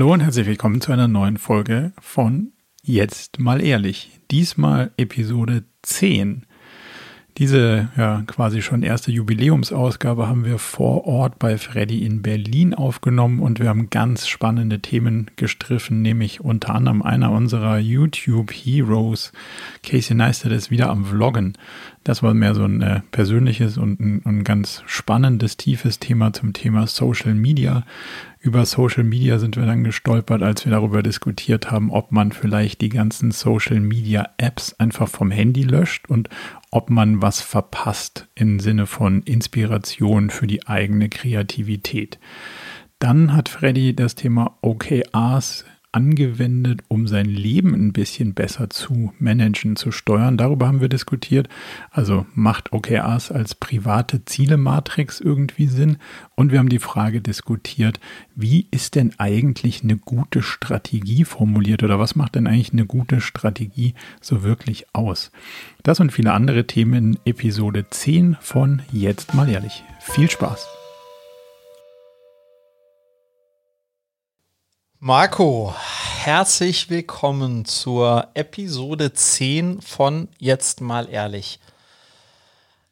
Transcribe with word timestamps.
Hallo 0.00 0.14
und 0.14 0.20
herzlich 0.20 0.46
willkommen 0.46 0.80
zu 0.80 0.92
einer 0.92 1.08
neuen 1.08 1.36
Folge 1.36 1.92
von 2.00 2.54
Jetzt 2.82 3.38
mal 3.38 3.60
ehrlich. 3.60 4.18
Diesmal 4.30 4.92
Episode 4.96 5.64
10. 5.82 6.46
Diese 7.36 7.90
ja 7.98 8.22
quasi 8.26 8.62
schon 8.62 8.82
erste 8.82 9.12
Jubiläumsausgabe 9.12 10.26
haben 10.26 10.46
wir 10.46 10.58
vor 10.58 11.06
Ort 11.06 11.38
bei 11.38 11.58
Freddy 11.58 12.04
in 12.04 12.22
Berlin 12.22 12.72
aufgenommen 12.72 13.40
und 13.40 13.60
wir 13.60 13.68
haben 13.68 13.90
ganz 13.90 14.26
spannende 14.26 14.80
Themen 14.80 15.30
gestriffen, 15.36 16.00
nämlich 16.00 16.40
unter 16.40 16.74
anderem 16.74 17.02
einer 17.02 17.30
unserer 17.30 17.78
YouTube 17.78 18.52
Heroes, 18.52 19.32
Casey 19.82 20.16
Neistat, 20.16 20.52
ist 20.52 20.70
wieder 20.70 20.88
am 20.88 21.04
Vloggen. 21.04 21.58
Das 22.04 22.22
war 22.22 22.32
mehr 22.32 22.54
so 22.54 22.64
ein 22.64 22.80
äh, 22.80 23.00
persönliches 23.10 23.76
und 23.76 24.00
ein, 24.00 24.22
ein 24.24 24.44
ganz 24.44 24.82
spannendes, 24.86 25.58
tiefes 25.58 25.98
Thema 25.98 26.32
zum 26.32 26.54
Thema 26.54 26.86
Social 26.86 27.34
Media. 27.34 27.84
Über 28.42 28.64
Social 28.64 29.04
Media 29.04 29.38
sind 29.38 29.56
wir 29.56 29.66
dann 29.66 29.84
gestolpert, 29.84 30.42
als 30.42 30.64
wir 30.64 30.72
darüber 30.72 31.02
diskutiert 31.02 31.70
haben, 31.70 31.90
ob 31.90 32.10
man 32.10 32.32
vielleicht 32.32 32.80
die 32.80 32.88
ganzen 32.88 33.32
Social 33.32 33.80
Media 33.80 34.30
Apps 34.38 34.72
einfach 34.78 35.08
vom 35.10 35.30
Handy 35.30 35.62
löscht 35.62 36.08
und 36.08 36.30
ob 36.70 36.88
man 36.88 37.20
was 37.20 37.42
verpasst 37.42 38.28
im 38.34 38.58
Sinne 38.58 38.86
von 38.86 39.20
Inspiration 39.24 40.30
für 40.30 40.46
die 40.46 40.66
eigene 40.66 41.10
Kreativität. 41.10 42.18
Dann 42.98 43.34
hat 43.34 43.50
Freddy 43.50 43.94
das 43.94 44.14
Thema 44.14 44.56
OKRs 44.62 45.66
angewendet, 45.92 46.82
um 46.88 47.06
sein 47.06 47.26
Leben 47.26 47.74
ein 47.74 47.92
bisschen 47.92 48.34
besser 48.34 48.70
zu 48.70 49.12
managen, 49.18 49.76
zu 49.76 49.90
steuern. 49.92 50.36
Darüber 50.36 50.66
haben 50.66 50.80
wir 50.80 50.88
diskutiert. 50.88 51.48
Also 51.90 52.26
macht 52.34 52.72
OKRs 52.72 53.32
als 53.32 53.54
private 53.54 54.24
Zielematrix 54.24 55.20
irgendwie 55.20 55.66
Sinn? 55.66 55.98
Und 56.36 56.52
wir 56.52 56.58
haben 56.58 56.68
die 56.68 56.78
Frage 56.78 57.20
diskutiert, 57.20 58.00
wie 58.34 58.66
ist 58.70 58.94
denn 58.94 59.12
eigentlich 59.18 59.82
eine 59.82 59.96
gute 59.96 60.42
Strategie 60.42 61.24
formuliert 61.24 61.82
oder 61.82 61.98
was 61.98 62.14
macht 62.14 62.36
denn 62.36 62.46
eigentlich 62.46 62.72
eine 62.72 62.86
gute 62.86 63.20
Strategie 63.20 63.94
so 64.20 64.42
wirklich 64.42 64.86
aus? 64.92 65.30
Das 65.82 66.00
und 66.00 66.12
viele 66.12 66.32
andere 66.32 66.66
Themen 66.66 67.14
in 67.14 67.18
Episode 67.24 67.86
10 67.90 68.36
von 68.40 68.82
Jetzt 68.92 69.34
mal 69.34 69.48
ehrlich. 69.48 69.82
Viel 70.00 70.30
Spaß! 70.30 70.79
Marco, 75.02 75.74
herzlich 76.24 76.90
willkommen 76.90 77.64
zur 77.64 78.28
Episode 78.34 79.14
10 79.14 79.80
von 79.80 80.28
Jetzt 80.36 80.82
mal 80.82 81.08
ehrlich. 81.08 81.58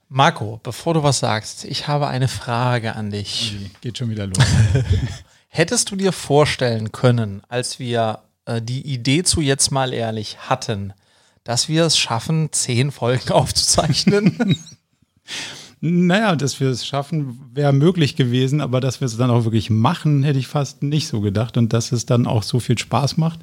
Marco, 0.09 0.59
bevor 0.63 0.95
du 0.95 1.03
was 1.03 1.19
sagst, 1.19 1.67
ich 1.67 1.87
habe 1.87 2.07
eine 2.07 2.29
Frage 2.29 2.97
an 2.97 3.11
dich. 3.11 3.57
Geht 3.83 3.99
schon 3.99 4.09
wieder 4.09 4.27
los. 4.27 4.39
Hättest 5.49 5.91
du 5.91 5.97
dir 5.97 6.13
vorstellen 6.13 6.93
können, 6.93 7.43
als 7.51 7.79
wir 7.79 8.21
äh, 8.47 8.63
die 8.63 8.87
Idee 8.87 9.23
zu 9.23 9.43
Jetzt 9.43 9.71
mal 9.71 9.93
ehrlich 9.93 10.39
hatten, 10.49 10.95
dass 11.45 11.69
wir 11.69 11.85
es 11.85 11.99
schaffen, 11.99 12.51
zehn 12.53 12.91
Folgen 12.91 13.33
aufzuzeichnen? 13.33 14.59
Naja, 15.81 16.35
dass 16.35 16.59
wir 16.59 16.69
es 16.69 16.87
schaffen, 16.87 17.41
wäre 17.55 17.73
möglich 17.73 18.17
gewesen, 18.17 18.61
aber 18.61 18.81
dass 18.81 19.01
wir 19.01 19.07
es 19.07 19.17
dann 19.17 19.31
auch 19.31 19.45
wirklich 19.45 19.71
machen, 19.71 20.25
hätte 20.25 20.39
ich 20.39 20.49
fast 20.49 20.83
nicht 20.83 21.07
so 21.07 21.21
gedacht. 21.21 21.57
Und 21.57 21.73
dass 21.73 21.93
es 21.93 22.07
dann 22.07 22.27
auch 22.27 22.43
so 22.43 22.59
viel 22.59 22.77
Spaß 22.77 23.17
macht, 23.17 23.41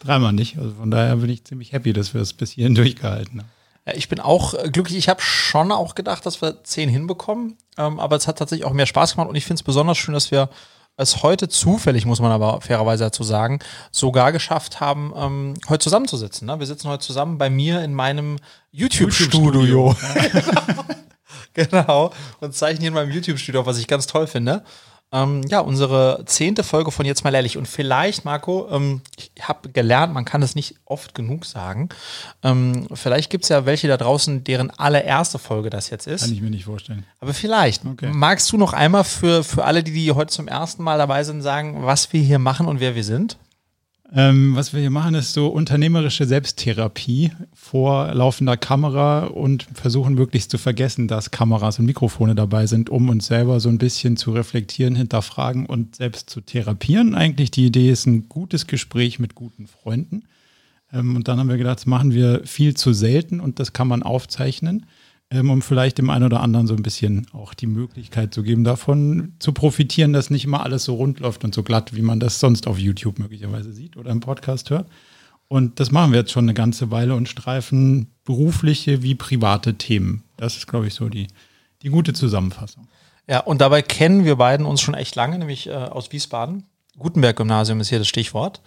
dreimal 0.00 0.32
nicht. 0.32 0.58
Also 0.58 0.72
von 0.74 0.90
daher 0.90 1.16
bin 1.16 1.30
ich 1.30 1.44
ziemlich 1.44 1.72
happy, 1.72 1.92
dass 1.92 2.14
wir 2.14 2.20
es 2.20 2.32
bis 2.32 2.52
hierhin 2.52 2.74
durchgehalten 2.74 3.40
haben. 3.40 3.48
Ich 3.94 4.08
bin 4.08 4.20
auch 4.20 4.54
äh, 4.54 4.70
glücklich. 4.70 4.96
Ich 4.96 5.08
habe 5.10 5.20
schon 5.20 5.70
auch 5.70 5.94
gedacht, 5.94 6.24
dass 6.24 6.40
wir 6.40 6.64
zehn 6.64 6.88
hinbekommen. 6.88 7.58
Ähm, 7.76 8.00
aber 8.00 8.16
es 8.16 8.26
hat 8.26 8.38
tatsächlich 8.38 8.66
auch 8.66 8.72
mehr 8.72 8.86
Spaß 8.86 9.14
gemacht. 9.14 9.28
Und 9.28 9.36
ich 9.36 9.44
finde 9.44 9.60
es 9.60 9.62
besonders 9.62 9.98
schön, 9.98 10.14
dass 10.14 10.30
wir 10.30 10.48
es 10.96 11.22
heute 11.22 11.48
zufällig, 11.48 12.06
muss 12.06 12.20
man 12.20 12.30
aber 12.30 12.60
fairerweise 12.60 13.04
dazu 13.04 13.24
sagen, 13.24 13.58
sogar 13.90 14.32
geschafft 14.32 14.80
haben, 14.80 15.12
ähm, 15.16 15.54
heute 15.68 15.82
zusammenzusitzen. 15.82 16.46
Ne? 16.46 16.58
Wir 16.60 16.66
sitzen 16.66 16.88
heute 16.88 17.04
zusammen 17.04 17.36
bei 17.36 17.50
mir 17.50 17.82
in 17.82 17.92
meinem 17.92 18.38
YouTube-Studio. 18.70 19.94
YouTube 19.94 19.96
genau. 21.54 22.12
Und 22.40 22.54
zeichnen 22.54 22.80
hier 22.80 22.88
in 22.88 22.94
meinem 22.94 23.10
YouTube-Studio 23.10 23.62
auf, 23.62 23.66
was 23.66 23.78
ich 23.78 23.86
ganz 23.86 24.06
toll 24.06 24.26
finde. 24.26 24.62
Ähm, 25.14 25.42
ja, 25.48 25.60
unsere 25.60 26.24
zehnte 26.26 26.64
Folge 26.64 26.90
von 26.90 27.06
Jetzt 27.06 27.22
mal 27.22 27.32
ehrlich. 27.32 27.56
Und 27.56 27.68
vielleicht, 27.68 28.24
Marco, 28.24 28.68
ähm, 28.68 29.00
ich 29.16 29.30
habe 29.42 29.68
gelernt, 29.68 30.12
man 30.12 30.24
kann 30.24 30.42
es 30.42 30.56
nicht 30.56 30.74
oft 30.86 31.14
genug 31.14 31.44
sagen. 31.44 31.88
Ähm, 32.42 32.88
vielleicht 32.92 33.30
gibt 33.30 33.44
es 33.44 33.48
ja 33.48 33.64
welche 33.64 33.86
da 33.86 33.96
draußen, 33.96 34.42
deren 34.42 34.70
allererste 34.70 35.38
Folge 35.38 35.70
das 35.70 35.88
jetzt 35.88 36.08
ist. 36.08 36.22
Kann 36.22 36.32
ich 36.32 36.42
mir 36.42 36.50
nicht 36.50 36.64
vorstellen. 36.64 37.06
Aber 37.20 37.32
vielleicht. 37.32 37.84
Okay. 37.84 38.10
Magst 38.12 38.50
du 38.50 38.56
noch 38.56 38.72
einmal 38.72 39.04
für, 39.04 39.44
für 39.44 39.64
alle, 39.64 39.84
die, 39.84 39.92
die 39.92 40.10
heute 40.10 40.32
zum 40.32 40.48
ersten 40.48 40.82
Mal 40.82 40.98
dabei 40.98 41.22
sind, 41.22 41.42
sagen, 41.42 41.84
was 41.86 42.12
wir 42.12 42.20
hier 42.20 42.40
machen 42.40 42.66
und 42.66 42.80
wer 42.80 42.96
wir 42.96 43.04
sind? 43.04 43.36
Ähm, 44.16 44.54
was 44.54 44.72
wir 44.72 44.80
hier 44.80 44.90
machen, 44.90 45.16
ist 45.16 45.32
so 45.32 45.48
unternehmerische 45.48 46.24
Selbsttherapie 46.24 47.32
vor 47.52 48.14
laufender 48.14 48.56
Kamera 48.56 49.24
und 49.26 49.66
versuchen 49.74 50.14
möglichst 50.14 50.52
zu 50.52 50.58
vergessen, 50.58 51.08
dass 51.08 51.32
Kameras 51.32 51.80
und 51.80 51.86
Mikrofone 51.86 52.36
dabei 52.36 52.68
sind, 52.68 52.90
um 52.90 53.08
uns 53.08 53.26
selber 53.26 53.58
so 53.58 53.68
ein 53.68 53.78
bisschen 53.78 54.16
zu 54.16 54.30
reflektieren, 54.30 54.94
hinterfragen 54.94 55.66
und 55.66 55.96
selbst 55.96 56.30
zu 56.30 56.40
therapieren. 56.40 57.16
Eigentlich 57.16 57.50
die 57.50 57.66
Idee 57.66 57.90
ist 57.90 58.06
ein 58.06 58.28
gutes 58.28 58.68
Gespräch 58.68 59.18
mit 59.18 59.34
guten 59.34 59.66
Freunden. 59.66 60.26
Ähm, 60.92 61.16
und 61.16 61.26
dann 61.26 61.40
haben 61.40 61.48
wir 61.48 61.56
gedacht, 61.56 61.80
das 61.80 61.86
machen 61.86 62.14
wir 62.14 62.42
viel 62.44 62.74
zu 62.74 62.92
selten 62.92 63.40
und 63.40 63.58
das 63.58 63.72
kann 63.72 63.88
man 63.88 64.04
aufzeichnen 64.04 64.86
ähm, 65.34 65.50
um 65.50 65.62
vielleicht 65.62 65.98
dem 65.98 66.10
einen 66.10 66.24
oder 66.24 66.40
anderen 66.40 66.68
so 66.68 66.74
ein 66.74 66.82
bisschen 66.82 67.26
auch 67.32 67.54
die 67.54 67.66
Möglichkeit 67.66 68.32
zu 68.32 68.44
geben, 68.44 68.62
davon 68.62 69.34
zu 69.40 69.52
profitieren, 69.52 70.12
dass 70.12 70.30
nicht 70.30 70.44
immer 70.44 70.62
alles 70.62 70.84
so 70.84 70.94
rund 70.94 71.18
läuft 71.18 71.44
und 71.44 71.52
so 71.54 71.64
glatt, 71.64 71.94
wie 71.94 72.02
man 72.02 72.20
das 72.20 72.38
sonst 72.38 72.68
auf 72.68 72.78
YouTube 72.78 73.18
möglicherweise 73.18 73.72
sieht 73.72 73.96
oder 73.96 74.12
im 74.12 74.20
Podcast 74.20 74.70
hört. 74.70 74.88
Und 75.48 75.80
das 75.80 75.90
machen 75.90 76.12
wir 76.12 76.20
jetzt 76.20 76.32
schon 76.32 76.44
eine 76.44 76.54
ganze 76.54 76.90
Weile 76.90 77.16
und 77.16 77.28
streifen 77.28 78.06
berufliche 78.24 79.02
wie 79.02 79.16
private 79.16 79.74
Themen. 79.74 80.22
Das 80.36 80.56
ist, 80.56 80.68
glaube 80.68 80.86
ich, 80.86 80.94
so 80.94 81.08
die, 81.08 81.26
die 81.82 81.90
gute 81.90 82.12
Zusammenfassung. 82.12 82.86
Ja, 83.28 83.40
und 83.40 83.60
dabei 83.60 83.82
kennen 83.82 84.24
wir 84.24 84.36
beiden 84.36 84.66
uns 84.66 84.80
schon 84.80 84.94
echt 84.94 85.16
lange, 85.16 85.38
nämlich 85.38 85.66
äh, 85.66 85.72
aus 85.72 86.12
Wiesbaden. 86.12 86.64
Gutenberg-Gymnasium 86.98 87.80
ist 87.80 87.88
hier 87.88 87.98
das 87.98 88.08
Stichwort. 88.08 88.60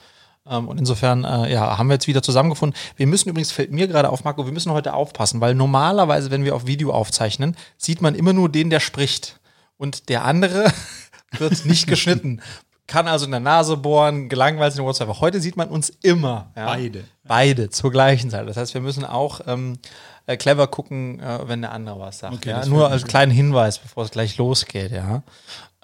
Ähm, 0.49 0.67
und 0.67 0.79
insofern 0.79 1.23
äh, 1.23 1.51
ja, 1.51 1.77
haben 1.77 1.87
wir 1.87 1.93
jetzt 1.93 2.07
wieder 2.07 2.21
zusammengefunden. 2.21 2.77
Wir 2.95 3.07
müssen 3.07 3.29
übrigens, 3.29 3.51
fällt 3.51 3.71
mir 3.71 3.87
gerade 3.87 4.09
auf, 4.09 4.23
Marco, 4.23 4.45
wir 4.45 4.53
müssen 4.53 4.71
heute 4.71 4.93
aufpassen, 4.93 5.41
weil 5.41 5.55
normalerweise, 5.55 6.31
wenn 6.31 6.43
wir 6.43 6.55
auf 6.55 6.67
Video 6.67 6.91
aufzeichnen, 6.91 7.55
sieht 7.77 8.01
man 8.01 8.15
immer 8.15 8.33
nur 8.33 8.49
den, 8.49 8.69
der 8.69 8.79
spricht. 8.79 9.39
Und 9.77 10.09
der 10.09 10.25
andere 10.25 10.71
wird 11.37 11.65
nicht 11.65 11.87
geschnitten. 11.87 12.41
Kann 12.87 13.07
also 13.09 13.25
in 13.25 13.31
der 13.31 13.41
Nase 13.41 13.75
bohren, 13.75 14.29
gelangweilt 14.29 14.73
in 14.77 14.83
WhatsApp. 14.83 15.19
Heute 15.19 15.41
sieht 15.41 15.57
man 15.57 15.67
uns 15.67 15.89
immer. 15.89 16.51
Ja? 16.55 16.67
Beide. 16.67 17.03
Beide 17.25 17.69
zur 17.69 17.91
gleichen 17.91 18.29
Zeit. 18.29 18.47
Das 18.47 18.55
heißt, 18.55 18.73
wir 18.73 18.81
müssen 18.81 19.03
auch 19.03 19.41
ähm, 19.45 19.77
äh, 20.25 20.37
clever 20.37 20.67
gucken, 20.67 21.19
äh, 21.19 21.39
wenn 21.47 21.61
der 21.61 21.73
andere 21.73 21.99
was 21.99 22.19
sagt. 22.19 22.35
Okay, 22.35 22.51
ja? 22.51 22.65
Nur 22.65 22.89
als 22.89 23.03
kleinen 23.03 23.31
Hinweis, 23.31 23.79
bevor 23.79 24.05
es 24.05 24.11
gleich 24.11 24.37
losgeht, 24.37 24.91
ja. 24.91 25.23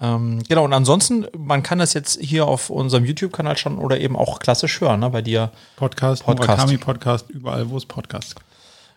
Ähm, 0.00 0.42
genau, 0.48 0.64
und 0.64 0.72
ansonsten, 0.72 1.26
man 1.36 1.62
kann 1.62 1.78
das 1.78 1.94
jetzt 1.94 2.20
hier 2.20 2.46
auf 2.46 2.68
unserem 2.68 3.04
YouTube-Kanal 3.04 3.56
schon 3.56 3.78
oder 3.78 4.00
eben 4.00 4.16
auch 4.16 4.40
klassisch 4.40 4.80
hören, 4.80 5.00
ne, 5.00 5.10
bei 5.10 5.22
dir. 5.22 5.50
Podcast, 5.76 6.24
Podcast. 6.24 6.48
Murakami 6.48 6.78
Podcast, 6.78 7.30
überall, 7.30 7.70
wo 7.70 7.76
es 7.76 7.86
Podcasts 7.86 8.34
gibt. 8.34 8.46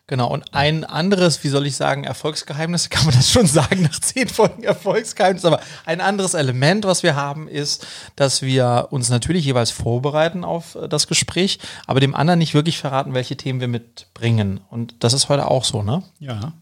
Genau, 0.09 0.29
und 0.29 0.53
ein 0.53 0.85
anderes, 0.85 1.43
wie 1.43 1.49
soll 1.49 1.67
ich 1.67 1.75
sagen, 1.75 2.05
Erfolgsgeheimnis, 2.05 2.89
kann 2.89 3.05
man 3.05 3.13
das 3.13 3.29
schon 3.29 3.45
sagen 3.45 3.81
nach 3.83 3.99
zehn 3.99 4.29
Folgen 4.29 4.63
Erfolgsgeheimnis, 4.63 5.43
aber 5.43 5.59
ein 5.85 5.99
anderes 5.99 6.33
Element, 6.33 6.85
was 6.85 7.03
wir 7.03 7.15
haben, 7.15 7.49
ist, 7.49 7.85
dass 8.15 8.41
wir 8.41 8.87
uns 8.89 9.09
natürlich 9.09 9.45
jeweils 9.45 9.69
vorbereiten 9.69 10.45
auf 10.45 10.75
äh, 10.75 10.87
das 10.87 11.07
Gespräch, 11.07 11.59
aber 11.85 11.99
dem 11.99 12.15
anderen 12.15 12.39
nicht 12.39 12.53
wirklich 12.53 12.77
verraten, 12.77 13.13
welche 13.13 13.35
Themen 13.35 13.59
wir 13.59 13.67
mitbringen. 13.67 14.61
Und 14.69 14.95
das 15.03 15.11
ist 15.13 15.27
heute 15.27 15.47
auch 15.47 15.65
so, 15.65 15.83
ne? 15.83 16.01
Ja. 16.19 16.53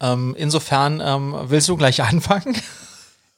Ähm, 0.00 0.34
insofern 0.36 1.00
ähm, 1.04 1.36
willst 1.44 1.68
du 1.68 1.76
gleich 1.76 2.02
anfangen? 2.02 2.56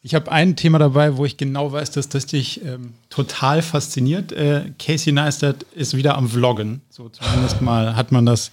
Ich 0.07 0.15
habe 0.15 0.31
ein 0.31 0.55
Thema 0.55 0.79
dabei, 0.79 1.17
wo 1.17 1.25
ich 1.25 1.39
genau 1.39 1.73
weiß, 1.73 1.91
dass 1.93 2.11
das 2.11 2.27
dich 2.27 2.63
ähm, 2.63 2.93
total 3.09 3.63
fasziniert. 3.63 4.33
Äh, 4.33 4.73
Casey 4.79 5.15
Neistat 5.15 5.63
ist 5.75 5.97
wieder 5.97 6.19
am 6.19 6.29
Vloggen. 6.29 6.83
So 6.91 7.09
zumindest 7.09 7.63
mal 7.63 7.97
hat 7.97 8.13
man 8.13 8.27
das 8.27 8.51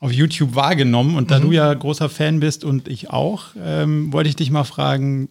auf 0.00 0.12
YouTube 0.12 0.54
wahrgenommen. 0.54 1.16
Und 1.16 1.30
da 1.30 1.38
mhm. 1.38 1.44
du 1.44 1.52
ja 1.52 1.72
großer 1.72 2.10
Fan 2.10 2.40
bist 2.40 2.62
und 2.62 2.88
ich 2.88 3.08
auch, 3.08 3.44
ähm, 3.58 4.12
wollte 4.12 4.28
ich 4.28 4.36
dich 4.36 4.50
mal 4.50 4.64
fragen, 4.64 5.30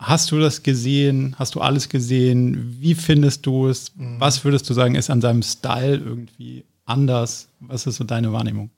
hast 0.00 0.32
du 0.32 0.40
das 0.40 0.64
gesehen? 0.64 1.36
Hast 1.38 1.54
du 1.54 1.60
alles 1.60 1.88
gesehen? 1.88 2.76
Wie 2.80 2.96
findest 2.96 3.46
du 3.46 3.68
es? 3.68 3.92
Mhm. 3.94 4.16
Was 4.18 4.44
würdest 4.44 4.68
du 4.68 4.74
sagen, 4.74 4.96
ist 4.96 5.08
an 5.08 5.20
seinem 5.20 5.44
Style 5.44 5.98
irgendwie 5.98 6.64
anders? 6.84 7.46
Was 7.60 7.86
ist 7.86 7.94
so 7.94 8.02
deine 8.02 8.32
Wahrnehmung? 8.32 8.70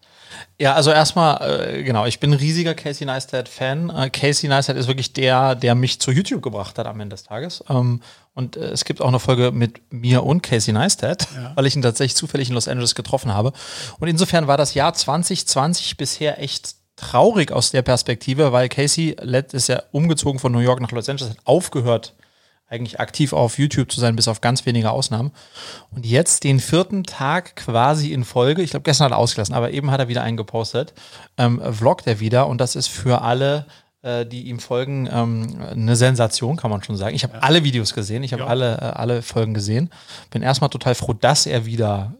Ja, 0.58 0.74
also 0.74 0.90
erstmal, 0.90 1.70
äh, 1.70 1.82
genau, 1.82 2.06
ich 2.06 2.20
bin 2.20 2.30
ein 2.32 2.38
riesiger 2.38 2.74
Casey 2.74 3.06
Neistat-Fan. 3.06 3.90
Äh, 3.90 4.10
Casey 4.10 4.48
Neistat 4.48 4.76
ist 4.76 4.86
wirklich 4.86 5.12
der, 5.12 5.54
der 5.54 5.74
mich 5.74 6.00
zu 6.00 6.10
YouTube 6.10 6.42
gebracht 6.42 6.78
hat 6.78 6.86
am 6.86 7.00
Ende 7.00 7.14
des 7.14 7.24
Tages. 7.24 7.64
Ähm, 7.68 8.00
und 8.34 8.56
äh, 8.56 8.70
es 8.70 8.84
gibt 8.84 9.00
auch 9.00 9.08
eine 9.08 9.18
Folge 9.20 9.52
mit 9.52 9.92
mir 9.92 10.24
und 10.24 10.42
Casey 10.42 10.72
Neistat, 10.72 11.28
ja. 11.34 11.52
weil 11.56 11.66
ich 11.66 11.76
ihn 11.76 11.82
tatsächlich 11.82 12.16
zufällig 12.16 12.48
in 12.48 12.54
Los 12.54 12.68
Angeles 12.68 12.94
getroffen 12.94 13.34
habe. 13.34 13.52
Und 13.98 14.08
insofern 14.08 14.46
war 14.46 14.56
das 14.56 14.74
Jahr 14.74 14.94
2020 14.94 15.96
bisher 15.96 16.40
echt 16.40 16.76
traurig 16.96 17.50
aus 17.52 17.70
der 17.70 17.82
Perspektive, 17.82 18.52
weil 18.52 18.68
Casey 18.68 19.16
ist 19.52 19.68
ja 19.68 19.82
umgezogen 19.92 20.38
von 20.38 20.52
New 20.52 20.60
York 20.60 20.80
nach 20.80 20.92
Los 20.92 21.08
Angeles, 21.08 21.32
hat 21.32 21.38
aufgehört, 21.44 22.14
eigentlich 22.72 22.98
aktiv 22.98 23.32
auf 23.32 23.58
YouTube 23.58 23.92
zu 23.92 24.00
sein, 24.00 24.16
bis 24.16 24.28
auf 24.28 24.40
ganz 24.40 24.66
wenige 24.66 24.90
Ausnahmen. 24.90 25.30
Und 25.90 26.06
jetzt 26.06 26.44
den 26.44 26.58
vierten 26.58 27.04
Tag 27.04 27.54
quasi 27.54 28.12
in 28.12 28.24
Folge, 28.24 28.62
ich 28.62 28.70
glaube 28.70 28.84
gestern 28.84 29.06
hat 29.06 29.12
er 29.12 29.18
ausgelassen, 29.18 29.54
aber 29.54 29.70
eben 29.70 29.90
hat 29.90 30.00
er 30.00 30.08
wieder 30.08 30.22
einen 30.22 30.36
gepostet, 30.36 30.94
ähm, 31.36 31.60
vloggt 31.72 32.06
er 32.06 32.18
wieder 32.18 32.46
und 32.48 32.60
das 32.60 32.74
ist 32.74 32.88
für 32.88 33.22
alle 33.22 33.66
äh, 34.04 34.26
die 34.26 34.48
ihm 34.48 34.58
folgen, 34.58 35.08
ähm, 35.12 35.60
eine 35.70 35.94
Sensation, 35.94 36.56
kann 36.56 36.72
man 36.72 36.82
schon 36.82 36.96
sagen. 36.96 37.14
Ich 37.14 37.22
habe 37.22 37.34
ja. 37.34 37.38
alle 37.38 37.62
Videos 37.62 37.94
gesehen, 37.94 38.24
ich 38.24 38.32
habe 38.32 38.42
ja. 38.42 38.48
alle, 38.48 38.74
äh, 38.78 38.84
alle 38.84 39.22
Folgen 39.22 39.54
gesehen. 39.54 39.90
Bin 40.30 40.42
erstmal 40.42 40.70
total 40.70 40.96
froh, 40.96 41.12
dass 41.12 41.46
er 41.46 41.66
wieder, 41.66 42.16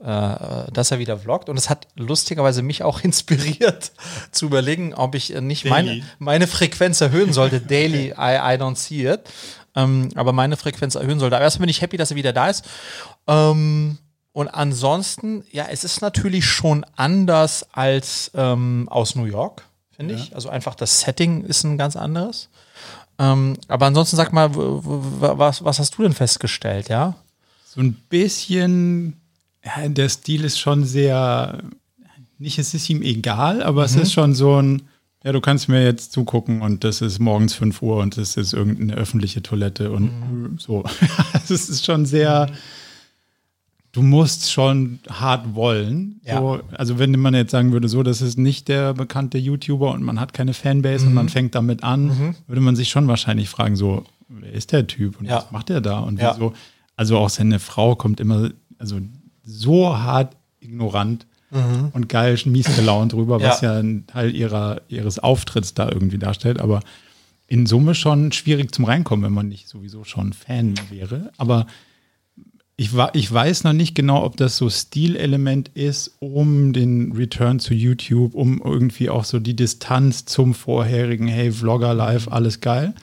äh, 0.69 0.71
dass 0.73 0.93
er 0.93 1.01
wieder 1.01 1.19
vloggt. 1.19 1.49
Und 1.49 1.57
es 1.57 1.69
hat 1.69 1.89
lustigerweise 1.97 2.63
mich 2.63 2.85
auch 2.85 3.01
inspiriert, 3.03 3.91
zu 4.31 4.47
überlegen, 4.47 4.95
ob 4.95 5.17
ich 5.17 5.31
nicht 5.41 5.65
meine, 5.65 6.05
meine 6.21 6.47
Frequenz 6.47 7.01
erhöhen 7.01 7.33
sollte. 7.33 7.61
Daily, 7.69 8.11
I, 8.11 8.39
I 8.39 8.57
don't 8.57 8.77
see 8.77 9.05
it. 9.05 9.23
Ähm, 9.75 10.11
aber 10.15 10.33
meine 10.33 10.57
Frequenz 10.57 10.95
erhöhen 10.95 11.19
sollte. 11.19 11.37
Aber 11.37 11.45
erstmal 11.45 11.67
bin 11.67 11.71
ich 11.71 11.81
happy, 11.81 11.97
dass 11.97 12.11
er 12.11 12.17
wieder 12.17 12.33
da 12.33 12.49
ist. 12.49 12.65
Ähm, 13.27 13.99
und 14.33 14.49
ansonsten, 14.49 15.45
ja, 15.51 15.67
es 15.71 15.85
ist 15.85 16.01
natürlich 16.01 16.47
schon 16.47 16.85
anders 16.97 17.67
als 17.73 18.31
ähm, 18.35 18.89
aus 18.91 19.15
New 19.15 19.25
York 19.25 19.65
finde 20.03 20.15
ja. 20.15 20.21
ich. 20.21 20.35
Also 20.35 20.49
einfach 20.49 20.75
das 20.75 21.01
Setting 21.01 21.45
ist 21.45 21.65
ein 21.65 21.79
ganz 21.79 21.97
anderes. 21.97 22.49
Ähm, 23.19 23.57
aber 23.69 23.87
ansonsten 23.87 24.17
sag 24.17 24.33
mal, 24.33 24.51
was, 24.53 25.65
was 25.65 25.79
hast 25.79 25.97
du 25.97 26.03
denn 26.03 26.13
festgestellt, 26.13 26.89
ja? 26.89 27.15
So 27.65 27.81
ein 27.81 27.95
bisschen, 28.09 29.21
ja, 29.65 29.89
der 29.89 30.09
Stil 30.09 30.45
ist 30.45 30.59
schon 30.59 30.85
sehr, 30.85 31.63
nicht, 32.39 32.59
es 32.59 32.75
ist 32.75 32.91
ihm 32.91 33.03
egal, 33.03 33.63
aber 33.63 33.83
mhm. 33.83 33.87
es 33.87 33.95
ist 33.97 34.13
schon 34.13 34.35
so 34.35 34.61
ein, 34.61 34.89
ja, 35.25 35.33
du 35.33 35.41
kannst 35.41 35.69
mir 35.69 35.85
jetzt 35.85 36.13
zugucken 36.13 36.63
und 36.63 36.85
das 36.85 37.01
ist 37.01 37.19
morgens 37.19 37.55
5 37.55 37.81
Uhr 37.83 37.99
und 37.99 38.17
das 38.17 38.37
ist 38.37 38.53
irgendeine 38.53 38.95
öffentliche 38.95 39.43
Toilette 39.43 39.91
und 39.91 40.05
mhm. 40.05 40.59
so. 40.59 40.85
es 41.35 41.51
ist 41.51 41.85
schon 41.85 42.07
sehr. 42.07 42.49
Mhm 42.51 42.57
du 43.93 44.03
musst 44.03 44.51
schon 44.51 44.99
hart 45.09 45.55
wollen. 45.55 46.21
Ja. 46.25 46.39
So, 46.39 46.61
also 46.73 46.99
wenn 46.99 47.13
man 47.21 47.35
jetzt 47.35 47.51
sagen 47.51 47.73
würde, 47.73 47.89
so, 47.89 48.03
das 48.03 48.23
ist 48.23 48.39
nicht 48.39 48.69
der 48.69 48.95
bekannte 48.95 49.39
YouTuber 49.39 49.93
und 49.93 50.03
man 50.03 50.19
hat 50.19 50.33
keine 50.33 50.55
Fanbase 50.55 51.05
mhm. 51.05 51.11
und 51.11 51.15
man 51.15 51.29
fängt 51.29 51.55
damit 51.55 51.85
an, 51.85 52.07
mhm. 52.07 52.35
würde 52.47 52.63
man 52.63 52.75
sich 52.75 52.89
schon 52.89 53.07
wahrscheinlich 53.07 53.49
fragen, 53.49 53.77
so, 53.77 54.05
wer 54.29 54.53
ist 54.53 54.73
der 54.73 54.87
Typ 54.87 55.21
und 55.21 55.27
ja. 55.27 55.37
was 55.37 55.51
macht 55.51 55.71
er 55.71 55.81
da 55.81 56.01
und 56.01 56.19
ja. 56.19 56.35
wieso? 56.35 56.55
Also 56.97 57.19
auch 57.19 57.29
seine 57.29 57.59
Frau 57.59 57.95
kommt 57.95 58.19
immer, 58.21 58.51
also 58.79 58.99
so 59.45 59.97
hart 59.99 60.37
ignorant 60.61 61.27
mhm. 61.53 61.91
und 61.93 62.09
geil, 62.09 62.39
mies 62.47 62.75
gelaunt 62.75 63.13
drüber, 63.13 63.41
was 63.41 63.61
ja 63.61 63.79
ein 63.79 64.07
Teil 64.07 64.35
ihrer, 64.35 64.81
ihres 64.89 65.19
Auftritts 65.19 65.75
da 65.75 65.89
irgendwie 65.89 66.19
darstellt, 66.19 66.61
aber 66.61 66.81
in 67.47 67.67
Summe 67.67 67.95
schon 67.95 68.33
schwierig 68.33 68.75
zum 68.75 68.87
Reinkommen, 68.87 69.25
wenn 69.25 69.35
man 69.35 69.49
nicht 69.49 69.69
sowieso 69.69 70.05
schon 70.05 70.33
Fan 70.33 70.75
wäre. 70.91 71.33
Aber 71.37 71.67
ich, 72.77 72.91
ich 73.13 73.33
weiß 73.33 73.65
noch 73.65 73.75
nicht 73.75 73.95
genau, 73.95 74.25
ob 74.25 74.37
das 74.37 74.57
so 74.57 74.71
Stilelement 74.71 75.69
ist, 75.69 76.17
um 76.19 76.73
den 76.73 77.13
Return 77.13 77.61
zu 77.61 77.75
YouTube, 77.75 78.35
um 78.35 78.63
irgendwie 78.65 79.11
auch 79.11 79.25
so 79.25 79.39
die 79.39 79.55
Distanz 79.55 80.25
zum 80.25 80.55
vorherigen, 80.55 81.29
hey, 81.29 81.53
Vlogger 81.53 81.95
live, 81.95 82.29
alles 82.29 82.61
geil. 82.61 82.95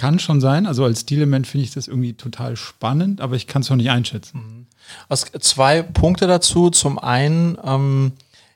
Kann 0.00 0.18
schon 0.18 0.40
sein. 0.40 0.64
Also 0.64 0.82
als 0.84 1.02
Stilelement 1.02 1.46
finde 1.46 1.64
ich 1.64 1.74
das 1.74 1.86
irgendwie 1.86 2.14
total 2.14 2.56
spannend, 2.56 3.20
aber 3.20 3.36
ich 3.36 3.46
kann 3.46 3.60
es 3.60 3.68
noch 3.68 3.76
nicht 3.76 3.90
einschätzen. 3.90 4.66
Also 5.10 5.26
zwei 5.40 5.82
Punkte 5.82 6.26
dazu. 6.26 6.70
Zum 6.70 6.98
einen, 6.98 7.58
ähm, 7.62 8.12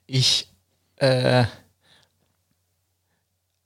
ich 0.06 0.48
äh, 0.96 1.44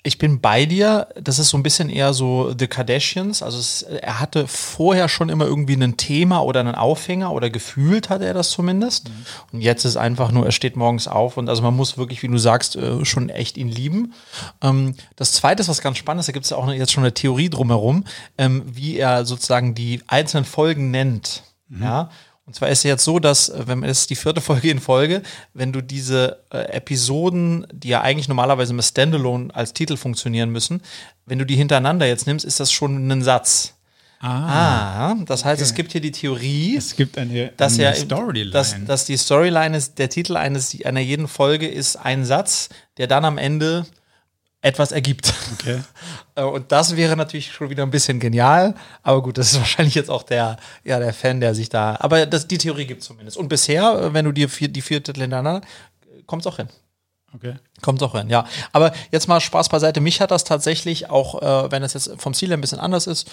ich 0.09 0.19
bin 0.19 0.41
bei 0.41 0.67
dir. 0.67 1.09
Das 1.21 1.39
ist 1.39 1.51
so 1.51 1.57
ein 1.57 1.63
bisschen 1.63 1.91
eher 1.91 2.13
so 2.15 2.55
The 2.59 2.67
Kardashians. 2.67 3.43
Also 3.43 3.59
es, 3.59 3.83
er 3.83 4.19
hatte 4.19 4.49
vorher 4.49 5.09
schon 5.09 5.29
immer 5.29 5.45
irgendwie 5.45 5.75
ein 5.75 5.97
Thema 5.97 6.41
oder 6.43 6.61
einen 6.61 6.75
Aufhänger 6.75 7.31
oder 7.33 7.51
gefühlt 7.51 8.11
hatte 8.11 8.25
er 8.25 8.35
das 8.35 8.51
zumindest. 8.51 9.09
Mhm. 9.09 9.27
Und 9.53 9.61
jetzt 9.61 9.85
ist 9.85 9.97
einfach 9.97 10.33
nur, 10.33 10.47
er 10.47 10.53
steht 10.53 10.77
morgens 10.77 11.07
auf 11.07 11.37
und 11.37 11.49
also 11.49 11.63
man 11.63 11.77
muss 11.77 11.99
wirklich, 11.99 12.23
wie 12.23 12.29
du 12.29 12.39
sagst, 12.39 12.75
äh, 12.77 13.05
schon 13.05 13.29
echt 13.29 13.57
ihn 13.57 13.69
lieben. 13.69 14.15
Ähm, 14.63 14.95
das 15.15 15.33
Zweite 15.33 15.61
ist 15.61 15.69
was 15.69 15.83
ganz 15.83 15.99
Spannendes. 15.99 16.27
Da 16.27 16.33
gibt 16.33 16.45
es 16.45 16.51
ja 16.51 16.57
auch 16.57 16.69
jetzt 16.73 16.93
schon 16.93 17.05
eine 17.05 17.15
Theorie 17.15 17.51
drumherum, 17.51 18.05
ähm, 18.39 18.63
wie 18.67 18.97
er 18.97 19.25
sozusagen 19.27 19.75
die 19.75 20.03
einzelnen 20.07 20.47
Folgen 20.47 20.91
nennt. 20.91 21.43
Mhm. 21.69 21.83
Ja. 21.83 22.11
Und 22.49 22.55
zwar 22.55 22.71
ist 22.71 22.79
es 22.79 22.85
jetzt 22.85 23.05
so, 23.05 23.19
dass, 23.19 23.51
äh, 23.51 23.65
wenn 23.67 23.85
es 23.85 24.07
die 24.07 24.17
vierte 24.17 24.41
Folge 24.41 24.71
in 24.71 24.81
Folge, 24.81 25.23
wenn 25.53 25.71
du 25.71 25.83
diese 25.83 26.39
äh, 26.51 26.61
Episoden, 26.73 27.67
die 27.71 27.89
ja 27.89 28.01
eigentlich 28.01 28.27
normalerweise 28.27 28.73
mit 28.73 28.87
Standalone 28.87 29.55
als 29.55 29.75
Titel 29.75 29.99
funktionieren 29.99 30.49
müssen, 30.49 30.81
wenn 31.27 31.39
du 31.39 31.45
die 31.45 31.57
hintereinander 31.57 32.07
jetzt 32.07 32.27
nimmst, 32.27 32.47
ist 32.47 32.59
das 32.59 32.73
schon 32.73 33.07
ein 33.07 33.23
Satz. 33.23 33.75
Ah, 34.21 35.11
ah 35.11 35.17
das 35.27 35.45
heißt, 35.45 35.61
okay. 35.61 35.69
es 35.69 35.75
gibt 35.75 35.93
hier 35.93 36.01
die 36.01 36.11
Theorie, 36.11 36.75
es 36.77 36.97
gibt 36.97 37.19
eine, 37.19 37.53
dass, 37.59 37.75
eine 37.75 37.83
ja, 37.83 37.95
Storyline. 37.95 38.51
Dass, 38.51 38.75
dass 38.83 39.05
die 39.05 39.19
Storyline 39.19 39.77
ist, 39.77 39.99
der 39.99 40.09
Titel 40.09 40.39
eines, 40.39 40.75
einer 40.83 41.01
jeden 41.01 41.29
Folge 41.29 41.69
ist 41.69 41.97
ein 41.97 42.25
Satz, 42.25 42.71
der 42.97 43.09
dann 43.09 43.27
am 43.27 43.37
Ende 43.37 43.85
etwas 44.63 44.93
ergibt. 44.93 45.33
Okay. 45.55 45.83
Äh, 46.35 46.45
und 46.45 46.71
das 46.71 46.95
wäre 46.95 47.17
natürlich 47.17 47.51
schon 47.51 47.69
wieder 47.69 47.83
ein 47.83 47.91
bisschen 47.91 48.21
genial. 48.21 48.77
Aber 49.03 49.23
gut, 49.23 49.39
das 49.39 49.51
ist 49.51 49.59
wahrscheinlich 49.59 49.97
jetzt 49.97 50.09
auch 50.09 50.23
der, 50.23 50.57
ja, 50.85 51.01
der 51.01 51.13
Fan, 51.13 51.41
der 51.41 51.53
sich 51.53 51.69
da. 51.69 51.97
Aber 51.99 52.27
das, 52.27 52.47
die 52.47 52.59
Theorie 52.59 52.87
gibt 52.87 53.01
es 53.01 53.09
zumindest. 53.09 53.37
Und 53.37 53.49
bisher, 53.49 53.83
äh, 54.01 54.15
wenn 54.15 54.25
du 54.25 54.31
dir 54.31 54.49
vier, 54.49 54.69
die 54.69 54.83
vier 54.83 55.03
Titel 55.03 55.23
hintereinander, 55.23 55.67
kommt 56.27 56.43
es 56.43 56.47
auch 56.47 56.57
hin. 56.57 56.69
Okay. 57.35 57.57
Kommt 57.83 58.03
auch 58.03 58.15
hin, 58.15 58.31
ja. 58.31 58.47
Aber 58.73 58.93
jetzt 59.11 59.29
mal 59.29 59.41
Spaß 59.41 59.69
beiseite. 59.69 60.01
Mich 60.01 60.21
hat 60.21 60.31
das 60.31 60.45
tatsächlich 60.45 61.11
auch, 61.11 61.43
äh, 61.43 61.71
wenn 61.71 61.83
es 61.83 61.93
jetzt 61.95 62.11
vom 62.17 62.33
Ziel 62.33 62.53
ein 62.53 62.61
bisschen 62.61 62.79
anders 62.79 63.07
ist, 63.07 63.29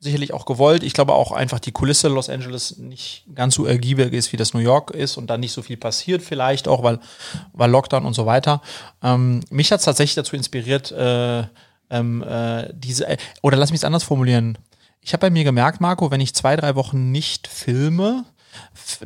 sicherlich 0.00 0.32
auch 0.32 0.46
gewollt. 0.46 0.82
Ich 0.82 0.94
glaube 0.94 1.12
auch 1.12 1.30
einfach 1.30 1.60
die 1.60 1.72
Kulisse 1.72 2.08
Los 2.08 2.30
Angeles 2.30 2.78
nicht 2.78 3.24
ganz 3.34 3.54
so 3.54 3.66
ergiebig 3.66 4.14
ist, 4.14 4.32
wie 4.32 4.38
das 4.38 4.54
New 4.54 4.60
York 4.60 4.90
ist 4.90 5.18
und 5.18 5.28
da 5.28 5.36
nicht 5.36 5.52
so 5.52 5.60
viel 5.60 5.76
passiert 5.76 6.22
vielleicht 6.22 6.66
auch, 6.68 6.82
weil, 6.82 6.98
weil 7.52 7.70
Lockdown 7.70 8.06
und 8.06 8.14
so 8.14 8.24
weiter. 8.24 8.62
Ähm, 9.02 9.40
mich 9.50 9.70
hat 9.70 9.80
es 9.80 9.84
tatsächlich 9.84 10.14
dazu 10.14 10.36
inspiriert, 10.36 10.90
äh, 10.90 11.44
ähm, 11.90 12.22
äh, 12.22 12.72
diese, 12.72 13.08
äh, 13.08 13.18
oder 13.42 13.58
lass 13.58 13.70
mich 13.70 13.80
es 13.80 13.84
anders 13.84 14.02
formulieren. 14.02 14.56
Ich 15.02 15.12
habe 15.12 15.20
bei 15.20 15.30
mir 15.30 15.44
gemerkt, 15.44 15.80
Marco, 15.80 16.10
wenn 16.10 16.20
ich 16.20 16.34
zwei, 16.34 16.56
drei 16.56 16.74
Wochen 16.76 17.10
nicht 17.12 17.46
filme, 17.46 18.24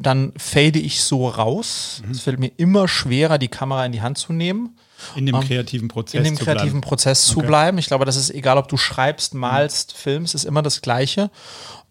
dann 0.01 0.33
fade 0.37 0.79
ich 0.79 1.03
so 1.03 1.29
raus. 1.29 2.03
Mhm. 2.05 2.13
Es 2.13 2.21
fällt 2.21 2.39
mir 2.39 2.53
immer 2.57 2.87
schwerer, 2.87 3.39
die 3.39 3.49
Kamera 3.49 3.85
in 3.85 3.93
die 3.93 4.03
Hand 4.03 4.19
zu 4.19 4.33
nehmen. 4.33 4.77
In 5.17 5.27
dem 5.27 5.37
ähm, 5.37 5.43
kreativen 5.43 5.89
Prozess. 5.89 6.19
In 6.19 6.25
dem 6.25 6.37
kreativen 6.37 6.71
bleiben. 6.73 6.81
Prozess 6.81 7.27
zu 7.27 7.39
okay. 7.39 7.47
bleiben. 7.47 7.79
Ich 7.79 7.87
glaube, 7.87 8.05
das 8.05 8.17
ist 8.17 8.31
egal, 8.31 8.59
ob 8.59 8.69
du 8.69 8.77
schreibst, 8.77 9.35
malst, 9.35 9.95
mhm. 9.95 9.99
filmst, 9.99 10.35
ist 10.35 10.45
immer 10.45 10.63
das 10.63 10.81
Gleiche. 10.81 11.31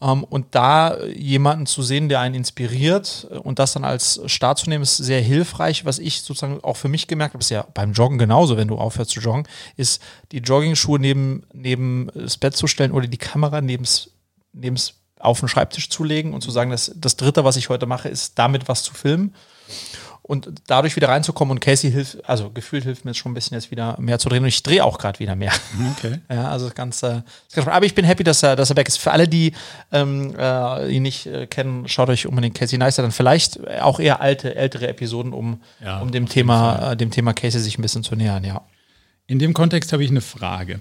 Ähm, 0.02 0.24
und 0.24 0.48
da 0.52 1.02
jemanden 1.06 1.66
zu 1.66 1.82
sehen, 1.82 2.10
der 2.10 2.20
einen 2.20 2.36
inspiriert 2.36 3.28
äh, 3.32 3.38
und 3.38 3.60
das 3.60 3.74
dann 3.74 3.84
als 3.84 4.20
Start 4.26 4.60
zu 4.60 4.70
nehmen, 4.70 4.84
ist 4.84 4.98
sehr 4.98 5.22
hilfreich. 5.22 5.86
Was 5.86 6.00
ich 6.00 6.22
sozusagen 6.22 6.64
auch 6.64 6.78
für 6.78 6.90
mich 6.90 7.08
gemerkt 7.08 7.34
habe, 7.34 7.42
ist 7.42 7.50
ja 7.50 7.66
beim 7.74 7.94
Joggen 7.94 8.18
genauso, 8.18 8.58
wenn 8.58 8.68
du 8.68 8.78
aufhörst 8.78 9.12
zu 9.12 9.20
joggen, 9.20 9.48
ist 9.78 10.02
die 10.32 10.40
Joggingschuhe 10.40 11.00
neben, 11.00 11.44
neben 11.54 12.10
das 12.14 12.38
Bett 12.38 12.56
zu 12.56 12.68
stellen 12.68 12.92
oder 12.92 13.08
die 13.08 13.18
Kamera 13.18 13.62
neben 13.62 13.84
das 14.54 14.94
auf 15.20 15.40
den 15.40 15.48
Schreibtisch 15.48 15.90
zu 15.90 16.04
legen 16.04 16.34
und 16.34 16.42
zu 16.42 16.52
sagen, 16.52 16.70
dass 16.70 16.92
das 16.96 17.16
Dritte, 17.16 17.46
was 17.46 17.56
ich 17.56 17.70
heute 17.70 17.86
mache, 17.86 18.10
ist 18.10 18.38
damit 18.38 18.68
was 18.68 18.84
zu 18.84 18.94
filmen 18.94 19.34
und 20.24 20.50
dadurch 20.68 20.96
wieder 20.96 21.10
reinzukommen. 21.10 21.52
Und 21.52 21.60
Casey 21.60 21.92
hilft, 21.92 22.28
also 22.28 22.50
gefühlt 22.50 22.86
hilft 22.86 23.04
mir 23.04 23.12
jetzt 23.12 23.18
schon 23.18 23.32
ein 23.32 23.36
bisschen 23.36 23.56
jetzt 23.56 23.72
wieder 23.72 23.98
mehr 24.00 24.20
zu 24.20 24.30
drehen. 24.30 24.42
Und 24.42 24.48
ich 24.48 24.64
drehe 24.64 24.84
auch 24.84 24.98
gerade 24.98 25.20
wieder 25.20 25.36
mehr. 25.36 25.52
Okay. 25.98 26.20
Ja, 26.30 26.50
also 26.50 26.66
das 26.66 26.76
Ganze. 26.76 27.24
Das 27.54 27.68
aber 27.68 27.86
ich 27.86 27.94
bin 27.94 28.06
happy, 28.06 28.24
dass 28.24 28.42
er, 28.42 28.56
dass 28.56 28.70
er 28.70 28.78
weg 28.78 28.88
ist. 28.88 28.98
Für 28.98 29.12
alle, 29.12 29.28
die 29.28 29.52
ähm, 29.92 30.34
äh, 30.38 30.90
ihn 30.90 31.04
nicht 31.04 31.28
äh, 31.28 31.46
kennen, 31.46 31.88
schaut 31.88 32.10
euch 32.10 32.26
unbedingt 32.26 32.56
Casey 32.56 32.80
Neistat 32.80 33.04
dann 33.04 33.12
vielleicht 33.12 33.68
auch 33.82 34.00
eher 34.00 34.22
alte, 34.22 34.56
ältere 34.56 34.88
Episoden, 34.88 35.34
um, 35.34 35.62
ja, 35.84 36.00
um 36.00 36.12
dem 36.12 36.28
Thema, 36.28 36.94
äh, 36.94 36.98
dem 36.98 37.12
Thema 37.12 37.34
Casey 37.34 37.60
sich 37.60 37.78
ein 37.78 37.82
bisschen 37.82 38.04
zu 38.04 38.16
nähern, 38.16 38.44
ja. 38.46 38.62
In 39.28 39.40
dem 39.40 39.54
Kontext 39.54 39.94
habe 39.94 40.04
ich 40.04 40.10
eine 40.10 40.22
Frage. 40.22 40.80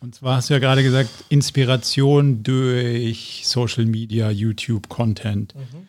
Und 0.00 0.14
zwar 0.14 0.36
hast 0.36 0.48
du 0.48 0.54
ja 0.54 0.60
gerade 0.60 0.82
gesagt, 0.82 1.10
Inspiration 1.28 2.42
durch 2.42 3.42
Social 3.44 3.84
Media, 3.84 4.30
YouTube, 4.30 4.88
Content. 4.88 5.54
Mhm. 5.54 5.87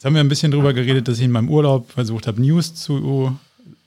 Jetzt 0.00 0.06
haben 0.06 0.14
wir 0.14 0.22
ein 0.22 0.30
bisschen 0.30 0.50
drüber 0.50 0.72
geredet, 0.72 1.08
dass 1.08 1.18
ich 1.18 1.26
in 1.26 1.30
meinem 1.30 1.50
Urlaub 1.50 1.90
versucht 1.90 2.26
habe, 2.26 2.40
News 2.40 2.74
zu 2.74 3.38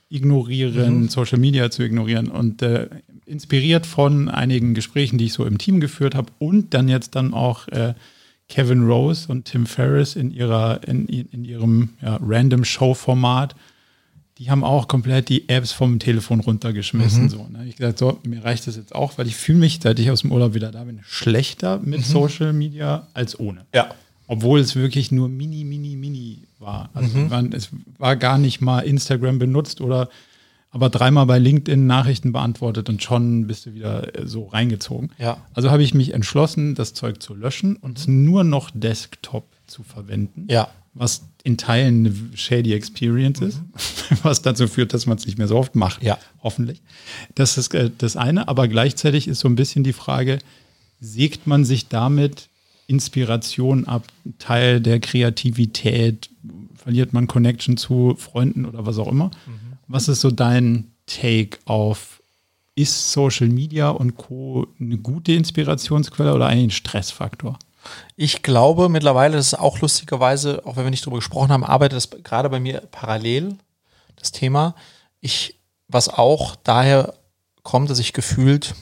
ignorieren, 0.09 1.01
mhm. 1.01 1.09
Social 1.09 1.39
Media 1.39 1.71
zu 1.71 1.81
ignorieren 1.81 2.27
und 2.27 2.61
äh, 2.61 2.87
inspiriert 3.25 3.87
von 3.87 4.29
einigen 4.29 4.75
Gesprächen, 4.75 5.17
die 5.17 5.25
ich 5.25 5.33
so 5.33 5.43
im 5.43 5.57
Team 5.57 5.79
geführt 5.79 6.13
habe 6.13 6.31
und 6.37 6.75
dann 6.75 6.87
jetzt 6.87 7.15
dann 7.15 7.33
auch 7.33 7.67
äh, 7.69 7.95
Kevin 8.47 8.83
Rose 8.83 9.27
und 9.27 9.45
Tim 9.45 9.65
Ferriss 9.65 10.15
in 10.15 10.29
ihrer 10.29 10.87
in, 10.87 11.07
in 11.07 11.45
ihrem 11.45 11.95
ja, 11.99 12.19
Random 12.21 12.63
Show 12.63 12.93
Format. 12.93 13.55
Die 14.37 14.51
haben 14.51 14.63
auch 14.63 14.87
komplett 14.87 15.29
die 15.29 15.49
Apps 15.49 15.71
vom 15.71 15.97
Telefon 15.97 16.41
runtergeschmissen. 16.41 17.23
Mhm. 17.23 17.29
So, 17.29 17.47
ne? 17.47 17.65
Ich 17.67 17.77
gesagt, 17.77 17.97
so, 17.97 18.19
mir 18.23 18.45
reicht 18.45 18.67
das 18.67 18.75
jetzt 18.75 18.93
auch, 18.93 19.17
weil 19.17 19.25
ich 19.25 19.35
fühle 19.35 19.57
mich, 19.57 19.79
seit 19.81 19.97
ich 19.97 20.11
aus 20.11 20.21
dem 20.21 20.31
Urlaub 20.31 20.53
wieder 20.53 20.71
da 20.71 20.83
bin, 20.83 20.99
schlechter 21.07 21.79
mit 21.79 22.01
mhm. 22.01 22.03
Social 22.03 22.53
Media 22.53 23.07
als 23.15 23.39
ohne. 23.39 23.65
Ja. 23.73 23.89
Obwohl 24.27 24.59
es 24.59 24.75
wirklich 24.75 25.11
nur 25.11 25.29
mini, 25.29 25.63
mini, 25.63 25.95
mini 25.95 26.43
war. 26.59 26.89
Also 26.93 27.17
mhm. 27.17 27.29
man, 27.29 27.53
es 27.53 27.69
war 27.97 28.15
gar 28.15 28.37
nicht 28.37 28.61
mal 28.61 28.79
Instagram 28.79 29.39
benutzt 29.39 29.81
oder 29.81 30.09
aber 30.73 30.89
dreimal 30.89 31.27
bei 31.27 31.37
LinkedIn 31.37 31.85
Nachrichten 31.85 32.31
beantwortet 32.31 32.89
und 32.89 33.03
schon 33.03 33.45
bist 33.45 33.67
du 33.67 33.75
wieder 33.75 34.17
äh, 34.17 34.25
so 34.25 34.45
reingezogen. 34.45 35.11
Ja. 35.19 35.37
Also 35.53 35.69
habe 35.69 35.83
ich 35.83 35.93
mich 35.93 36.15
entschlossen, 36.15 36.73
das 36.73 36.95
Zeug 36.95 37.21
zu 37.21 37.35
löschen 37.35 37.75
und 37.75 38.07
nur 38.07 38.43
noch 38.43 38.71
Desktop 38.73 39.45
zu 39.67 39.83
verwenden. 39.83 40.47
Ja. 40.49 40.69
Was 40.95 41.25
in 41.43 41.57
Teilen 41.57 42.07
eine 42.07 42.15
shady 42.35 42.73
Experience 42.73 43.39
ist, 43.41 43.61
was 44.23 44.41
dazu 44.41 44.67
führt, 44.67 44.95
dass 44.95 45.05
man 45.05 45.17
es 45.17 45.27
nicht 45.27 45.37
mehr 45.37 45.47
so 45.47 45.57
oft 45.57 45.75
macht. 45.75 46.01
Ja. 46.01 46.17
Hoffentlich. 46.41 46.81
Das 47.35 47.59
ist 47.59 47.75
äh, 47.75 47.91
das 47.95 48.17
eine, 48.17 48.47
aber 48.47 48.67
gleichzeitig 48.67 49.27
ist 49.27 49.41
so 49.41 49.47
ein 49.49 49.55
bisschen 49.55 49.83
die 49.83 49.93
Frage, 49.93 50.39
sägt 50.99 51.45
man 51.45 51.65
sich 51.65 51.87
damit 51.87 52.49
Inspiration 52.87 53.87
ab, 53.87 54.03
Teil 54.39 54.81
der 54.81 54.99
Kreativität, 54.99 56.29
verliert 56.75 57.13
man 57.13 57.27
Connection 57.27 57.77
zu 57.77 58.15
Freunden 58.17 58.65
oder 58.65 58.85
was 58.85 58.97
auch 58.97 59.07
immer? 59.07 59.31
Was 59.87 60.07
ist 60.07 60.21
so 60.21 60.31
dein 60.31 60.91
Take 61.05 61.59
auf, 61.65 62.21
ist 62.75 63.11
Social 63.11 63.47
Media 63.47 63.89
und 63.89 64.17
Co. 64.17 64.67
eine 64.79 64.97
gute 64.97 65.33
Inspirationsquelle 65.33 66.33
oder 66.33 66.47
eigentlich 66.47 66.65
ein 66.65 66.71
Stressfaktor? 66.71 67.59
Ich 68.15 68.43
glaube 68.43 68.89
mittlerweile, 68.89 69.35
das 69.35 69.47
ist 69.47 69.59
auch 69.59 69.79
lustigerweise, 69.79 70.65
auch 70.65 70.77
wenn 70.77 70.85
wir 70.85 70.91
nicht 70.91 71.05
drüber 71.05 71.17
gesprochen 71.17 71.51
haben, 71.51 71.63
arbeitet 71.63 71.97
das 71.97 72.09
gerade 72.23 72.49
bei 72.49 72.59
mir 72.59 72.81
parallel, 72.91 73.57
das 74.15 74.31
Thema. 74.31 74.75
Ich, 75.19 75.59
was 75.87 76.09
auch 76.09 76.55
daher 76.55 77.13
kommt, 77.61 77.89
dass 77.89 77.99
ich 77.99 78.13
gefühlt, 78.13 78.75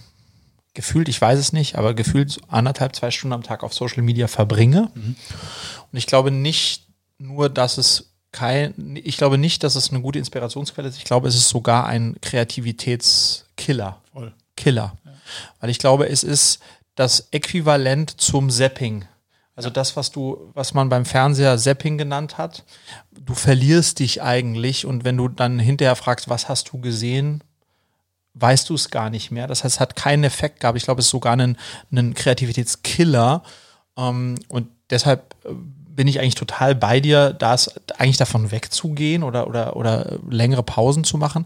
gefühlt, 0.73 1.09
ich 1.09 1.19
weiß 1.19 1.37
es 1.37 1.53
nicht, 1.53 1.75
aber 1.75 1.93
gefühlt 1.93 2.39
anderthalb, 2.47 2.95
zwei 2.95 3.11
Stunden 3.11 3.33
am 3.33 3.43
Tag 3.43 3.63
auf 3.63 3.73
Social 3.73 4.03
Media 4.03 4.27
verbringe. 4.27 4.91
Und 4.95 5.97
ich 5.97 6.07
glaube 6.07 6.31
nicht 6.31 6.87
nur, 7.17 7.49
dass 7.49 7.77
es 7.77 8.11
kein, 8.31 8.99
ich 9.03 9.17
glaube 9.17 9.37
nicht, 9.37 9.63
dass 9.63 9.75
es 9.75 9.91
eine 9.91 10.01
gute 10.01 10.19
Inspirationsquelle 10.19 10.87
ist. 10.87 10.97
Ich 10.97 11.03
glaube, 11.03 11.27
es 11.27 11.35
ist 11.35 11.49
sogar 11.49 11.85
ein 11.85 12.15
Kreativitätskiller. 12.21 14.01
Voll. 14.13 14.33
Killer. 14.55 14.95
Weil 15.59 15.69
ich 15.69 15.79
glaube, 15.79 16.07
es 16.07 16.23
ist 16.23 16.59
das 16.95 17.27
Äquivalent 17.31 18.21
zum 18.21 18.49
Zapping. 18.49 19.05
Also 19.55 19.69
das, 19.69 19.95
was 19.95 20.11
du, 20.11 20.51
was 20.53 20.73
man 20.73 20.89
beim 20.89 21.05
Fernseher 21.05 21.57
Zapping 21.57 21.97
genannt 21.97 22.37
hat, 22.37 22.63
du 23.11 23.33
verlierst 23.33 23.99
dich 23.99 24.21
eigentlich 24.21 24.85
und 24.85 25.03
wenn 25.03 25.17
du 25.17 25.27
dann 25.27 25.59
hinterher 25.59 25.95
fragst, 25.95 26.29
was 26.29 26.47
hast 26.47 26.71
du 26.71 26.79
gesehen, 26.79 27.43
weißt 28.33 28.69
du 28.69 28.75
es 28.75 28.89
gar 28.89 29.09
nicht 29.09 29.31
mehr. 29.31 29.47
Das 29.47 29.63
heißt, 29.63 29.75
es 29.75 29.79
hat 29.79 29.95
keinen 29.95 30.23
Effekt 30.23 30.59
gehabt. 30.59 30.77
Ich 30.77 30.83
glaube, 30.83 30.99
es 30.99 31.05
ist 31.05 31.11
sogar 31.11 31.37
ein, 31.37 31.57
ein 31.91 32.13
Kreativitätskiller. 32.13 33.43
Ähm, 33.97 34.35
und 34.47 34.69
deshalb 34.89 35.35
äh, 35.43 35.49
bin 35.53 36.07
ich 36.07 36.19
eigentlich 36.19 36.35
total 36.35 36.75
bei 36.75 36.99
dir, 36.99 37.33
da 37.33 37.53
es 37.53 37.73
eigentlich 37.97 38.17
davon 38.17 38.51
wegzugehen 38.51 39.23
oder, 39.23 39.47
oder, 39.47 39.75
oder 39.75 40.19
längere 40.29 40.63
Pausen 40.63 41.03
zu 41.03 41.17
machen. 41.17 41.45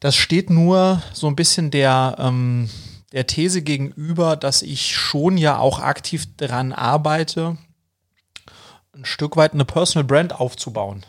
Das 0.00 0.14
steht 0.14 0.50
nur 0.50 1.02
so 1.12 1.26
ein 1.26 1.36
bisschen 1.36 1.70
der, 1.70 2.16
ähm, 2.18 2.68
der 3.12 3.26
These 3.26 3.62
gegenüber, 3.62 4.36
dass 4.36 4.62
ich 4.62 4.94
schon 4.94 5.38
ja 5.38 5.58
auch 5.58 5.80
aktiv 5.80 6.26
daran 6.36 6.72
arbeite, 6.72 7.56
ein 8.94 9.04
Stück 9.04 9.36
weit 9.36 9.54
eine 9.54 9.64
Personal 9.64 10.04
Brand 10.04 10.38
aufzubauen. 10.38 11.04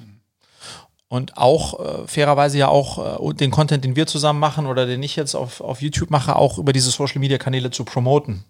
Und 1.09 1.37
auch 1.37 1.79
äh, 1.79 2.07
fairerweise 2.07 2.57
ja 2.57 2.67
auch 2.67 3.29
äh, 3.29 3.33
den 3.33 3.49
Content, 3.49 3.83
den 3.85 3.95
wir 3.95 4.07
zusammen 4.07 4.39
machen 4.39 4.65
oder 4.65 4.85
den 4.85 5.01
ich 5.03 5.15
jetzt 5.15 5.35
auf, 5.35 5.61
auf 5.61 5.81
YouTube 5.81 6.09
mache, 6.09 6.35
auch 6.35 6.57
über 6.57 6.73
diese 6.73 6.91
Social 6.91 7.19
Media 7.19 7.37
Kanäle 7.37 7.71
zu 7.71 7.85
promoten. 7.85 8.43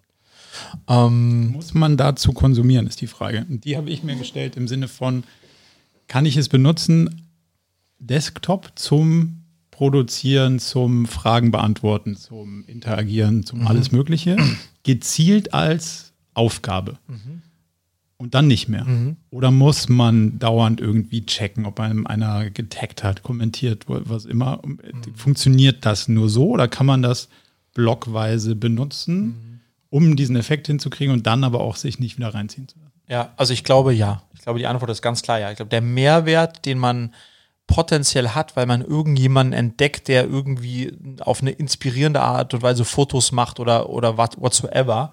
Ähm, 0.88 1.52
Muss 1.52 1.76
man 1.76 1.98
dazu 1.98 2.34
konsumieren, 2.34 2.88
ist 2.88 3.02
die 3.02 3.08
Frage. 3.08 3.46
Und 3.48 3.64
die 3.64 3.78
habe 3.78 3.90
ich 3.92 4.04
mir 4.04 4.16
gestellt 4.16 4.58
im 4.58 4.68
Sinne 4.68 4.88
von, 4.88 5.24
kann 6.08 6.26
ich 6.26 6.36
es 6.36 6.50
benutzen, 6.50 7.30
Desktop 8.00 8.72
zum 8.76 9.44
Produzieren, 9.70 10.58
zum 10.58 11.06
Fragen 11.06 11.52
beantworten, 11.52 12.16
zum 12.16 12.66
Interagieren, 12.66 13.46
zum 13.46 13.68
alles 13.68 13.92
Mögliche, 13.92 14.36
gezielt 14.82 15.54
als 15.54 16.14
Aufgabe. 16.34 16.98
Und 18.19 18.33
dann 18.33 18.47
nicht 18.47 18.67
mehr. 18.67 18.86
Oder 19.29 19.51
muss 19.51 19.89
man 19.89 20.39
dauernd 20.39 20.81
irgendwie 20.81 21.25
checken, 21.25 21.67
ob 21.67 21.79
einem 21.79 22.07
einer 22.07 22.50
getaggt 22.50 23.03
hat, 23.03 23.21
kommentiert, 23.21 23.86
was 23.88 24.25
immer. 24.25 24.59
Funktioniert 25.15 25.86
das 25.86 26.07
nur 26.07 26.27
so 26.27 26.50
oder 26.50 26.67
kann 26.67 26.88
man 26.88 27.03
das 27.03 27.29
blockweise 27.75 28.55
benutzen, 28.55 29.62
um 29.91 30.15
diesen 30.15 30.36
Effekt 30.36 30.65
hinzukriegen 30.65 31.13
und 31.13 31.27
dann 31.27 31.43
aber 31.43 31.62
auch 31.62 31.75
sich 31.75 32.00
nicht 32.00 32.17
wieder 32.17 32.33
reinziehen 32.33 32.67
zu 32.67 32.79
lassen? 32.79 32.91
Ja, 33.07 33.33
also 33.38 33.53
ich 33.53 33.63
glaube 33.63 33.93
ja. 33.93 34.24
Ich 34.33 34.41
glaube, 34.41 34.57
die 34.57 34.67
Antwort 34.67 34.89
ist 34.89 35.03
ganz 35.03 35.21
klar 35.21 35.39
ja. 35.39 35.51
Ich 35.51 35.57
glaube, 35.57 35.69
der 35.69 35.81
Mehrwert, 35.81 36.65
den 36.65 36.79
man 36.79 37.13
potenziell 37.67 38.29
hat, 38.29 38.55
weil 38.55 38.65
man 38.65 38.81
irgendjemanden 38.81 39.53
entdeckt, 39.53 40.07
der 40.07 40.25
irgendwie 40.25 40.97
auf 41.19 41.41
eine 41.41 41.51
inspirierende 41.51 42.21
Art 42.21 42.53
und 42.53 42.63
Weise 42.63 42.86
Fotos 42.86 43.31
macht 43.31 43.59
oder, 43.59 43.89
oder 43.89 44.17
what, 44.17 44.41
whatsoever, 44.41 45.12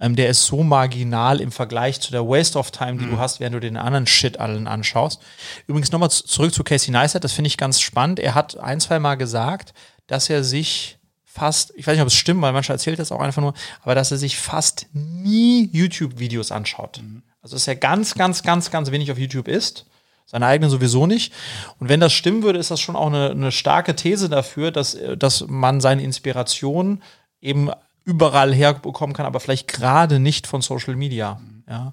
ähm, 0.00 0.16
der 0.16 0.28
ist 0.28 0.46
so 0.46 0.62
marginal 0.62 1.40
im 1.40 1.52
Vergleich 1.52 2.00
zu 2.00 2.12
der 2.12 2.26
Waste 2.26 2.58
of 2.58 2.70
Time, 2.70 2.98
die 2.98 3.06
du 3.06 3.18
hast, 3.18 3.40
während 3.40 3.56
du 3.56 3.60
den 3.60 3.76
anderen 3.76 4.06
Shit 4.06 4.38
allen 4.38 4.68
anschaust. 4.68 5.20
Übrigens 5.66 5.92
nochmal 5.92 6.10
zurück 6.10 6.54
zu 6.54 6.64
Casey 6.64 6.90
Neistat, 6.92 7.24
das 7.24 7.32
finde 7.32 7.48
ich 7.48 7.56
ganz 7.56 7.80
spannend. 7.80 8.20
Er 8.20 8.34
hat 8.34 8.58
ein, 8.58 8.80
zwei 8.80 8.98
Mal 8.98 9.16
gesagt, 9.16 9.74
dass 10.06 10.30
er 10.30 10.44
sich 10.44 10.98
fast, 11.24 11.72
ich 11.76 11.86
weiß 11.86 11.94
nicht, 11.94 12.02
ob 12.02 12.08
es 12.08 12.14
stimmt, 12.14 12.42
weil 12.42 12.52
manchmal 12.52 12.76
erzählt 12.76 12.98
das 12.98 13.12
auch 13.12 13.20
einfach 13.20 13.42
nur, 13.42 13.54
aber 13.82 13.94
dass 13.94 14.10
er 14.10 14.18
sich 14.18 14.38
fast 14.38 14.86
nie 14.92 15.68
YouTube-Videos 15.72 16.52
anschaut. 16.52 17.00
Also 17.42 17.56
dass 17.56 17.68
er 17.68 17.76
ganz, 17.76 18.14
ganz, 18.14 18.42
ganz, 18.42 18.70
ganz 18.70 18.90
wenig 18.90 19.10
auf 19.12 19.18
YouTube 19.18 19.48
ist. 19.48 19.86
Seine 20.26 20.46
eigenen 20.46 20.70
sowieso 20.70 21.06
nicht. 21.06 21.32
Und 21.78 21.88
wenn 21.88 22.00
das 22.00 22.12
stimmen 22.12 22.42
würde, 22.42 22.58
ist 22.58 22.70
das 22.70 22.80
schon 22.80 22.96
auch 22.96 23.06
eine, 23.06 23.30
eine 23.30 23.50
starke 23.50 23.96
These 23.96 24.28
dafür, 24.28 24.70
dass, 24.70 24.96
dass 25.16 25.46
man 25.46 25.80
seine 25.80 26.02
Inspiration 26.02 27.02
eben 27.40 27.70
überall 28.08 28.54
herbekommen 28.54 29.14
kann, 29.14 29.26
aber 29.26 29.38
vielleicht 29.38 29.68
gerade 29.68 30.18
nicht 30.18 30.46
von 30.46 30.62
Social 30.62 30.96
Media. 30.96 31.38
Ja. 31.68 31.92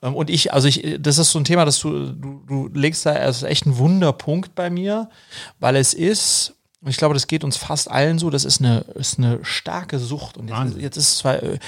Ähm, 0.00 0.16
Und 0.16 0.30
ich, 0.30 0.54
also 0.54 0.66
ich, 0.68 0.96
das 0.98 1.18
ist 1.18 1.30
so 1.30 1.38
ein 1.38 1.44
Thema, 1.44 1.66
dass 1.66 1.78
du, 1.78 2.12
du, 2.12 2.42
du 2.46 2.68
legst 2.72 3.04
da, 3.04 3.12
ist 3.12 3.42
echt 3.42 3.66
ein 3.66 3.76
Wunderpunkt 3.76 4.54
bei 4.54 4.70
mir, 4.70 5.10
weil 5.58 5.76
es 5.76 5.92
ist, 5.92 6.54
und 6.80 6.88
ich 6.88 6.96
glaube, 6.96 7.12
das 7.12 7.26
geht 7.26 7.44
uns 7.44 7.58
fast 7.58 7.90
allen 7.90 8.18
so, 8.18 8.30
das 8.30 8.46
ist 8.46 8.60
eine, 8.60 8.78
ist 8.94 9.18
eine 9.18 9.40
starke 9.42 9.98
Sucht. 9.98 10.38
Und 10.38 10.48
jetzt, 10.48 10.78
jetzt 10.78 10.96
ist 10.96 11.08
es 11.08 11.18
zwar, 11.18 11.42
äh, 11.42 11.58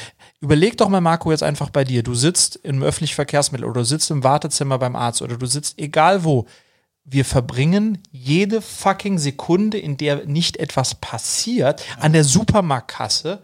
überleg 0.40 0.78
doch 0.78 0.88
mal, 0.88 1.02
Marco, 1.02 1.30
jetzt 1.30 1.42
einfach 1.42 1.68
bei 1.68 1.84
dir. 1.84 2.02
Du 2.02 2.14
sitzt 2.14 2.56
im 2.56 2.82
öffentlichen 2.82 3.16
Verkehrsmittel 3.16 3.66
oder 3.66 3.80
du 3.82 3.87
sitzt 3.87 4.11
im 4.11 4.25
Wartezimmer 4.25 4.78
beim 4.78 4.96
Arzt 4.96 5.20
oder 5.20 5.37
du 5.37 5.44
sitzt 5.44 5.78
egal 5.78 6.25
wo. 6.25 6.46
Wir 7.04 7.26
verbringen 7.26 7.99
jede 8.11 8.62
fucking 8.62 9.18
Sekunde, 9.18 9.76
in 9.76 9.99
der 9.99 10.25
nicht 10.25 10.56
etwas 10.56 10.94
passiert, 10.94 11.82
an 11.99 12.14
der 12.14 12.25
Supermarktkasse, 12.25 13.42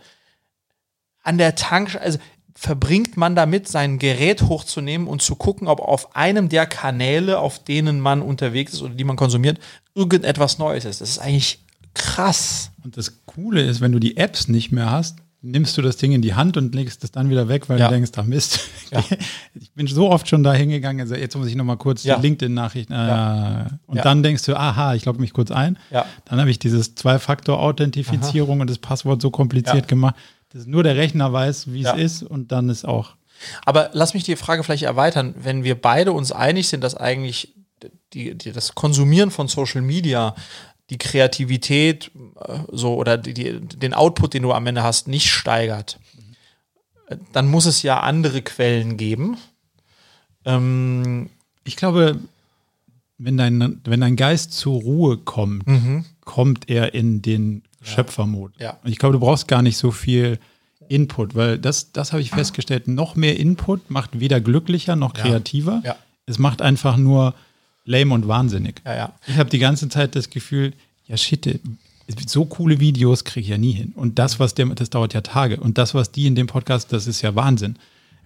an 1.29 1.39
der 1.39 1.55
Tankstelle, 1.55 2.03
also 2.05 2.19
verbringt 2.55 3.17
man 3.17 3.37
damit, 3.37 3.69
sein 3.69 3.99
Gerät 4.01 4.43
hochzunehmen 4.43 5.07
und 5.07 5.23
zu 5.23 5.37
gucken, 5.37 5.69
ob 5.69 5.79
auf 5.81 6.17
einem 6.17 6.49
der 6.49 6.67
Kanäle, 6.67 7.39
auf 7.39 7.63
denen 7.63 8.01
man 8.01 8.21
unterwegs 8.21 8.73
ist 8.73 8.83
oder 8.83 8.95
die 8.95 9.05
man 9.05 9.17
konsumiert, 9.17 9.59
irgendetwas 9.95 10.59
Neues 10.59 10.85
ist. 10.85 11.01
Das 11.01 11.09
ist 11.11 11.19
eigentlich 11.21 11.61
krass. 11.95 12.71
Und 12.83 12.97
das 12.97 13.25
Coole 13.27 13.63
ist, 13.63 13.81
wenn 13.81 13.93
du 13.93 13.99
die 14.01 14.17
Apps 14.17 14.49
nicht 14.49 14.73
mehr 14.73 14.91
hast, 14.91 15.19
nimmst 15.41 15.79
du 15.79 15.83
das 15.83 15.97
Ding 15.99 16.11
in 16.11 16.21
die 16.21 16.35
Hand 16.35 16.57
und 16.57 16.75
legst 16.75 17.05
es 17.05 17.13
dann 17.13 17.31
wieder 17.31 17.47
weg, 17.49 17.69
weil 17.69 17.79
Ja. 17.79 17.87
du 17.89 17.95
denkst, 17.95 18.11
ach 18.17 18.25
Mist. 18.25 18.59
Ja. 18.91 19.05
Ich 19.55 19.71
bin 19.73 19.87
so 19.87 20.11
oft 20.11 20.29
schon 20.29 20.43
da 20.43 20.53
hingegangen, 20.53 21.01
also 21.03 21.15
jetzt 21.15 21.37
muss 21.37 21.47
ich 21.49 21.55
noch 21.55 21.65
mal 21.65 21.77
kurz 21.77 22.03
Ja. 22.03 22.17
die 22.17 22.23
LinkedIn-Nachrichten. 22.23 22.93
Äh. 22.93 23.67
Und 23.87 24.05
dann 24.05 24.23
denkst 24.25 24.45
du, 24.45 24.57
aha, 24.59 24.95
ich 24.95 25.05
logge 25.05 25.21
mich 25.21 25.33
kurz 25.33 25.51
ein. 25.53 25.79
Ja. 25.91 26.07
Dann 26.25 26.41
habe 26.41 26.51
ich 26.51 26.59
dieses 26.59 26.95
Zwei-Faktor-Authentifizierung 26.97 28.61
und 28.61 28.69
das 28.71 28.79
Passwort 28.79 29.23
so 29.23 29.31
kompliziert 29.31 29.87
gemacht, 29.89 30.15
dass 30.53 30.67
nur 30.67 30.83
der 30.83 30.97
Rechner 30.97 31.33
weiß, 31.33 31.73
wie 31.73 31.83
Ja. 31.83 31.95
es 31.97 32.21
ist 32.21 32.23
und 32.23 32.53
dann 32.53 32.69
ist 32.69 32.85
auch. 32.87 33.15
Aber 33.65 33.91
lass 33.93 34.15
mich 34.15 34.25
die 34.25 34.37
Frage 34.37 34.65
vielleicht 34.65 34.83
erweitern. 34.83 35.35
Wenn 35.39 35.63
wir 35.65 35.81
beide 35.81 36.13
uns 36.13 36.33
einig 36.33 36.69
sind, 36.69 36.83
dass 36.83 36.95
eigentlich 36.97 37.55
die, 38.13 38.35
die, 38.37 38.53
das 38.53 38.75
Konsumieren 38.75 39.31
von 39.31 39.47
Social 39.49 39.83
Media 39.83 40.35
die 40.91 40.99
Kreativität 40.99 42.11
äh, 42.41 42.59
so 42.73 42.95
oder 42.97 43.17
die, 43.19 43.35
die, 43.35 43.61
den 43.61 43.95
Output, 43.95 44.35
den 44.35 44.43
du 44.43 44.53
am 44.53 44.67
Ende 44.67 44.83
hast, 44.83 45.07
nicht 45.07 45.31
steigert, 45.31 46.01
äh, 47.09 47.17
dann 47.33 47.47
muss 47.47 47.67
es 47.67 47.83
ja 47.83 48.01
andere 48.01 48.43
Quellen 48.43 48.97
geben. 48.97 49.37
Ähm, 50.45 51.31
Ich 51.65 51.77
glaube, 51.77 52.19
wenn 53.19 53.37
dein, 53.37 53.81
wenn 53.85 54.01
dein 54.01 54.17
Geist 54.17 54.53
zur 54.55 54.81
Ruhe 54.81 55.19
kommt, 55.19 55.65
kommt 56.29 56.69
er 56.69 56.93
in 56.95 57.23
den 57.23 57.63
Schöpfermod. 57.83 58.53
Mhm. 58.59 58.63
Ja. 58.63 58.79
Und 58.85 58.91
ich 58.91 58.99
glaube, 58.99 59.15
du 59.15 59.21
brauchst 59.21 59.49
gar 59.49 59.63
nicht 59.63 59.79
so 59.79 59.91
viel 59.91 60.39
Input, 60.89 61.35
weil 61.35 61.59
das, 61.59 61.91
das 61.93 62.13
habe 62.13 62.21
ich 62.23 62.31
festgestellt, 62.31 62.87
noch 62.87 63.17
mehr 63.17 63.39
Input 63.41 63.91
macht 63.91 64.21
weder 64.21 64.41
glücklicher 64.41 64.95
noch 64.95 65.15
kreativer. 65.15 65.83
Ja. 65.85 65.97
Es 66.27 66.39
macht 66.39 66.61
einfach 66.63 66.97
nur 66.99 67.35
lame 67.85 68.13
und 68.15 68.29
wahnsinnig. 68.29 68.83
ja, 68.85 68.95
ja. 68.95 69.13
Ich 69.27 69.39
habe 69.39 69.49
die 69.49 69.59
ganze 69.59 69.89
Zeit 69.89 70.15
das 70.15 70.29
Gefühl, 70.29 70.75
ja 71.07 71.17
shit, 71.17 71.61
so 72.27 72.45
coole 72.45 72.79
Videos 72.81 73.25
kriege 73.25 73.45
ich 73.45 73.49
ja 73.49 73.59
nie 73.59 73.73
hin. 73.73 73.93
Und 73.97 74.19
das, 74.19 74.39
was 74.39 74.55
der, 74.55 74.67
das 74.67 74.91
dauert 74.91 75.15
ja 75.15 75.23
Tage. 75.23 75.59
Und 75.59 75.79
das, 75.79 75.95
was 75.95 76.13
die 76.13 76.27
in 76.27 76.35
dem 76.35 76.47
Podcast, 76.47 76.93
das 76.93 77.07
ist 77.07 77.23
ja 77.23 77.35
Wahnsinn. 77.35 77.77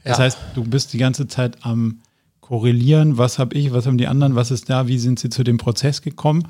Das 0.04 0.18
Ja. 0.18 0.24
heißt, 0.24 0.38
du 0.54 0.64
bist 0.64 0.92
die 0.92 0.98
ganze 0.98 1.28
Zeit 1.28 1.58
am 1.64 2.00
korrelieren, 2.40 3.18
was 3.18 3.38
habe 3.38 3.54
ich, 3.56 3.72
was 3.72 3.86
haben 3.86 3.98
die 3.98 4.08
anderen, 4.08 4.34
was 4.34 4.50
ist 4.50 4.68
da, 4.68 4.86
wie 4.88 4.98
sind 4.98 5.18
sie 5.20 5.30
zu 5.30 5.42
dem 5.44 5.58
Prozess 5.58 6.02
gekommen. 6.02 6.48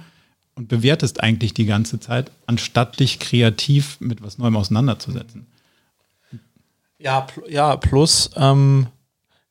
Und 0.54 0.68
bewertest 0.68 1.22
eigentlich 1.22 1.54
die 1.54 1.66
ganze 1.66 2.00
Zeit, 2.00 2.30
anstatt 2.46 3.00
dich 3.00 3.18
kreativ 3.18 3.98
mit 4.00 4.22
was 4.22 4.38
Neuem 4.38 4.56
auseinanderzusetzen. 4.56 5.46
Ja, 6.98 7.22
pl 7.22 7.50
ja 7.50 7.76
plus, 7.76 8.30
ähm, 8.36 8.86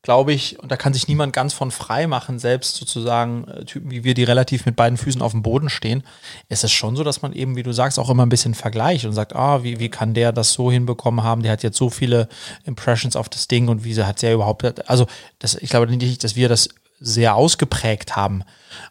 glaube 0.02 0.32
ich, 0.32 0.58
und 0.58 0.72
da 0.72 0.76
kann 0.76 0.92
sich 0.92 1.06
niemand 1.06 1.32
ganz 1.32 1.52
von 1.52 1.70
frei 1.70 2.08
machen, 2.08 2.40
selbst 2.40 2.74
sozusagen 2.74 3.46
äh, 3.46 3.64
Typen 3.64 3.90
wie 3.90 4.02
wir, 4.02 4.14
die 4.14 4.24
relativ 4.24 4.66
mit 4.66 4.74
beiden 4.74 4.98
Füßen 4.98 5.22
auf 5.22 5.30
dem 5.30 5.42
Boden 5.42 5.70
stehen, 5.70 6.02
ist 6.48 6.64
es 6.64 6.72
schon 6.72 6.96
so, 6.96 7.04
dass 7.04 7.22
man 7.22 7.32
eben, 7.32 7.54
wie 7.56 7.62
du 7.62 7.72
sagst, 7.72 7.98
auch 7.98 8.10
immer 8.10 8.26
ein 8.26 8.28
bisschen 8.28 8.54
vergleicht 8.54 9.04
und 9.04 9.12
sagt, 9.12 9.36
ah, 9.36 9.62
wie, 9.62 9.78
wie 9.78 9.88
kann 9.88 10.14
der 10.14 10.32
das 10.32 10.52
so 10.54 10.72
hinbekommen 10.72 11.22
haben? 11.22 11.42
Der 11.42 11.52
hat 11.52 11.62
jetzt 11.62 11.78
so 11.78 11.88
viele 11.88 12.28
Impressions 12.64 13.14
auf 13.14 13.28
das 13.28 13.46
Ding 13.46 13.68
und 13.68 13.84
wie 13.84 14.02
hat 14.02 14.22
der 14.22 14.34
überhaupt, 14.34 14.88
also 14.90 15.06
das, 15.38 15.54
ich 15.54 15.70
glaube 15.70 15.86
nicht, 15.86 16.24
dass 16.24 16.34
wir 16.34 16.48
das 16.48 16.68
sehr 16.98 17.36
ausgeprägt 17.36 18.16
haben. 18.16 18.42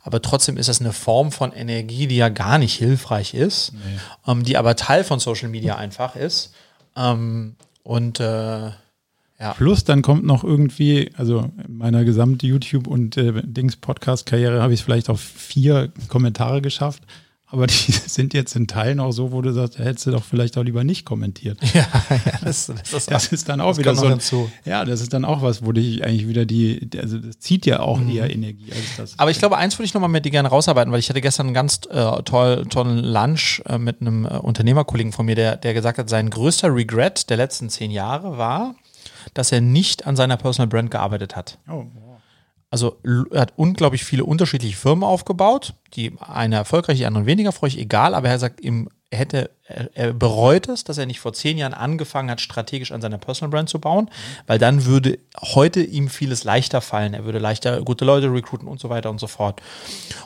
Aber 0.01 0.21
trotzdem 0.21 0.57
ist 0.57 0.69
das 0.69 0.81
eine 0.81 0.93
Form 0.93 1.31
von 1.31 1.51
Energie, 1.51 2.07
die 2.07 2.17
ja 2.17 2.29
gar 2.29 2.57
nicht 2.57 2.75
hilfreich 2.75 3.33
ist, 3.33 3.73
nee. 3.73 3.79
ähm, 4.31 4.43
die 4.43 4.57
aber 4.57 4.75
Teil 4.75 5.03
von 5.03 5.19
Social 5.19 5.49
Media 5.49 5.75
einfach 5.75 6.15
ist. 6.15 6.53
Ähm, 6.95 7.55
und 7.83 8.19
äh, 8.19 8.71
ja. 9.41 9.53
Plus 9.55 9.83
dann 9.83 10.03
kommt 10.03 10.23
noch 10.23 10.43
irgendwie, 10.43 11.09
also 11.17 11.51
in 11.67 11.77
meiner 11.77 12.03
gesamten 12.03 12.45
YouTube- 12.45 12.87
und 12.87 13.17
äh, 13.17 13.41
Dings-Podcast-Karriere 13.43 14.61
habe 14.61 14.73
ich 14.73 14.81
es 14.81 14.85
vielleicht 14.85 15.09
auf 15.09 15.19
vier 15.19 15.91
Kommentare 16.09 16.61
geschafft 16.61 17.03
aber 17.51 17.67
die 17.67 17.91
sind 18.07 18.33
jetzt 18.33 18.55
in 18.55 18.67
Teilen 18.67 18.99
auch 18.99 19.11
so, 19.11 19.31
wo 19.31 19.41
du 19.41 19.51
sagst, 19.51 19.77
hättest 19.77 20.07
du 20.07 20.11
doch 20.11 20.23
vielleicht 20.23 20.57
auch 20.57 20.63
lieber 20.63 20.83
nicht 20.83 21.05
kommentiert. 21.05 21.59
Ja, 21.73 21.87
ja 22.09 22.39
das, 22.43 22.71
das, 22.91 23.05
das, 23.05 23.27
ist 23.31 23.47
dann 23.47 23.61
auch 23.61 23.77
wieder 23.77 23.95
so. 23.95 24.05
Ein, 24.05 24.19
ja, 24.65 24.83
das 24.83 24.99
ist 24.99 25.13
dann 25.13 25.23
auch 25.23 25.41
was, 25.41 25.65
wo 25.65 25.71
dich 25.71 26.03
eigentlich 26.03 26.27
wieder 26.27 26.45
die, 26.45 26.89
also 26.99 27.17
das 27.17 27.39
zieht 27.39 27.65
ja 27.65 27.79
auch 27.79 27.97
mhm. 27.97 28.09
eher 28.09 28.29
Energie 28.29 28.71
als 28.71 28.97
das. 28.97 29.19
Aber 29.19 29.31
ich 29.31 29.39
glaube, 29.39 29.57
eins 29.57 29.77
würde 29.77 29.85
ich 29.85 29.93
nochmal 29.93 30.09
mit 30.09 30.25
dir 30.25 30.31
gerne 30.31 30.49
rausarbeiten, 30.49 30.91
weil 30.91 30.99
ich 30.99 31.09
hatte 31.09 31.21
gestern 31.21 31.47
einen 31.47 31.53
ganz 31.53 31.81
äh, 31.89 32.23
toll, 32.23 32.65
tollen 32.69 32.97
Lunch 32.97 33.61
äh, 33.65 33.77
mit 33.77 34.01
einem 34.01 34.25
äh, 34.25 34.29
Unternehmerkollegen 34.37 35.13
von 35.13 35.25
mir, 35.25 35.35
der, 35.35 35.55
der 35.55 35.73
gesagt 35.73 35.97
hat, 35.97 36.09
sein 36.09 36.29
größter 36.29 36.73
Regret 36.73 37.29
der 37.29 37.37
letzten 37.37 37.69
zehn 37.69 37.89
Jahre 37.89 38.37
war, 38.37 38.75
dass 39.33 39.51
er 39.51 39.61
nicht 39.61 40.05
an 40.05 40.15
seiner 40.15 40.37
Personal 40.37 40.67
Brand 40.67 40.91
gearbeitet 40.91 41.35
hat. 41.35 41.57
Oh, 41.69 41.85
wow. 41.93 42.10
Also 42.71 42.97
er 43.31 43.41
hat 43.41 43.53
unglaublich 43.57 44.05
viele 44.05 44.23
unterschiedliche 44.23 44.77
Firmen 44.77 45.03
aufgebaut, 45.03 45.73
die 45.93 46.13
eine 46.19 46.55
erfolgreich, 46.55 46.97
die 46.97 47.05
anderen 47.05 47.27
weniger 47.27 47.49
erfolgreich, 47.49 47.77
egal, 47.77 48.15
aber 48.15 48.29
er 48.29 48.39
sagt, 48.39 48.61
ihm, 48.61 48.87
hätte, 49.13 49.51
er, 49.93 50.13
bereut 50.13 50.69
es, 50.69 50.85
dass 50.85 50.97
er 50.97 51.05
nicht 51.05 51.19
vor 51.19 51.33
zehn 51.33 51.57
Jahren 51.57 51.73
angefangen 51.73 52.31
hat, 52.31 52.39
strategisch 52.39 52.93
an 52.93 53.01
seiner 53.01 53.17
Personal 53.17 53.51
Brand 53.51 53.67
zu 53.67 53.79
bauen, 53.79 54.09
weil 54.47 54.57
dann 54.57 54.85
würde 54.85 55.19
heute 55.37 55.83
ihm 55.83 56.07
vieles 56.07 56.45
leichter 56.45 56.79
fallen. 56.79 57.13
Er 57.13 57.25
würde 57.25 57.39
leichter 57.39 57.81
gute 57.81 58.05
Leute 58.05 58.31
recruiten 58.31 58.67
und 58.67 58.79
so 58.79 58.89
weiter 58.89 59.09
und 59.09 59.19
so 59.19 59.27
fort. 59.27 59.61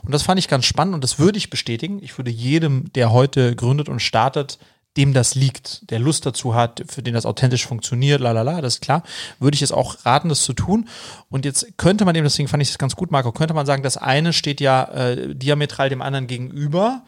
Und 0.03 0.13
das 0.13 0.21
fand 0.21 0.37
ich 0.37 0.47
ganz 0.47 0.65
spannend 0.65 0.93
und 0.93 1.03
das 1.03 1.17
würde 1.17 1.39
ich 1.39 1.49
bestätigen. 1.49 1.99
Ich 2.03 2.15
würde 2.17 2.29
jedem, 2.29 2.93
der 2.93 3.11
heute 3.11 3.55
gründet 3.55 3.89
und 3.89 4.01
startet, 4.01 4.59
dem 4.97 5.13
das 5.13 5.35
liegt, 5.35 5.89
der 5.91 5.99
Lust 5.99 6.25
dazu 6.25 6.55
hat, 6.55 6.83
für 6.87 7.03
den 7.03 7.13
das 7.13 7.25
authentisch 7.25 7.65
funktioniert, 7.65 8.21
lalala, 8.21 8.61
das 8.61 8.75
ist 8.75 8.81
klar, 8.81 9.03
würde 9.39 9.55
ich 9.55 9.61
es 9.61 9.71
auch 9.71 10.05
raten, 10.05 10.29
das 10.29 10.43
zu 10.43 10.53
tun. 10.53 10.87
Und 11.29 11.45
jetzt 11.45 11.77
könnte 11.77 12.05
man 12.05 12.15
eben, 12.15 12.23
deswegen 12.23 12.47
fand 12.47 12.63
ich 12.63 12.69
das 12.69 12.77
ganz 12.77 12.95
gut, 12.95 13.11
Marco, 13.11 13.31
könnte 13.31 13.53
man 13.53 13.65
sagen, 13.65 13.83
das 13.83 13.97
eine 13.97 14.31
steht 14.31 14.61
ja 14.61 14.83
äh, 14.85 15.35
diametral 15.35 15.89
dem 15.89 16.01
anderen 16.01 16.27
gegenüber, 16.27 17.03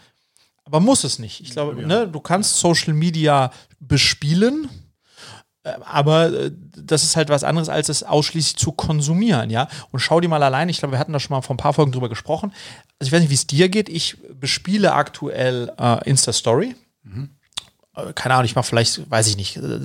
aber 0.66 0.82
muss 0.82 1.06
es 1.06 1.18
nicht. 1.18 1.40
Ich 1.42 1.52
glaube, 1.52 1.80
ja. 1.82 1.88
ne, 1.88 2.08
du 2.08 2.20
kannst 2.20 2.60
Social 2.60 2.94
Media 2.94 3.52
bespielen, 3.80 4.70
äh, 5.64 5.72
aber 5.86 6.34
äh, 6.34 6.52
das 6.76 7.04
ist 7.04 7.16
halt 7.16 7.30
was 7.30 7.46
anderes, 7.46 7.70
als 7.70 7.88
es 7.88 8.04
ausschließlich 8.04 8.58
zu 8.58 8.74
konsumieren, 8.74 9.50
ja. 9.50 9.70
Und 9.92 10.02
schau 10.02 10.20
dir 10.20 10.28
mal 10.28 10.44
allein, 10.44 10.68
ich 10.68 10.80
glaube, 10.80 10.94
wir 10.94 11.00
hatten 11.00 11.14
da 11.14 11.22
schon 11.22 11.36
mal 11.36 11.42
vor 11.42 11.54
ein 11.54 11.58
paar 11.58 11.74
Folgen 11.74 11.94
drüber 11.94 12.10
gesprochen. 12.10 12.52
Also 13.00 13.08
ich 13.08 13.12
weiß 13.14 13.22
nicht, 13.22 13.30
wie 13.30 13.36
es 13.36 13.48
dir 13.48 13.70
geht. 13.70 13.88
Ich 13.88 14.18
bespiele 14.34 14.92
aktuell 14.92 15.72
äh, 15.80 16.10
Insta 16.10 16.34
Story. 16.34 16.76
Mhm. 17.04 17.37
Äh, 17.98 18.14
keine 18.14 18.36
Ahnung, 18.36 18.46
ich 18.46 18.56
mache 18.56 18.68
vielleicht, 18.68 19.10
weiß 19.10 19.28
ich 19.28 19.38
nicht, 19.38 19.58
äh, 19.58 19.80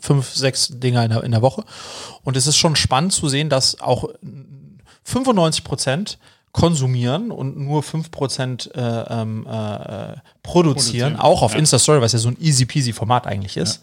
fünf, 0.00 0.34
sechs 0.34 0.68
Dinger 0.70 1.04
in 1.04 1.10
der, 1.10 1.24
in 1.24 1.32
der 1.32 1.42
Woche. 1.42 1.64
Und 2.22 2.36
es 2.36 2.46
ist 2.46 2.56
schon 2.56 2.76
spannend 2.76 3.12
zu 3.12 3.28
sehen, 3.28 3.48
dass 3.48 3.80
auch 3.80 4.08
95 5.04 5.64
Prozent 5.64 6.18
konsumieren 6.52 7.32
und 7.32 7.56
nur 7.58 7.82
5% 7.82 8.74
äh, 8.74 9.04
ähm, 9.10 9.44
äh, 9.44 9.48
produzieren, 9.48 10.22
produzieren, 10.42 11.16
auch 11.16 11.42
auf 11.42 11.52
ja. 11.52 11.58
Insta-Story, 11.58 12.00
was 12.00 12.12
ja 12.12 12.20
so 12.20 12.28
ein 12.28 12.36
easy-peasy 12.40 12.92
Format 12.92 13.26
eigentlich 13.26 13.56
ist. 13.56 13.80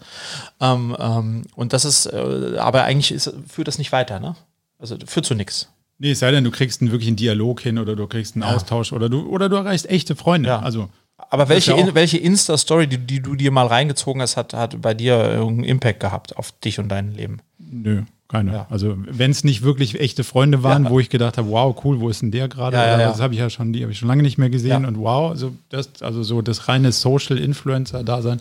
Ja. 0.58 0.72
Ähm, 0.72 0.96
ähm, 0.98 1.42
und 1.54 1.74
das 1.74 1.84
ist, 1.84 2.06
äh, 2.06 2.56
aber 2.58 2.84
eigentlich 2.84 3.12
ist, 3.12 3.30
führt 3.46 3.68
das 3.68 3.76
nicht 3.76 3.92
weiter, 3.92 4.20
ne? 4.20 4.36
Also 4.78 4.96
führt 5.06 5.26
zu 5.26 5.34
nichts. 5.34 5.68
Nee, 5.98 6.12
es 6.12 6.20
sei 6.20 6.30
denn, 6.30 6.44
du 6.44 6.50
kriegst 6.50 6.80
einen 6.80 6.90
wirklichen 6.90 7.14
Dialog 7.14 7.60
hin 7.60 7.78
oder 7.78 7.94
du 7.94 8.06
kriegst 8.06 8.36
einen 8.36 8.42
ja. 8.42 8.56
Austausch 8.56 8.92
oder 8.92 9.10
du, 9.10 9.28
oder 9.28 9.50
du 9.50 9.56
erreichst 9.56 9.88
echte 9.88 10.16
Freunde. 10.16 10.48
Ja. 10.48 10.60
Also 10.60 10.88
aber 11.30 11.48
welche, 11.48 11.72
in, 11.72 11.94
welche 11.94 12.18
Insta-Story, 12.18 12.86
die, 12.86 12.98
die, 12.98 13.20
du 13.20 13.34
dir 13.34 13.50
mal 13.50 13.66
reingezogen 13.66 14.20
hast, 14.22 14.36
hat, 14.36 14.54
hat 14.54 14.80
bei 14.80 14.94
dir 14.94 15.16
irgendeinen 15.16 15.64
Impact 15.64 16.00
gehabt 16.00 16.36
auf 16.36 16.52
dich 16.52 16.78
und 16.78 16.88
dein 16.88 17.12
Leben? 17.12 17.40
Nö, 17.58 18.02
keine. 18.28 18.52
Ja. 18.52 18.66
Also 18.70 18.96
wenn 18.98 19.30
es 19.30 19.44
nicht 19.44 19.62
wirklich 19.62 19.98
echte 20.00 20.24
Freunde 20.24 20.62
waren, 20.62 20.84
ja. 20.84 20.90
wo 20.90 21.00
ich 21.00 21.10
gedacht 21.10 21.38
habe, 21.38 21.48
wow, 21.48 21.76
cool, 21.84 22.00
wo 22.00 22.08
ist 22.08 22.22
denn 22.22 22.30
der 22.30 22.48
gerade? 22.48 22.76
Ja, 22.76 22.96
das 22.96 23.20
habe 23.20 23.34
ich 23.34 23.40
ja 23.40 23.50
schon, 23.50 23.72
die 23.72 23.82
habe 23.82 23.92
ich 23.92 23.98
schon 23.98 24.08
lange 24.08 24.22
nicht 24.22 24.38
mehr 24.38 24.50
gesehen 24.50 24.84
und 24.84 24.98
wow, 24.98 25.30
also 25.30 25.52
das, 25.68 26.02
also 26.02 26.22
so 26.22 26.42
das 26.42 26.68
reine 26.68 26.92
Social 26.92 27.38
Influencer-Dasein 27.38 28.40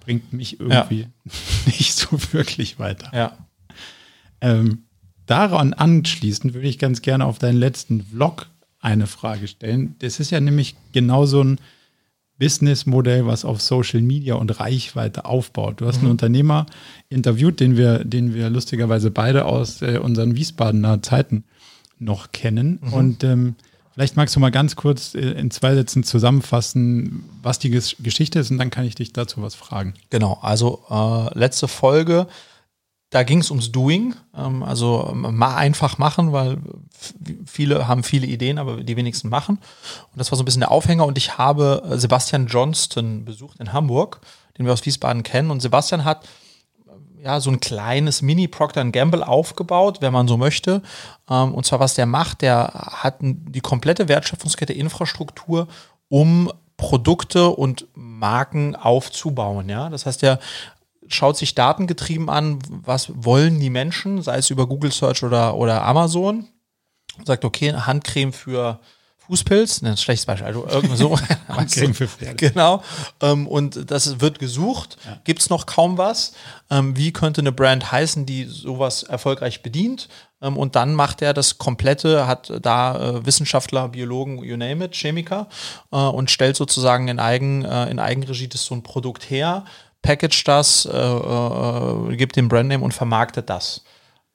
bringt 0.00 0.32
mich 0.32 0.60
irgendwie 0.60 1.06
nicht 1.66 1.94
so 1.94 2.18
wirklich 2.32 2.78
weiter. 2.78 3.10
Ja. 3.14 3.36
Ähm, 4.40 4.84
daran 5.26 5.72
anschließend 5.72 6.54
würde 6.54 6.68
ich 6.68 6.78
ganz 6.78 7.02
gerne 7.02 7.24
auf 7.24 7.38
deinen 7.38 7.58
letzten 7.58 8.02
Vlog 8.02 8.48
eine 8.80 9.06
Frage 9.06 9.46
stellen. 9.48 9.94
Das 10.00 10.18
ist 10.18 10.30
ja 10.30 10.40
nämlich 10.40 10.74
genau 10.92 11.24
so 11.24 11.42
ein 11.42 11.58
Businessmodell, 12.42 13.24
was 13.24 13.44
auf 13.44 13.62
Social 13.62 14.00
Media 14.00 14.34
und 14.34 14.58
Reichweite 14.58 15.26
aufbaut. 15.26 15.80
Du 15.80 15.86
hast 15.86 15.98
mhm. 15.98 16.06
einen 16.06 16.10
Unternehmer 16.10 16.66
interviewt, 17.08 17.60
den 17.60 17.76
wir, 17.76 18.02
den 18.02 18.34
wir 18.34 18.50
lustigerweise 18.50 19.12
beide 19.12 19.44
aus 19.44 19.80
äh, 19.80 20.00
unseren 20.02 20.34
Wiesbadener 20.34 21.02
Zeiten 21.02 21.44
noch 22.00 22.32
kennen. 22.32 22.80
Mhm. 22.82 22.92
Und 22.92 23.22
ähm, 23.22 23.54
vielleicht 23.94 24.16
magst 24.16 24.34
du 24.34 24.40
mal 24.40 24.50
ganz 24.50 24.74
kurz 24.74 25.14
äh, 25.14 25.20
in 25.20 25.52
zwei 25.52 25.76
Sätzen 25.76 26.02
zusammenfassen, 26.02 27.22
was 27.44 27.60
die 27.60 27.70
Geschichte 27.70 28.40
ist, 28.40 28.50
und 28.50 28.58
dann 28.58 28.70
kann 28.70 28.86
ich 28.86 28.96
dich 28.96 29.12
dazu 29.12 29.40
was 29.40 29.54
fragen. 29.54 29.94
Genau, 30.10 30.40
also 30.42 30.82
äh, 30.90 31.38
letzte 31.38 31.68
Folge 31.68 32.26
da 33.12 33.24
ging 33.24 33.40
es 33.40 33.50
ums 33.50 33.70
Doing, 33.70 34.14
ähm, 34.34 34.62
also 34.62 35.10
ähm, 35.12 35.36
mal 35.36 35.54
einfach 35.54 35.98
machen, 35.98 36.32
weil 36.32 36.56
viele 37.44 37.86
haben 37.86 38.04
viele 38.04 38.26
Ideen, 38.26 38.58
aber 38.58 38.82
die 38.82 38.96
wenigsten 38.96 39.28
machen. 39.28 39.58
Und 39.58 40.18
das 40.18 40.32
war 40.32 40.36
so 40.36 40.42
ein 40.42 40.46
bisschen 40.46 40.60
der 40.60 40.70
Aufhänger. 40.70 41.04
Und 41.04 41.18
ich 41.18 41.36
habe 41.36 41.82
äh, 41.88 41.98
Sebastian 41.98 42.46
Johnston 42.46 43.26
besucht 43.26 43.60
in 43.60 43.74
Hamburg, 43.74 44.20
den 44.56 44.64
wir 44.64 44.72
aus 44.72 44.86
Wiesbaden 44.86 45.22
kennen. 45.22 45.50
Und 45.50 45.60
Sebastian 45.60 46.06
hat 46.06 46.24
äh, 46.86 47.24
ja 47.24 47.40
so 47.40 47.50
ein 47.50 47.60
kleines 47.60 48.22
Mini 48.22 48.48
Procter 48.48 48.82
Gamble 48.86 49.28
aufgebaut, 49.28 49.98
wenn 50.00 50.14
man 50.14 50.26
so 50.26 50.38
möchte. 50.38 50.80
Ähm, 51.28 51.54
und 51.54 51.66
zwar 51.66 51.80
was 51.80 51.92
der 51.92 52.06
macht, 52.06 52.40
der 52.40 52.72
hat 52.72 53.16
die 53.20 53.60
komplette 53.60 54.08
Wertschöpfungskette 54.08 54.72
Infrastruktur, 54.72 55.68
um 56.08 56.50
Produkte 56.78 57.50
und 57.50 57.86
Marken 57.94 58.74
aufzubauen. 58.74 59.68
Ja, 59.68 59.90
das 59.90 60.06
heißt, 60.06 60.22
der 60.22 60.38
schaut 61.08 61.36
sich 61.36 61.54
datengetrieben 61.54 62.28
an, 62.28 62.58
was 62.68 63.12
wollen 63.14 63.60
die 63.60 63.70
Menschen, 63.70 64.22
sei 64.22 64.38
es 64.38 64.50
über 64.50 64.66
Google 64.66 64.92
Search 64.92 65.22
oder, 65.22 65.56
oder 65.56 65.84
Amazon. 65.84 66.48
Und 67.18 67.26
sagt, 67.26 67.44
okay, 67.44 67.72
Handcreme 67.72 68.32
für 68.32 68.80
Fußpilz, 69.26 69.82
ne, 69.82 69.90
ein 69.90 69.96
schlechtes 69.96 70.26
Beispiel, 70.26 70.46
also 70.46 70.66
irgendwie 70.68 70.96
so. 70.96 71.16
Handcreme 71.48 71.94
für 71.94 72.08
Pferde. 72.08 72.36
Genau. 72.36 72.82
Ähm, 73.20 73.46
und 73.46 73.90
das 73.90 74.20
wird 74.20 74.38
gesucht. 74.38 74.96
Ja. 75.04 75.20
Gibt 75.24 75.40
es 75.40 75.48
noch 75.48 75.66
kaum 75.66 75.96
was? 75.96 76.32
Ähm, 76.70 76.96
wie 76.96 77.12
könnte 77.12 77.40
eine 77.40 77.52
Brand 77.52 77.92
heißen, 77.92 78.26
die 78.26 78.44
sowas 78.44 79.04
erfolgreich 79.04 79.62
bedient? 79.62 80.08
Ähm, 80.42 80.56
und 80.56 80.74
dann 80.74 80.94
macht 80.94 81.22
er 81.22 81.34
das 81.34 81.58
komplette, 81.58 82.26
hat 82.26 82.52
da 82.62 83.18
äh, 83.18 83.26
Wissenschaftler, 83.26 83.88
Biologen, 83.88 84.42
you 84.42 84.56
name 84.56 84.84
it, 84.84 84.94
Chemiker 84.94 85.48
äh, 85.92 85.96
und 85.96 86.30
stellt 86.30 86.56
sozusagen 86.56 87.06
in, 87.08 87.20
Eigen, 87.20 87.64
äh, 87.64 87.90
in 87.90 88.00
Eigenregie 88.00 88.48
das 88.48 88.64
so 88.64 88.74
ein 88.74 88.82
Produkt 88.82 89.30
her 89.30 89.64
package 90.02 90.44
das, 90.44 90.84
äh, 90.84 90.96
äh, 90.96 92.16
gibt 92.16 92.36
den 92.36 92.48
Brandname 92.48 92.84
und 92.84 92.92
vermarktet 92.92 93.48
das. 93.48 93.84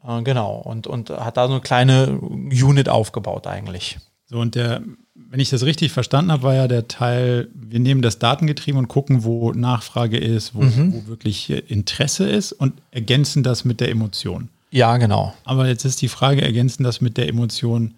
Äh, 0.05 0.21
genau. 0.23 0.55
Und, 0.55 0.87
und 0.87 1.09
hat 1.09 1.37
da 1.37 1.47
so 1.47 1.53
eine 1.53 1.61
kleine 1.61 2.19
Unit 2.19 2.89
aufgebaut 2.89 3.45
eigentlich. 3.45 3.97
So, 4.25 4.39
und 4.39 4.55
der, 4.55 4.81
wenn 5.15 5.39
ich 5.39 5.49
das 5.49 5.63
richtig 5.63 5.91
verstanden 5.91 6.31
habe, 6.31 6.43
war 6.43 6.53
ja 6.53 6.67
der 6.67 6.87
Teil, 6.87 7.49
wir 7.53 7.79
nehmen 7.79 8.01
das 8.01 8.19
datengetrieben 8.19 8.79
und 8.79 8.87
gucken, 8.87 9.23
wo 9.23 9.51
Nachfrage 9.51 10.17
ist, 10.17 10.53
wo, 10.53 10.63
mhm. 10.63 10.93
wo 10.93 11.07
wirklich 11.07 11.49
Interesse 11.49 12.27
ist 12.27 12.51
und 12.51 12.73
ergänzen 12.91 13.43
das 13.43 13.63
mit 13.63 13.79
der 13.79 13.89
Emotion. 13.89 14.49
Ja, 14.69 14.97
genau. 14.97 15.33
Aber 15.45 15.67
jetzt 15.67 15.85
ist 15.85 16.01
die 16.01 16.09
Frage, 16.09 16.41
ergänzen 16.41 16.83
das 16.83 16.99
mit 16.99 17.15
der 17.17 17.29
Emotion, 17.29 17.93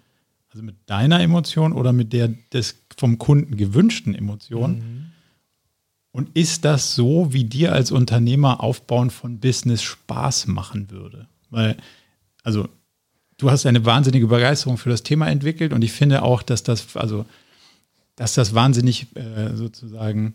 also 0.52 0.62
mit 0.62 0.76
deiner 0.86 1.20
Emotion 1.20 1.72
oder 1.72 1.92
mit 1.92 2.12
der 2.12 2.28
des 2.52 2.76
vom 2.96 3.18
Kunden 3.18 3.56
gewünschten 3.56 4.14
Emotion? 4.14 4.72
Mhm. 4.72 4.99
Und 6.12 6.36
ist 6.36 6.64
das 6.64 6.94
so, 6.94 7.32
wie 7.32 7.44
dir 7.44 7.72
als 7.72 7.92
Unternehmer 7.92 8.62
Aufbauen 8.62 9.10
von 9.10 9.38
Business 9.38 9.82
Spaß 9.82 10.48
machen 10.48 10.90
würde? 10.90 11.28
Weil, 11.50 11.76
also, 12.42 12.68
du 13.38 13.50
hast 13.50 13.66
eine 13.66 13.84
wahnsinnige 13.84 14.26
Begeisterung 14.26 14.76
für 14.76 14.90
das 14.90 15.02
Thema 15.02 15.28
entwickelt 15.28 15.72
und 15.72 15.82
ich 15.82 15.92
finde 15.92 16.22
auch, 16.22 16.42
dass 16.42 16.62
das, 16.62 16.96
also, 16.96 17.26
dass 18.16 18.34
das 18.34 18.54
wahnsinnig 18.54 19.06
äh, 19.14 19.54
sozusagen 19.54 20.34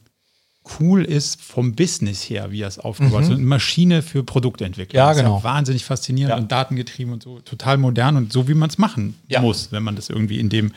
cool 0.79 1.03
ist 1.03 1.41
vom 1.41 1.75
Business 1.75 2.23
her, 2.23 2.51
wie 2.51 2.61
er 2.61 2.67
es 2.67 2.79
aufgebaut 2.79 3.21
hat. 3.21 3.21
Mhm. 3.23 3.27
So 3.27 3.33
eine 3.33 3.43
Maschine 3.43 4.01
für 4.01 4.23
Produktentwicklung. 4.23 4.97
Ja, 4.97 5.13
genau. 5.13 5.37
Ja 5.37 5.43
wahnsinnig 5.43 5.85
faszinierend 5.85 6.31
ja. 6.31 6.37
und 6.37 6.51
datengetrieben 6.51 7.13
und 7.13 7.23
so 7.23 7.39
total 7.39 7.77
modern 7.77 8.17
und 8.17 8.33
so, 8.33 8.47
wie 8.47 8.53
man 8.53 8.69
es 8.69 8.77
machen 8.77 9.15
ja. 9.27 9.41
muss, 9.41 9.71
wenn 9.71 9.83
man 9.83 9.95
das 9.95 10.09
irgendwie 10.09 10.39
in 10.39 10.49
dem 10.49 10.71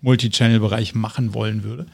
Multichannel-Bereich 0.00 0.94
machen 0.94 1.34
wollen 1.34 1.64
würde. 1.64 1.86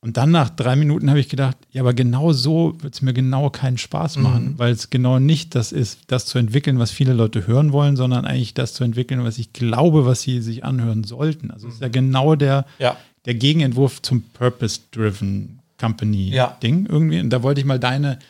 Und 0.00 0.16
dann 0.16 0.30
nach 0.30 0.48
drei 0.50 0.76
Minuten 0.76 1.10
habe 1.10 1.18
ich 1.18 1.28
gedacht, 1.28 1.56
ja, 1.72 1.82
aber 1.82 1.92
genau 1.92 2.32
so 2.32 2.76
wird 2.80 2.94
es 2.94 3.02
mir 3.02 3.12
genau 3.12 3.50
keinen 3.50 3.78
Spaß 3.78 4.18
machen, 4.18 4.52
mhm. 4.52 4.58
weil 4.58 4.72
es 4.72 4.90
genau 4.90 5.18
nicht 5.18 5.56
das 5.56 5.72
ist, 5.72 6.02
das 6.06 6.24
zu 6.26 6.38
entwickeln, 6.38 6.78
was 6.78 6.92
viele 6.92 7.14
Leute 7.14 7.48
hören 7.48 7.72
wollen, 7.72 7.96
sondern 7.96 8.24
eigentlich 8.24 8.54
das 8.54 8.74
zu 8.74 8.84
entwickeln, 8.84 9.24
was 9.24 9.38
ich 9.38 9.52
glaube, 9.52 10.06
was 10.06 10.22
sie 10.22 10.40
sich 10.40 10.64
anhören 10.64 11.02
sollten. 11.02 11.50
Also 11.50 11.66
es 11.66 11.74
ist 11.74 11.82
ja 11.82 11.88
genau 11.88 12.36
der, 12.36 12.64
ja. 12.78 12.96
der 13.24 13.34
Gegenentwurf 13.34 14.00
zum 14.00 14.22
Purpose-Driven 14.22 15.58
Company-Ding 15.78 16.32
ja. 16.32 16.56
irgendwie. 16.60 17.18
Und 17.18 17.30
da 17.30 17.42
wollte 17.42 17.60
ich 17.60 17.66
mal 17.66 17.80
deine 17.80 18.20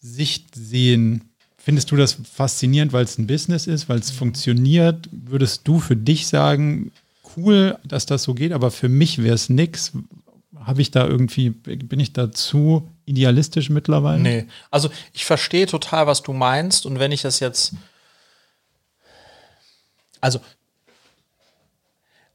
Sicht 0.00 0.56
sehen. 0.56 1.22
Findest 1.56 1.92
du 1.92 1.96
das 1.96 2.16
faszinierend, 2.32 2.92
weil 2.92 3.04
es 3.04 3.16
ein 3.16 3.28
Business 3.28 3.68
ist, 3.68 3.88
weil 3.88 4.00
es 4.00 4.12
mhm. 4.12 4.16
funktioniert? 4.16 5.08
Würdest 5.12 5.68
du 5.68 5.78
für 5.78 5.96
dich 5.96 6.26
sagen, 6.26 6.90
cool, 7.36 7.78
dass 7.84 8.06
das 8.06 8.24
so 8.24 8.34
geht, 8.34 8.52
aber 8.52 8.72
für 8.72 8.88
mich 8.88 9.22
wäre 9.22 9.34
es 9.34 9.48
nichts, 9.48 9.92
habe 10.64 10.82
ich 10.82 10.90
da 10.90 11.06
irgendwie, 11.06 11.50
bin 11.50 12.00
ich 12.00 12.12
da 12.12 12.30
zu 12.30 12.88
idealistisch 13.04 13.70
mittlerweile? 13.70 14.20
Nee, 14.20 14.46
also 14.70 14.90
ich 15.12 15.24
verstehe 15.24 15.66
total, 15.66 16.06
was 16.06 16.22
du 16.22 16.32
meinst. 16.32 16.86
Und 16.86 16.98
wenn 16.98 17.12
ich 17.12 17.22
das 17.22 17.40
jetzt, 17.40 17.74
also 20.20 20.40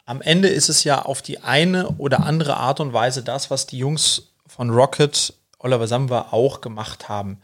am 0.06 0.22
Ende 0.22 0.48
ist 0.48 0.70
es 0.70 0.84
ja 0.84 1.02
auf 1.02 1.22
die 1.22 1.40
eine 1.40 1.90
oder 1.98 2.26
andere 2.26 2.58
Art 2.58 2.80
und 2.80 2.94
Weise 2.94 3.24
das, 3.24 3.50
was 3.52 3.68
die 3.68 3.78
Jungs 3.78 4.34
von 4.46 4.70
Rocket, 4.70 5.34
Oliver 5.60 5.88
Samba 5.88 6.28
auch 6.32 6.62
gemacht 6.62 7.08
haben 7.08 7.42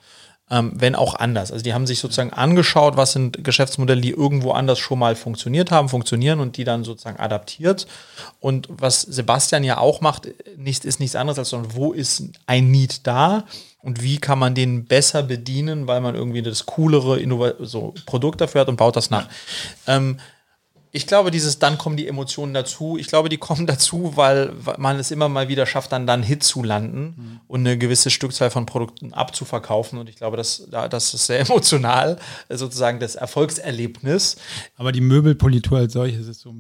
ähm, 0.52 0.72
wenn 0.76 0.96
auch 0.96 1.16
anders. 1.16 1.52
Also 1.52 1.64
die 1.64 1.74
haben 1.74 1.86
sich 1.86 2.00
sozusagen 2.00 2.34
angeschaut, 2.34 2.98
was 2.98 3.14
sind 3.14 3.44
Geschäftsmodelle, 3.44 4.02
die 4.02 4.12
irgendwo 4.12 4.52
anders 4.52 4.80
schon 4.80 5.00
mal 5.00 5.16
funktioniert 5.16 5.72
haben, 5.72 5.90
funktionieren 5.90 6.40
und 6.40 6.58
die 6.58 6.64
dann 6.64 6.84
sozusagen 6.84 7.20
adaptiert. 7.20 7.88
Und 8.40 8.68
was 8.70 9.02
Sebastian 9.02 9.64
ja 9.64 9.78
auch 9.78 10.02
macht, 10.02 10.30
nicht, 10.58 10.86
ist 10.86 11.00
nichts 11.00 11.16
anderes 11.16 11.40
als, 11.40 11.50
sondern 11.50 11.76
wo 11.76 11.92
ist 11.94 12.24
ein 12.48 12.72
Need 12.72 13.06
da 13.06 13.46
und 13.82 14.02
wie 14.02 14.18
kann 14.18 14.40
man 14.40 14.56
den 14.56 14.86
besser 14.86 15.24
bedienen, 15.24 15.88
weil 15.88 16.02
man 16.02 16.16
irgendwie 16.16 16.42
das 16.42 16.66
coolere 16.66 17.20
Innova 17.20 17.54
so 17.60 17.94
Produkt 18.06 18.42
dafür 18.42 18.62
hat 18.62 18.70
und 18.70 18.78
baut 18.78 18.96
das 18.96 19.10
nach. 19.10 19.28
Ähm, 19.88 20.18
ich 20.92 21.06
glaube, 21.06 21.30
dieses 21.30 21.60
dann 21.60 21.78
kommen 21.78 21.98
die 21.98 22.08
Emotionen 22.08 22.54
dazu. 22.54 22.98
Ich 22.98 23.08
glaube, 23.08 23.30
die 23.30 23.38
kommen 23.38 23.68
dazu, 23.68 24.14
weil 24.16 24.54
man 24.78 24.98
es 24.98 25.12
immer 25.12 25.30
mal 25.30 25.48
wieder 25.48 25.66
schafft, 25.66 25.92
dann 25.92 26.08
dann 26.08 26.24
Hit 26.24 26.44
zu 26.44 26.64
landen 26.64 27.16
mhm. 27.18 27.40
und 27.48 27.60
eine 27.62 27.78
gewisse 27.78 28.10
Stückzahl 28.10 28.50
von 28.50 28.66
Produkten 28.66 29.14
abzuverkaufen. 29.14 30.00
Und 30.00 30.10
ich 30.10 30.16
glaube, 30.16 30.38
das, 30.38 30.68
das 30.70 31.14
ist 31.14 31.28
sehr 31.28 31.40
emotional, 31.48 32.18
sozusagen 32.50 33.00
das 33.00 33.16
Erfolgserlebnis. 33.16 34.38
Aber 34.78 34.92
die 34.92 35.02
Möbelpolitur 35.02 35.78
als 35.78 35.94
solches 35.94 36.28
ist 36.28 36.42
so 36.42 36.54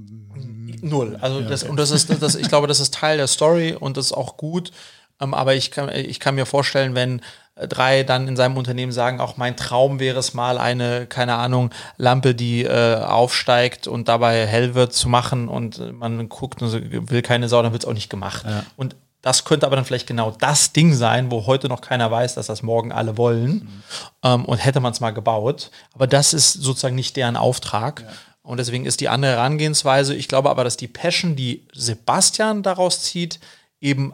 null. 0.82 1.18
Also 1.22 1.42
das, 1.42 1.64
und 1.64 1.78
das 1.78 1.92
ist, 1.92 2.10
das, 2.22 2.36
ich 2.36 2.50
glaube, 2.50 2.68
das 2.68 2.80
ist 2.80 2.94
Teil 2.94 3.18
der 3.18 3.28
Story 3.28 3.76
und 3.80 3.98
das 3.98 4.08
ist 4.08 4.14
auch 4.14 4.38
gut. 4.38 4.72
Ähm, 5.20 5.34
aber 5.34 5.56
ich 5.56 5.72
kann, 5.72 5.90
ich 5.90 6.20
kann 6.20 6.36
mir 6.36 6.46
vorstellen, 6.46 6.96
wenn 6.96 7.22
drei 7.68 8.04
dann 8.04 8.28
in 8.28 8.36
seinem 8.36 8.58
Unternehmen 8.58 8.92
sagen, 8.92 9.20
auch 9.20 9.38
mein 9.38 9.56
Traum 9.56 10.00
wäre 10.00 10.20
es 10.20 10.34
mal 10.34 10.58
eine, 10.58 11.06
keine 11.08 11.36
Ahnung, 11.36 11.72
Lampe, 11.98 12.36
die 12.36 12.64
äh, 12.64 12.96
aufsteigt 12.96 13.88
und 13.88 14.08
dabei 14.08 14.46
hell 14.46 14.76
wird 14.76 14.94
zu 14.94 15.10
machen 15.10 15.48
und 15.48 15.94
man 15.94 16.30
guckt 16.30 16.62
und 16.62 17.10
will 17.12 17.22
keine 17.22 17.50
Sau, 17.50 17.62
dann 17.62 17.72
wird 17.72 17.84
es 17.84 17.90
auch 17.90 17.94
nicht 17.94 18.10
gemacht. 18.10 18.46
Ja. 18.46 18.64
Und 18.76 18.96
das 19.22 19.44
könnte 19.44 19.66
aber 19.66 19.76
dann 19.76 19.86
vielleicht 19.86 20.08
genau 20.08 20.32
das 20.32 20.72
Ding 20.72 20.94
sein, 20.94 21.30
wo 21.30 21.46
heute 21.46 21.68
noch 21.68 21.82
keiner 21.82 22.10
weiß, 22.10 22.36
dass 22.36 22.48
das 22.48 22.64
morgen 22.64 22.92
alle 22.92 23.18
wollen. 23.18 23.52
Mhm. 23.52 23.84
Ähm, 24.24 24.46
und 24.46 24.58
hätte 24.58 24.80
man 24.80 24.94
es 24.94 25.02
mal 25.02 25.12
gebaut. 25.12 25.72
Aber 25.94 26.08
das 26.08 26.34
ist 26.34 26.54
sozusagen 26.54 26.96
nicht 26.96 27.18
deren 27.18 27.36
Auftrag. 27.36 28.02
Ja. 28.02 28.08
Und 28.44 28.58
deswegen 28.58 28.86
ist 28.86 29.02
die 29.02 29.10
andere 29.10 29.34
Herangehensweise. 29.34 30.16
Ich 30.16 30.28
glaube 30.28 30.50
aber, 30.50 30.64
dass 30.64 30.78
die 30.78 30.88
Passion, 30.88 31.36
die 31.36 31.68
Sebastian 31.74 32.64
daraus 32.64 33.04
zieht, 33.04 33.40
eben 33.82 34.14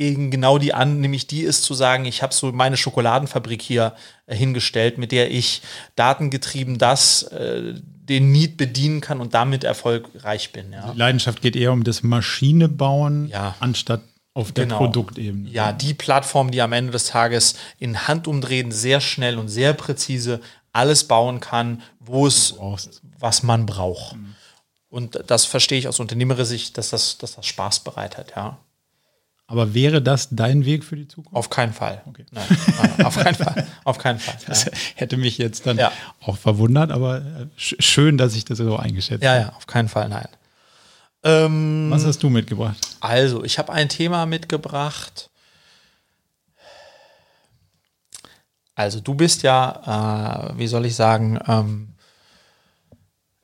eben 0.00 0.30
genau 0.30 0.58
die 0.58 0.72
an, 0.72 1.00
nämlich 1.00 1.26
die 1.26 1.42
ist 1.42 1.62
zu 1.62 1.74
sagen, 1.74 2.06
ich 2.06 2.22
habe 2.22 2.34
so 2.34 2.50
meine 2.52 2.76
Schokoladenfabrik 2.76 3.60
hier 3.60 3.94
äh, 4.26 4.34
hingestellt, 4.34 4.98
mit 4.98 5.12
der 5.12 5.30
ich 5.30 5.60
datengetrieben 5.94 6.78
das 6.78 7.24
äh, 7.24 7.74
den 7.74 8.32
Need 8.32 8.56
bedienen 8.56 9.00
kann 9.00 9.20
und 9.20 9.34
damit 9.34 9.62
erfolgreich 9.62 10.52
bin. 10.52 10.72
Ja. 10.72 10.90
Die 10.92 10.98
Leidenschaft 10.98 11.42
geht 11.42 11.54
eher 11.54 11.72
um 11.72 11.84
das 11.84 12.02
Maschinebauen, 12.02 13.28
ja. 13.28 13.54
anstatt 13.60 14.00
auf 14.32 14.52
der 14.52 14.64
genau. 14.64 14.78
Produktebene. 14.78 15.50
Ja, 15.50 15.72
die 15.72 15.94
Plattform, 15.94 16.50
die 16.50 16.62
am 16.62 16.72
Ende 16.72 16.92
des 16.92 17.04
Tages 17.04 17.56
in 17.78 18.08
Handumdrehen 18.08 18.72
sehr 18.72 19.00
schnell 19.00 19.38
und 19.38 19.48
sehr 19.48 19.74
präzise 19.74 20.40
alles 20.72 21.04
bauen 21.04 21.40
kann, 21.40 21.82
wo 21.98 22.26
es, 22.26 22.54
was 23.18 23.42
man 23.42 23.66
braucht. 23.66 24.16
Mhm. 24.16 24.34
Und 24.88 25.20
das 25.26 25.44
verstehe 25.44 25.78
ich 25.78 25.88
aus 25.88 26.00
unternehmerischer 26.00 26.46
Sicht, 26.46 26.78
dass 26.78 26.90
das, 26.90 27.18
dass 27.18 27.36
das 27.36 27.46
Spaß 27.46 27.80
bereitet, 27.80 28.32
ja. 28.34 28.58
Aber 29.50 29.74
wäre 29.74 30.00
das 30.00 30.28
dein 30.30 30.64
Weg 30.64 30.84
für 30.84 30.94
die 30.94 31.08
Zukunft? 31.08 31.34
Auf 31.34 31.50
keinen 31.50 31.72
Fall. 31.72 32.02
Okay. 32.06 32.24
Nein, 32.30 32.44
nein, 32.80 33.04
auf 33.04 33.16
keinen 33.16 33.34
Fall. 33.34 33.66
Auf 33.82 33.98
keinen 33.98 34.20
Fall. 34.20 34.36
Das 34.46 34.64
ja. 34.66 34.70
hätte 34.94 35.16
mich 35.16 35.38
jetzt 35.38 35.66
dann 35.66 35.76
ja. 35.76 35.90
auch 36.20 36.38
verwundert, 36.38 36.92
aber 36.92 37.18
äh, 37.18 37.46
schön, 37.56 38.16
dass 38.16 38.36
ich 38.36 38.44
das 38.44 38.58
so 38.58 38.76
eingeschätzt 38.76 39.24
habe. 39.24 39.38
Ja, 39.38 39.40
ja, 39.40 39.52
auf 39.56 39.66
keinen 39.66 39.88
Fall, 39.88 40.08
nein. 40.08 40.28
Ähm, 41.24 41.88
Was 41.90 42.06
hast 42.06 42.22
du 42.22 42.30
mitgebracht? 42.30 42.78
Also, 43.00 43.42
ich 43.42 43.58
habe 43.58 43.72
ein 43.72 43.88
Thema 43.88 44.24
mitgebracht. 44.24 45.30
Also, 48.76 49.00
du 49.00 49.14
bist 49.14 49.42
ja, 49.42 50.52
äh, 50.52 50.58
wie 50.58 50.68
soll 50.68 50.86
ich 50.86 50.94
sagen, 50.94 51.40
ähm, 51.48 51.94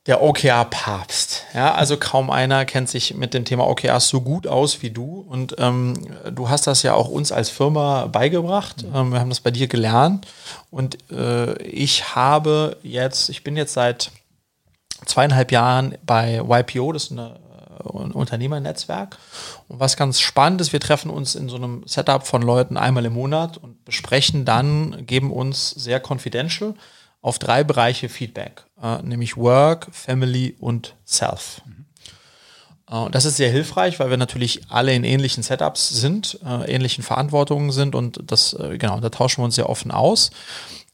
der 0.07 0.23
OKR-Papst. 0.23 1.43
Ja, 1.53 1.75
also 1.75 1.97
kaum 1.97 2.29
einer 2.29 2.63
kennt 2.63 2.89
sich 2.89 3.13
mit 3.13 3.33
dem 3.33 3.43
Thema 3.43 3.67
OKRs 3.67 4.07
so 4.07 4.21
gut 4.21 4.47
aus 4.47 4.81
wie 4.81 4.89
du. 4.89 5.25
Und 5.27 5.55
ähm, 5.59 5.95
du 6.31 6.49
hast 6.49 6.65
das 6.65 6.81
ja 6.81 6.93
auch 6.93 7.09
uns 7.09 7.33
als 7.33 7.49
Firma 7.49 8.07
beigebracht. 8.07 8.83
Mhm. 8.83 8.95
Ähm, 8.95 9.11
wir 9.11 9.19
haben 9.19 9.29
das 9.29 9.41
bei 9.41 9.51
dir 9.51 9.67
gelernt. 9.67 10.25
Und 10.71 10.97
äh, 11.11 11.61
ich 11.61 12.15
habe 12.15 12.77
jetzt, 12.83 13.29
ich 13.29 13.43
bin 13.43 13.57
jetzt 13.57 13.73
seit 13.73 14.11
zweieinhalb 15.05 15.51
Jahren 15.51 15.95
bei 16.05 16.41
YPO, 16.41 16.93
das 16.93 17.05
ist 17.05 17.11
eine, 17.11 17.39
äh, 17.83 17.99
ein 17.99 18.11
Unternehmernetzwerk. 18.11 19.17
Und 19.67 19.81
was 19.81 19.97
ganz 19.97 20.21
spannend 20.21 20.61
ist, 20.61 20.71
wir 20.71 20.79
treffen 20.79 21.11
uns 21.11 21.35
in 21.35 21.49
so 21.49 21.57
einem 21.57 21.83
Setup 21.85 22.25
von 22.25 22.41
Leuten 22.41 22.77
einmal 22.77 23.05
im 23.05 23.13
Monat 23.13 23.57
und 23.57 23.83
besprechen 23.83 24.45
dann, 24.45 25.05
geben 25.05 25.33
uns 25.33 25.71
sehr 25.71 26.01
confidential 26.01 26.75
auf 27.21 27.39
drei 27.39 27.63
Bereiche 27.63 28.09
Feedback, 28.09 28.63
äh, 28.81 29.01
nämlich 29.01 29.37
Work, 29.37 29.87
Family 29.91 30.55
und 30.59 30.95
Self. 31.05 31.61
Mhm. 31.65 31.85
Äh, 32.89 33.11
das 33.11 33.25
ist 33.25 33.37
sehr 33.37 33.49
hilfreich, 33.49 33.99
weil 33.99 34.09
wir 34.09 34.17
natürlich 34.17 34.61
alle 34.69 34.93
in 34.93 35.03
ähnlichen 35.03 35.43
Setups 35.43 35.89
sind, 35.89 36.39
äh, 36.45 36.71
ähnlichen 36.71 37.03
Verantwortungen 37.03 37.71
sind 37.71 37.95
und 37.95 38.19
das, 38.25 38.55
genau, 38.77 38.99
da 38.99 39.09
tauschen 39.09 39.41
wir 39.41 39.45
uns 39.45 39.55
sehr 39.55 39.69
offen 39.69 39.91
aus. 39.91 40.31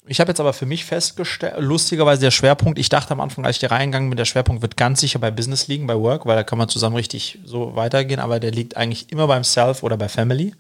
Ich 0.06 0.20
habe 0.20 0.32
jetzt 0.32 0.42
aber 0.42 0.52
für 0.52 0.66
mich 0.66 0.84
festgestellt, 0.84 1.56
lustigerweise 1.60 2.20
der 2.20 2.32
Schwerpunkt, 2.32 2.78
ich 2.78 2.90
dachte 2.90 3.12
am 3.12 3.22
Anfang, 3.22 3.46
als 3.46 3.56
ich 3.56 3.62
da 3.62 3.68
reingegangen 3.68 4.10
bin, 4.10 4.18
der 4.18 4.26
Schwerpunkt 4.26 4.62
wird 4.62 4.76
ganz 4.76 5.00
sicher 5.00 5.20
bei 5.20 5.32
Business 5.32 5.68
liegen, 5.68 5.88
bei 5.88 5.98
Work, 5.98 6.26
weil 6.26 6.36
da 6.36 6.44
kann 6.44 6.58
man 6.58 6.68
zusammen 6.68 6.98
richtig 6.98 7.40
so 7.46 7.76
weitergehen, 7.76 8.20
aber 8.20 8.42
der 8.42 8.52
liegt 8.52 8.76
eigentlich 8.76 9.12
immer 9.14 9.28
beim 9.28 9.46
Self 9.46 9.82
oder 9.82 9.96
bei 9.96 10.10
Family. 10.10 10.54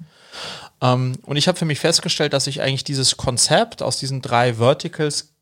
Ähm, 0.81 1.17
und 1.23 1.35
ich 1.35 1.49
habe 1.49 1.57
für 1.57 1.65
mich 1.65 1.79
festgestellt, 1.79 2.31
dass 2.31 2.47
ich 2.47 2.61
eigentlich 2.61 2.85
dieses 2.85 3.17
Konzept 3.17 3.83
aus 3.83 3.97
diesen 3.99 4.21
drei 4.21 4.55
Verticals 4.55 5.32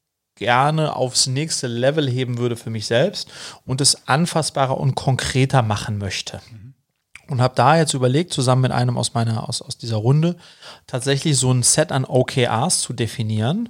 gerne 0.41 0.95
aufs 0.95 1.27
nächste 1.27 1.67
Level 1.67 2.09
heben 2.09 2.39
würde 2.39 2.55
für 2.55 2.71
mich 2.71 2.87
selbst 2.87 3.29
und 3.63 3.79
es 3.79 4.07
anfassbarer 4.07 4.75
und 4.75 4.95
konkreter 4.95 5.61
machen 5.61 5.99
möchte. 5.99 6.41
Und 7.27 7.41
habe 7.41 7.53
da 7.55 7.77
jetzt 7.77 7.93
überlegt, 7.93 8.33
zusammen 8.33 8.63
mit 8.63 8.71
einem 8.71 8.97
aus 8.97 9.13
meiner, 9.13 9.47
aus, 9.47 9.61
aus 9.61 9.77
dieser 9.77 9.97
Runde, 9.97 10.35
tatsächlich 10.87 11.37
so 11.37 11.51
ein 11.51 11.61
Set 11.61 11.91
an 11.91 12.05
OKRs 12.05 12.81
zu 12.81 12.93
definieren 12.93 13.69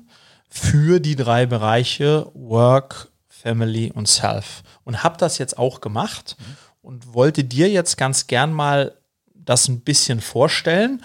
für 0.49 1.01
die 1.01 1.17
drei 1.17 1.45
Bereiche 1.45 2.31
Work, 2.33 3.09
Family 3.27 3.91
und 3.93 4.07
Self. 4.07 4.63
Und 4.85 5.03
habe 5.03 5.17
das 5.17 5.39
jetzt 5.39 5.57
auch 5.57 5.81
gemacht 5.81 6.37
mhm. 6.39 6.57
und 6.81 7.13
wollte 7.13 7.43
dir 7.43 7.69
jetzt 7.69 7.97
ganz 7.97 8.27
gern 8.27 8.53
mal 8.53 8.95
das 9.35 9.67
ein 9.67 9.81
bisschen 9.81 10.21
vorstellen 10.21 11.03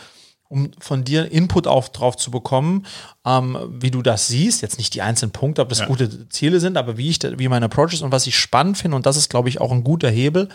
um 0.48 0.70
von 0.78 1.04
dir 1.04 1.30
Input 1.30 1.66
auf, 1.66 1.90
drauf 1.90 2.16
zu 2.16 2.30
bekommen, 2.30 2.86
ähm, 3.24 3.58
wie 3.70 3.90
du 3.90 4.02
das 4.02 4.28
siehst. 4.28 4.62
Jetzt 4.62 4.78
nicht 4.78 4.94
die 4.94 5.02
einzelnen 5.02 5.32
Punkte, 5.32 5.62
ob 5.62 5.68
das 5.68 5.80
ja. 5.80 5.86
gute 5.86 6.28
Ziele 6.28 6.60
sind, 6.60 6.76
aber 6.76 6.96
wie 6.96 7.10
ich, 7.10 7.18
wie 7.22 7.48
mein 7.48 7.64
Approach 7.64 7.92
ist 7.92 8.02
und 8.02 8.12
was 8.12 8.26
ich 8.26 8.38
spannend 8.38 8.78
finde, 8.78 8.96
und 8.96 9.06
das 9.06 9.16
ist, 9.16 9.28
glaube 9.28 9.48
ich, 9.48 9.60
auch 9.60 9.72
ein 9.72 9.84
guter 9.84 10.10
Hebel. 10.10 10.48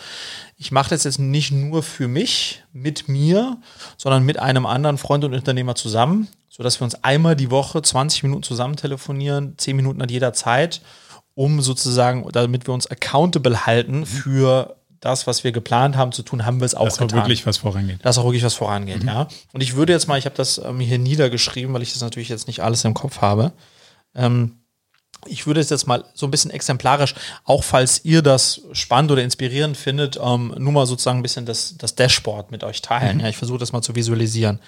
Ich 0.58 0.72
mache 0.72 0.92
das 0.92 1.04
jetzt 1.04 1.20
nicht 1.20 1.52
nur 1.52 1.84
für 1.84 2.08
mich, 2.08 2.64
mit 2.74 3.08
mir, 3.08 3.58
sondern 3.98 4.24
mit 4.24 4.40
einem 4.40 4.66
anderen 4.66 4.98
Freund 4.98 5.24
und 5.24 5.34
Unternehmer 5.34 5.76
zusammen, 5.76 6.28
sodass 6.50 6.80
wir 6.80 6.86
uns 6.86 7.04
einmal 7.04 7.36
die 7.36 7.52
Woche 7.52 7.82
20 7.82 8.24
Minuten 8.24 8.44
zusammen 8.44 8.76
telefonieren, 8.76 9.56
10 9.58 9.76
Minuten 9.76 10.02
an 10.02 10.10
jeder 10.10 10.34
Zeit, 10.34 10.82
um 11.34 11.62
sozusagen, 11.62 12.28
damit 12.32 12.68
wir 12.68 12.74
uns 12.74 12.88
accountable 12.88 13.66
halten 13.66 14.00
mhm. 14.00 14.06
für 14.06 14.76
das, 15.02 15.28
was 15.28 15.44
wir 15.44 15.52
geplant 15.52 15.98
haben 15.98 16.12
zu 16.12 16.24
tun, 16.24 16.46
haben 16.46 16.62
wir 16.62 16.66
es 16.66 16.76
auch 16.76 16.86
Dass 16.86 16.96
auch 16.96 17.02
getan. 17.02 17.20
wirklich 17.20 17.46
was 17.46 17.58
vorangeht. 17.58 18.00
Dass 18.04 18.18
auch 18.18 18.24
wirklich 18.24 18.44
was 18.44 18.54
vorangeht, 18.54 19.04
ja. 19.04 19.28
Und 19.52 19.62
ich 19.62 19.76
würde 19.76 19.92
jetzt 19.92 20.08
mal, 20.08 20.18
ich 20.18 20.26
habe 20.26 20.36
das 20.36 20.60
ähm, 20.60 20.80
hier 20.80 21.00
niedergeschrieben, 21.00 21.74
weil 21.74 21.82
ich 21.82 21.92
das 21.92 22.02
natürlich 22.02 22.30
jetzt 22.30 22.48
nicht 22.48 22.62
alles 22.62 22.86
im 22.86 22.94
Kopf 22.94 23.20
habe. 23.20 23.52
Ähm, 24.16 24.58
ich 25.26 25.46
würde 25.46 25.60
es 25.60 25.70
jetzt 25.70 25.88
mal 25.88 26.04
so 26.14 26.26
ein 26.26 26.32
bisschen 26.32 26.52
exemplarisch, 26.52 27.16
auch 27.44 27.64
falls 27.64 28.04
ihr 28.06 28.22
das 28.22 28.62
spannend 28.74 29.12
oder 29.12 29.24
inspirierend 29.24 29.78
findet, 29.78 30.20
ähm, 30.22 30.54
nur 30.58 30.72
mal 30.72 30.86
sozusagen 30.86 31.20
ein 31.20 31.24
bisschen 31.24 31.46
das, 31.46 31.76
das 31.78 31.96
Dashboard 31.96 32.52
mit 32.52 32.64
euch 32.64 32.82
teilen. 32.82 33.20
Ja, 33.20 33.28
ich 33.28 33.38
versuche 33.38 33.60
das 33.60 33.72
mal 33.72 33.82
zu 33.82 33.96
visualisieren. 33.96 34.60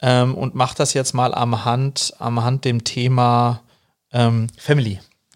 Ähm, 0.00 0.34
und 0.34 0.54
mache 0.54 0.76
das 0.76 0.94
jetzt 0.94 1.12
mal 1.12 1.34
am 1.34 1.64
Hand, 1.64 2.12
am 2.18 2.42
Hand 2.42 2.64
dem 2.64 2.84
Thema 2.84 3.62
ähm, 4.12 4.48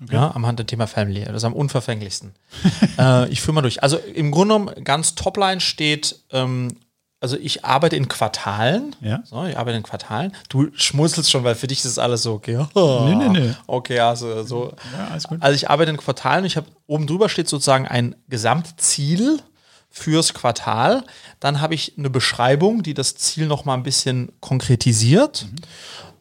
Family. 0.07 0.25
Ja, 0.25 0.35
am 0.35 0.47
Hand 0.47 0.59
dem 0.59 0.67
Thema 0.67 0.87
Family. 0.87 1.25
Das 1.25 1.37
ist 1.37 1.45
am 1.45 1.53
unverfänglichsten. 1.53 2.33
äh, 2.99 3.29
ich 3.29 3.41
führe 3.41 3.55
mal 3.55 3.63
durch. 3.63 3.83
Also 3.83 3.99
im 3.99 4.31
Grunde 4.31 4.55
genommen, 4.55 4.85
ganz 4.85 5.15
Topline 5.15 5.61
steht, 5.61 6.17
ähm, 6.31 6.77
also 7.25 7.39
ich 7.39 7.65
arbeite 7.65 7.97
in 7.97 8.07
Quartalen. 8.07 8.95
Ja. 9.01 9.23
So, 9.25 9.45
ich 9.45 9.57
arbeite 9.57 9.79
in 9.79 9.83
Quartalen. 9.83 10.33
Du 10.51 10.69
schmunzelst 10.75 11.31
schon, 11.31 11.43
weil 11.43 11.55
für 11.55 11.67
dich 11.67 11.79
ist 11.79 11.87
das 11.87 11.99
alles 11.99 12.23
so, 12.23 12.35
okay. 12.35 12.67
Nee, 12.75 13.15
nee, 13.15 13.29
nee. 13.29 13.55
Okay, 13.67 13.99
also 13.99 14.43
so. 14.43 14.75
Ja, 14.93 15.09
alles 15.11 15.25
gut. 15.25 15.39
Also 15.41 15.57
ich 15.57 15.71
arbeite 15.71 15.91
in 15.91 15.97
Quartalen. 15.97 16.45
Ich 16.45 16.59
habe 16.59 16.67
oben 16.87 17.07
drüber 17.07 17.31
steht 17.31 17.49
sozusagen 17.49 17.89
ein 17.89 18.15
Gesamtziel 18.29 19.41
fürs 19.89 20.35
Quartal. 20.35 21.05
Dann 21.41 21.63
habe 21.63 21.75
ich 21.75 21.95
eine 21.97 22.11
Beschreibung, 22.11 22.83
die 22.83 22.93
das 22.93 23.15
Ziel 23.15 23.47
noch 23.47 23.65
mal 23.65 23.75
ein 23.75 23.85
bisschen 23.85 24.33
konkretisiert. 24.41 25.47
Ähm, 25.47 25.55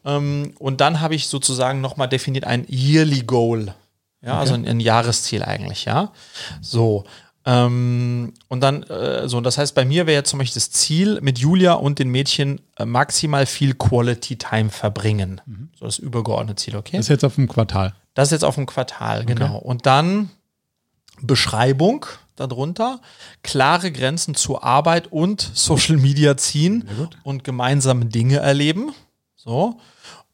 und 0.04 0.80
dann 0.80 1.00
habe 1.00 1.14
ich 1.14 1.28
sozusagen 1.28 1.80
noch 1.80 1.96
mal 1.96 2.06
definiert 2.06 2.44
ein 2.44 2.66
Yearly 2.68 3.22
Goal. 3.22 3.74
Ja, 4.22 4.38
also 4.38 4.54
ein, 4.54 4.66
ein 4.66 4.80
Jahresziel 4.80 5.42
eigentlich, 5.42 5.84
ja. 5.84 6.12
So. 6.62 7.04
Ähm, 7.46 8.32
und 8.48 8.60
dann, 8.62 8.84
äh, 8.84 9.28
so, 9.28 9.40
das 9.42 9.58
heißt, 9.58 9.74
bei 9.74 9.84
mir 9.84 10.06
wäre 10.06 10.16
jetzt 10.16 10.30
zum 10.30 10.38
Beispiel 10.38 10.54
das 10.54 10.70
Ziel, 10.70 11.20
mit 11.20 11.38
Julia 11.38 11.74
und 11.74 11.98
den 11.98 12.08
Mädchen 12.08 12.60
äh, 12.78 12.86
maximal 12.86 13.44
viel 13.44 13.74
Quality 13.74 14.36
Time 14.36 14.70
verbringen. 14.70 15.42
So 15.78 15.84
das 15.84 15.98
übergeordnete 15.98 16.56
Ziel, 16.56 16.76
okay? 16.76 16.96
Das 16.96 17.06
ist 17.06 17.10
jetzt 17.10 17.24
auf 17.24 17.34
dem 17.34 17.48
Quartal. 17.48 17.94
Das 18.14 18.28
ist 18.28 18.32
jetzt 18.32 18.44
auf 18.44 18.54
dem 18.54 18.64
Quartal, 18.64 19.26
genau. 19.26 19.58
Und 19.58 19.84
dann 19.84 20.30
Beschreibung 21.20 22.06
darunter, 22.36 23.00
klare 23.42 23.92
Grenzen 23.92 24.34
zur 24.34 24.64
Arbeit 24.64 25.12
und 25.12 25.50
Social 25.54 25.96
Media 25.96 26.36
ziehen 26.36 26.88
und 27.22 27.44
gemeinsame 27.44 28.06
Dinge 28.06 28.38
erleben. 28.38 28.94
So. 29.44 29.78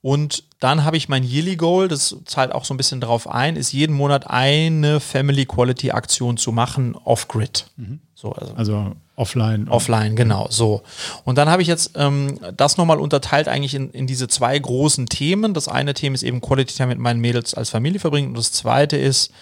Und 0.03 0.45
dann 0.61 0.85
habe 0.85 0.97
ich 0.97 1.11
mein 1.11 1.25
Yearly 1.25 1.57
Goal, 1.57 1.89
das 1.89 2.17
zahlt 2.25 2.53
auch 2.53 2.65
so 2.65 2.73
ein 2.73 2.79
bisschen 2.79 3.03
darauf 3.03 3.29
ein, 3.29 3.57
ist 3.57 3.73
jeden 3.73 3.95
Monat 3.95 4.31
eine 4.31 4.99
Family 4.99 5.45
Quality 5.45 5.91
Aktion 5.91 6.39
zu 6.39 6.53
machen 6.53 6.95
off-grid. 6.95 7.67
So, 8.15 8.33
also 8.33 8.55
Also 8.55 8.93
offline. 9.17 9.69
Offline, 9.69 10.17
genau, 10.17 10.47
so. 10.49 10.83
Und 11.25 11.37
dann 11.37 11.51
habe 11.51 11.61
ich 11.61 11.69
jetzt 11.69 11.93
ähm, 11.97 12.39
das 12.57 12.79
nochmal 12.79 12.99
unterteilt 12.99 13.47
eigentlich 13.47 13.75
in, 13.75 13.91
in 13.91 14.07
diese 14.07 14.27
zwei 14.29 14.59
großen 14.59 15.07
Themen. 15.07 15.53
Das 15.53 15.69
eine 15.69 15.93
Thema 15.93 16.15
ist 16.15 16.23
eben 16.23 16.41
Quality 16.41 16.75
Time 16.75 16.89
mit 16.89 16.99
meinen 16.99 17.21
Mädels 17.21 17.53
als 17.53 17.69
Familie 17.69 18.01
verbringen 18.01 18.29
und 18.29 18.39
das 18.39 18.53
zweite 18.53 18.97
ist 18.97 19.33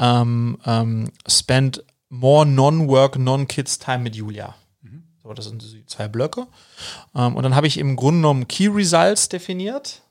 ähm, 0.00 0.56
ähm, 0.64 1.10
Spend 1.28 1.84
more 2.08 2.46
Non-Work, 2.46 3.18
Non-Kids 3.18 3.78
Time 3.78 3.98
mit 3.98 4.16
Julia. 4.16 4.54
So, 5.26 5.34
das 5.34 5.46
sind 5.46 5.60
die 5.60 5.84
zwei 5.86 6.06
Blöcke. 6.06 6.46
Ähm, 7.14 7.34
und 7.34 7.42
dann 7.42 7.56
habe 7.56 7.66
ich 7.66 7.78
im 7.78 7.96
Grunde 7.96 8.18
genommen 8.18 8.46
Key 8.46 8.68
Results 8.68 9.28
definiert. 9.28 10.02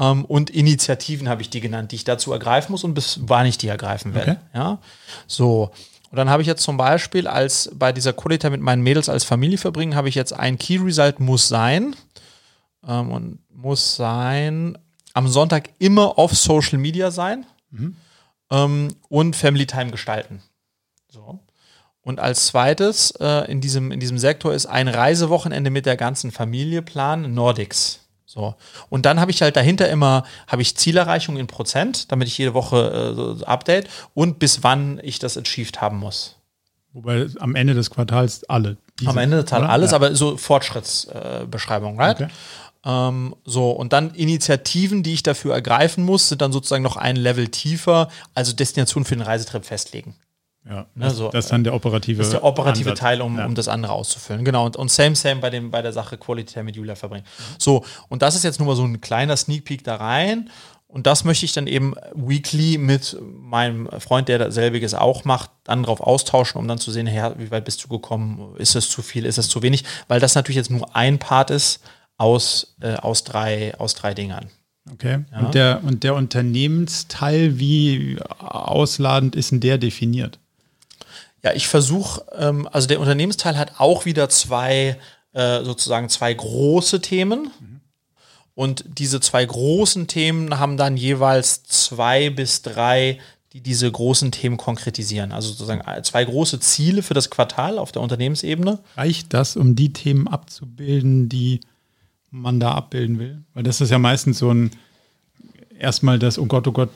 Ähm, 0.00 0.24
und 0.24 0.50
Initiativen 0.50 1.28
habe 1.28 1.42
ich 1.42 1.50
die 1.50 1.60
genannt, 1.60 1.92
die 1.92 1.96
ich 1.96 2.04
dazu 2.04 2.32
ergreifen 2.32 2.72
muss 2.72 2.82
und 2.82 2.94
bis 2.94 3.20
wann 3.22 3.46
ich 3.46 3.58
die 3.58 3.68
ergreifen 3.68 4.14
werde. 4.14 4.32
Okay. 4.32 4.40
Ja, 4.54 4.78
so. 5.28 5.70
Und 6.10 6.16
dann 6.16 6.28
habe 6.28 6.42
ich 6.42 6.48
jetzt 6.48 6.62
zum 6.62 6.76
Beispiel 6.76 7.28
als 7.28 7.70
bei 7.72 7.92
dieser 7.92 8.12
Quality 8.12 8.50
mit 8.50 8.60
meinen 8.60 8.82
Mädels 8.82 9.08
als 9.08 9.22
Familie 9.22 9.58
verbringen, 9.58 9.94
habe 9.94 10.08
ich 10.08 10.16
jetzt 10.16 10.32
ein 10.32 10.58
Key 10.58 10.78
Result 10.78 11.20
muss 11.20 11.46
sein 11.46 11.94
ähm, 12.84 13.12
und 13.12 13.38
muss 13.50 13.94
sein 13.94 14.76
am 15.14 15.28
Sonntag 15.28 15.70
immer 15.78 16.18
auf 16.18 16.34
Social 16.34 16.78
Media 16.78 17.12
sein 17.12 17.46
ähm, 18.50 18.88
und 19.08 19.36
Family 19.36 19.66
Time 19.66 19.92
gestalten. 19.92 20.42
So. 21.08 21.38
Und 22.08 22.20
als 22.20 22.46
zweites 22.46 23.10
äh, 23.20 23.50
in, 23.52 23.60
diesem, 23.60 23.92
in 23.92 24.00
diesem 24.00 24.16
Sektor 24.16 24.54
ist 24.54 24.64
ein 24.64 24.88
Reisewochenende 24.88 25.68
mit 25.68 25.84
der 25.84 25.98
ganzen 25.98 26.30
Familie 26.32 26.80
planen, 26.80 27.34
Nordics. 27.34 28.00
So. 28.24 28.54
Und 28.88 29.04
dann 29.04 29.20
habe 29.20 29.30
ich 29.30 29.42
halt 29.42 29.56
dahinter 29.56 29.90
immer, 29.90 30.24
habe 30.46 30.62
ich 30.62 30.74
Zielerreichung 30.74 31.36
in 31.36 31.46
Prozent, 31.46 32.10
damit 32.10 32.26
ich 32.28 32.38
jede 32.38 32.54
Woche 32.54 33.12
äh, 33.12 33.14
so 33.14 33.44
Update 33.44 33.88
und 34.14 34.38
bis 34.38 34.62
wann 34.62 35.00
ich 35.02 35.18
das 35.18 35.36
achieved 35.36 35.82
haben 35.82 35.98
muss. 35.98 36.36
Wobei 36.94 37.26
am 37.40 37.54
Ende 37.54 37.74
des 37.74 37.90
Quartals 37.90 38.42
alle. 38.48 38.78
diese- 38.98 39.10
Am 39.10 39.18
Ende 39.18 39.44
Tat 39.44 39.60
oder? 39.60 39.68
alles, 39.70 39.90
Ja. 39.90 39.96
aber 39.96 40.14
so 40.14 40.38
Fortschrittsbeschreibung, 40.38 41.98
äh, 41.98 42.02
right? 42.02 42.20
Okay. 42.22 42.28
Ähm, 42.86 43.34
so, 43.44 43.70
und 43.72 43.92
dann 43.92 44.14
Initiativen, 44.14 45.02
die 45.02 45.12
ich 45.12 45.22
dafür 45.22 45.52
ergreifen 45.52 46.04
muss, 46.06 46.30
sind 46.30 46.40
dann 46.40 46.52
sozusagen 46.52 46.82
noch 46.82 46.96
ein 46.96 47.16
Level 47.16 47.48
tiefer, 47.48 48.08
also 48.34 48.54
Destination 48.54 49.04
für 49.04 49.14
den 49.14 49.22
Reisetrip 49.22 49.66
festlegen. 49.66 50.14
Ja, 50.68 50.86
Ne, 50.94 51.06
das, 51.06 51.16
so, 51.16 51.30
das 51.30 51.46
ist 51.46 51.50
dann 51.50 51.64
der 51.64 51.74
operative. 51.74 52.20
Ist 52.20 52.32
der 52.32 52.44
operative 52.44 52.90
Ansatz. 52.90 53.00
Teil, 53.00 53.22
um, 53.22 53.38
ja. 53.38 53.46
um 53.46 53.54
das 53.54 53.68
andere 53.68 53.92
auszufüllen. 53.92 54.44
Genau. 54.44 54.66
Und, 54.66 54.76
und 54.76 54.90
same, 54.90 55.16
same 55.16 55.40
bei, 55.40 55.50
dem, 55.50 55.70
bei 55.70 55.80
der 55.80 55.92
Sache 55.92 56.18
Quality 56.18 56.52
Time 56.52 56.64
mit 56.64 56.76
Julia 56.76 56.94
verbringen. 56.94 57.24
So, 57.58 57.84
und 58.08 58.20
das 58.22 58.34
ist 58.34 58.44
jetzt 58.44 58.58
nur 58.58 58.68
mal 58.68 58.76
so 58.76 58.84
ein 58.84 59.00
kleiner 59.00 59.36
Sneak 59.36 59.64
Peek 59.64 59.82
da 59.84 59.96
rein. 59.96 60.50
Und 60.86 61.06
das 61.06 61.24
möchte 61.24 61.44
ich 61.44 61.52
dann 61.52 61.66
eben 61.66 61.94
weekly 62.14 62.78
mit 62.78 63.16
meinem 63.20 63.88
Freund, 63.98 64.28
der 64.28 64.38
dasselbiges 64.38 64.94
auch 64.94 65.24
macht, 65.26 65.50
dann 65.64 65.82
drauf 65.82 66.00
austauschen, 66.00 66.58
um 66.58 66.66
dann 66.66 66.78
zu 66.78 66.90
sehen, 66.90 67.06
hey, 67.06 67.32
wie 67.36 67.50
weit 67.50 67.66
bist 67.66 67.84
du 67.84 67.88
gekommen? 67.88 68.56
Ist 68.56 68.74
es 68.74 68.88
zu 68.88 69.02
viel? 69.02 69.26
Ist 69.26 69.36
es 69.36 69.48
zu 69.48 69.62
wenig? 69.62 69.84
Weil 70.08 70.18
das 70.18 70.34
natürlich 70.34 70.56
jetzt 70.56 70.70
nur 70.70 70.96
ein 70.96 71.18
Part 71.18 71.50
ist 71.50 71.82
aus, 72.16 72.74
äh, 72.80 72.94
aus, 72.94 73.24
drei, 73.24 73.74
aus 73.78 73.94
drei 73.94 74.14
Dingern. 74.14 74.48
Okay. 74.90 75.24
Und, 75.38 75.54
der, 75.54 75.82
und 75.84 76.04
der 76.04 76.14
Unternehmensteil, 76.14 77.58
wie 77.58 78.18
ausladend 78.38 79.36
ist 79.36 79.50
denn 79.50 79.60
der 79.60 79.76
definiert? 79.76 80.38
Ja, 81.42 81.52
ich 81.54 81.68
versuche, 81.68 82.24
ähm, 82.36 82.68
also 82.72 82.88
der 82.88 83.00
Unternehmensteil 83.00 83.56
hat 83.56 83.74
auch 83.78 84.04
wieder 84.04 84.28
zwei, 84.28 84.98
äh, 85.32 85.64
sozusagen 85.64 86.08
zwei 86.08 86.34
große 86.34 87.00
Themen. 87.00 87.50
Und 88.54 88.84
diese 88.98 89.20
zwei 89.20 89.44
großen 89.44 90.08
Themen 90.08 90.58
haben 90.58 90.76
dann 90.76 90.96
jeweils 90.96 91.62
zwei 91.62 92.28
bis 92.28 92.62
drei, 92.62 93.20
die 93.52 93.60
diese 93.60 93.90
großen 93.90 94.32
Themen 94.32 94.56
konkretisieren. 94.56 95.30
Also 95.30 95.50
sozusagen 95.50 95.80
äh, 95.80 96.02
zwei 96.02 96.24
große 96.24 96.58
Ziele 96.58 97.02
für 97.02 97.14
das 97.14 97.30
Quartal 97.30 97.78
auf 97.78 97.92
der 97.92 98.02
Unternehmensebene. 98.02 98.80
Reicht 98.96 99.32
das, 99.32 99.56
um 99.56 99.76
die 99.76 99.92
Themen 99.92 100.26
abzubilden, 100.26 101.28
die 101.28 101.60
man 102.30 102.58
da 102.58 102.72
abbilden 102.72 103.20
will? 103.20 103.42
Weil 103.54 103.62
das 103.62 103.80
ist 103.80 103.90
ja 103.90 103.98
meistens 103.98 104.38
so 104.38 104.52
ein, 104.52 104.72
erstmal 105.78 106.18
das, 106.18 106.36
oh 106.36 106.46
Gott, 106.46 106.66
oh 106.66 106.72
Gott, 106.72 106.90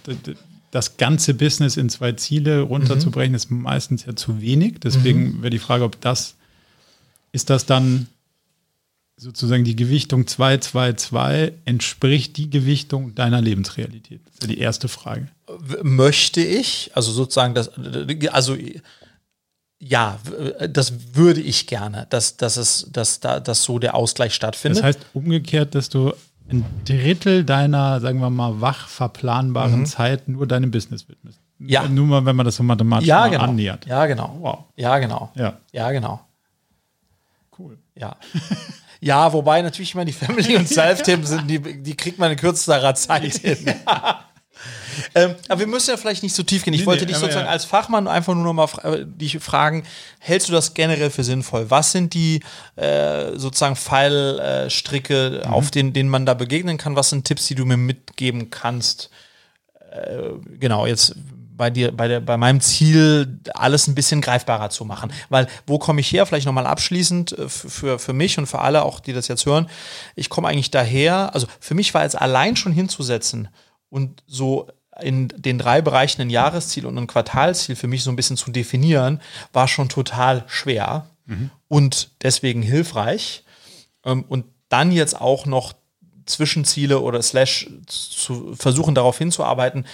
das 0.73 0.97
ganze 0.97 1.35
Business 1.35 1.77
in 1.77 1.91
zwei 1.91 2.13
Ziele 2.13 2.63
runterzubrechen, 2.63 3.35
ist 3.35 3.51
meistens 3.51 4.07
ja 4.07 4.17
zu 4.17 4.41
wenig. 4.41 4.81
Deswegen 4.81 5.43
wäre 5.43 5.51
die 5.51 5.59
Frage, 5.59 5.85
ob 5.85 6.01
das, 6.01 6.35
ist 7.31 7.51
das 7.51 7.67
dann 7.67 8.09
sozusagen 9.19 9.65
die 9.65 9.77
Gewichtung 9.77 10.27
2, 10.27 10.57
2, 10.59 10.95
2, 10.95 11.53
entspricht 11.67 12.39
die 12.39 12.49
Gewichtung 12.49 13.15
deiner 13.15 13.43
Lebensrealität? 13.43 14.23
Das 14.25 14.35
ist 14.35 14.43
ja 14.43 14.49
die 14.49 14.59
erste 14.59 14.89
Frage. 14.89 15.29
Möchte 15.83 16.41
ich, 16.41 16.91
also 16.95 17.13
sozusagen 17.13 17.55
das, 17.55 17.71
also 18.31 18.57
ja, 19.79 20.19
das 20.71 21.15
würde 21.15 21.43
ich 21.43 21.67
gerne, 21.67 22.07
dass, 22.09 22.39
dass 22.39 22.57
es, 22.57 22.89
dass 22.91 23.21
da, 23.21 23.41
dass 23.41 23.63
so 23.63 23.79
der 23.79 23.95
Ausgleich 23.95 24.33
stattfindet. 24.33 24.79
Das 24.79 24.85
heißt 24.85 25.07
umgekehrt, 25.13 25.75
dass 25.75 25.91
du 25.91 26.15
ein 26.51 26.65
Drittel 26.85 27.45
deiner, 27.45 28.01
sagen 28.01 28.21
wir 28.21 28.31
mal, 28.31 28.61
wach 28.61 28.89
verplanbaren 28.89 29.87
Zeit 29.87 30.29
nur 30.29 30.47
deinem 30.47 30.71
Business 30.71 31.09
widmest. 31.09 31.41
Mhm. 31.59 31.69
Ja. 31.69 31.89
Nur 31.89 32.07
mal, 32.07 32.25
wenn 32.27 32.37
man 32.37 32.47
das 32.47 32.57
so 32.57 32.63
mathematisch 32.63 33.09
ja, 33.09 33.29
genau. 33.29 33.45
annähert. 33.45 33.87
Ja, 33.87 34.07
genau. 34.07 34.37
Wow. 34.41 34.65
Ja, 34.77 34.99
genau. 34.99 35.31
Ja. 35.35 35.59
Ja, 35.73 35.91
genau. 35.93 36.21
Cool. 37.59 37.79
Ja. 37.95 38.17
Ja, 39.05 39.33
wobei 39.33 39.61
natürlich 39.63 39.95
immer 39.95 40.05
die 40.05 40.13
Family- 40.13 40.57
und 40.57 40.69
Self-Themen 40.69 41.25
sind, 41.27 41.51
die, 41.51 41.59
die 41.83 41.97
kriegt 41.97 42.21
man 42.21 42.31
in 42.31 42.37
kürzester 42.37 42.95
Zeit 42.95 43.35
hin. 43.35 43.59
ähm, 45.15 45.35
aber 45.49 45.61
wir 45.61 45.67
müssen 45.67 45.91
ja 45.91 45.97
vielleicht 45.97 46.23
nicht 46.23 46.35
so 46.35 46.43
tief 46.43 46.65
gehen. 46.65 46.75
Ich 46.75 46.81
Nee, 46.81 46.87
wollte 46.87 47.05
nee, 47.05 47.13
dich 47.13 47.17
sozusagen 47.19 47.47
ja. 47.47 47.53
als 47.53 47.65
Fachmann 47.65 48.09
einfach 48.09 48.35
nur 48.35 48.45
noch 48.45 48.53
mal 48.53 48.67
fra 48.67 48.95
äh, 48.95 49.05
dich 49.07 49.39
fragen, 49.41 49.85
hältst 50.19 50.49
du 50.49 50.53
das 50.53 50.75
generell 50.75 51.11
für 51.11 51.25
sinnvoll? 51.25 51.71
Was 51.71 51.93
sind 51.93 52.15
die 52.15 52.41
äh, 52.77 53.37
sozusagen 53.37 53.77
Fallstricke, 53.77 55.43
Mhm. 55.47 55.53
auf 55.53 55.71
denen, 55.71 55.93
denen 55.93 56.09
man 56.09 56.27
da 56.27 56.35
begegnen 56.35 56.79
kann? 56.79 56.97
Was 56.97 57.11
sind 57.11 57.25
Tipps, 57.25 57.47
die 57.47 57.55
du 57.55 57.65
mir 57.65 57.77
mitgeben 57.77 58.51
kannst? 58.51 59.11
Äh, 59.91 60.31
genau, 60.59 60.87
jetzt 60.87 61.15
bei 61.55 61.69
dir, 61.71 61.93
bei 61.93 62.09
der, 62.09 62.21
bei 62.21 62.37
meinem 62.39 62.61
Ziel, 62.61 63.39
alles 63.55 63.87
ein 63.87 63.95
bisschen 63.95 64.21
greifbarer 64.23 64.71
zu 64.71 64.85
machen. 64.85 65.13
Weil, 65.29 65.47
wo 65.67 65.79
komme 65.79 66.01
ich 66.01 66.11
her? 66.11 66.25
Vielleicht 66.27 66.47
nochmal 66.47 66.67
abschließend 66.67 67.39
äh, 67.39 67.49
für, 67.49 67.99
für 67.99 68.13
mich 68.15 68.39
und 68.39 68.47
für 68.47 68.61
alle, 68.61 68.83
auch 68.85 69.01
die 69.01 69.13
das 69.13 69.29
jetzt 69.29 69.47
hören. 69.47 69.69
Ich 70.17 70.31
komme 70.31 70.49
eigentlich 70.49 70.71
daher, 70.71 71.35
also 71.35 71.47
für 71.61 71.75
mich 71.75 71.93
war 71.95 72.05
es 72.05 72.15
allein 72.15 72.57
schon 72.57 72.73
hinzusetzen 72.73 73.49
und 73.91 74.23
so 74.27 74.69
in 75.01 75.29
den 75.29 75.59
drei 75.59 75.81
Bereichen 75.81 76.21
ein 76.23 76.31
Jahresziel 76.31 76.87
und 76.87 76.99
ein 76.99 77.07
Quartalziel 77.07 77.77
für 77.77 77.89
mich 77.89 78.03
so 78.03 78.11
ein 78.11 78.17
bisschen 78.17 78.37
zu 78.37 78.51
definieren, 78.51 79.21
war 79.53 79.69
schon 79.69 79.89
total 79.89 80.45
schwer 80.47 81.07
und 81.69 82.11
deswegen 82.23 82.63
hilfreich. 82.63 83.45
Ähm, 84.05 84.25
und 84.29 84.45
dann 84.69 84.93
jetzt 84.93 85.21
auch 85.21 85.47
noch 85.47 85.75
Zwischenziele 86.27 87.01
oder 87.01 87.21
Slash 87.23 87.69
zu 87.87 88.55
versuchen, 88.55 88.95
darauf 88.95 89.19
hinzuarbeiten, 89.19 89.87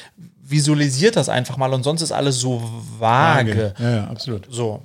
visualisiert 0.42 1.16
das 1.16 1.28
einfach 1.28 1.56
mal 1.56 1.72
und 1.72 1.82
sonst 1.82 2.02
ist 2.02 2.12
alles 2.12 2.38
so 2.38 2.62
vage. 2.98 3.74
Ja, 3.78 3.90
ja, 3.90 4.04
absolut. 4.04 4.46
So. 4.50 4.82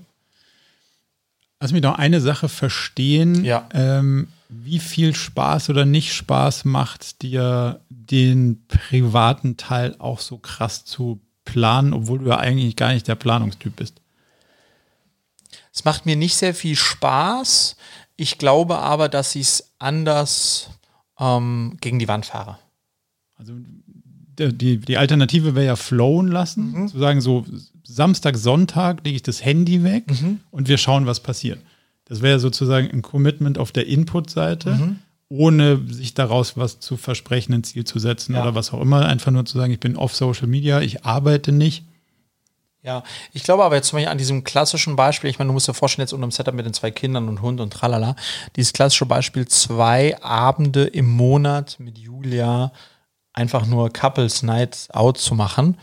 Lass 1.63 1.71
mich 1.71 1.81
noch 1.81 1.97
eine 1.97 2.19
Sache 2.19 2.49
verstehen. 2.49 3.45
Ja. 3.45 3.69
Ähm, 3.73 4.27
wie 4.49 4.79
viel 4.79 5.15
Spaß 5.15 5.69
oder 5.69 5.85
nicht 5.85 6.13
Spaß 6.13 6.65
macht 6.65 7.21
dir, 7.21 7.79
den 7.89 8.65
privaten 8.67 9.55
Teil 9.55 9.95
auch 9.97 10.19
so 10.19 10.37
krass 10.37 10.83
zu 10.83 11.21
planen, 11.45 11.93
obwohl 11.93 12.19
du 12.19 12.25
ja 12.27 12.37
eigentlich 12.37 12.75
gar 12.75 12.91
nicht 12.91 13.07
der 13.07 13.15
Planungstyp 13.15 13.77
bist? 13.77 14.01
Es 15.73 15.85
macht 15.85 16.05
mir 16.05 16.17
nicht 16.17 16.35
sehr 16.35 16.53
viel 16.53 16.75
Spaß. 16.75 17.77
Ich 18.17 18.37
glaube 18.37 18.79
aber, 18.79 19.07
dass 19.07 19.33
ich 19.33 19.43
es 19.47 19.71
anders 19.79 20.69
ähm, 21.17 21.77
gegen 21.79 21.97
die 21.97 22.09
Wand 22.09 22.25
fahre. 22.25 22.59
Also 23.37 23.53
die, 24.37 24.79
die 24.79 24.97
Alternative 24.97 25.55
wäre 25.55 25.65
ja 25.65 25.75
flowen 25.77 26.27
lassen, 26.27 26.73
Mhm. 26.73 26.87
zu 26.89 26.99
sagen, 26.99 27.21
so 27.21 27.45
Samstag, 27.83 28.37
Sonntag 28.37 29.03
lege 29.03 29.17
ich 29.17 29.23
das 29.23 29.43
Handy 29.43 29.83
weg 29.83 30.05
Mhm. 30.09 30.39
und 30.51 30.67
wir 30.67 30.77
schauen, 30.77 31.05
was 31.05 31.19
passiert. 31.19 31.59
Das 32.05 32.21
wäre 32.21 32.39
sozusagen 32.39 32.89
ein 32.91 33.01
Commitment 33.01 33.57
auf 33.57 33.71
der 33.71 33.87
Input-Seite, 33.87 34.71
Mhm. 34.75 34.99
ohne 35.29 35.81
sich 35.91 36.13
daraus 36.13 36.57
was 36.57 36.79
zu 36.79 36.95
versprechen, 36.97 37.53
ein 37.53 37.63
Ziel 37.63 37.83
zu 37.85 37.99
setzen 37.99 38.35
Ja. 38.35 38.41
oder 38.43 38.55
was 38.55 38.71
auch 38.73 38.81
immer. 38.81 39.05
Einfach 39.05 39.31
nur 39.31 39.45
zu 39.45 39.57
sagen, 39.57 39.73
ich 39.73 39.79
bin 39.79 39.95
off 39.97 40.15
Social 40.15 40.47
Media, 40.47 40.81
ich 40.81 41.05
arbeite 41.05 41.51
nicht. 41.51 41.83
Ja, 42.85 43.03
ich 43.31 43.43
glaube 43.43 43.63
aber 43.63 43.75
jetzt 43.77 43.87
zum 43.87 43.97
Beispiel 43.97 44.11
an 44.11 44.17
diesem 44.17 44.43
klassischen 44.43 44.97
Beispiel, 44.97 45.29
ich 45.29 45.39
meine, 45.39 45.47
du 45.47 45.53
musst 45.53 45.69
dir 45.69 45.73
vorstellen, 45.73 46.03
jetzt 46.03 46.11
unter 46.11 46.27
dem 46.27 46.31
Setup 46.31 46.53
mit 46.53 46.65
den 46.65 46.73
zwei 46.73 46.91
Kindern 46.91 47.29
und 47.29 47.41
Hund 47.41 47.61
und 47.61 47.71
tralala, 47.71 48.15
dieses 48.57 48.73
klassische 48.73 49.05
Beispiel, 49.05 49.47
zwei 49.47 50.21
Abende 50.21 50.83
im 50.83 51.09
Monat 51.09 51.77
mit 51.79 51.97
Julia 51.97 52.73
einfach 53.31 53.65
nur 53.65 53.89
Couples 53.91 54.43
Night 54.43 54.89
Out 54.91 55.17
zu 55.17 55.33
machen. 55.33 55.77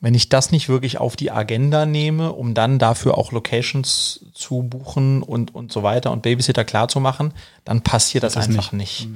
Wenn 0.00 0.14
ich 0.14 0.28
das 0.28 0.52
nicht 0.52 0.68
wirklich 0.68 0.98
auf 0.98 1.16
die 1.16 1.32
Agenda 1.32 1.84
nehme, 1.84 2.32
um 2.32 2.54
dann 2.54 2.78
dafür 2.78 3.18
auch 3.18 3.32
Locations 3.32 4.26
zu 4.32 4.62
buchen 4.62 5.22
und, 5.22 5.54
und 5.54 5.72
so 5.72 5.82
weiter 5.82 6.12
und 6.12 6.22
Babysitter 6.22 6.64
klar 6.64 6.88
zu 6.88 7.00
machen, 7.00 7.32
dann 7.64 7.82
passiert 7.82 8.22
das, 8.22 8.34
Das 8.34 8.46
einfach 8.46 8.72
nicht. 8.72 9.08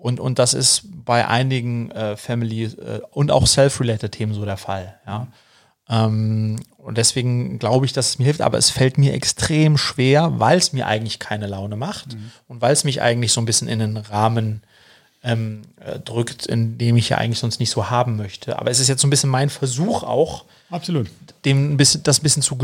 Und, 0.00 0.20
und 0.20 0.38
das 0.38 0.54
ist 0.54 0.82
bei 1.04 1.26
einigen 1.26 1.90
äh, 1.90 2.16
Family- 2.16 2.64
äh, 2.64 3.00
und 3.10 3.32
auch 3.32 3.46
Self-related 3.46 4.12
Themen 4.12 4.34
so 4.34 4.44
der 4.44 4.56
Fall. 4.56 5.00
Ja. 5.06 5.26
Ähm, 5.88 6.60
und 6.76 6.98
deswegen 6.98 7.58
glaube 7.58 7.86
ich, 7.86 7.92
dass 7.92 8.10
es 8.10 8.18
mir 8.18 8.26
hilft, 8.26 8.42
aber 8.42 8.58
es 8.58 8.70
fällt 8.70 8.98
mir 8.98 9.12
extrem 9.12 9.76
schwer, 9.76 10.38
weil 10.38 10.58
es 10.58 10.72
mir 10.72 10.86
eigentlich 10.86 11.18
keine 11.18 11.48
Laune 11.48 11.74
macht 11.74 12.16
und 12.46 12.60
weil 12.60 12.72
es 12.72 12.84
mich 12.84 13.02
eigentlich 13.02 13.32
so 13.32 13.40
ein 13.40 13.44
bisschen 13.44 13.66
in 13.66 13.80
den 13.80 13.96
Rahmen 13.96 14.62
ähm, 15.26 15.62
äh, 15.80 15.98
drückt, 15.98 16.46
in 16.46 16.78
dem 16.78 16.96
ich 16.96 17.08
ja 17.10 17.18
eigentlich 17.18 17.38
sonst 17.40 17.60
nicht 17.60 17.70
so 17.70 17.90
haben 17.90 18.16
möchte. 18.16 18.58
Aber 18.58 18.70
es 18.70 18.80
ist 18.80 18.88
jetzt 18.88 19.02
so 19.02 19.06
ein 19.06 19.10
bisschen 19.10 19.28
mein 19.30 19.50
Versuch 19.50 20.02
auch, 20.02 20.44
Absolut. 20.70 21.08
dem 21.44 21.72
ein 21.72 21.76
bisschen, 21.76 22.02
das 22.04 22.20
ein 22.20 22.22
bisschen 22.22 22.42
zu 22.42 22.56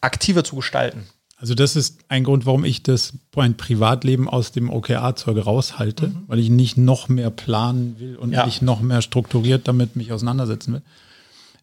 aktiver 0.00 0.44
zu 0.44 0.56
gestalten. 0.56 1.06
Also 1.36 1.54
das 1.56 1.74
ist 1.74 1.98
ein 2.08 2.22
Grund, 2.22 2.46
warum 2.46 2.64
ich 2.64 2.82
das 2.84 3.14
mein 3.34 3.56
Privatleben 3.56 4.28
aus 4.28 4.52
dem 4.52 4.70
OKR-Zeug 4.70 5.44
raushalte, 5.44 6.12
weil 6.28 6.38
ich 6.38 6.50
nicht 6.50 6.76
noch 6.76 7.08
mehr 7.08 7.30
planen 7.30 7.96
will 7.98 8.14
und 8.16 8.28
Mhm. 8.28 8.34
Ja. 8.34 8.46
nicht 8.46 8.62
noch 8.62 8.80
mehr 8.80 9.02
strukturiert 9.02 9.66
damit 9.66 9.96
mich 9.96 10.12
auseinandersetzen 10.12 10.74
will. 10.74 10.82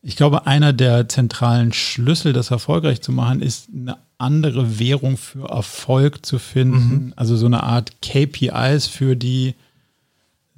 Ich 0.02 0.16
glaube, 0.16 0.48
einer 0.48 0.72
der 0.74 1.08
zentralen 1.10 1.72
Schlüssel, 1.74 2.32
das 2.34 2.52
erfolgreich 2.52 3.02
zu 3.02 3.12
machen, 3.12 3.42
ist 3.42 3.68
eine 3.74 3.98
andere 4.18 4.80
Währung 4.80 5.16
für 5.18 5.48
Erfolg 5.50 6.26
zu 6.26 6.40
finden. 6.40 7.06
Mhm. 7.08 7.14
Also 7.16 7.36
so 7.38 7.46
eine 7.46 7.64
Art 7.64 8.02
KPIs 8.02 8.88
für 8.88 9.16
die 9.16 9.56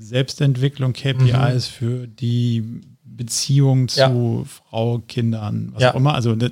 Selbstentwicklung, 0.02 0.94
KPIs 0.94 1.68
für 1.68 2.08
die 2.08 2.82
Beziehung 3.04 3.88
zu 3.88 4.00
Ja. 4.00 4.44
Frau, 4.46 5.00
Kindern, 5.08 5.70
was 5.74 5.84
Ja. 5.84 5.92
auch 5.92 5.96
immer. 5.96 6.14
Also 6.16 6.36
das, 6.36 6.52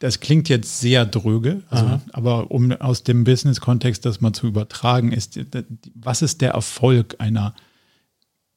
das 0.00 0.20
klingt 0.20 0.48
jetzt 0.48 0.80
sehr 0.80 1.04
dröge, 1.06 1.62
also, 1.70 2.00
aber 2.12 2.50
um 2.50 2.72
aus 2.72 3.02
dem 3.02 3.24
Business-Kontext 3.24 4.04
das 4.06 4.20
mal 4.20 4.32
zu 4.32 4.46
übertragen, 4.46 5.12
ist, 5.12 5.36
die- 5.36 5.46
was 5.94 6.22
ist 6.22 6.40
der 6.40 6.52
Erfolg 6.52 7.16
einer 7.18 7.54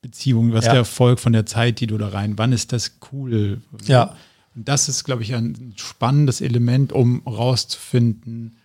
Beziehung? 0.02 0.52
Was 0.54 0.60
ist 0.62 0.66
Ja. 0.68 0.72
der 0.74 0.80
Erfolg 0.82 1.20
von 1.20 1.34
der 1.34 1.46
Zeit, 1.46 1.80
die 1.80 1.88
du 1.88 1.98
da 1.98 2.10
rein? 2.10 2.38
Wann 2.38 2.52
ist 2.54 2.74
das 2.74 2.98
cool? 3.12 3.62
Ja. 3.86 4.16
Und 4.56 4.68
das 4.68 4.90
ist, 4.90 5.04
glaube 5.04 5.24
ich, 5.24 5.34
ein 5.34 5.74
spannendes 5.78 6.42
Element, 6.42 6.92
um 6.92 7.22
rauszufinden, 7.26 8.58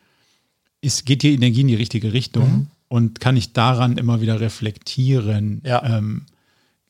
ist, 0.81 1.07
geht 1.07 1.23
die 1.23 1.35
Energie 1.35 1.61
in 1.62 1.69
die 1.69 1.75
richtige 1.75 2.12
Richtung 2.12 2.49
Mhm. 2.51 2.67
Und 2.88 3.20
kann 3.20 3.37
ich 3.37 3.53
daran 3.53 3.99
immer 3.99 4.20
wieder 4.20 4.40
reflektieren? 4.40 5.61
Ja. 5.64 5.83
Ähm, 5.99 6.22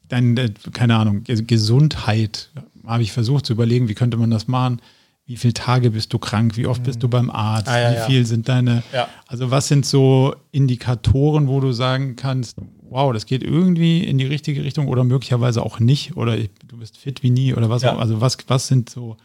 dann, 0.08 0.36
äh, 0.36 0.50
keine 0.72 0.96
Ahnung, 0.96 1.22
Ges- 1.24 1.46
Gesundheit 1.46 2.50
habe 2.86 3.02
ich 3.02 3.12
versucht 3.12 3.46
zu 3.46 3.52
überlegen, 3.54 3.88
wie 3.88 3.94
könnte 3.94 4.16
man 4.16 4.30
das 4.30 4.46
machen? 4.46 4.80
Wie 5.26 5.36
viele 5.36 5.54
Tage 5.54 5.90
bist 5.90 6.12
du 6.12 6.18
krank? 6.20 6.56
Wie 6.56 6.66
oft 6.68 6.84
bist 6.84 7.02
du 7.02 7.08
beim 7.08 7.30
Arzt? 7.30 7.66
Ah, 7.68 7.80
ja, 7.80 7.90
wie 7.90 7.94
ja. 7.96 8.06
viel 8.06 8.26
sind 8.26 8.48
deine, 8.48 8.84
Ja. 8.92 9.08
also 9.26 9.50
was 9.50 9.66
sind 9.66 9.84
so 9.84 10.36
Indikatoren, 10.52 11.48
wo 11.48 11.58
du 11.60 11.72
sagen 11.72 12.14
kannst, 12.14 12.58
wow, 12.88 13.12
das 13.12 13.26
geht 13.26 13.42
irgendwie 13.42 14.04
in 14.04 14.18
die 14.18 14.26
richtige 14.26 14.62
Richtung 14.62 14.86
oder 14.86 15.02
möglicherweise 15.02 15.62
auch 15.62 15.80
nicht 15.80 16.16
oder 16.16 16.38
ich, 16.38 16.50
du 16.68 16.76
bist 16.76 16.96
fit 16.96 17.24
wie 17.24 17.30
nie 17.30 17.54
oder 17.54 17.68
was 17.68 17.82
Ja. 17.82 17.94
auch, 17.94 17.98
also 17.98 18.20
was, 18.20 18.36
was 18.46 18.68
sind 18.68 18.88
so 18.90 19.16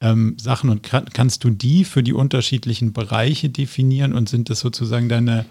ähm, 0.00 0.36
Sachen 0.40 0.70
und 0.70 0.82
kann, 0.82 1.04
kannst 1.12 1.44
du 1.44 1.50
die 1.50 1.84
für 1.84 2.02
die 2.02 2.14
unterschiedlichen 2.14 2.94
Bereiche 2.94 3.50
definieren 3.50 4.14
und 4.14 4.30
sind 4.30 4.48
das 4.48 4.60
sozusagen 4.60 5.10
deine, 5.10 5.44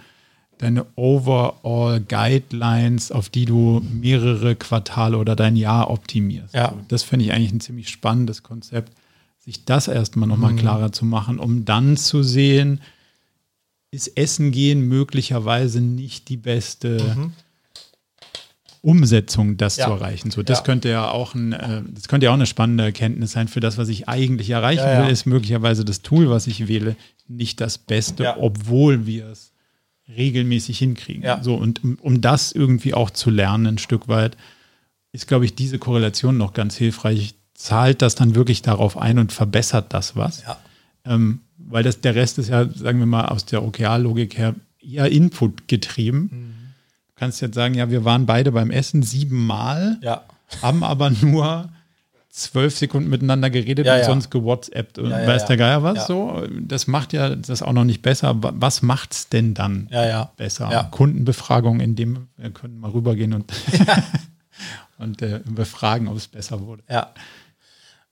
deine 0.63 0.85
Overall 0.95 1.99
Guidelines, 1.99 3.11
auf 3.11 3.29
die 3.29 3.45
du 3.45 3.81
mehrere 3.91 4.55
Quartale 4.55 5.17
oder 5.17 5.35
dein 5.35 5.55
Jahr 5.55 5.89
optimierst? 5.91 6.53
Ja. 6.55 6.73
Das 6.87 7.03
finde 7.03 7.25
ich 7.25 7.33
eigentlich 7.33 7.51
ein 7.51 7.59
ziemlich 7.59 7.89
spannendes 7.89 8.43
Konzept, 8.43 8.93
sich 9.39 9.65
das 9.65 9.87
erstmal 9.89 10.27
nochmal 10.29 10.55
klarer 10.55 10.91
zu 10.93 11.05
machen, 11.05 11.37
um 11.37 11.65
dann 11.65 11.97
zu 11.97 12.23
sehen, 12.23 12.79
ist 13.91 14.17
Essen 14.17 14.51
gehen 14.51 14.81
möglicherweise 14.87 15.81
nicht 15.81 16.29
die 16.29 16.37
beste 16.37 17.15
Umsetzung, 18.81 19.55
das 19.57 19.77
Ja. 19.77 19.85
zu 19.85 19.91
erreichen. 19.91 20.31
So, 20.31 20.43
das 20.43 20.59
Ja. 20.59 20.63
könnte 20.63 20.89
ja 20.89 21.09
auch 21.11 21.35
ein, 21.35 21.53
äh, 21.53 21.81
das 21.93 22.07
könnte 22.07 22.25
ja 22.25 22.31
auch 22.31 22.35
eine 22.35 22.45
spannende 22.45 22.83
Erkenntnis 22.83 23.31
sein 23.33 23.47
für 23.47 23.59
das, 23.61 23.77
was 23.77 23.87
ich 23.89 24.09
eigentlich 24.09 24.49
erreichen 24.49 24.83
Ja, 24.87 25.01
will, 25.03 25.09
ist 25.09 25.25
möglicherweise 25.25 25.85
das 25.85 26.01
Tool, 26.01 26.29
was 26.29 26.47
ich 26.47 26.67
wähle, 26.67 26.95
nicht 27.27 27.61
das 27.61 27.77
Beste, 27.77 28.35
obwohl 28.39 29.05
wir 29.05 29.27
es 29.27 29.52
regelmäßig 30.07 30.77
hinkriegen. 30.79 31.23
Ja. 31.23 31.41
So, 31.43 31.55
und 31.55 31.83
um, 31.83 31.97
um 32.01 32.21
das 32.21 32.51
irgendwie 32.51 32.93
auch 32.93 33.09
zu 33.09 33.29
lernen, 33.29 33.67
ein 33.67 33.77
Stück 33.77 34.07
weit, 34.07 34.37
ist, 35.11 35.27
glaube 35.27 35.45
ich, 35.45 35.55
diese 35.55 35.79
Korrelation 35.79 36.37
noch 36.37 36.53
ganz 36.53 36.75
hilfreich. 36.75 37.35
Zahlt 37.53 38.01
das 38.01 38.15
dann 38.15 38.35
wirklich 38.35 38.61
darauf 38.61 38.97
ein 38.97 39.19
und 39.19 39.31
verbessert 39.31 39.93
das 39.93 40.15
was? 40.15 40.43
Ja. 40.43 40.57
Ähm, 41.05 41.41
weil 41.57 41.83
das, 41.83 42.01
der 42.01 42.15
Rest 42.15 42.39
ist 42.39 42.49
ja, 42.49 42.67
sagen 42.67 42.99
wir 42.99 43.05
mal, 43.05 43.25
aus 43.25 43.45
der 43.45 43.63
OKR-Logik 43.63 44.37
her 44.37 44.55
eher 44.81 45.09
Input 45.11 45.67
getrieben. 45.67 46.29
Du 47.07 47.13
kannst 47.15 47.41
jetzt 47.41 47.55
sagen, 47.55 47.73
ja, 47.75 47.89
wir 47.89 48.03
waren 48.03 48.25
beide 48.25 48.51
beim 48.51 48.71
Essen 48.71 49.03
siebenmal, 49.03 49.97
Ja. 50.01 50.23
haben 50.61 50.83
aber 50.83 51.09
nur 51.11 51.69
zwölf 52.35 52.75
Sekunden 52.75 53.09
miteinander 53.11 53.51
geredet 53.51 53.85
Ja, 53.85 53.93
und 53.93 53.99
ja. 53.99 54.05
sonst 54.05 54.31
gewhatsappt 54.31 54.97
und 54.97 55.11
Ja, 55.11 55.27
weiß 55.27 55.45
der 55.45 55.55
Geier 55.57 55.83
was 55.83 56.07
so. 56.07 56.41
Das 56.61 56.87
macht 56.87 57.13
ja 57.13 57.35
das 57.35 57.61
auch 57.61 57.73
noch 57.73 57.83
nicht 57.83 58.01
besser. 58.01 58.41
Wa- 58.41 58.53
Was 58.55 58.81
macht's 58.81 59.29
denn 59.29 59.53
dann 59.53 59.87
besser? 60.35 60.69
Kundenbefragung, 60.89 61.79
in 61.79 61.95
dem 61.95 62.27
wir 62.37 62.49
können 62.49 62.79
mal 62.79 62.89
rübergehen 62.89 63.33
und, 63.33 63.53
und 64.97 65.21
äh, 65.21 65.41
befragen, 65.45 66.07
ob 66.07 66.17
es 66.17 66.27
besser 66.27 66.59
wurde. 66.61 66.81
Ja. 66.89 67.13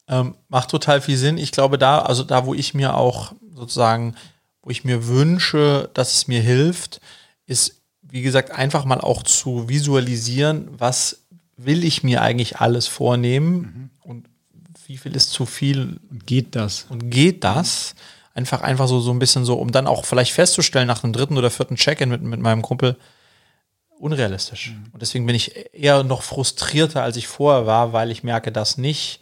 Ähm, 0.08 0.36
macht 0.50 0.70
total 0.70 1.02
viel 1.02 1.18
Sinn. 1.18 1.38
Ich 1.40 1.52
glaube, 1.52 1.78
da, 1.80 2.00
also 2.00 2.24
da, 2.24 2.46
wo 2.46 2.54
ich 2.54 2.74
mir 2.76 2.96
auch 2.96 3.34
sozusagen, 3.56 4.16
wo 4.62 4.70
ich 4.70 4.84
mir 4.84 5.08
wünsche, 5.08 5.90
dass 5.96 6.14
es 6.14 6.28
mir 6.28 6.42
hilft, 6.42 7.02
ist, 7.48 7.82
wie 8.04 8.22
gesagt, 8.22 8.52
einfach 8.52 8.86
mal 8.86 9.02
auch 9.02 9.24
zu 9.24 9.68
visualisieren, 9.68 10.68
was 10.78 11.22
will 11.58 11.84
ich 11.86 12.04
mir 12.04 12.22
eigentlich 12.22 12.60
alles 12.60 12.88
vornehmen 12.88 13.56
und 13.64 13.91
wie 14.92 14.98
viel 14.98 15.16
ist 15.16 15.32
zu 15.32 15.46
viel 15.46 16.00
Und 16.10 16.28
geht 16.28 16.56
das? 16.56 16.86
und 16.90 17.10
geht 17.10 17.44
das? 17.46 17.96
Einfach, 18.34 18.62
einfach 18.62 18.88
so, 18.88 19.00
so 19.00 19.12
ein 19.12 19.20
bisschen 19.20 19.46
so, 19.46 19.56
um 19.56 19.72
dann 19.72 19.88
auch 19.88 20.06
vielleicht 20.06 20.34
festzustellen 20.34 20.88
nach 20.88 21.00
dem 21.00 21.14
dritten 21.14 21.38
oder 21.38 21.50
vierten 21.50 21.76
Check-in 21.76 22.10
mit, 22.10 22.22
mit 22.22 22.40
meinem 22.40 22.62
Kumpel, 22.62 22.98
unrealistisch. 24.00 24.74
Und 24.92 25.02
deswegen 25.02 25.26
bin 25.26 25.36
ich 25.36 25.74
eher 25.74 26.04
noch 26.04 26.24
frustrierter, 26.24 27.04
als 27.04 27.18
ich 27.18 27.28
vorher 27.28 27.66
war, 27.66 27.94
weil 27.94 28.12
ich 28.12 28.24
merke, 28.24 28.52
dass 28.52 28.78
nicht. 28.78 29.20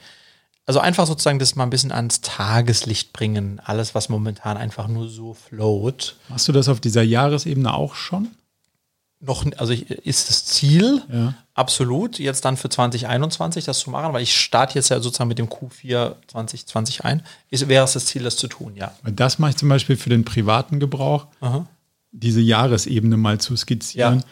Also 0.66 0.80
einfach 0.80 1.08
sozusagen 1.08 1.40
das 1.40 1.56
mal 1.56 1.64
ein 1.64 1.72
bisschen 1.72 1.92
ans 1.92 2.22
Tageslicht 2.22 3.14
bringen. 3.14 3.60
Alles, 3.64 3.94
was 3.94 4.10
momentan 4.10 4.58
einfach 4.58 4.88
nur 4.88 5.08
so 5.08 5.34
float. 5.34 6.16
Machst 6.30 6.48
du 6.48 6.52
das 6.52 6.70
auf 6.70 6.80
dieser 6.80 7.02
Jahresebene 7.04 7.74
auch 7.74 7.96
schon? 7.96 8.30
Noch, 9.22 9.46
also 9.58 9.74
ist 9.74 10.30
das 10.30 10.46
Ziel, 10.46 11.02
Ja. 11.12 11.34
absolut, 11.54 12.20
jetzt 12.20 12.46
dann 12.46 12.56
für 12.56 12.70
2021 12.70 13.66
das 13.66 13.80
zu 13.80 13.90
machen, 13.90 14.14
weil 14.14 14.24
ich 14.24 14.34
starte 14.36 14.76
jetzt 14.76 14.90
ja 14.90 15.00
sozusagen 15.02 15.28
mit 15.28 15.40
dem 15.40 15.48
Q4 15.48 16.16
2020 16.28 17.04
ein. 17.04 17.24
Ist, 17.50 17.68
wäre 17.68 17.84
es 17.84 17.94
das 17.94 18.06
Ziel, 18.06 18.24
das 18.24 18.38
zu 18.38 18.48
tun, 18.48 18.76
ja. 18.76 18.94
Das 19.04 19.38
mache 19.40 19.52
ich 19.52 19.58
zum 19.58 19.68
Beispiel 19.70 19.98
für 19.98 20.10
den 20.10 20.24
privaten 20.24 20.80
Gebrauch, 20.80 21.28
Aha. 21.42 21.68
diese 22.12 22.40
Jahresebene 22.42 23.18
mal 23.18 23.40
zu 23.40 23.56
skizzieren. 23.58 24.20
Ja. 24.20 24.26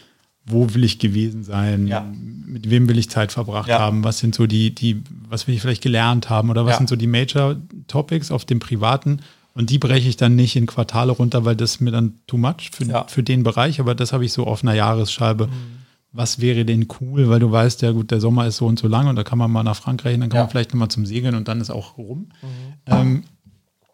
Wo 0.50 0.74
will 0.74 0.86
ich 0.86 0.98
gewesen 1.00 1.44
sein? 1.44 1.88
Ja. 1.88 2.06
Mit 2.10 2.70
wem 2.70 2.88
will 2.88 2.98
ich 2.98 3.10
Zeit 3.10 3.34
verbracht 3.34 3.70
haben? 3.70 4.06
Was 4.06 4.20
sind 4.20 4.34
so 4.34 4.48
die, 4.48 4.74
die, 4.74 5.04
was 5.28 5.46
will 5.46 5.56
ich 5.56 5.60
vielleicht 5.62 5.84
gelernt 5.84 6.30
haben? 6.30 6.50
Oder 6.50 6.66
was 6.66 6.78
sind 6.78 6.88
so 6.88 6.96
die 6.96 7.08
Major 7.08 7.58
Topics 7.90 8.32
auf 8.32 8.46
dem 8.46 8.60
privaten? 8.60 9.22
Und 9.58 9.72
die 9.72 9.80
breche 9.80 10.08
ich 10.08 10.18
dann 10.18 10.36
nicht 10.36 10.56
in 10.56 10.68
Quartale 10.68 11.12
runter, 11.12 11.44
weil 11.44 11.56
das 11.56 11.72
ist 11.76 11.82
mir 11.82 11.90
dann 11.92 12.14
too 12.28 12.38
much 12.38 12.70
für, 12.72 12.84
Ja. 12.86 13.06
für 13.08 13.24
den 13.24 13.42
Bereich. 13.44 13.80
Aber 13.80 13.96
das 13.96 14.14
habe 14.14 14.24
ich 14.24 14.32
so 14.32 14.46
auf 14.46 14.62
einer 14.64 14.76
Jahresscheibe. 14.76 15.50
Was 16.12 16.40
wäre 16.40 16.64
denn 16.64 16.88
cool? 17.02 17.28
Weil 17.30 17.40
du 17.40 17.52
weißt 17.52 17.82
ja, 17.82 17.92
gut, 17.92 18.12
der 18.12 18.22
Sommer 18.22 18.46
ist 18.48 18.58
so 18.58 18.68
und 18.68 18.78
so 18.80 18.88
lang 18.88 19.08
und 19.08 19.16
da 19.16 19.24
kann 19.24 19.38
man 19.40 19.50
mal 19.52 19.64
nach 19.64 19.76
Frankreich 19.76 20.14
und 20.16 20.22
dann 20.22 20.30
kann 20.30 20.38
Ja. 20.38 20.44
man 20.44 20.52
vielleicht 20.52 20.74
nochmal 20.74 20.90
zum 20.90 21.06
Segeln 21.08 21.34
und 21.36 21.48
dann 21.48 21.60
ist 21.60 21.70
auch 21.72 21.98
rum. 21.98 22.30
Ähm, 22.86 23.24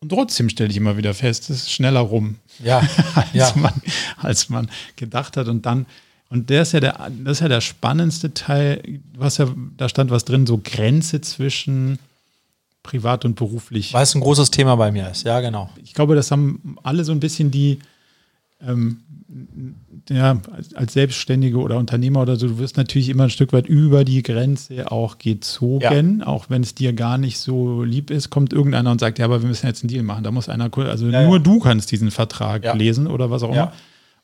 und 0.02 0.10
trotzdem 0.10 0.50
stelle 0.50 0.70
ich 0.70 0.76
immer 0.78 0.98
wieder 0.98 1.14
fest, 1.14 1.50
es 1.50 1.62
ist 1.64 1.72
schneller 1.72 2.02
rum, 2.02 2.36
Ja, 2.62 2.80
als, 3.16 3.34
ja. 3.34 3.52
man, 3.56 3.74
als 4.18 4.50
man 4.50 4.70
gedacht 4.98 5.38
hat. 5.38 5.48
Und 5.48 5.66
dann, 5.66 5.86
und 6.30 6.50
der 6.50 6.64
ist 6.64 6.74
ja 6.74 6.82
der, 6.82 7.10
das 7.24 7.38
ist 7.38 7.42
ja 7.42 7.48
der 7.48 7.62
spannendste 7.62 8.34
Teil. 8.34 8.82
Hast 9.20 9.38
ja, 9.40 9.48
da 9.78 9.88
stand 9.88 10.12
was 10.12 10.26
drin, 10.26 10.46
so 10.46 10.60
Grenze 10.62 11.22
zwischen 11.22 12.00
privat 12.84 13.26
und 13.26 13.36
beruflich. 13.36 13.94
Weil 13.94 14.04
es 14.04 14.14
ein 14.14 14.22
großes 14.22 14.52
Thema 14.52 14.76
bei 14.76 14.92
mir 14.92 15.10
ist, 15.10 15.26
ja, 15.26 15.40
genau. 15.40 15.70
Ich 15.82 15.94
glaube, 15.94 16.16
das 16.16 16.30
haben 16.32 16.78
alle 16.84 17.04
so 17.04 17.12
ein 17.12 17.20
bisschen 17.20 17.50
die, 17.50 17.80
ähm, 18.62 18.98
ja, 20.10 20.40
als, 20.76 20.94
Selbstständige 20.94 21.58
oder 21.58 21.78
Unternehmer 21.78 22.22
oder 22.22 22.36
so, 22.36 22.48
du 22.48 22.58
wirst 22.60 22.78
natürlich 22.78 23.10
immer 23.10 23.24
ein 23.24 23.30
Stück 23.30 23.54
weit 23.54 23.68
über 23.68 24.04
die 24.04 24.22
Grenze 24.22 24.92
auch 24.92 25.18
gezogen, 25.18 26.22
auch 26.22 26.50
wenn 26.50 26.62
es 26.62 26.76
dir 26.76 26.94
gar 26.94 27.18
nicht 27.18 27.40
so 27.40 27.84
lieb 27.84 28.12
ist, 28.12 28.30
kommt 28.30 28.54
irgendeiner 28.54 28.92
und 28.92 29.00
sagt, 29.00 29.18
ja, 29.18 29.26
aber 29.26 29.42
wir 29.42 29.48
müssen 29.48 29.66
jetzt 29.66 29.84
einen 29.84 29.90
Deal 29.90 30.04
machen. 30.04 30.24
Da 30.24 30.32
muss 30.32 30.50
einer, 30.50 30.70
also 30.78 31.08
Ja, 31.08 31.24
nur 31.24 31.38
ja. 31.38 31.44
du 31.44 31.60
kannst 31.60 31.92
diesen 31.92 32.12
Vertrag 32.12 32.64
Ja. 32.64 32.76
lesen 32.76 33.08
oder 33.08 33.32
was 33.32 33.44
auch 33.44 33.50
immer. 33.50 33.56
Ja. 33.56 33.74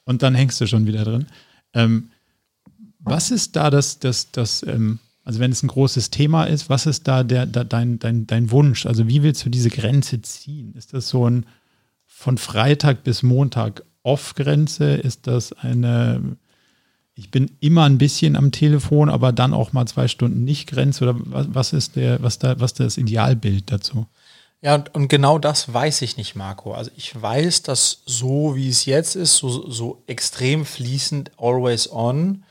Und 0.03 0.21
dann 0.21 0.35
hängst 0.35 0.59
du 0.59 0.67
schon 0.67 0.85
wieder 0.85 1.05
drin. 1.05 1.27
Ähm, 1.73 2.09
was 2.99 3.31
ist 3.31 3.55
da 3.55 3.69
das, 3.69 3.99
das, 3.99 4.31
das, 4.31 4.63
ähm, 4.63 4.99
also 5.29 5.41
wenn 5.41 5.51
es 5.51 5.61
ein 5.61 5.67
großes 5.67 6.09
Thema 6.09 6.45
ist, 6.45 6.71
was 6.71 6.87
ist 6.87 7.07
da 7.07 7.21
der, 7.21 7.45
da 7.45 7.63
dein, 7.63 7.99
dein, 7.99 8.25
dein 8.25 8.49
Wunsch? 8.49 8.87
Also 8.87 9.07
wie 9.07 9.21
willst 9.21 9.45
du 9.45 9.51
diese 9.51 9.69
Grenze 9.69 10.19
ziehen? 10.23 10.73
Ist 10.75 10.95
das 10.95 11.07
so 11.07 11.29
ein 11.29 11.45
von 12.07 12.39
Freitag 12.39 13.03
bis 13.03 13.21
Montag 13.21 13.83
Off-Grenze? 14.01 14.95
Ist 14.95 15.27
das 15.27 15.53
eine, 15.53 16.35
ich 17.13 17.29
bin 17.29 17.51
immer 17.59 17.83
ein 17.83 17.99
bisschen 17.99 18.35
am 18.35 18.51
Telefon, 18.51 19.07
aber 19.07 19.31
dann 19.31 19.53
auch 19.53 19.71
mal 19.71 19.85
zwei 19.85 20.07
Stunden 20.07 20.45
nicht 20.45 20.67
Grenze? 20.67 21.03
Oder 21.03 21.15
was, 21.19 21.47
was 21.51 21.73
ist 21.73 21.95
der, 21.95 22.23
was 22.23 22.39
da, 22.39 22.59
was 22.59 22.73
das 22.73 22.97
Idealbild 22.97 23.71
dazu? 23.71 24.07
Ja, 24.63 24.73
und, 24.73 24.95
und 24.95 25.09
genau 25.09 25.37
das 25.37 25.71
weiß 25.71 26.01
ich 26.01 26.17
nicht, 26.17 26.35
Marco. 26.35 26.73
Also 26.73 26.89
ich 26.97 27.21
weiß, 27.21 27.61
dass 27.61 28.01
so 28.07 28.55
wie 28.55 28.69
es 28.69 28.85
jetzt 28.85 29.15
ist, 29.15 29.35
so, 29.35 29.69
so 29.69 30.01
extrem 30.07 30.65
fließend, 30.65 31.29
always 31.37 31.87
on, 31.91 32.45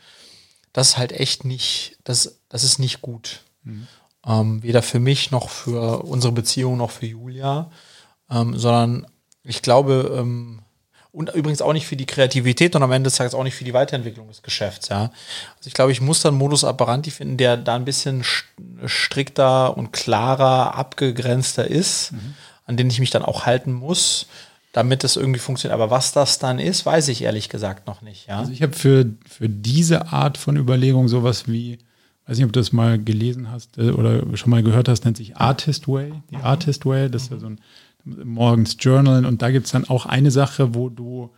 das 0.72 0.96
halt 0.96 1.10
echt 1.10 1.44
nicht, 1.44 1.98
das, 2.04 2.37
das 2.48 2.64
ist 2.64 2.78
nicht 2.78 3.02
gut. 3.02 3.40
Ähm, 4.26 4.62
weder 4.62 4.82
für 4.82 5.00
mich 5.00 5.30
noch 5.30 5.48
für 5.50 6.04
unsere 6.04 6.32
Beziehung 6.32 6.76
noch 6.76 6.90
für 6.90 7.06
Julia, 7.06 7.70
ähm, 8.30 8.56
sondern 8.58 9.06
ich 9.42 9.62
glaube, 9.62 10.14
ähm, 10.18 10.60
und 11.10 11.34
übrigens 11.34 11.62
auch 11.62 11.72
nicht 11.72 11.86
für 11.86 11.96
die 11.96 12.06
Kreativität 12.06 12.76
und 12.76 12.82
am 12.82 12.92
Ende 12.92 13.08
des 13.08 13.16
Tages 13.16 13.34
auch 13.34 13.42
nicht 13.42 13.54
für 13.54 13.64
die 13.64 13.72
Weiterentwicklung 13.74 14.28
des 14.28 14.42
Geschäfts, 14.42 14.88
ja. 14.88 15.10
Also 15.56 15.66
ich 15.66 15.74
glaube, 15.74 15.90
ich 15.92 16.00
muss 16.00 16.20
dann 16.20 16.34
Modus 16.34 16.64
operandi 16.64 17.10
finden, 17.10 17.36
der 17.38 17.56
da 17.56 17.74
ein 17.76 17.84
bisschen 17.84 18.22
st- 18.22 18.44
strikter 18.86 19.76
und 19.76 19.92
klarer, 19.92 20.74
abgegrenzter 20.74 21.66
ist, 21.66 22.12
an 22.66 22.76
den 22.76 22.90
ich 22.90 23.00
mich 23.00 23.10
dann 23.10 23.24
auch 23.24 23.46
halten 23.46 23.72
muss, 23.72 24.26
damit 24.72 25.02
es 25.02 25.16
irgendwie 25.16 25.40
funktioniert. 25.40 25.74
Aber 25.74 25.90
was 25.90 26.12
das 26.12 26.38
dann 26.38 26.58
ist, 26.58 26.84
weiß 26.84 27.08
ich 27.08 27.22
ehrlich 27.22 27.48
gesagt 27.48 27.86
noch 27.86 28.02
nicht, 28.02 28.28
ja. 28.28 28.40
Also 28.40 28.52
ich 28.52 28.62
habe 28.62 28.74
für, 28.74 29.06
für 29.28 29.48
diese 29.48 30.08
Art 30.12 30.36
von 30.36 30.56
Überlegung 30.56 31.08
sowas 31.08 31.48
wie, 31.48 31.78
weiß 32.28 32.36
nicht, 32.36 32.46
ob 32.46 32.52
du 32.52 32.60
das 32.60 32.72
mal 32.72 33.02
gelesen 33.02 33.50
hast 33.50 33.78
äh, 33.78 33.90
oder 33.90 34.36
schon 34.36 34.50
mal 34.50 34.62
gehört 34.62 34.88
hast, 34.88 35.04
nennt 35.04 35.16
sich 35.16 35.36
Artist 35.36 35.88
Way. 35.88 36.12
Die 36.30 36.36
Artist 36.36 36.84
Way, 36.86 37.10
das 37.10 37.24
ist 37.24 37.30
ja 37.30 37.38
so 37.38 37.46
ein 37.46 37.60
morgens 38.04 38.76
Journal 38.78 39.26
und 39.26 39.42
da 39.42 39.50
gibt 39.50 39.66
es 39.66 39.72
dann 39.72 39.84
auch 39.88 40.06
eine 40.06 40.30
Sache, 40.30 40.74
wo 40.74 40.88
du 40.88 41.30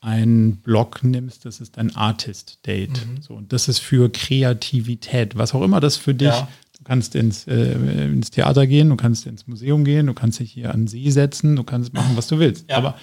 einen 0.00 0.56
Blog 0.58 1.02
nimmst, 1.02 1.44
das 1.44 1.60
ist 1.60 1.78
ein 1.78 1.94
Artist 1.96 2.66
Date. 2.66 3.06
So, 3.20 3.34
und 3.34 3.52
das 3.52 3.68
ist 3.68 3.80
für 3.80 4.10
Kreativität, 4.10 5.36
was 5.36 5.54
auch 5.54 5.62
immer 5.62 5.80
das 5.80 5.96
für 5.96 6.14
dich. 6.14 6.28
Ja. 6.28 6.48
Du 6.78 6.84
kannst 6.84 7.14
ins, 7.14 7.46
äh, 7.46 7.72
ins 8.04 8.30
Theater 8.30 8.66
gehen, 8.66 8.88
du 8.88 8.96
kannst 8.96 9.26
ins 9.26 9.46
Museum 9.48 9.84
gehen, 9.84 10.06
du 10.06 10.14
kannst 10.14 10.38
dich 10.38 10.52
hier 10.52 10.72
an 10.72 10.86
See 10.86 11.10
setzen, 11.10 11.56
du 11.56 11.64
kannst 11.64 11.92
machen, 11.92 12.16
was 12.16 12.28
du 12.28 12.38
willst. 12.38 12.70
Ja. 12.70 12.76
Aber 12.76 12.96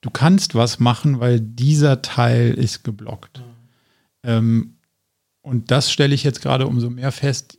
du 0.00 0.10
kannst 0.10 0.54
was 0.54 0.80
machen, 0.80 1.20
weil 1.20 1.40
dieser 1.40 2.00
Teil 2.00 2.54
ist 2.54 2.82
geblockt. 2.82 3.42
Ähm, 4.22 4.77
und 5.48 5.70
das 5.70 5.90
stelle 5.90 6.14
ich 6.14 6.24
jetzt 6.24 6.42
gerade 6.42 6.66
umso 6.66 6.90
mehr 6.90 7.10
fest. 7.12 7.58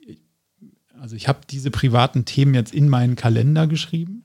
Also 1.00 1.16
ich 1.16 1.28
habe 1.28 1.40
diese 1.50 1.72
privaten 1.72 2.26
Themen 2.26 2.54
jetzt 2.54 2.74
in 2.74 2.90
meinen 2.90 3.16
Kalender 3.16 3.68
geschrieben 3.68 4.24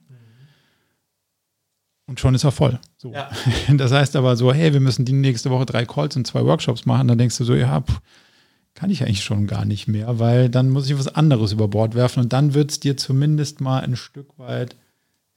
und 2.07 2.19
schon 2.19 2.35
ist 2.35 2.43
er 2.43 2.51
voll. 2.51 2.79
So. 2.97 3.11
Ja. 3.11 3.29
Das 3.77 3.91
heißt 3.91 4.15
aber 4.15 4.35
so, 4.35 4.53
hey, 4.53 4.73
wir 4.73 4.79
müssen 4.79 5.05
die 5.05 5.13
nächste 5.13 5.49
Woche 5.49 5.65
drei 5.65 5.85
Calls 5.85 6.15
und 6.15 6.27
zwei 6.27 6.45
Workshops 6.45 6.85
machen. 6.85 7.07
Dann 7.07 7.17
denkst 7.17 7.37
du 7.37 7.43
so, 7.43 7.55
ja, 7.55 7.81
pff, 7.81 8.01
kann 8.75 8.91
ich 8.91 9.01
eigentlich 9.01 9.23
schon 9.23 9.47
gar 9.47 9.65
nicht 9.65 9.87
mehr, 9.87 10.19
weil 10.19 10.49
dann 10.49 10.69
muss 10.69 10.89
ich 10.89 10.97
was 10.99 11.07
anderes 11.07 11.51
über 11.53 11.67
Bord 11.67 11.95
werfen 11.95 12.21
und 12.21 12.33
dann 12.33 12.53
wird 12.53 12.71
es 12.71 12.79
dir 12.79 12.97
zumindest 12.97 13.61
mal 13.61 13.79
ein 13.79 13.95
Stück 13.95 14.37
weit 14.37 14.75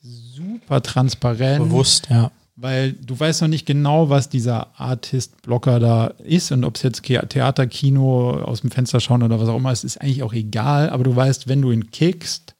super 0.01 0.83
transparent. 0.83 1.64
Bewusst, 1.64 2.09
ja. 2.11 2.31
Weil 2.61 2.92
du 2.92 3.18
weißt 3.18 3.42
noch 3.42 3.48
nicht 3.48 3.66
genau, 3.66 4.11
was 4.11 4.28
dieser 4.28 4.78
Artist-Blocker 4.80 5.78
da 5.78 6.06
ist 6.24 6.50
und 6.50 6.64
ob 6.64 6.74
es 6.74 6.82
jetzt 6.82 7.04
Theater, 7.04 7.66
Kino, 7.68 8.32
aus 8.32 8.62
dem 8.62 8.72
Fenster 8.72 8.98
schauen 8.98 9.22
oder 9.22 9.38
was 9.38 9.48
auch 9.48 9.59
immer 9.59 9.70
ist, 9.70 9.84
ist 9.84 10.00
eigentlich 10.00 10.24
auch 10.24 10.32
egal. 10.32 10.90
Aber 10.90 11.04
du 11.04 11.14
weißt, 11.14 11.46
wenn 11.46 11.62
du 11.62 11.70
ihn 11.70 11.92
kickst, 11.92 12.56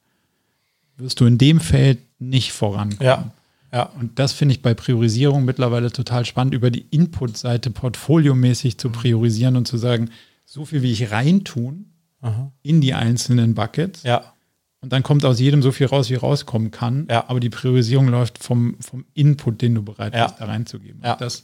wirst 0.95 1.19
du 1.19 1.25
in 1.25 1.37
dem 1.37 1.59
Feld 1.59 1.99
nicht 2.17 2.53
vorankommen. 2.53 3.05
Ja. 3.05 3.31
Ja. 3.73 3.83
Und 3.99 4.17
das 4.19 4.31
finde 4.31 4.55
ich 4.55 4.61
bei 4.61 4.73
Priorisierung 4.73 5.45
mittlerweile 5.45 5.91
total 5.91 6.25
spannend, 6.25 6.53
über 6.53 6.71
die 6.71 6.85
Input-Seite 6.89 7.69
portfoliomäßig 7.69 8.77
zu 8.77 8.89
priorisieren 8.89 9.57
und 9.57 9.67
zu 9.67 9.77
sagen, 9.77 10.09
so 10.45 10.65
viel 10.65 10.81
wie 10.81 10.91
ich 10.91 11.11
reintun 11.11 11.91
Aha. 12.21 12.51
in 12.63 12.81
die 12.81 12.93
einzelnen 12.93 13.53
Buckets. 13.53 14.03
Ja. 14.03 14.33
Und 14.81 14.93
dann 14.93 15.03
kommt 15.03 15.25
aus 15.25 15.39
jedem 15.39 15.61
so 15.61 15.71
viel 15.73 15.87
raus, 15.87 16.09
wie 16.09 16.15
rauskommen 16.15 16.71
kann. 16.71 17.05
Ja. 17.09 17.25
Aber 17.27 17.39
die 17.41 17.49
Priorisierung 17.49 18.07
läuft 18.07 18.41
vom, 18.41 18.77
vom 18.79 19.05
Input, 19.13 19.61
den 19.61 19.75
du 19.75 19.81
bereit 19.83 20.13
Ja. 20.15 20.27
bist, 20.27 20.39
da 20.39 20.45
reinzugeben. 20.45 21.01
Ja. 21.03 21.15
Das, 21.17 21.43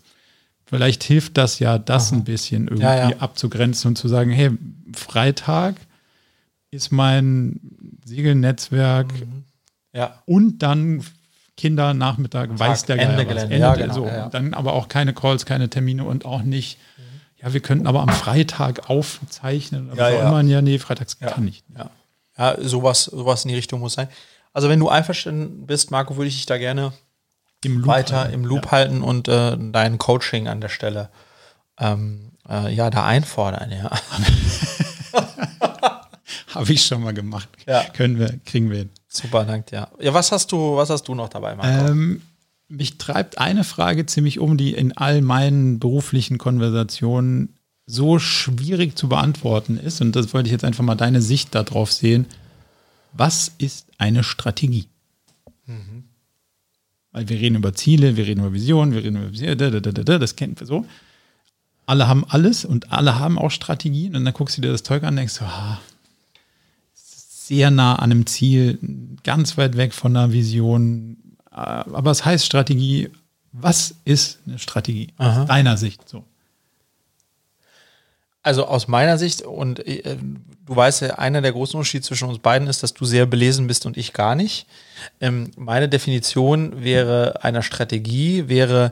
vielleicht 0.65 1.03
hilft 1.03 1.37
das 1.37 1.59
ja, 1.59 1.77
das 1.77 2.11
ein 2.13 2.23
bisschen 2.23 2.63
irgendwie 2.69 2.83
Ja, 2.83 3.09
ja. 3.09 3.17
abzugrenzen 3.17 3.89
und 3.89 3.95
zu 3.97 4.07
sagen, 4.07 4.31
hey, 4.31 4.51
Freitag 4.93 5.75
ist 6.71 6.91
mein 6.91 7.59
Segelnetzwerk 8.05 9.07
Ja. 9.93 10.21
und 10.25 10.59
dann 10.59 11.03
Kindernachmittag, 11.57 12.49
weiß 12.51 12.85
der 12.85 12.99
Ende 12.99 13.25
Geier. 13.25 13.43
Ende, 13.43 13.57
Ja, 13.57 13.75
genau, 13.75 13.93
so. 13.93 14.05
ja, 14.05 14.15
ja. 14.17 14.29
Dann 14.29 14.53
aber 14.53 14.73
auch 14.73 14.87
keine 14.89 15.13
Calls, 15.13 15.45
keine 15.45 15.69
Termine 15.69 16.03
und 16.03 16.25
auch 16.25 16.41
nicht, 16.41 16.77
ja, 17.41 17.53
wir 17.53 17.59
könnten 17.61 17.87
aber 17.87 18.01
am 18.01 18.09
Freitag 18.09 18.89
aufzeichnen 18.89 19.89
oder 19.91 20.09
Ja, 20.11 20.17
auch 20.17 20.21
ja. 20.21 20.39
immer. 20.39 20.49
Ja, 20.49 20.61
nee, 20.61 20.79
freitags 20.79 21.17
Ja. 21.21 21.29
kann 21.31 21.47
ich. 21.47 21.63
Ja, 21.77 21.89
ja 22.37 22.55
sowas, 22.59 23.05
sowas 23.05 23.45
in 23.45 23.49
die 23.49 23.55
Richtung 23.55 23.79
muss 23.79 23.93
sein. 23.93 24.07
Also 24.53 24.69
wenn 24.69 24.79
du 24.79 24.89
einverstanden 24.89 25.65
bist, 25.65 25.91
Marco, 25.91 26.15
würde 26.15 26.27
ich 26.29 26.35
dich 26.35 26.45
da 26.45 26.57
gerne 26.57 26.93
Im 27.63 27.85
weiter 27.85 28.21
halten. 28.21 28.33
im 28.33 28.45
Loop 28.45 28.71
halten 28.71 29.01
und 29.01 29.27
äh, 29.27 29.57
dein 29.59 29.97
Coaching 29.97 30.47
an 30.47 30.61
der 30.61 30.69
Stelle 30.69 31.09
ähm, 31.79 32.31
äh, 32.47 32.73
ja 32.73 32.89
da 32.89 33.05
einfordern. 33.05 33.71
Ja. 33.71 33.91
Habe 36.53 36.71
ich 36.71 36.85
schon 36.85 37.03
mal 37.03 37.13
gemacht. 37.13 37.49
Ja. 37.67 37.83
Können 37.83 38.17
wir, 38.17 38.39
kriegen 38.45 38.69
wir 38.69 38.77
hin. 38.77 38.89
Super, 39.09 39.43
danke 39.43 39.71
dir. 39.71 39.89
Ja, 39.99 40.13
was 40.13 40.31
hast 40.31 40.51
du, 40.51 40.77
was 40.77 40.89
hast 40.89 41.03
du 41.07 41.15
noch 41.15 41.29
dabei, 41.29 41.55
Marco? 41.55 41.91
Ähm, 41.91 42.21
mich 42.67 42.97
treibt 42.97 43.37
eine 43.37 43.63
Frage 43.63 44.05
ziemlich 44.05 44.39
um, 44.39 44.57
die 44.57 44.73
in 44.73 44.95
all 44.95 45.21
meinen 45.21 45.79
beruflichen 45.79 46.37
Konversationen 46.37 47.57
so 47.85 48.19
schwierig 48.19 48.97
zu 48.97 49.07
beantworten 49.07 49.77
ist. 49.77 50.01
Und 50.01 50.15
das 50.15 50.33
wollte 50.33 50.47
ich 50.47 50.51
jetzt 50.51 50.65
einfach 50.65 50.83
mal 50.83 50.95
deine 50.95 51.21
Sicht 51.21 51.53
darauf 51.53 51.91
sehen. 51.91 52.25
Was 53.13 53.51
ist 53.57 53.87
eine 53.97 54.23
Strategie? 54.23 54.87
Weil 57.11 57.29
wir 57.29 57.39
reden 57.39 57.55
über 57.55 57.73
Ziele, 57.73 58.17
wir 58.17 58.25
reden 58.25 58.41
über 58.41 58.53
Visionen, 58.53 58.93
wir 58.93 59.03
reden 59.03 59.17
über 59.17 59.31
Vision, 59.31 59.57
da, 59.57 59.69
da, 59.69 59.79
da, 59.79 59.91
da, 59.91 60.03
da, 60.03 60.19
das 60.19 60.35
kennen 60.35 60.59
wir 60.59 60.67
so. 60.67 60.85
Alle 61.85 62.07
haben 62.07 62.25
alles 62.27 62.65
und 62.65 62.91
alle 62.91 63.19
haben 63.19 63.37
auch 63.37 63.51
Strategien. 63.51 64.15
Und 64.15 64.25
dann 64.25 64.33
guckst 64.33 64.57
du 64.57 64.61
dir 64.61 64.71
das 64.71 64.83
Zeug 64.83 65.03
an 65.03 65.09
und 65.09 65.17
denkst 65.17 65.35
so, 65.35 65.45
ah, 65.45 65.79
sehr 66.93 67.69
nah 67.69 67.95
an 67.95 68.11
einem 68.11 68.25
Ziel, 68.25 68.79
ganz 69.23 69.57
weit 69.57 69.77
weg 69.77 69.93
von 69.93 70.17
einer 70.17 70.33
Vision. 70.33 71.17
Äh, 71.51 71.55
Aber 71.55 72.09
es 72.11 72.25
heißt 72.25 72.45
Strategie. 72.45 73.09
Was 73.51 73.95
ist 74.03 74.39
eine 74.45 74.59
Strategie 74.59 75.13
aus 75.17 75.27
Aha. 75.27 75.45
deiner 75.45 75.77
Sicht 75.77 76.09
so? 76.09 76.25
Also 78.45 78.67
aus 78.67 78.87
meiner 78.87 79.17
Sicht, 79.17 79.41
und 79.41 79.79
äh, 79.87 80.17
du 80.65 80.75
weißt 80.75 81.01
ja, 81.01 81.15
einer 81.15 81.41
der 81.41 81.51
großen 81.51 81.79
Unterschiede 81.79 82.05
zwischen 82.05 82.29
uns 82.29 82.37
beiden 82.37 82.67
ist, 82.67 82.83
dass 82.83 82.93
du 82.93 83.03
sehr 83.03 83.25
belesen 83.25 83.65
bist 83.65 83.87
und 83.87 83.97
ich 83.97 84.13
gar 84.13 84.35
nicht. 84.35 84.67
Ähm, 85.19 85.49
meine 85.57 85.89
Definition 85.89 86.83
wäre 86.83 87.43
einer 87.43 87.63
Strategie, 87.63 88.47
wäre, 88.47 88.91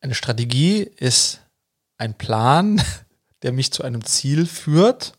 eine 0.00 0.16
Strategie 0.16 0.90
ist 0.96 1.42
ein 1.96 2.14
Plan, 2.18 2.82
der 3.42 3.52
mich 3.52 3.72
zu 3.72 3.84
einem 3.84 4.04
Ziel 4.04 4.46
führt 4.46 5.12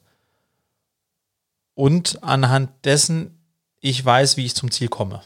und 1.76 2.24
anhand 2.24 2.72
dessen 2.84 3.40
ich 3.80 4.04
weiß, 4.04 4.36
wie 4.36 4.46
ich 4.46 4.54
zum 4.54 4.70
Ziel 4.70 4.90
komme. 4.90 5.22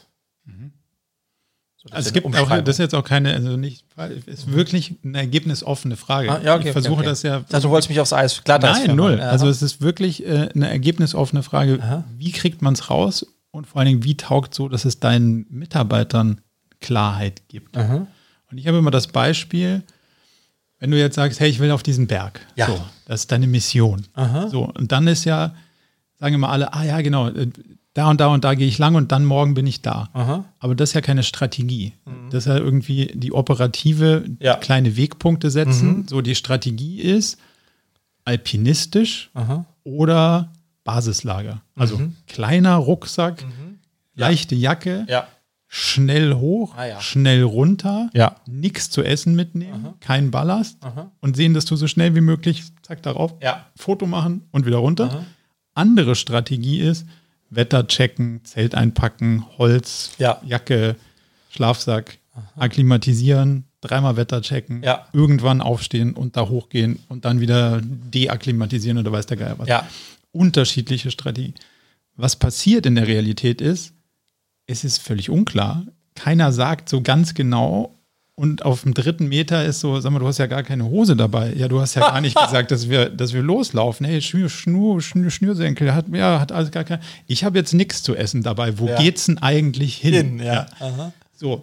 So, 1.82 1.94
also 1.94 2.08
es 2.08 2.12
gibt 2.12 2.26
auch, 2.26 2.48
das 2.60 2.74
ist 2.74 2.78
jetzt 2.78 2.94
auch 2.94 3.04
keine, 3.04 3.32
also 3.32 3.56
nicht, 3.56 3.86
ist 4.26 4.52
wirklich 4.52 4.96
eine 5.02 5.16
ergebnisoffene 5.16 5.96
Frage. 5.96 6.30
Ah, 6.30 6.40
ja, 6.44 6.54
okay, 6.54 6.68
ich 6.68 6.72
versuche 6.72 6.92
okay, 6.92 7.00
okay. 7.00 7.08
das 7.08 7.22
ja. 7.22 7.42
Also 7.50 7.68
du 7.68 7.72
wolltest 7.72 7.88
mich 7.88 8.00
aufs 8.00 8.12
Eis, 8.12 8.44
klar. 8.44 8.58
Nein, 8.58 8.94
null. 8.94 9.16
Ja. 9.18 9.30
Also 9.30 9.48
es 9.48 9.62
ist 9.62 9.80
wirklich 9.80 10.26
äh, 10.26 10.50
eine 10.54 10.68
ergebnisoffene 10.68 11.42
Frage. 11.42 11.78
Aha. 11.80 12.04
Wie 12.18 12.32
kriegt 12.32 12.60
man 12.60 12.74
es 12.74 12.90
raus 12.90 13.26
und 13.50 13.66
vor 13.66 13.78
allen 13.78 13.88
Dingen, 13.88 14.04
wie 14.04 14.14
taugt 14.14 14.54
so, 14.54 14.68
dass 14.68 14.84
es 14.84 15.00
deinen 15.00 15.46
Mitarbeitern 15.48 16.42
Klarheit 16.80 17.48
gibt? 17.48 17.74
Aha. 17.78 18.06
Und 18.50 18.58
ich 18.58 18.66
habe 18.66 18.76
immer 18.76 18.90
das 18.90 19.06
Beispiel, 19.06 19.82
wenn 20.80 20.90
du 20.90 20.98
jetzt 20.98 21.14
sagst, 21.14 21.40
hey, 21.40 21.48
ich 21.48 21.60
will 21.60 21.70
auf 21.70 21.82
diesen 21.82 22.06
Berg. 22.06 22.40
Ja. 22.56 22.66
So, 22.66 22.84
das 23.06 23.20
ist 23.20 23.32
deine 23.32 23.46
Mission. 23.46 24.06
Aha. 24.12 24.48
So, 24.48 24.64
und 24.64 24.92
dann 24.92 25.06
ist 25.06 25.24
ja, 25.24 25.54
sagen 26.18 26.34
immer 26.34 26.50
alle, 26.50 26.74
ah 26.74 26.84
ja, 26.84 27.00
genau, 27.00 27.28
äh, 27.28 27.46
da 27.94 28.08
und 28.08 28.20
da 28.20 28.28
und 28.28 28.44
da 28.44 28.54
gehe 28.54 28.68
ich 28.68 28.78
lang 28.78 28.94
und 28.94 29.10
dann 29.10 29.24
morgen 29.24 29.54
bin 29.54 29.66
ich 29.66 29.82
da. 29.82 30.10
Aha. 30.12 30.44
Aber 30.58 30.74
das 30.74 30.90
ist 30.90 30.94
ja 30.94 31.00
keine 31.00 31.22
Strategie. 31.22 31.92
Mhm. 32.04 32.30
Das 32.30 32.46
ist 32.46 32.48
ja 32.48 32.56
irgendwie 32.56 33.10
die 33.14 33.32
operative 33.32 34.24
ja. 34.38 34.56
kleine 34.56 34.96
Wegpunkte 34.96 35.50
setzen. 35.50 35.98
Mhm. 35.98 36.08
So 36.08 36.20
die 36.20 36.36
Strategie 36.36 37.00
ist 37.00 37.38
alpinistisch 38.24 39.30
Aha. 39.34 39.64
oder 39.82 40.52
Basislager. 40.84 41.62
Also 41.74 41.98
mhm. 41.98 42.16
kleiner 42.28 42.76
Rucksack, 42.76 43.44
mhm. 43.44 43.78
leichte 44.14 44.54
Jacke, 44.54 45.04
ja. 45.08 45.26
schnell 45.66 46.34
hoch, 46.34 46.74
ah, 46.76 46.86
ja. 46.86 47.00
schnell 47.00 47.42
runter, 47.42 48.08
ja. 48.14 48.36
nichts 48.46 48.90
zu 48.90 49.02
essen 49.02 49.34
mitnehmen, 49.34 49.86
Aha. 49.86 49.94
kein 49.98 50.30
Ballast 50.30 50.78
und 51.20 51.34
sehen, 51.34 51.54
dass 51.54 51.64
du 51.64 51.74
so 51.74 51.88
schnell 51.88 52.14
wie 52.14 52.20
möglich, 52.20 52.62
zack, 52.82 53.02
darauf, 53.02 53.34
Foto 53.74 54.06
machen 54.06 54.42
und 54.52 54.64
wieder 54.64 54.78
runter. 54.78 55.24
Andere 55.74 56.14
Strategie 56.14 56.80
ist, 56.80 57.06
Wetter 57.50 57.86
checken, 57.86 58.40
Zelt 58.44 58.74
einpacken, 58.74 59.44
Holz, 59.58 60.12
ja. 60.18 60.40
Jacke, 60.44 60.96
Schlafsack, 61.50 62.18
Aha. 62.32 62.48
akklimatisieren, 62.56 63.64
dreimal 63.80 64.16
Wetter 64.16 64.40
checken, 64.40 64.82
ja. 64.82 65.06
irgendwann 65.12 65.60
aufstehen 65.60 66.14
und 66.14 66.36
da 66.36 66.48
hochgehen 66.48 67.00
und 67.08 67.24
dann 67.24 67.40
wieder 67.40 67.80
deakklimatisieren 67.82 68.98
oder 68.98 69.12
weiß 69.12 69.26
der 69.26 69.36
Geier 69.36 69.58
was. 69.58 69.68
Ja. 69.68 69.86
Unterschiedliche 70.32 71.10
Strategie. 71.10 71.54
Was 72.16 72.36
passiert 72.36 72.86
in 72.86 72.94
der 72.94 73.06
Realität 73.06 73.60
ist, 73.60 73.94
es 74.66 74.84
ist 74.84 74.98
völlig 74.98 75.30
unklar. 75.30 75.84
Keiner 76.14 76.52
sagt 76.52 76.88
so 76.88 77.00
ganz 77.00 77.34
genau, 77.34 77.99
und 78.40 78.64
auf 78.64 78.84
dem 78.84 78.94
dritten 78.94 79.28
Meter 79.28 79.66
ist 79.66 79.80
so, 79.80 80.00
sag 80.00 80.12
mal, 80.12 80.18
du 80.18 80.26
hast 80.26 80.38
ja 80.38 80.46
gar 80.46 80.62
keine 80.62 80.86
Hose 80.86 81.14
dabei. 81.14 81.52
Ja, 81.54 81.68
du 81.68 81.78
hast 81.78 81.94
ja 81.94 82.08
gar 82.08 82.22
nicht 82.22 82.34
gesagt, 82.42 82.70
dass 82.70 82.88
wir, 82.88 83.10
dass 83.10 83.34
wir 83.34 83.42
loslaufen. 83.42 84.06
Hey, 84.06 84.22
Schnür, 84.22 84.48
Schnur, 84.48 85.02
Schnür, 85.02 85.30
Schnürsenkel 85.30 85.94
hat, 85.94 86.06
ja, 86.10 86.40
hat 86.40 86.50
alles 86.50 86.70
gar 86.70 86.84
kein. 86.84 87.00
Ich 87.26 87.44
habe 87.44 87.58
jetzt 87.58 87.74
nichts 87.74 88.02
zu 88.02 88.16
essen 88.16 88.42
dabei. 88.42 88.78
Wo 88.78 88.88
ja. 88.88 88.96
geht's 88.96 89.26
denn 89.26 89.36
eigentlich 89.36 89.96
hin? 89.96 90.14
hin 90.14 90.38
ja. 90.38 90.66
ja. 90.80 91.12
So. 91.36 91.60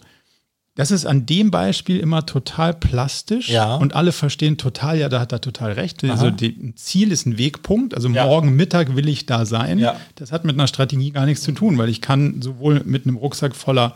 Das 0.75 0.91
ist 0.91 1.07
an 1.07 1.25
dem 1.25 1.49
Beispiel 1.49 1.99
immer 1.99 2.27
total 2.27 2.75
plastisch 2.75 3.49
ja. 3.49 3.77
und 3.77 3.95
alle 3.95 4.11
verstehen 4.11 4.59
total, 4.59 4.99
ja, 4.99 5.09
da 5.09 5.19
hat 5.19 5.31
er 5.31 5.41
total 5.41 5.71
recht. 5.71 6.03
Also 6.03 6.29
die, 6.29 6.49
ein 6.49 6.75
Ziel 6.75 7.11
ist 7.11 7.25
ein 7.25 7.39
Wegpunkt, 7.39 7.95
also 7.95 8.07
ja. 8.09 8.27
morgen 8.27 8.55
Mittag 8.55 8.95
will 8.95 9.09
ich 9.09 9.25
da 9.25 9.47
sein. 9.47 9.79
Ja. 9.79 9.99
Das 10.13 10.31
hat 10.31 10.45
mit 10.45 10.53
einer 10.53 10.67
Strategie 10.67 11.09
gar 11.09 11.25
nichts 11.25 11.43
zu 11.43 11.53
tun, 11.53 11.79
weil 11.79 11.89
ich 11.89 12.01
kann 12.01 12.43
sowohl 12.43 12.83
mit 12.85 13.07
einem 13.07 13.17
Rucksack 13.17 13.55
voller 13.55 13.95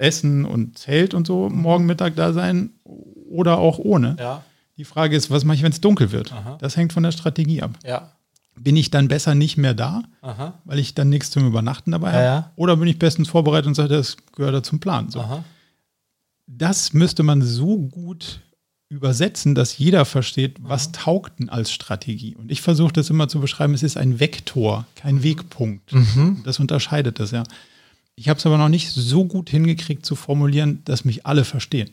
Essen 0.00 0.44
und 0.44 0.78
Zelt 0.78 1.14
und 1.14 1.26
so 1.26 1.48
morgen 1.48 1.86
Mittag 1.86 2.16
da 2.16 2.32
sein 2.32 2.70
oder 2.84 3.58
auch 3.58 3.78
ohne. 3.78 4.16
Ja. 4.18 4.44
Die 4.76 4.84
Frage 4.84 5.16
ist, 5.16 5.30
was 5.30 5.44
mache 5.44 5.56
ich, 5.56 5.62
wenn 5.62 5.72
es 5.72 5.80
dunkel 5.80 6.10
wird? 6.10 6.32
Aha. 6.32 6.56
Das 6.60 6.76
hängt 6.76 6.92
von 6.92 7.02
der 7.02 7.12
Strategie 7.12 7.62
ab. 7.62 7.78
Ja. 7.84 8.12
Bin 8.58 8.76
ich 8.76 8.90
dann 8.90 9.08
besser 9.08 9.34
nicht 9.34 9.56
mehr 9.56 9.74
da, 9.74 10.02
Aha. 10.22 10.54
weil 10.64 10.78
ich 10.78 10.94
dann 10.94 11.08
nichts 11.08 11.30
zum 11.30 11.46
Übernachten 11.46 11.92
dabei 11.92 12.12
habe? 12.12 12.24
Ja, 12.24 12.50
Oder 12.56 12.76
bin 12.76 12.88
ich 12.88 12.98
bestens 12.98 13.28
vorbereitet 13.28 13.68
und 13.68 13.74
sage, 13.74 13.90
das 13.90 14.16
gehört 14.34 14.54
da 14.54 14.62
zum 14.62 14.80
Plan? 14.80 15.10
So. 15.10 15.24
Das 16.46 16.92
müsste 16.92 17.22
man 17.22 17.42
so 17.42 17.78
gut 17.78 18.40
übersetzen, 18.88 19.54
dass 19.54 19.78
jeder 19.78 20.04
versteht, 20.04 20.56
was 20.60 20.90
taugt 20.92 21.38
denn 21.38 21.48
als 21.48 21.70
Strategie. 21.70 22.34
Und 22.34 22.50
ich 22.50 22.60
versuche 22.60 22.92
das 22.92 23.08
immer 23.08 23.28
zu 23.28 23.38
beschreiben, 23.38 23.72
es 23.72 23.84
ist 23.84 23.96
ein 23.96 24.18
Vektor, 24.18 24.84
kein 24.96 25.22
Wegpunkt. 25.22 25.92
Mhm. 25.92 26.42
Das 26.44 26.58
unterscheidet 26.58 27.20
das 27.20 27.30
ja. 27.30 27.44
Ich 28.20 28.28
habe 28.28 28.38
es 28.38 28.44
aber 28.44 28.58
noch 28.58 28.68
nicht 28.68 28.90
so 28.92 29.24
gut 29.24 29.48
hingekriegt 29.48 30.04
zu 30.04 30.14
formulieren, 30.14 30.82
dass 30.84 31.06
mich 31.06 31.24
alle 31.24 31.46
verstehen. 31.46 31.88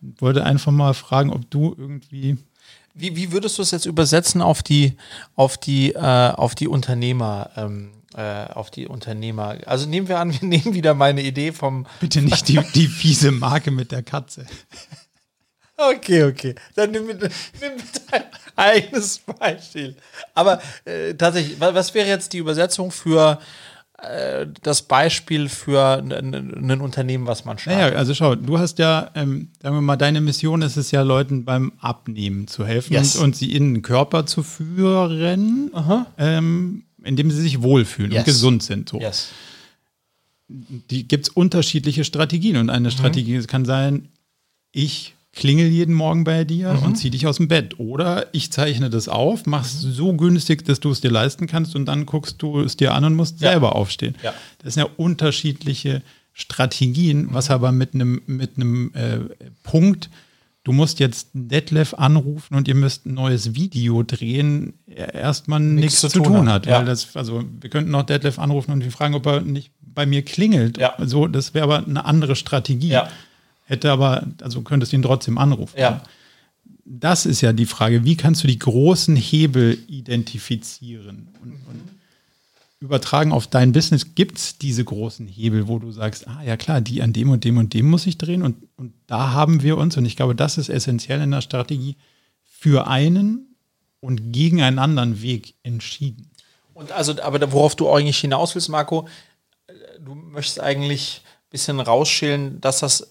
Mhm. 0.00 0.14
Wollte 0.20 0.44
einfach 0.44 0.70
mal 0.70 0.94
fragen, 0.94 1.32
ob 1.32 1.50
du 1.50 1.74
irgendwie. 1.76 2.38
Wie, 2.94 3.16
wie 3.16 3.32
würdest 3.32 3.58
du 3.58 3.62
es 3.62 3.72
jetzt 3.72 3.86
übersetzen 3.86 4.40
auf 4.40 4.62
die, 4.62 4.96
auf 5.34 5.58
die, 5.58 5.94
äh, 5.94 5.98
auf 5.98 6.54
die 6.54 6.68
Unternehmer? 6.68 7.50
Ähm, 7.56 7.90
äh, 8.14 8.44
auf 8.52 8.70
die 8.70 8.86
Unternehmer. 8.86 9.56
Also 9.66 9.88
nehmen 9.88 10.06
wir 10.06 10.20
an, 10.20 10.32
wir 10.40 10.46
nehmen 10.46 10.74
wieder 10.74 10.94
meine 10.94 11.22
Idee 11.22 11.50
vom. 11.50 11.86
Bitte 11.98 12.22
nicht 12.22 12.46
die, 12.46 12.60
die 12.76 12.86
fiese 12.86 13.32
Marke 13.32 13.72
mit 13.72 13.90
der 13.90 14.04
Katze. 14.04 14.46
Okay, 15.74 16.24
okay. 16.24 16.54
Dann 16.76 16.92
nimm, 16.92 17.06
nimm 17.08 17.72
dein 18.10 18.22
eigenes 18.54 19.18
Beispiel. 19.18 19.96
Aber 20.32 20.60
äh, 20.84 21.14
tatsächlich, 21.14 21.58
was 21.58 21.92
wäre 21.94 22.06
jetzt 22.06 22.32
die 22.34 22.38
Übersetzung 22.38 22.92
für 22.92 23.40
das 24.62 24.82
Beispiel 24.82 25.48
für 25.48 26.02
ein 26.02 26.80
Unternehmen, 26.80 27.26
was 27.26 27.44
man 27.44 27.58
startet. 27.58 27.82
Naja, 27.82 27.96
also 27.96 28.14
schau, 28.14 28.34
du 28.34 28.58
hast 28.58 28.80
ja, 28.80 29.10
ähm, 29.14 29.50
sagen 29.62 29.76
wir 29.76 29.80
mal, 29.80 29.96
deine 29.96 30.20
Mission 30.20 30.62
ist 30.62 30.76
es 30.76 30.90
ja, 30.90 31.02
Leuten 31.02 31.44
beim 31.44 31.72
Abnehmen 31.78 32.48
zu 32.48 32.66
helfen 32.66 32.94
yes. 32.94 33.14
und, 33.14 33.24
und, 33.24 33.36
sie 33.36 33.52
in 33.52 33.74
den 33.74 33.82
Körper 33.82 34.26
zu 34.26 34.42
führen, 34.42 35.70
ähm, 36.18 36.82
indem 37.04 37.30
sie 37.30 37.40
sich 37.40 37.62
wohlfühlen 37.62 38.10
yes. 38.10 38.20
und 38.20 38.24
gesund 38.24 38.62
sind. 38.64 38.88
So. 38.88 38.98
Yes. 38.98 39.28
Die 40.48 41.06
gibt 41.06 41.28
es 41.28 41.32
unterschiedliche 41.32 42.02
Strategien 42.02 42.56
und 42.56 42.70
eine 42.70 42.88
mhm. 42.88 42.92
Strategie 42.92 43.40
kann 43.44 43.64
sein, 43.64 44.08
ich 44.72 45.14
klingel 45.32 45.66
jeden 45.66 45.94
Morgen 45.94 46.24
bei 46.24 46.44
dir 46.44 46.74
mhm. 46.74 46.82
und 46.82 46.96
zieh 46.96 47.10
dich 47.10 47.26
aus 47.26 47.38
dem 47.38 47.48
Bett. 47.48 47.78
Oder 47.78 48.26
ich 48.32 48.52
zeichne 48.52 48.90
das 48.90 49.08
auf, 49.08 49.46
mach's 49.46 49.82
mhm. 49.82 49.92
so 49.92 50.12
günstig, 50.12 50.64
dass 50.64 50.80
du 50.80 50.90
es 50.90 51.00
dir 51.00 51.10
leisten 51.10 51.46
kannst 51.46 51.74
und 51.74 51.86
dann 51.86 52.06
guckst 52.06 52.42
du 52.42 52.60
es 52.60 52.76
dir 52.76 52.94
an 52.94 53.04
und 53.04 53.14
musst 53.14 53.40
ja. 53.40 53.50
selber 53.50 53.74
aufstehen. 53.74 54.14
Ja. 54.22 54.34
Das 54.62 54.74
sind 54.74 54.84
ja 54.84 54.90
unterschiedliche 54.96 56.02
Strategien, 56.34 57.22
mhm. 57.22 57.28
was 57.34 57.50
aber 57.50 57.72
mit 57.72 57.94
einem 57.94 58.22
mit 58.26 58.56
einem 58.56 58.92
äh, 58.94 59.20
Punkt, 59.62 60.10
du 60.64 60.72
musst 60.72 61.00
jetzt 61.00 61.28
Detlef 61.32 61.94
anrufen 61.94 62.54
und 62.54 62.68
ihr 62.68 62.74
müsst 62.74 63.06
ein 63.06 63.14
neues 63.14 63.54
Video 63.54 64.02
drehen, 64.02 64.74
erstmal 64.86 65.60
nichts 65.60 66.00
zu 66.00 66.08
tun, 66.08 66.24
tun 66.24 66.50
hat. 66.50 66.66
Ja. 66.66 66.78
Weil 66.78 66.84
das, 66.84 67.16
also 67.16 67.42
wir 67.60 67.70
könnten 67.70 67.94
auch 67.94 68.04
Detlef 68.04 68.38
anrufen 68.38 68.72
und 68.72 68.84
wir 68.84 68.92
fragen, 68.92 69.14
ob 69.14 69.26
er 69.26 69.40
nicht 69.40 69.72
bei 69.80 70.04
mir 70.04 70.22
klingelt. 70.22 70.78
Ja. 70.78 70.94
Also, 70.94 71.26
das 71.26 71.54
wäre 71.54 71.64
aber 71.64 71.86
eine 71.86 72.04
andere 72.04 72.36
Strategie. 72.36 72.88
Ja 72.88 73.08
hätte 73.64 73.90
aber, 73.90 74.26
also 74.40 74.62
könntest 74.62 74.92
ihn 74.92 75.02
trotzdem 75.02 75.38
anrufen. 75.38 75.78
Ja. 75.78 76.02
Das 76.84 77.26
ist 77.26 77.40
ja 77.40 77.52
die 77.52 77.66
Frage, 77.66 78.04
wie 78.04 78.16
kannst 78.16 78.42
du 78.42 78.48
die 78.48 78.58
großen 78.58 79.16
Hebel 79.16 79.78
identifizieren 79.86 81.28
und, 81.42 81.52
und 81.52 81.82
übertragen 82.80 83.32
auf 83.32 83.46
dein 83.46 83.72
Business? 83.72 84.14
Gibt 84.14 84.38
es 84.38 84.58
diese 84.58 84.84
großen 84.84 85.28
Hebel, 85.28 85.68
wo 85.68 85.78
du 85.78 85.92
sagst, 85.92 86.26
ah 86.28 86.42
ja 86.44 86.56
klar, 86.56 86.80
die 86.80 87.02
an 87.02 87.12
dem 87.12 87.30
und 87.30 87.44
dem 87.44 87.56
und 87.58 87.72
dem 87.72 87.88
muss 87.88 88.06
ich 88.06 88.18
drehen 88.18 88.42
und, 88.42 88.56
und 88.76 88.92
da 89.06 89.32
haben 89.32 89.62
wir 89.62 89.78
uns, 89.78 89.96
und 89.96 90.04
ich 90.04 90.16
glaube, 90.16 90.34
das 90.34 90.58
ist 90.58 90.68
essentiell 90.68 91.20
in 91.20 91.30
der 91.30 91.40
Strategie, 91.40 91.96
für 92.44 92.88
einen 92.88 93.56
und 94.00 94.32
gegen 94.32 94.60
einen 94.62 94.78
anderen 94.78 95.22
Weg 95.22 95.54
entschieden. 95.62 96.30
Und 96.74 96.92
also, 96.92 97.20
aber 97.22 97.52
worauf 97.52 97.76
du 97.76 97.90
eigentlich 97.92 98.18
hinaus 98.18 98.54
willst, 98.54 98.68
Marco, 98.68 99.06
du 100.00 100.14
möchtest 100.14 100.60
eigentlich 100.60 101.22
ein 101.24 101.50
bisschen 101.50 101.80
rausschälen, 101.80 102.60
dass 102.60 102.80
das 102.80 103.10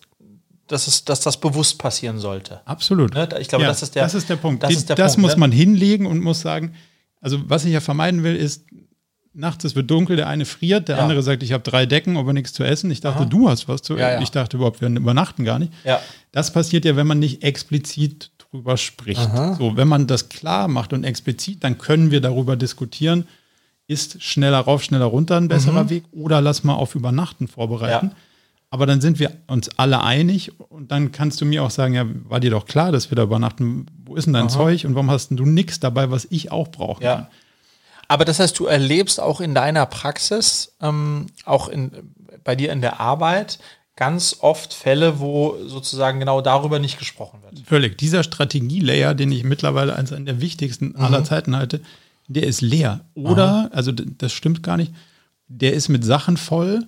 dass, 0.72 0.88
es, 0.88 1.04
dass 1.04 1.20
das 1.20 1.40
bewusst 1.40 1.78
passieren 1.78 2.18
sollte. 2.20 2.62
Absolut. 2.66 3.14
Ne? 3.14 3.28
Ich 3.40 3.50
glaube, 3.50 3.64
ja, 3.64 3.70
das 3.70 3.84
ist 3.84 3.96
der, 3.96 4.04
das 4.04 4.14
ist 4.14 4.30
der 4.30 4.38
Punkt. 4.38 4.64
Das, 4.64 4.86
der 4.86 4.96
das 4.96 5.14
Punkt, 5.14 5.22
muss 5.24 5.36
ne? 5.36 5.40
man 5.40 5.52
hinlegen 5.52 6.06
und 6.06 6.22
muss 6.22 6.42
sagen, 6.42 6.74
also 7.20 7.38
was 7.50 7.66
ich 7.66 7.74
ja 7.74 7.82
vermeiden 7.82 8.24
will, 8.24 8.36
ist, 8.36 8.66
nachts 9.34 9.66
es 9.66 9.76
wird 9.76 9.92
dunkel, 9.92 10.16
der 10.16 10.28
eine 10.28 10.46
friert, 10.46 10.88
der 10.88 10.98
ja. 10.98 11.04
andere 11.04 11.24
sagt, 11.24 11.44
ich 11.44 11.52
habe 11.52 11.64
drei 11.64 11.86
Decken, 11.86 12.18
aber 12.18 12.34
nichts 12.34 12.54
zu 12.54 12.64
essen. 12.64 12.90
Ich 12.90 13.02
dachte, 13.02 13.22
Aha. 13.22 13.26
du 13.26 13.50
hast 13.50 13.68
was 13.68 13.82
zu 13.82 13.96
essen. 13.96 14.02
Ja, 14.02 14.22
ich 14.22 14.32
dachte 14.32 14.58
überhaupt, 14.58 14.82
wir 14.82 14.88
übernachten 14.88 15.44
gar 15.44 15.60
nicht. 15.60 15.74
Das 16.32 16.54
passiert 16.54 16.86
ja, 16.86 16.96
wenn 16.96 17.08
man 17.08 17.20
nicht 17.20 17.44
explizit 17.44 18.32
drüber 18.38 18.78
spricht. 18.78 19.20
Aha. 19.20 19.56
So, 19.56 19.76
wenn 19.78 19.88
man 19.88 20.08
das 20.08 20.30
klar 20.30 20.68
macht 20.68 20.94
und 20.94 21.04
explizit, 21.04 21.64
dann 21.64 21.78
können 21.78 22.12
wir 22.12 22.22
darüber 22.22 22.56
diskutieren, 22.56 23.28
ist 23.88 24.24
schneller 24.24 24.60
rauf, 24.60 24.84
schneller 24.84 25.06
runter 25.06 25.36
ein 25.36 25.50
besserer 25.50 25.86
mhm. 25.86 25.90
Weg 25.90 26.04
oder 26.12 26.40
lass 26.40 26.64
mal 26.64 26.76
auf 26.76 26.96
Übernachten 26.96 27.48
vorbereiten. 27.48 28.12
Aber 28.74 28.86
dann 28.86 29.02
sind 29.02 29.20
wir 29.20 29.32
uns 29.48 29.70
alle 29.78 30.02
einig 30.02 30.54
und 30.70 30.92
dann 30.92 31.12
kannst 31.12 31.42
du 31.42 31.46
mir 31.46 31.62
auch 31.64 31.70
sagen, 31.72 31.94
ja, 31.94 32.06
war 32.24 32.40
dir 32.40 32.52
doch 32.52 32.66
klar, 32.66 32.92
dass 32.94 33.12
wir 33.12 33.18
da 33.18 33.24
übernachten, 33.24 33.86
wo 34.06 34.16
ist 34.16 34.26
denn 34.26 34.34
dein 34.34 34.50
Zeug 34.50 34.86
und 34.86 34.96
warum 34.96 35.12
hast 35.12 35.28
denn 35.30 35.38
du 35.38 35.46
nichts 35.46 35.80
dabei, 35.82 36.10
was 36.10 36.26
ich 36.30 36.52
auch 36.54 36.70
brauche? 36.70 37.04
Ja. 37.04 37.30
Aber 38.08 38.24
das 38.26 38.40
heißt, 38.40 38.58
du 38.58 38.66
erlebst 38.66 39.20
auch 39.20 39.42
in 39.42 39.54
deiner 39.54 39.86
Praxis, 39.86 40.74
ähm, 40.82 41.28
auch 41.46 41.68
in, 41.68 41.92
bei 42.46 42.56
dir 42.56 42.72
in 42.72 42.80
der 42.82 43.00
Arbeit, 43.02 43.60
ganz 43.98 44.38
oft 44.40 44.74
Fälle, 44.74 45.20
wo 45.20 45.58
sozusagen 45.68 46.20
genau 46.22 46.40
darüber 46.42 46.80
nicht 46.80 46.98
gesprochen 46.98 47.40
wird. 47.44 47.60
Völlig. 47.68 47.98
Dieser 47.98 48.24
Strategielayer, 48.24 49.14
den 49.16 49.32
ich 49.34 49.44
mittlerweile 49.44 49.96
als 49.98 50.14
einen 50.14 50.26
der 50.26 50.40
wichtigsten 50.42 50.96
aller 50.96 51.24
Zeiten 51.26 51.56
halte, 51.58 51.82
der 52.28 52.44
ist 52.48 52.62
leer. 52.62 53.02
Oder, 53.16 53.70
also 53.74 53.92
d- 53.92 54.06
das 54.18 54.32
stimmt 54.32 54.64
gar 54.64 54.78
nicht, 54.78 54.94
der 55.50 55.74
ist 55.74 55.90
mit 55.90 56.04
Sachen 56.06 56.38
voll, 56.38 56.86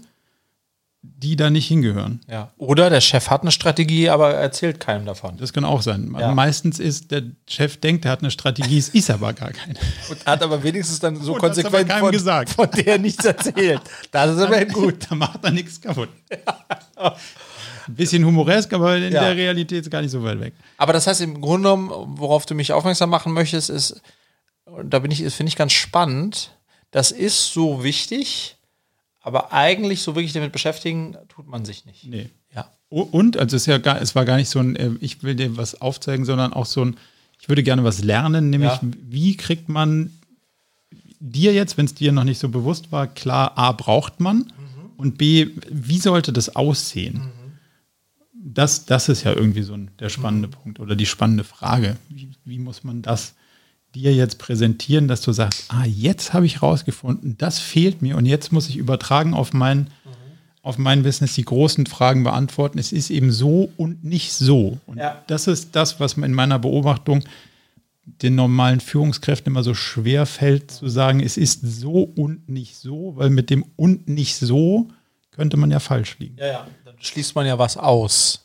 die 1.05 1.35
da 1.35 1.49
nicht 1.49 1.67
hingehören. 1.67 2.21
Ja. 2.29 2.51
Oder 2.57 2.89
der 2.89 3.01
Chef 3.01 3.29
hat 3.29 3.41
eine 3.41 3.51
Strategie, 3.51 4.09
aber 4.09 4.33
erzählt 4.35 4.79
keinem 4.79 5.05
davon. 5.05 5.35
Das 5.37 5.51
kann 5.51 5.65
auch 5.65 5.81
sein. 5.81 6.15
Ja. 6.17 6.33
Meistens 6.33 6.79
ist 6.79 7.11
der 7.11 7.23
Chef 7.47 7.77
denkt, 7.77 8.05
er 8.05 8.11
hat 8.11 8.21
eine 8.21 8.31
Strategie, 8.31 8.77
es 8.77 8.87
ist 8.89 9.09
aber 9.11 9.33
gar 9.33 9.51
keine. 9.51 9.73
Und 10.09 10.25
hat 10.25 10.41
aber 10.41 10.63
wenigstens 10.63 10.99
dann 10.99 11.17
so 11.21 11.33
Und 11.33 11.39
konsequent 11.39 11.91
von, 11.91 12.11
gesagt. 12.11 12.49
von 12.51 12.69
der 12.71 12.97
nichts 12.99 13.25
erzählt. 13.25 13.81
Das 14.11 14.33
ist 14.35 14.41
aber 14.41 14.63
gut. 14.65 15.05
da 15.09 15.15
macht 15.15 15.43
er 15.43 15.51
nichts 15.51 15.79
kaputt. 15.81 16.09
Ein 16.95 17.95
bisschen 17.95 18.23
humoresk, 18.25 18.71
aber 18.71 18.95
in 18.95 19.11
Ja. 19.11 19.25
der 19.25 19.35
Realität 19.35 19.81
ist 19.83 19.91
gar 19.91 20.01
nicht 20.01 20.11
so 20.11 20.23
weit 20.23 20.39
weg. 20.39 20.53
Aber 20.77 20.93
das 20.93 21.05
heißt 21.05 21.19
im 21.19 21.41
Grunde 21.41 21.69
genommen, 21.69 21.91
worauf 22.17 22.45
du 22.45 22.55
mich 22.55 22.71
aufmerksam 22.71 23.09
machen 23.09 23.33
möchtest, 23.33 23.69
ist, 23.69 24.01
und 24.65 24.89
da 24.89 24.99
bin 24.99 25.11
ich, 25.11 25.19
finde 25.33 25.49
ich 25.49 25.57
ganz 25.57 25.73
spannend, 25.73 26.51
das 26.91 27.11
ist 27.11 27.51
so 27.51 27.83
wichtig, 27.83 28.55
aber 29.23 29.53
eigentlich 29.53 30.01
so 30.01 30.15
wirklich 30.15 30.33
damit 30.33 30.51
beschäftigen, 30.51 31.17
tut 31.29 31.47
man 31.47 31.65
sich 31.65 31.85
nicht. 31.85 32.05
Nee. 32.05 32.29
Ja. 32.53 32.69
Und, 32.89 33.37
also 33.37 33.55
es, 33.55 33.63
ist 33.63 33.65
ja 33.65 33.79
gar, 33.79 33.99
es 33.99 34.13
war 34.13 34.25
gar 34.25 34.35
nicht 34.35 34.49
so 34.49 34.59
ein, 34.59 34.75
äh, 34.75 34.91
ich 34.99 35.23
will 35.23 35.35
dir 35.35 35.57
was 35.57 35.81
aufzeigen, 35.81 36.25
sondern 36.25 36.53
auch 36.53 36.65
so 36.67 36.85
ein, 36.85 36.97
ich 37.39 37.49
würde 37.49 37.63
gerne 37.63 37.83
was 37.83 38.03
lernen, 38.03 38.49
nämlich 38.49 38.71
Ja. 38.71 38.81
wie 38.81 39.35
kriegt 39.35 39.69
man 39.69 40.11
dir 41.19 41.53
jetzt, 41.53 41.77
wenn 41.77 41.85
es 41.85 41.95
dir 41.95 42.11
noch 42.11 42.25
nicht 42.25 42.37
so 42.37 42.49
bewusst 42.49 42.91
war, 42.91 43.07
klar, 43.07 43.57
A, 43.57 43.71
braucht 43.71 44.19
man 44.19 44.51
und 44.97 45.17
B, 45.17 45.47
wie 45.69 45.99
sollte 45.99 46.33
das 46.33 46.55
aussehen? 46.55 47.31
Das, 48.33 48.85
das 48.85 49.07
ist 49.07 49.23
ja 49.23 49.33
irgendwie 49.33 49.63
so 49.63 49.73
ein, 49.73 49.89
der 49.99 50.09
spannende 50.09 50.49
Punkt 50.49 50.81
oder 50.81 50.97
die 50.97 51.05
spannende 51.05 51.45
Frage. 51.45 51.95
Wie, 52.09 52.29
wie 52.43 52.59
muss 52.59 52.83
man 52.83 53.01
das 53.01 53.35
dir 53.95 54.13
jetzt 54.13 54.39
präsentieren, 54.39 55.07
dass 55.07 55.21
du 55.21 55.31
sagst, 55.31 55.65
ah, 55.69 55.85
jetzt 55.85 56.33
habe 56.33 56.45
ich 56.45 56.61
rausgefunden, 56.61 57.37
das 57.37 57.59
fehlt 57.59 58.01
mir 58.01 58.17
und 58.17 58.25
jetzt 58.25 58.51
muss 58.51 58.69
ich 58.69 58.77
übertragen 58.77 59.33
auf 59.33 59.53
mein, 59.53 59.87
auf 60.61 60.77
mein 60.77 61.03
Business 61.03 61.35
die 61.35 61.45
großen 61.45 61.85
Fragen 61.85 62.23
beantworten. 62.23 62.79
Es 62.79 62.91
ist 62.91 63.09
eben 63.09 63.31
so 63.31 63.71
und 63.77 64.03
nicht 64.03 64.33
so. 64.33 64.79
Und 64.85 64.97
Ja. 64.97 65.21
das 65.27 65.47
ist 65.47 65.75
das, 65.75 65.99
was 65.99 66.13
in 66.13 66.33
meiner 66.33 66.57
Beobachtung 66.59 67.23
den 68.05 68.35
normalen 68.35 68.79
Führungskräften 68.79 69.51
immer 69.51 69.63
so 69.63 69.73
schwer 69.73 70.25
fällt, 70.25 70.71
zu 70.71 70.89
sagen, 70.89 71.21
es 71.21 71.37
ist 71.37 71.61
so 71.61 72.03
und 72.03 72.49
nicht 72.49 72.75
so, 72.75 73.13
weil 73.15 73.29
mit 73.29 73.49
dem 73.49 73.63
und 73.75 74.09
nicht 74.09 74.35
so 74.35 74.89
könnte 75.31 75.55
man 75.57 75.71
ja 75.71 75.79
falsch 75.79 76.17
liegen. 76.19 76.37
Ja, 76.37 76.47
ja. 76.47 76.67
Dann 76.85 76.95
schließt 76.99 77.35
man 77.35 77.45
ja 77.45 77.57
was 77.57 77.77
aus. 77.77 78.42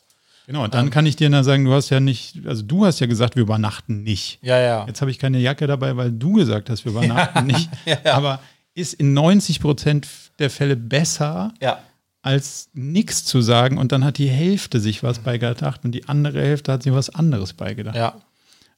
Genau, 0.48 0.64
und 0.64 0.72
dann 0.72 0.88
kann 0.88 1.04
ich 1.04 1.14
dir 1.14 1.28
dann 1.28 1.44
sagen, 1.44 1.66
du 1.66 1.74
hast 1.74 1.90
ja 1.90 2.00
nicht, 2.00 2.46
also 2.46 2.62
du 2.62 2.86
hast 2.86 3.00
ja 3.00 3.06
gesagt, 3.06 3.36
wir 3.36 3.42
übernachten 3.42 4.02
nicht. 4.02 4.38
Ja, 4.42 4.58
ja. 4.58 4.86
Jetzt 4.86 5.02
habe 5.02 5.10
ich 5.10 5.18
keine 5.18 5.38
Jacke 5.38 5.66
dabei, 5.66 5.94
weil 5.98 6.10
du 6.10 6.32
gesagt 6.32 6.70
hast, 6.70 6.86
wir 6.86 6.92
übernachten 6.96 7.46
nicht. 7.46 7.68
ja, 7.84 7.98
ja. 8.02 8.14
Aber 8.14 8.40
ist 8.74 8.94
in 8.94 9.12
90 9.12 9.60
Prozent 9.60 10.08
der 10.38 10.48
Fälle 10.48 10.74
besser, 10.74 11.52
Ja. 11.60 11.80
als 12.22 12.70
nichts 12.72 13.24
zu 13.26 13.42
sagen 13.42 13.76
und 13.76 13.92
dann 13.92 14.04
hat 14.04 14.16
die 14.16 14.28
Hälfte 14.30 14.80
sich 14.80 15.02
was 15.02 15.18
beigedacht 15.18 15.84
und 15.84 15.92
die 15.92 16.08
andere 16.08 16.40
Hälfte 16.40 16.72
hat 16.72 16.82
sich 16.82 16.94
was 16.94 17.10
anderes 17.10 17.52
beigedacht. 17.52 17.96
Ja. 17.96 18.14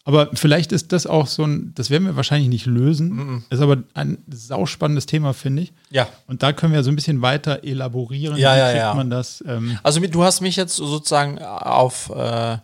Aber 0.04 0.30
vielleicht 0.32 0.72
ist 0.72 0.92
das 0.92 1.06
auch 1.06 1.26
so 1.26 1.44
ein, 1.44 1.72
das 1.74 1.90
werden 1.90 2.06
wir 2.06 2.16
wahrscheinlich 2.16 2.48
nicht 2.48 2.66
lösen, 2.66 3.44
ist 3.50 3.60
aber 3.60 3.82
ein 3.92 4.18
sauspannendes 4.28 5.06
Thema, 5.06 5.34
finde 5.34 5.62
ich. 5.62 5.72
Ja. 5.90 6.08
Und 6.26 6.42
da 6.42 6.52
können 6.52 6.72
wir 6.72 6.82
so 6.82 6.90
ein 6.90 6.96
bisschen 6.96 7.20
weiter 7.20 7.64
elaborieren. 7.64 8.36
Ja, 8.38 8.54
Wie 8.54 8.58
ja, 8.58 8.66
kriegt 8.70 8.78
ja. 8.78 8.94
man 8.94 9.10
das? 9.10 9.44
Ähm, 9.46 9.78
Also 9.82 10.00
du 10.00 10.24
hast 10.24 10.40
mich 10.40 10.56
jetzt 10.56 10.76
sozusagen 10.76 11.38
auf 11.38 12.10
äh, 12.10 12.58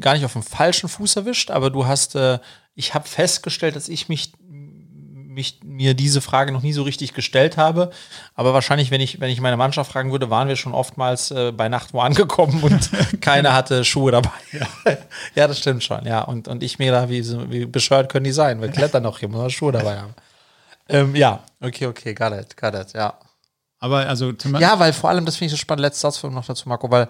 gar 0.00 0.14
nicht 0.14 0.24
auf 0.24 0.32
dem 0.32 0.42
falschen 0.42 0.88
Fuß 0.88 1.16
erwischt, 1.16 1.50
aber 1.50 1.70
du 1.70 1.86
hast, 1.86 2.14
äh, 2.14 2.38
ich 2.74 2.94
habe 2.94 3.08
festgestellt, 3.08 3.76
dass 3.76 3.88
ich 3.88 4.08
mich, 4.08 4.32
mich 5.34 5.58
mir 5.64 5.94
diese 5.94 6.20
Frage 6.20 6.52
noch 6.52 6.62
nie 6.62 6.72
so 6.72 6.82
richtig 6.82 7.12
gestellt 7.12 7.56
habe. 7.56 7.90
Aber 8.34 8.54
wahrscheinlich, 8.54 8.90
wenn 8.90 9.00
ich, 9.00 9.20
wenn 9.20 9.30
ich 9.30 9.40
meine 9.40 9.56
Mannschaft 9.56 9.92
fragen 9.92 10.12
würde, 10.12 10.30
waren 10.30 10.48
wir 10.48 10.56
schon 10.56 10.72
oftmals 10.72 11.30
äh, 11.30 11.52
bei 11.52 11.68
Nacht 11.68 11.92
wo 11.92 12.00
angekommen 12.00 12.62
und 12.62 12.90
keiner 13.20 13.52
hatte 13.52 13.84
Schuhe 13.84 14.12
dabei. 14.12 14.30
Ja. 15.34 15.48
das 15.48 15.58
stimmt 15.58 15.82
schon, 15.82 16.06
ja. 16.06 16.20
Und, 16.22 16.48
und 16.48 16.62
ich 16.62 16.78
mir 16.78 16.92
da, 16.92 17.08
wie, 17.08 17.24
wie 17.50 17.66
bescheuert 17.66 18.10
können 18.10 18.24
die 18.24 18.32
sein? 18.32 18.60
Wir 18.60 18.68
klettern 18.68 19.02
noch 19.02 19.18
hier, 19.18 19.28
muss 19.28 19.40
man 19.40 19.50
Schuhe 19.50 19.72
dabei 19.72 19.98
haben. 19.98 20.14
Ähm, 20.88 21.16
ja, 21.16 21.42
okay, 21.60 21.86
okay, 21.86 22.14
got 22.14 22.32
it, 22.32 22.56
got 22.56 22.74
it, 22.74 22.92
ja. 22.92 23.14
aber 23.80 24.06
also 24.06 24.32
Ja, 24.58 24.78
weil 24.78 24.92
vor 24.92 25.10
allem, 25.10 25.24
das 25.24 25.36
finde 25.36 25.46
ich 25.46 25.52
so 25.52 25.56
spannend, 25.56 25.82
letzter 25.82 26.10
Satz 26.10 26.22
noch 26.22 26.44
dazu, 26.44 26.68
Marco, 26.68 26.90
weil 26.90 27.08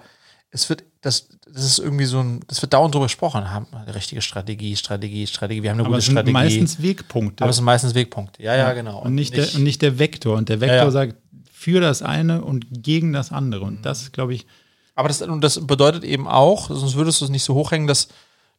es 0.54 0.68
wird, 0.68 0.84
das, 1.00 1.28
das 1.52 1.64
ist 1.64 1.78
irgendwie 1.80 2.04
so 2.04 2.20
ein, 2.20 2.40
das 2.46 2.62
wird 2.62 2.72
dauernd 2.72 2.94
drüber 2.94 3.06
gesprochen, 3.06 3.50
haben 3.50 3.66
wir 3.72 3.80
eine 3.80 3.94
richtige 3.94 4.22
Strategie, 4.22 4.76
Strategie, 4.76 5.26
Strategie, 5.26 5.64
wir 5.64 5.70
haben 5.70 5.78
eine 5.78 5.86
aber 5.86 5.96
gute 5.96 5.98
es 5.98 6.04
sind 6.06 6.12
Strategie. 6.12 6.32
meistens 6.32 6.80
Wegpunkte. 6.80 7.42
aber 7.42 7.50
es 7.50 7.56
sind 7.56 7.64
meistens 7.64 7.94
Wegpunkte. 7.96 8.40
Ja, 8.40 8.54
ja, 8.54 8.72
genau. 8.72 9.00
Und 9.02 9.16
nicht, 9.16 9.36
der, 9.36 9.52
und 9.54 9.64
nicht 9.64 9.82
der 9.82 9.98
Vektor. 9.98 10.36
Und 10.36 10.48
der 10.48 10.60
Vektor 10.60 10.76
Ja, 10.76 10.84
ja. 10.84 10.90
sagt 10.92 11.16
für 11.52 11.80
das 11.80 12.02
eine 12.02 12.44
und 12.44 12.66
gegen 12.70 13.12
das 13.12 13.32
andere. 13.32 13.64
Und 13.64 13.82
das, 13.82 14.12
glaube 14.12 14.34
ich, 14.34 14.46
aber 14.94 15.08
das, 15.08 15.22
und 15.22 15.40
das 15.42 15.66
bedeutet 15.66 16.04
eben 16.04 16.28
auch, 16.28 16.68
sonst 16.68 16.94
würdest 16.94 17.20
du 17.20 17.24
es 17.24 17.30
nicht 17.32 17.42
so 17.42 17.54
hochhängen, 17.54 17.88
dass 17.88 18.08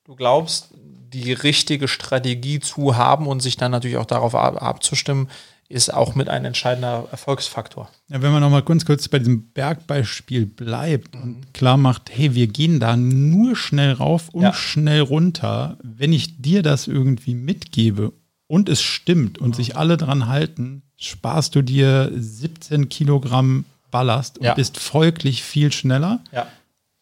du 0.04 0.16
glaubst, 0.16 0.70
die 1.14 1.32
richtige 1.32 1.88
Strategie 1.88 2.60
zu 2.60 2.98
haben 2.98 3.28
und 3.28 3.40
sich 3.40 3.56
dann 3.56 3.72
natürlich 3.72 3.96
auch 3.96 4.06
darauf 4.06 4.36
ab, 4.36 4.62
abzustimmen, 4.62 5.30
ist 5.68 5.92
auch 5.94 6.14
mit 6.16 6.30
ein 6.30 6.46
entscheidender 6.46 7.08
Erfolgsfaktor. 7.12 7.90
Ja, 8.10 8.22
wenn 8.22 8.32
man 8.32 8.42
noch 8.42 8.50
mal 8.52 8.62
ganz 8.62 8.86
kurz 8.86 9.08
bei 9.08 9.18
diesem 9.20 9.48
Bergbeispiel 9.52 10.46
bleibt 10.46 11.16
Mhm. 11.16 11.22
und 11.22 11.54
klar 11.54 11.78
macht, 11.78 12.10
hey, 12.12 12.36
wir 12.36 12.48
gehen 12.48 12.80
da 12.80 12.96
nur 12.96 13.56
schnell 13.56 13.94
rauf 13.94 14.30
und 14.30 14.44
Ja. 14.44 14.54
schnell 14.54 15.02
runter, 15.02 15.78
wenn 15.82 16.14
ich 16.14 16.42
dir 16.42 16.62
das 16.62 16.88
irgendwie 16.88 17.34
mitgebe 17.34 18.14
und 18.48 18.70
es 18.70 18.82
stimmt 18.82 19.40
Mhm. 19.40 19.46
und 19.48 19.56
sich 19.56 19.76
alle 19.76 19.98
dran 19.98 20.28
halten, 20.28 20.84
sparst 20.98 21.56
du 21.56 21.62
dir 21.62 22.12
17 22.16 22.88
Kilogramm 22.90 23.66
Ballast 23.92 24.38
und 24.38 24.46
Ja. 24.46 24.54
bist 24.54 24.78
folglich 24.78 25.42
viel 25.44 25.72
schneller. 25.72 26.20
Ja. 26.32 26.48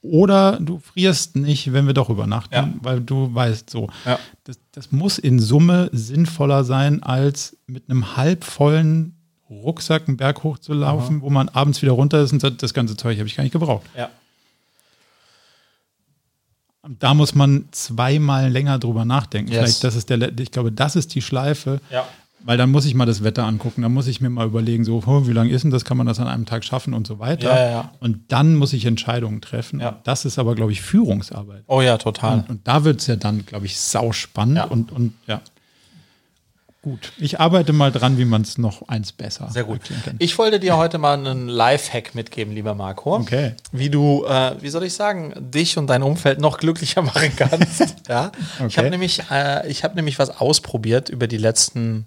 Oder 0.04 0.60
du 0.60 0.80
frierst 0.80 1.38
nicht, 1.38 1.72
wenn 1.72 1.88
wir 1.88 1.94
doch 1.94 2.10
übernachten, 2.10 2.54
Ja. 2.54 2.70
weil 2.82 3.00
du 3.00 3.34
weißt 3.34 3.70
so. 3.70 3.88
Ja. 4.06 4.20
Das, 4.44 4.60
das 4.74 4.92
muss 4.92 5.18
in 5.18 5.40
Summe 5.40 5.90
sinnvoller 5.94 6.66
sein, 6.66 7.02
als 7.02 7.56
mit 7.68 7.90
einem 7.90 8.18
halbvollen 8.18 9.16
Rucksack 9.50 10.08
einen 10.10 10.18
Berg 10.18 10.44
hochzulaufen, 10.44 11.22
wo 11.22 11.30
man 11.30 11.48
abends 11.48 11.82
wieder 11.82 11.94
runter 11.94 12.22
ist 12.22 12.34
und 12.34 12.42
sagt, 12.42 12.62
das 12.64 12.74
ganze 12.74 12.98
Zeug 12.98 13.18
habe 13.18 13.28
ich 13.28 13.36
gar 13.38 13.44
nicht 13.44 13.54
gebraucht. 13.54 13.86
Ja. 13.98 14.10
Da 17.00 17.14
muss 17.14 17.34
man 17.34 17.70
zweimal 17.72 18.50
länger 18.52 18.78
drüber 18.80 19.06
nachdenken. 19.06 19.52
Yes. 19.52 19.60
Vielleicht, 19.62 19.84
das 19.86 19.96
ist 19.96 20.10
der, 20.10 20.38
ich 20.38 20.52
glaube, 20.52 20.72
das 20.74 20.98
ist 20.98 21.16
die 21.16 21.22
Schleife, 21.22 21.80
Ja. 21.90 22.06
Weil 22.46 22.58
dann 22.58 22.72
muss 22.72 22.86
ich 22.86 22.94
mal 22.96 23.06
das 23.06 23.24
Wetter 23.24 23.46
angucken, 23.46 23.82
dann 23.84 23.94
muss 23.94 24.08
ich 24.08 24.20
mir 24.22 24.30
mal 24.30 24.46
überlegen, 24.46 24.84
so, 24.86 25.02
oh, 25.06 25.28
wie 25.28 25.32
lange 25.34 25.50
ist 25.52 25.64
denn 25.64 25.72
das, 25.72 25.86
kann 25.86 25.98
man 25.98 26.06
das 26.08 26.20
an 26.20 26.28
einem 26.28 26.46
Tag 26.46 26.64
schaffen 26.64 26.94
und 26.94 27.08
so 27.08 27.20
weiter. 27.20 27.50
Ja, 27.54 27.70
ja. 27.72 27.92
Und 28.00 28.20
dann 28.32 28.56
muss 28.56 28.74
ich 28.74 28.86
Entscheidungen 28.86 29.42
treffen. 29.42 29.80
Ja. 29.80 30.00
Das 30.04 30.26
ist 30.26 30.38
aber, 30.40 30.54
glaube 30.56 30.72
ich, 30.72 30.82
Führungsarbeit. 30.82 31.64
Oh 31.68 31.82
ja, 31.82 31.98
total. 31.98 32.40
Und, 32.40 32.50
und 32.50 32.68
da 32.68 32.84
wird 32.84 33.00
es 33.02 33.08
ja 33.08 33.16
dann, 33.16 33.46
glaube 33.46 33.66
ich, 33.66 33.80
sauspannend 33.80 34.58
Ja. 34.58 34.64
und, 34.66 34.92
und 34.92 35.14
ja. 35.28 35.42
Gut. 36.82 37.14
Ich 37.18 37.40
arbeite 37.40 37.72
mal 37.72 37.94
dran, 37.94 38.18
wie 38.18 38.26
man 38.26 38.42
es 38.42 38.58
noch 38.58 38.90
eins 38.90 39.14
besser 39.14 39.50
Sehr 39.50 39.64
gut. 39.64 39.80
kann. 40.04 40.16
Ich 40.20 40.38
wollte 40.38 40.60
dir 40.60 40.76
heute 40.76 40.98
mal 40.98 41.14
einen 41.14 41.48
Lifehack 41.48 42.14
mitgeben, 42.14 42.54
lieber 42.54 42.76
Marco. 42.76 43.16
Okay. 43.16 43.54
Wie 43.72 43.90
du, 43.90 44.26
äh, 44.26 44.56
wie 44.62 44.68
soll 44.68 44.84
ich 44.84 44.94
sagen, 44.94 45.34
dich 45.38 45.78
und 45.78 45.88
dein 45.88 46.04
Umfeld 46.04 46.42
noch 46.42 46.58
glücklicher 46.58 47.02
machen 47.02 47.32
kannst. 47.38 47.96
ja. 48.10 48.34
Ich 48.58 48.64
Okay. 48.66 48.78
habe 48.80 48.90
nämlich, 48.90 49.22
äh, 49.32 49.66
ich 49.72 49.86
habe 49.86 49.96
nämlich 49.96 50.20
was 50.20 50.30
ausprobiert 50.42 51.08
über 51.08 51.28
die 51.28 51.38
letzten 51.38 52.06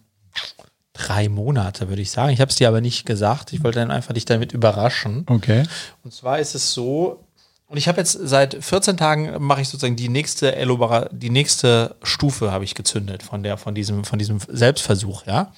drei 0.92 1.28
Monate, 1.28 1.88
würde 1.88 2.02
ich 2.02 2.10
sagen. 2.10 2.32
Ich 2.32 2.40
habe 2.40 2.50
es 2.50 2.56
dir 2.56 2.68
aber 2.68 2.80
nicht 2.80 3.04
gesagt. 3.06 3.52
Ich 3.52 3.62
wollte 3.62 3.78
dann 3.80 3.90
einfach 3.90 4.14
dich 4.14 4.24
damit 4.24 4.52
überraschen. 4.52 5.24
Okay. 5.28 5.64
Und 6.04 6.12
zwar 6.14 6.38
ist 6.38 6.54
es 6.54 6.72
so, 6.72 7.24
und 7.68 7.76
ich 7.76 7.88
habe 7.88 7.98
jetzt 7.98 8.18
seit 8.22 8.56
14 8.64 8.96
Tagen 8.96 9.42
mache 9.42 9.60
ich 9.60 9.68
sozusagen 9.68 9.96
die 9.96 10.08
nächste 10.08 10.54
Elobara, 10.54 11.08
die 11.10 11.30
nächste 11.30 11.96
Stufe 12.02 12.52
habe 12.52 12.64
ich 12.64 12.74
gezündet 12.74 13.22
von 13.22 13.42
der, 13.42 13.58
von 13.58 13.74
diesem, 13.74 14.04
von 14.04 14.18
diesem 14.18 14.38
Selbstversuch, 14.48 15.26
ja. 15.26 15.52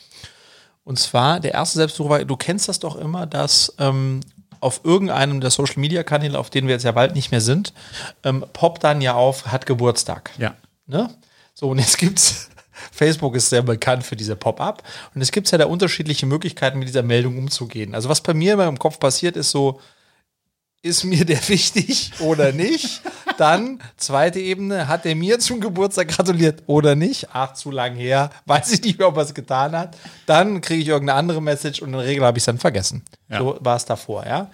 Und 0.84 0.98
zwar, 0.98 1.38
der 1.38 1.52
erste 1.52 1.78
Selbstversuch 1.78 2.10
war, 2.10 2.24
du 2.24 2.36
kennst 2.36 2.68
das 2.68 2.78
doch 2.78 2.96
immer, 2.96 3.26
dass 3.26 3.74
ähm, 3.78 4.20
auf 4.60 4.80
irgendeinem 4.84 5.40
der 5.42 5.50
Social 5.50 5.78
Media 5.78 6.02
Kanäle, 6.02 6.38
auf 6.38 6.48
denen 6.48 6.66
wir 6.66 6.74
jetzt 6.74 6.84
ja 6.84 6.92
bald 6.92 7.14
nicht 7.14 7.30
mehr 7.30 7.42
sind, 7.42 7.74
ähm, 8.24 8.44
poppt 8.54 8.84
dann 8.84 9.02
ja 9.02 9.12
auf, 9.12 9.46
hat 9.46 9.66
Geburtstag. 9.66 10.30
Ja. 10.38 10.54
Ne? 10.86 11.10
So, 11.54 11.68
und 11.68 11.78
jetzt 11.78 11.98
gibt's 11.98 12.48
Facebook 12.92 13.36
ist 13.36 13.50
sehr 13.50 13.62
bekannt 13.62 14.04
für 14.04 14.16
diese 14.16 14.36
Pop-up. 14.36 14.82
Und 15.14 15.20
es 15.20 15.32
gibt 15.32 15.50
ja 15.50 15.58
da 15.58 15.66
unterschiedliche 15.66 16.26
Möglichkeiten, 16.26 16.78
mit 16.78 16.88
dieser 16.88 17.02
Meldung 17.02 17.38
umzugehen. 17.38 17.94
Also, 17.94 18.08
was 18.08 18.22
bei 18.22 18.34
mir 18.34 18.54
immer 18.54 18.66
im 18.66 18.78
Kopf 18.78 18.98
passiert, 18.98 19.36
ist 19.36 19.50
so, 19.50 19.80
ist 20.82 21.04
mir 21.04 21.24
der 21.24 21.46
wichtig 21.48 22.12
oder 22.20 22.52
nicht? 22.52 23.02
Dann, 23.36 23.80
zweite 23.96 24.40
Ebene, 24.40 24.88
hat 24.88 25.06
er 25.06 25.14
mir 25.14 25.38
zum 25.38 25.60
Geburtstag 25.60 26.08
gratuliert 26.08 26.62
oder 26.66 26.94
nicht? 26.94 27.28
Ach, 27.32 27.54
zu 27.54 27.70
lang 27.70 27.96
her, 27.96 28.30
weiß 28.46 28.72
ich 28.72 28.82
nicht 28.82 28.98
mehr, 28.98 29.08
ob 29.08 29.16
er 29.16 29.24
es 29.24 29.34
getan 29.34 29.76
hat. 29.76 29.96
Dann 30.26 30.60
kriege 30.60 30.82
ich 30.82 30.88
irgendeine 30.88 31.18
andere 31.18 31.42
Message 31.42 31.82
und 31.82 31.88
in 31.88 31.98
der 31.98 32.06
Regel 32.06 32.24
habe 32.24 32.38
ich 32.38 32.42
es 32.42 32.46
dann 32.46 32.58
vergessen. 32.58 33.02
Ja. 33.28 33.38
So 33.38 33.58
war 33.60 33.76
es 33.76 33.84
davor, 33.84 34.26
ja. 34.26 34.50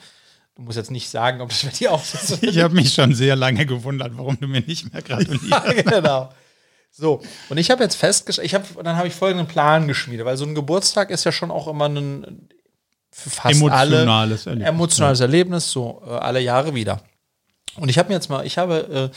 Du 0.57 0.63
musst 0.63 0.77
jetzt 0.77 0.93
nicht 0.93 1.11
sagen, 1.11 1.41
ob 1.41 1.49
das 1.49 1.65
bei 1.65 1.71
dir 1.71 1.93
auch 1.93 2.05
so 2.05 2.17
ist. 2.17 2.43
Ich 2.45 2.61
habe 2.61 2.75
mich 2.75 2.95
schon 2.95 3.13
sehr 3.13 3.35
lange 3.35 3.67
gewundert, 3.67 4.13
warum 4.17 4.39
du 4.39 4.47
mir 4.47 4.61
nicht 4.61 4.93
mehr 4.93 5.03
gratulierst. 5.03 5.51
Ja, 5.51 5.73
genau. 5.83 6.31
So, 6.97 7.21
und 7.49 7.59
ich 7.59 7.73
habe 7.73 7.83
jetzt 7.83 7.97
festgestellt, 7.97 8.47
ich 8.47 8.55
habe, 8.55 8.65
dann 8.85 8.97
habe 8.97 9.09
ich 9.09 9.15
folgenden 9.15 9.49
Plan 9.49 9.89
geschmiedet, 9.89 10.25
weil 10.25 10.37
so 10.37 10.45
ein 10.45 10.55
Geburtstag 10.55 11.11
ist 11.11 11.25
ja 11.25 11.33
schon 11.33 11.51
auch 11.51 11.67
immer 11.67 11.89
ein 11.89 12.49
für 13.11 13.31
fast 13.31 13.57
Emotionales 13.57 14.47
alle 14.47 14.57
Erlebnis, 14.57 14.69
emotionales 14.69 15.21
Erlebnis, 15.21 15.71
so 15.71 16.03
äh, 16.07 16.11
alle 16.11 16.41
Jahre 16.41 16.75
wieder. 16.75 17.01
Und 17.77 17.89
ich 17.89 17.99
habe 17.99 18.09
mir 18.09 18.15
jetzt 18.15 18.31
mal, 18.31 18.47
ich 18.47 18.59
habe 18.59 19.11
äh, 19.13 19.17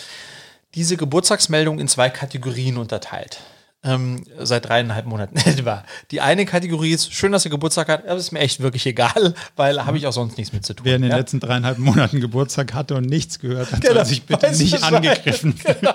diese 0.74 0.98
Geburtstagsmeldung 0.98 1.80
in 1.80 1.88
zwei 1.88 2.10
Kategorien 2.10 2.78
unterteilt. 2.78 3.42
Ähm, 3.84 4.24
seit 4.40 4.68
dreieinhalb 4.68 5.06
Monaten 5.06 5.38
etwa. 5.46 5.84
Die 6.10 6.20
eine 6.20 6.46
Kategorie 6.48 6.94
ist, 6.94 7.14
schön, 7.14 7.32
dass 7.32 7.46
ihr 7.46 7.52
Geburtstag 7.52 7.90
hat, 7.90 8.08
aber 8.08 8.16
ist 8.18 8.32
mir 8.32 8.40
echt 8.40 8.60
wirklich 8.60 8.88
egal, 8.88 9.36
weil 9.56 9.86
habe 9.86 9.98
ich 9.98 10.08
auch 10.08 10.14
sonst 10.14 10.38
nichts 10.38 10.52
mit 10.52 10.66
zu 10.66 10.74
tun. 10.74 10.86
Wer 10.86 10.96
in 10.96 11.04
den 11.04 11.12
ja? 11.12 11.18
letzten 11.18 11.40
dreieinhalb 11.40 11.78
Monaten 11.78 12.20
Geburtstag 12.20 12.74
hatte 12.74 12.96
und 12.96 13.06
nichts 13.06 13.38
gehört 13.38 13.72
hat, 13.72 13.82
Genau, 13.82 13.94
soll 13.94 14.06
sich 14.06 14.24
bitte 14.24 14.52
nicht 14.52 14.84
angegriffen 14.84 15.54
fühlen. 15.58 15.94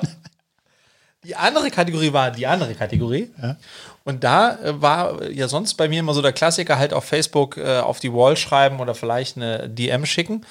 Die 1.25 1.37
andere 1.37 1.71
Kategorie 1.71 2.13
war 2.13 2.31
die 2.31 2.47
andere 2.47 2.75
Kategorie. 2.75 3.31
Ja. 3.41 3.57
Und 4.05 4.25
da 4.25 4.59
äh, 4.59 4.83
war 4.83 5.31
ja 5.31 5.49
sonst 5.49 5.75
bei 5.75 5.89
mir 5.89 6.01
immer 6.01 6.15
so 6.15 6.23
der 6.23 6.33
Klassiker 6.33 6.79
halt 6.79 6.93
auf 6.93 7.05
Facebook 7.05 7.57
äh, 7.57 7.79
auf 7.79 8.01
die 8.01 8.13
Wall 8.13 8.37
schreiben 8.37 8.81
oder 8.81 8.95
vielleicht 8.95 9.37
eine 9.37 9.69
DM 9.69 10.05
schicken. 10.05 10.45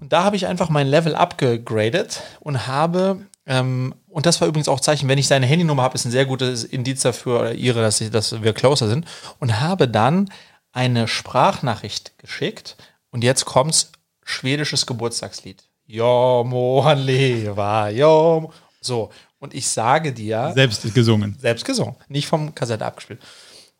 Und 0.00 0.12
da 0.12 0.22
habe 0.22 0.36
ich 0.36 0.46
einfach 0.46 0.68
mein 0.68 0.86
Level 0.86 1.16
abgegradet 1.16 2.22
und 2.38 2.68
habe, 2.68 3.26
ähm, 3.46 3.94
und 4.06 4.26
das 4.26 4.40
war 4.40 4.46
übrigens 4.46 4.68
auch 4.68 4.78
Zeichen, 4.78 5.08
wenn 5.08 5.18
ich 5.18 5.26
seine 5.26 5.46
Handynummer 5.46 5.82
habe, 5.82 5.96
ist 5.96 6.04
ein 6.04 6.12
sehr 6.12 6.26
gutes 6.26 6.62
Indiz 6.62 7.02
dafür, 7.02 7.40
oder 7.40 7.54
ihre, 7.54 7.80
dass, 7.80 8.00
ich, 8.00 8.10
dass 8.10 8.40
wir 8.42 8.52
closer 8.52 8.88
sind. 8.88 9.06
Und 9.40 9.60
habe 9.60 9.88
dann 9.88 10.30
eine 10.72 11.08
Sprachnachricht 11.08 12.16
geschickt. 12.18 12.76
Und 13.10 13.24
jetzt 13.24 13.44
kommt's, 13.44 13.90
schwedisches 14.24 14.86
Geburtstagslied. 14.86 15.64
Jo, 15.86 16.82
han 16.84 16.98
leva, 16.98 17.88
jo. 17.88 18.52
So, 18.80 19.10
und 19.38 19.54
ich 19.54 19.68
sage 19.68 20.12
dir, 20.12 20.52
Selbst 20.54 20.94
gesungen. 20.94 21.36
selbst 21.38 21.64
gesungen, 21.64 21.96
nicht 22.08 22.26
vom 22.26 22.54
Kassette 22.54 22.84
abgespielt. 22.84 23.20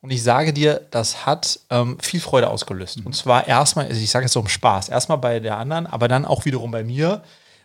Und 0.01 0.11
ich 0.11 0.23
sage 0.23 0.53
dir, 0.53 0.87
das 0.93 1.27
hat 1.27 1.59
ähm, 1.71 1.99
viel 2.01 2.21
Freude 2.21 2.51
ausgelöst. 2.51 3.01
Und 3.05 3.17
zwar 3.17 3.49
erstmal, 3.49 3.87
also 3.87 4.01
ich 4.01 4.11
sage 4.11 4.27
es 4.27 4.33
so 4.33 4.39
um 4.41 4.49
Spaß, 4.49 4.89
erstmal 4.91 5.19
bei 5.19 5.41
der 5.41 5.57
anderen, 5.57 5.87
aber 5.89 6.07
dann 6.07 6.25
auch 6.25 6.45
wiederum 6.45 6.71
bei 6.71 6.85
mir, 6.85 7.23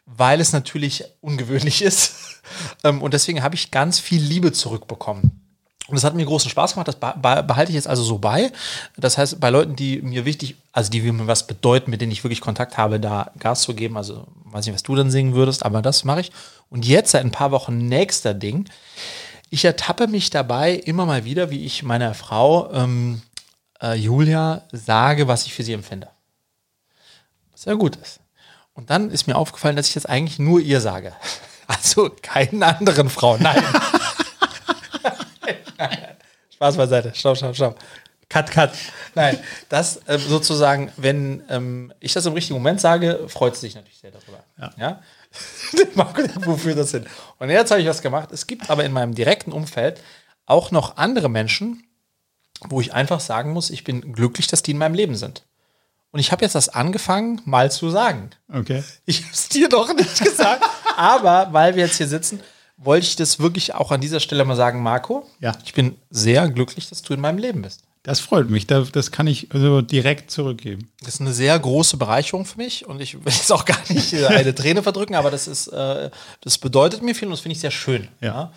weil 0.08 0.41
es 0.41 0.52
natürlich 0.52 1.04
ungewöhnlich 1.22 1.82
ist. 1.84 2.41
ähm, 2.84 3.02
und 3.04 3.14
deswegen 3.14 3.44
habe 3.44 3.54
ich 3.56 3.70
ganz 3.70 4.00
viel 4.00 4.22
Liebe 4.22 4.52
zurückbekommen. 4.52 5.43
Und 5.88 5.96
das 5.96 6.04
hat 6.06 6.16
mir 6.16 6.26
großen 6.26 6.50
Spaß 6.50 6.74
gemacht, 6.74 6.88
das 6.88 6.96
be- 6.96 7.14
be- 7.22 7.44
behalte 7.44 7.72
ich 7.72 7.76
jetzt 7.76 7.88
also 7.90 8.04
so 8.04 8.18
bei. 8.18 8.52
Das 8.96 9.18
heißt, 9.18 9.40
bei 9.42 9.50
Leuten, 9.50 9.76
die 9.76 10.02
mir 10.02 10.24
wichtig, 10.24 10.56
also 10.72 10.90
die 10.90 11.02
mir 11.02 11.28
was 11.28 11.46
bedeuten, 11.46 11.92
mit 11.92 12.00
denen 12.00 12.12
ich 12.14 12.24
wirklich 12.24 12.40
Kontakt 12.42 12.78
habe, 12.78 13.00
da 13.02 13.32
Gas 13.38 13.62
zu 13.64 13.74
geben, 13.74 13.98
also 13.98 14.26
weiß 14.46 14.66
nicht, 14.66 14.76
was 14.76 14.84
du 14.84 14.96
dann 14.96 15.12
singen 15.12 15.34
würdest, 15.34 15.66
aber 15.66 15.82
das 15.82 16.06
mache 16.06 16.22
ich. 16.22 16.32
Und 16.70 16.86
jetzt 16.86 17.12
seit 17.12 17.26
ein 17.26 17.32
paar 17.32 17.52
Wochen 17.52 17.78
nächster 17.90 18.34
Ding. 18.34 18.70
Ich 19.50 19.66
ertappe 19.66 20.08
mich 20.08 20.30
dabei 20.30 20.74
immer 20.74 21.06
mal 21.06 21.26
wieder, 21.26 21.50
wie 21.50 21.66
ich 21.66 21.84
meiner 21.84 22.14
Frau 22.14 22.72
ähm, 22.72 23.22
äh, 23.82 23.94
Julia 23.96 24.62
sage, 24.72 25.28
was 25.28 25.46
ich 25.46 25.54
für 25.54 25.64
sie 25.64 25.74
empfinde. 25.74 26.08
Was 27.52 27.66
ja 27.66 27.74
gut 27.74 27.98
ist. 27.98 28.20
Und 28.74 28.90
dann 28.90 29.12
ist 29.12 29.28
mir 29.28 29.36
aufgefallen, 29.36 29.76
dass 29.76 29.88
ich 29.90 29.94
das 29.94 30.06
eigentlich 30.06 30.40
nur 30.40 30.60
ihr 30.62 30.80
sage. 30.82 31.14
Also 31.66 32.12
keinen 32.22 32.62
anderen 32.62 33.10
Frauen. 33.10 33.42
Nein. 33.42 33.64
Spaß 36.64 36.78
beiseite. 36.78 37.11
Stopp, 37.14 37.36
stopp, 37.36 37.55
stopp. 37.55 37.80
Cut, 38.30 38.49
cut. 38.49 38.72
Nein, 39.16 39.38
das 39.68 39.99
ähm, 40.07 40.22
sozusagen, 40.22 40.91
wenn 40.95 41.43
ähm, 41.49 41.93
ich 41.99 42.14
das 42.14 42.26
im 42.26 42.34
richtigen 42.34 42.55
Moment 42.55 42.80
sage, 42.80 43.26
freut 43.28 43.55
sie 43.55 43.68
sich 43.68 43.76
natürlich 43.76 43.99
sehr 43.99 44.11
darüber. 44.11 44.43
Ja. 44.78 45.01
Marco, 45.95 46.22
Wofür 46.45 46.74
das 46.74 46.91
hin? 46.91 47.05
Und 47.38 47.49
jetzt 47.49 47.70
habe 47.70 47.82
ich 47.82 47.88
was 47.88 48.01
gemacht. 48.01 48.32
Es 48.32 48.47
gibt 48.47 48.70
aber 48.70 48.86
in 48.86 48.93
meinem 48.93 49.14
direkten 49.14 49.51
Umfeld 49.51 49.99
auch 50.45 50.72
noch 50.72 50.95
andere 50.95 51.30
Menschen, 51.30 51.84
wo 52.70 52.80
ich 52.80 52.93
einfach 52.93 53.20
sagen 53.20 53.51
muss, 53.51 53.70
ich 53.70 53.84
bin 53.84 54.14
glücklich, 54.14 54.47
dass 54.47 54.64
die 54.64 54.72
in 54.72 54.78
meinem 54.78 54.95
Leben 54.95 55.16
sind. 55.16 55.43
Und 56.11 56.22
ich 56.22 56.32
habe 56.32 56.45
jetzt 56.45 56.55
das 56.55 56.70
angefangen, 56.70 57.41
mal 57.43 57.72
zu 57.72 57.89
sagen. 57.89 58.30
Okay. 58.47 58.84
Ich 59.05 59.24
habe 59.24 59.34
es 59.34 59.49
dir 59.49 59.68
doch 59.68 59.93
nicht 59.93 60.24
gesagt. 60.24 60.64
aber 60.95 61.49
weil 61.51 61.76
wir 61.76 61.86
jetzt 61.86 61.97
hier 61.97 62.07
sitzen, 62.07 62.39
wollte 62.86 63.06
ich 63.06 63.16
das 63.16 63.40
wirklich 63.40 63.74
auch 63.76 63.92
an 63.92 64.02
dieser 64.02 64.20
Stelle 64.20 64.44
mal 64.46 64.56
sagen, 64.56 64.82
Marco. 64.84 65.28
Ja. 65.40 65.54
Ich 65.66 65.74
bin 65.74 65.96
sehr 66.10 66.48
glücklich, 66.50 66.90
dass 66.90 67.02
du 67.02 67.14
in 67.14 67.20
meinem 67.22 67.38
Leben 67.38 67.62
bist. 67.62 67.82
Das 68.04 68.20
freut 68.20 68.50
mich. 68.50 68.68
Da- 68.68 68.82
Das 68.92 69.12
kann 69.12 69.28
ich 69.28 69.54
also 69.54 69.82
direkt 69.82 70.30
zurückgeben. 70.30 70.90
Das 71.04 71.16
ist 71.16 71.22
eine 71.22 71.34
sehr 71.34 71.58
große 71.58 71.96
Bereicherung 71.98 72.46
für 72.46 72.58
mich 72.58 72.86
und 72.86 73.00
ich 73.02 73.14
will 73.16 73.32
jetzt 73.32 73.52
auch 73.52 73.64
gar 73.66 73.80
nicht 73.90 74.14
eine 74.28 74.54
Träne 74.54 74.84
verdrücken, 74.84 75.16
aber 75.16 75.32
das 75.32 75.48
ist, 75.48 75.68
äh, 75.68 76.10
das 76.42 76.58
bedeutet 76.58 77.02
mir 77.02 77.16
viel 77.16 77.28
und 77.28 77.32
das 77.32 77.40
finde 77.40 77.54
ich 77.54 77.62
sehr 77.62 77.72
schön. 77.72 78.08
Ja. 78.20 78.52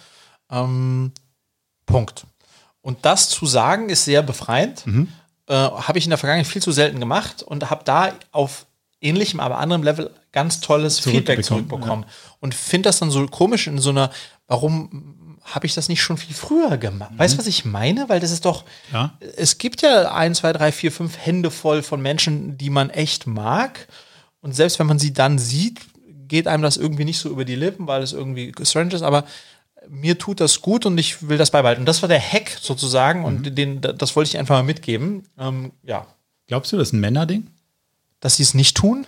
Ähm, 0.51 1.12
Punkt. 1.87 2.24
Und 2.81 3.05
das 3.05 3.29
zu 3.29 3.47
sagen 3.47 3.89
ist 3.89 4.05
sehr 4.05 4.22
befreiend. 4.22 4.85
Äh, 5.49 5.55
habe 5.55 5.99
ich 5.99 6.05
in 6.05 6.11
der 6.11 6.18
Vergangenheit 6.18 6.47
viel 6.51 6.62
zu 6.62 6.72
selten 6.72 6.99
gemacht 7.01 7.43
und 7.43 7.70
habe 7.70 7.83
da 7.85 8.12
auf 8.33 8.66
ähnlichem, 9.01 9.39
aber 9.41 9.59
anderem 9.59 9.83
Level 9.85 10.11
ganz 10.37 10.61
tolles 10.61 10.99
Feedback 11.01 11.43
Zurückbekommen, 11.45 11.68
zurückbekommen. 11.70 12.05
Und 12.41 12.55
finde 12.55 12.89
das 12.91 12.99
dann 12.99 13.11
so 13.11 13.26
komisch 13.26 13.66
in 13.66 13.78
so 13.78 13.91
einer, 13.91 14.11
warum 14.47 15.39
habe 15.43 15.64
ich 15.66 15.74
das 15.74 15.89
nicht 15.89 16.03
schon 16.03 16.18
viel 16.18 16.34
früher 16.34 16.76
gemacht? 16.76 17.12
Weißt 17.16 17.34
du, 17.34 17.39
was 17.39 17.47
ich 17.47 17.64
meine? 17.64 18.09
Weil 18.09 18.20
das 18.20 18.30
ist 18.32 18.45
doch, 18.45 18.64
Ja. 18.93 19.16
es 19.37 19.59
gibt 19.59 19.80
ja 19.80 20.12
ein, 20.12 20.34
zwei, 20.34 20.53
drei, 20.53 20.72
vier, 20.72 20.93
fünf 20.93 21.16
Hände 21.16 21.51
voll 21.51 21.82
von 21.82 22.03
Menschen, 22.03 22.59
die 22.59 22.68
man 22.68 22.91
echt 22.91 23.26
mag. 23.26 23.89
Und 24.43 24.55
selbst 24.55 24.78
wenn 24.78 24.87
man 24.87 24.99
sie 24.99 25.12
dann 25.14 25.39
sieht, 25.39 25.80
geht 26.28 26.49
einem 26.49 26.62
das 26.62 26.76
irgendwie 26.76 27.05
nicht 27.05 27.18
so 27.18 27.30
über 27.30 27.45
die 27.45 27.55
Lippen, 27.57 27.87
weil 27.87 28.03
es 28.03 28.12
irgendwie 28.12 28.53
strange 28.62 28.95
ist. 28.95 29.03
Aber 29.03 29.24
mir 29.89 30.18
tut 30.18 30.41
das 30.41 30.61
gut 30.61 30.84
und 30.84 30.99
ich 30.99 31.28
will 31.28 31.39
das 31.39 31.51
beibehalten. 31.53 31.82
Und 31.82 31.87
das 31.87 32.03
war 32.03 32.09
der 32.09 32.20
Hack 32.20 32.59
sozusagen 32.61 33.24
und 33.24 33.57
den, 33.57 33.80
das 33.80 34.16
wollte 34.16 34.28
ich 34.28 34.39
einfach 34.39 34.57
mal 34.57 34.62
mitgeben. 34.64 35.22
Ähm, 35.39 35.72
ja, 35.82 36.07
Glaubst 36.49 36.72
du, 36.72 36.76
das 36.76 36.89
ist 36.89 36.93
ein 36.93 37.01
Männerding? 37.01 37.47
dass 38.20 38.37
sie 38.37 38.43
es 38.43 38.55
nicht 38.55 38.76
tun. 38.76 39.07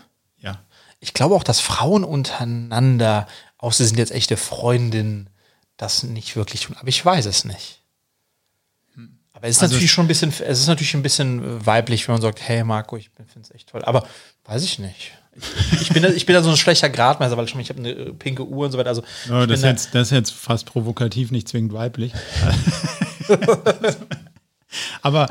Ich 1.00 1.14
glaube 1.14 1.34
auch, 1.34 1.44
dass 1.44 1.60
Frauen 1.60 2.04
untereinander, 2.04 3.26
auch 3.56 3.72
sie 3.72 3.84
sind 3.84 3.98
jetzt 3.98 4.12
echte 4.12 4.36
Freundinnen, 4.36 5.30
das 5.76 6.02
nicht 6.02 6.36
wirklich 6.36 6.62
tun. 6.62 6.76
Aber 6.78 6.88
ich 6.88 7.04
weiß 7.04 7.26
es 7.26 7.44
nicht. 7.44 7.82
Aber 9.32 9.46
es 9.46 9.56
ist 9.56 9.62
Also 9.62 9.74
natürlich 9.74 9.92
schon 9.92 10.06
ein 10.06 10.08
bisschen, 10.08 10.30
es 10.30 10.58
ist 10.58 10.66
natürlich 10.66 10.94
ein 10.94 11.02
bisschen 11.02 11.64
weiblich, 11.64 12.08
wenn 12.08 12.14
man 12.14 12.22
sagt, 12.22 12.40
hey 12.40 12.64
Marco, 12.64 12.96
ich 12.96 13.10
finde 13.14 13.30
es 13.40 13.54
echt 13.54 13.68
toll. 13.68 13.84
Aber 13.84 14.04
weiß 14.44 14.64
ich 14.64 14.80
nicht. 14.80 15.12
Ich, 15.36 15.82
ich 15.82 15.88
bin, 15.90 16.02
da, 16.02 16.08
ich 16.08 16.26
bin 16.26 16.34
da 16.34 16.42
so 16.42 16.50
ein 16.50 16.56
schlechter 16.56 16.90
Gradmesser, 16.90 17.36
weil 17.36 17.46
schon, 17.46 17.60
ich 17.60 17.68
habe 17.68 17.78
eine 17.78 17.90
äh, 17.90 18.12
pinke 18.12 18.44
Uhr 18.44 18.66
und 18.66 18.72
so 18.72 18.78
weiter. 18.78 18.88
Also 18.88 19.04
ich 19.24 19.28
das, 19.28 19.60
ist 19.60 19.64
jetzt, 19.64 19.94
das 19.94 20.08
ist 20.08 20.12
jetzt 20.12 20.32
fast 20.32 20.66
provokativ, 20.66 21.30
nicht 21.30 21.46
zwingend 21.46 21.72
weiblich. 21.72 22.12
Aber 25.02 25.28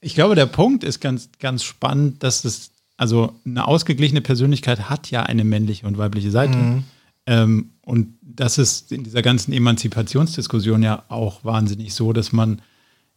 ich 0.00 0.14
glaube, 0.14 0.34
der 0.34 0.46
Punkt 0.46 0.82
ist 0.82 1.00
ganz, 1.00 1.28
ganz 1.38 1.62
spannend, 1.62 2.22
dass 2.22 2.44
es, 2.44 2.69
also 3.00 3.32
eine 3.46 3.66
ausgeglichene 3.66 4.20
Persönlichkeit 4.20 4.90
hat 4.90 5.10
ja 5.10 5.22
eine 5.22 5.42
männliche 5.42 5.86
und 5.86 5.96
weibliche 5.96 6.30
Seite. 6.30 6.58
Mhm. 6.58 6.84
Ähm, 7.26 7.70
und 7.80 8.08
das 8.20 8.58
ist 8.58 8.92
in 8.92 9.04
dieser 9.04 9.22
ganzen 9.22 9.54
Emanzipationsdiskussion 9.54 10.82
ja 10.82 11.04
auch 11.08 11.42
wahnsinnig 11.42 11.94
so, 11.94 12.12
dass 12.12 12.32
man, 12.32 12.60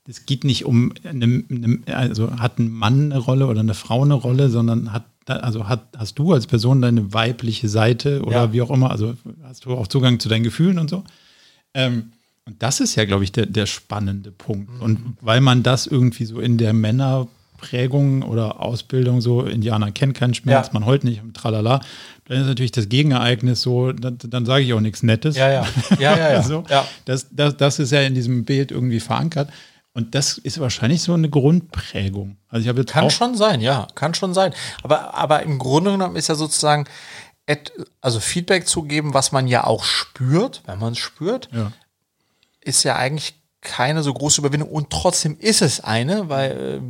es 0.08 0.26
geht 0.26 0.46
nicht 0.46 0.64
um, 0.64 0.94
eine, 1.04 1.44
eine, 1.50 1.80
also 1.88 2.32
hat 2.40 2.60
ein 2.60 2.72
Mann 2.72 3.12
eine 3.12 3.18
Rolle 3.18 3.46
oder 3.48 3.60
eine 3.60 3.74
Frau 3.74 4.04
eine 4.04 4.14
Rolle, 4.14 4.50
sondern 4.50 4.94
hat, 4.94 5.04
also 5.28 5.68
hat, 5.68 5.86
hast 5.98 6.18
du 6.18 6.32
als 6.32 6.48
Person 6.48 6.82
deine 6.82 7.14
weibliche 7.14 7.68
Seite 7.68 8.22
oder 8.22 8.46
Ja. 8.46 8.54
wie 8.54 8.62
auch 8.62 8.72
immer, 8.72 8.90
also 8.90 9.16
hast 9.44 9.66
du 9.66 9.72
auch 9.72 9.88
Zugang 9.88 10.18
zu 10.22 10.30
deinen 10.30 10.44
Gefühlen 10.44 10.80
und 10.80 10.90
so. 10.90 11.04
Ähm, 11.74 12.14
und 12.46 12.64
das 12.64 12.80
ist 12.80 12.96
ja, 12.96 13.04
glaube 13.04 13.26
ich, 13.26 13.34
der, 13.34 13.48
der 13.48 13.66
spannende 13.66 14.32
Punkt. 14.32 14.82
Und 14.82 15.18
weil 15.20 15.42
man 15.42 15.62
das 15.62 15.88
irgendwie 15.88 16.26
so 16.26 16.40
in 16.40 16.58
der 16.58 16.72
Männerprägung 17.72 18.24
oder 18.24 18.62
Ausbildung 18.62 19.22
so, 19.22 19.42
Indianer 19.44 19.92
kennt 19.92 20.16
keinen 20.16 20.34
Schmerz, 20.34 20.68
Ja. 20.68 20.74
man 20.74 20.86
heult 20.86 21.04
nicht 21.04 21.22
und 21.22 21.36
tralala, 21.36 21.82
dann 22.26 22.42
ist 22.42 22.48
natürlich 22.48 22.72
das 22.72 22.90
Gegenereignis 22.90 23.62
so, 23.62 23.92
dann, 23.92 24.18
dann 24.20 24.46
sage 24.46 24.64
ich 24.64 24.74
auch 24.74 24.80
nichts 24.80 25.04
Nettes. 25.04 25.36
ja, 25.36 25.50
ja, 25.52 25.66
ja, 26.00 26.18
ja, 26.18 26.32
ja. 26.34 26.44
so. 26.44 26.64
ja. 26.70 26.86
Das, 27.06 27.28
das, 27.32 27.58
das 27.58 27.80
ist 27.80 27.92
ja 27.92 28.02
in 28.02 28.16
diesem 28.16 28.46
Bild 28.46 28.72
irgendwie 28.72 29.00
verankert. 29.00 29.50
Und 29.96 30.16
das 30.16 30.40
ist 30.40 30.60
wahrscheinlich 30.60 31.04
so 31.04 31.14
eine 31.14 31.30
Grundprägung. 31.30 32.38
Also 32.50 32.64
ich 32.64 32.68
habe 32.68 32.80
jetzt 32.82 32.92
Kann 32.92 33.12
schon 33.12 33.36
sein, 33.36 33.62
ja, 33.62 33.88
kann 33.94 34.16
schon 34.16 34.34
sein. 34.34 34.52
Aber, 34.82 35.14
aber 35.14 35.44
im 35.44 35.60
Grunde 35.60 35.92
genommen 35.92 36.16
ist 36.16 36.30
ja 36.30 36.36
sozusagen, 36.36 36.86
also 38.02 38.20
Feedback 38.20 38.68
zu 38.68 38.84
geben, 38.84 39.14
was 39.14 39.32
man 39.32 39.48
ja 39.48 39.66
auch 39.66 39.84
spürt, 39.84 40.64
wenn 40.66 40.80
man 40.80 40.94
es 40.94 41.00
spürt, 41.00 41.50
Ja. 41.54 41.72
ist 42.62 42.84
ja 42.84 42.96
eigentlich 42.96 43.36
keine 43.62 44.02
so 44.02 44.12
große 44.14 44.42
Überwindung. 44.42 44.70
Und 44.70 44.90
trotzdem 44.90 45.38
ist 45.40 45.62
es 45.62 45.80
eine, 45.82 46.28
weil 46.28 46.82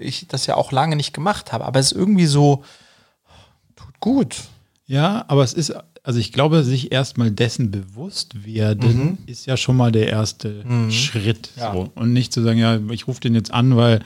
ich 0.00 0.28
das 0.28 0.46
ja 0.46 0.56
auch 0.56 0.72
lange 0.72 0.96
nicht 0.96 1.12
gemacht 1.12 1.52
habe. 1.52 1.64
Aber 1.64 1.78
es 1.78 1.92
ist 1.92 1.98
irgendwie 1.98 2.26
so, 2.26 2.64
tut 3.76 4.00
gut. 4.00 4.36
Ja, 4.86 5.24
aber 5.28 5.44
es 5.44 5.52
ist, 5.52 5.74
also 6.02 6.18
ich 6.18 6.32
glaube, 6.32 6.64
sich 6.64 6.92
erstmal 6.92 7.30
dessen 7.30 7.70
bewusst 7.70 8.46
werden, 8.46 8.96
mhm. 8.96 9.18
ist 9.26 9.44
ja 9.44 9.58
schon 9.58 9.76
mal 9.76 9.92
der 9.92 10.08
erste 10.08 10.64
mhm. 10.64 10.90
Schritt. 10.90 11.50
Ja. 11.56 11.72
So. 11.72 11.90
Und 11.94 12.14
nicht 12.14 12.32
zu 12.32 12.42
sagen, 12.42 12.58
ja, 12.58 12.80
ich 12.90 13.06
rufe 13.06 13.20
den 13.20 13.34
jetzt 13.34 13.52
an, 13.52 13.76
weil 13.76 14.00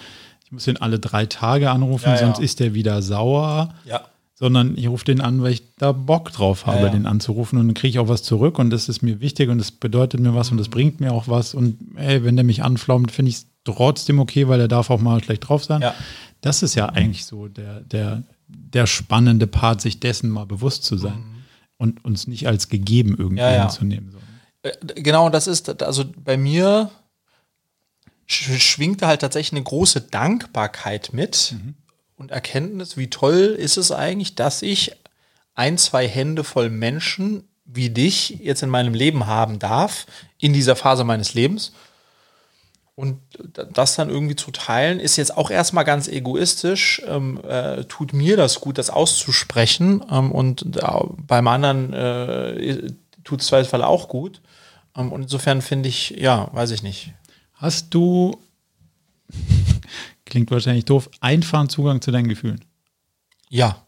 ich 0.44 0.50
muss 0.50 0.64
den 0.64 0.78
alle 0.78 0.98
drei 0.98 1.26
Tage 1.26 1.70
anrufen, 1.70 2.08
ja, 2.08 2.16
sonst 2.16 2.38
ja. 2.38 2.44
ist 2.44 2.58
der 2.58 2.74
wieder 2.74 3.00
sauer. 3.02 3.72
Ja. 3.84 4.02
Sondern 4.34 4.76
ich 4.76 4.88
rufe 4.88 5.04
den 5.04 5.20
an, 5.20 5.40
weil 5.40 5.52
ich 5.52 5.62
da 5.76 5.92
Bock 5.92 6.32
drauf 6.32 6.66
habe, 6.66 6.90
den 6.90 7.06
anzurufen 7.06 7.60
und 7.60 7.68
dann 7.68 7.74
kriege 7.74 7.90
ich 7.90 7.98
auch 8.00 8.08
was 8.08 8.24
zurück 8.24 8.58
und 8.58 8.70
das 8.70 8.88
ist 8.88 9.00
mir 9.00 9.20
wichtig 9.20 9.48
und 9.50 9.58
das 9.58 9.70
bedeutet 9.70 10.18
mir 10.18 10.34
was 10.34 10.50
und 10.50 10.58
das 10.58 10.68
bringt 10.68 10.98
mir 10.98 11.12
auch 11.12 11.28
was. 11.28 11.54
Und 11.54 11.78
ey, 11.94 12.24
wenn 12.24 12.34
der 12.34 12.44
mich 12.44 12.64
anflaumt, 12.64 13.12
finde 13.12 13.28
ich 13.28 13.36
es 13.36 13.46
trotzdem 13.64 14.18
okay, 14.18 14.48
weil 14.48 14.60
er 14.60 14.68
darf 14.68 14.90
auch 14.90 15.00
mal 15.00 15.22
schlecht 15.22 15.48
drauf 15.48 15.64
sein. 15.64 15.84
Das 16.40 16.62
ist 16.62 16.74
ja 16.74 16.86
eigentlich 16.86 17.24
so 17.24 17.48
der, 17.48 17.80
der, 17.80 18.22
der 18.48 18.86
spannende 18.86 19.46
Part, 19.46 19.80
sich 19.80 20.00
dessen 20.00 20.30
mal 20.30 20.46
bewusst 20.46 20.84
zu 20.84 20.96
sein 20.96 21.18
mhm. 21.18 21.44
und 21.78 22.04
uns 22.04 22.26
nicht 22.26 22.46
als 22.48 22.68
gegeben 22.68 23.16
irgendwie 23.16 23.42
ja, 23.42 23.52
ja. 23.52 23.62
hinzunehmen. 23.62 24.14
Äh, 24.62 24.72
genau, 24.94 25.28
das 25.30 25.46
ist, 25.46 25.82
also 25.82 26.04
bei 26.16 26.36
mir 26.36 26.90
schwingt 28.26 29.02
da 29.02 29.08
halt 29.08 29.20
tatsächlich 29.20 29.52
eine 29.52 29.64
große 29.64 30.00
Dankbarkeit 30.02 31.10
mit 31.12 31.54
mhm. 31.56 31.74
und 32.16 32.30
Erkenntnis, 32.30 32.96
wie 32.96 33.10
toll 33.10 33.56
ist 33.58 33.76
es 33.76 33.92
eigentlich, 33.92 34.34
dass 34.34 34.62
ich 34.62 34.92
ein, 35.54 35.78
zwei 35.78 36.08
Hände 36.08 36.44
voll 36.44 36.70
Menschen 36.70 37.44
wie 37.64 37.90
dich 37.90 38.40
jetzt 38.40 38.62
in 38.62 38.70
meinem 38.70 38.94
Leben 38.94 39.26
haben 39.26 39.58
darf, 39.58 40.06
in 40.38 40.52
dieser 40.52 40.76
Phase 40.76 41.04
meines 41.04 41.34
Lebens 41.34 41.72
und 42.94 43.20
das 43.72 43.96
dann 43.96 44.10
irgendwie 44.10 44.36
zu 44.36 44.50
teilen, 44.50 45.00
ist 45.00 45.16
jetzt 45.16 45.36
auch 45.36 45.50
erstmal 45.50 45.84
ganz 45.84 46.08
egoistisch. 46.08 47.02
Ähm, 47.06 47.40
äh, 47.42 47.84
tut 47.84 48.12
mir 48.12 48.36
das 48.36 48.60
gut, 48.60 48.76
das 48.76 48.90
auszusprechen. 48.90 50.04
Ähm, 50.10 50.30
und 50.30 50.76
äh, 50.76 50.86
beim 51.26 51.48
anderen 51.48 51.92
äh, 51.94 52.92
tut 53.24 53.40
es 53.40 53.46
Zweifelsfall 53.46 53.82
auch 53.82 54.08
gut. 54.08 54.42
Ähm, 54.94 55.10
und 55.10 55.22
insofern 55.22 55.62
finde 55.62 55.88
ich, 55.88 56.10
ja, 56.10 56.50
weiß 56.52 56.70
ich 56.72 56.82
nicht. 56.82 57.14
Hast 57.54 57.94
du, 57.94 58.38
klingt 60.26 60.50
wahrscheinlich 60.50 60.84
doof, 60.84 61.08
einfachen 61.20 61.70
Zugang 61.70 62.02
zu 62.02 62.10
deinen 62.10 62.28
Gefühlen? 62.28 62.64
Ja. 63.54 63.84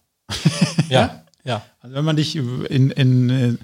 ja. 0.90 1.24
Ja. 1.42 1.62
Also 1.80 1.94
wenn 1.96 2.04
man 2.04 2.16
dich 2.16 2.36
in, 2.36 2.90
in 2.90 3.30
äh, 3.30 3.56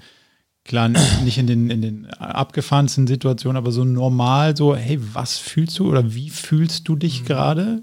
Klar, 0.63 0.89
nicht 1.23 1.37
in 1.37 1.47
den, 1.47 1.69
in 1.69 1.81
den 1.81 2.05
abgefahrensten 2.05 3.07
Situationen, 3.07 3.57
aber 3.57 3.71
so 3.71 3.83
normal, 3.83 4.55
so, 4.55 4.75
hey, 4.75 4.99
was 5.13 5.37
fühlst 5.37 5.77
du 5.79 5.89
oder 5.89 6.13
wie 6.13 6.29
fühlst 6.29 6.87
du 6.87 6.95
dich 6.95 7.21
mhm. 7.21 7.25
gerade? 7.25 7.81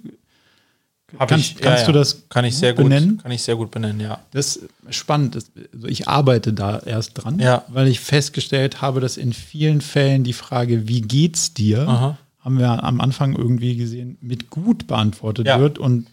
Kannst, 1.17 1.53
ich, 1.53 1.57
kannst 1.57 1.81
ja, 1.81 1.87
du 1.87 1.93
das 1.93 2.29
kann 2.29 2.45
ich 2.45 2.55
sehr 2.55 2.75
benennen? 2.75 3.13
Gut, 3.13 3.23
kann 3.23 3.33
ich 3.33 3.43
sehr 3.43 3.57
gut 3.57 3.71
benennen, 3.71 3.99
ja. 3.99 4.21
Das 4.31 4.57
ist 4.57 4.69
spannend. 4.91 5.37
Also 5.37 5.87
ich 5.87 6.07
arbeite 6.07 6.53
da 6.53 6.81
erst 6.81 7.13
dran, 7.15 7.39
ja. 7.39 7.65
weil 7.69 7.89
ich 7.89 8.01
festgestellt 8.01 8.83
habe, 8.83 9.01
dass 9.01 9.17
in 9.17 9.33
vielen 9.33 9.81
Fällen 9.81 10.23
die 10.23 10.35
Frage, 10.35 10.87
wie 10.87 11.01
geht's 11.01 11.55
dir, 11.55 11.89
Aha. 11.89 12.19
haben 12.41 12.59
wir 12.59 12.85
am 12.85 13.01
Anfang 13.01 13.35
irgendwie 13.35 13.77
gesehen, 13.77 14.19
mit 14.21 14.51
gut 14.51 14.87
beantwortet 14.87 15.47
ja. 15.47 15.59
wird. 15.59 15.79
Und 15.79 16.09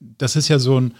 das 0.00 0.34
ist 0.34 0.48
ja 0.48 0.58
so 0.58 0.80
ein, 0.80 0.94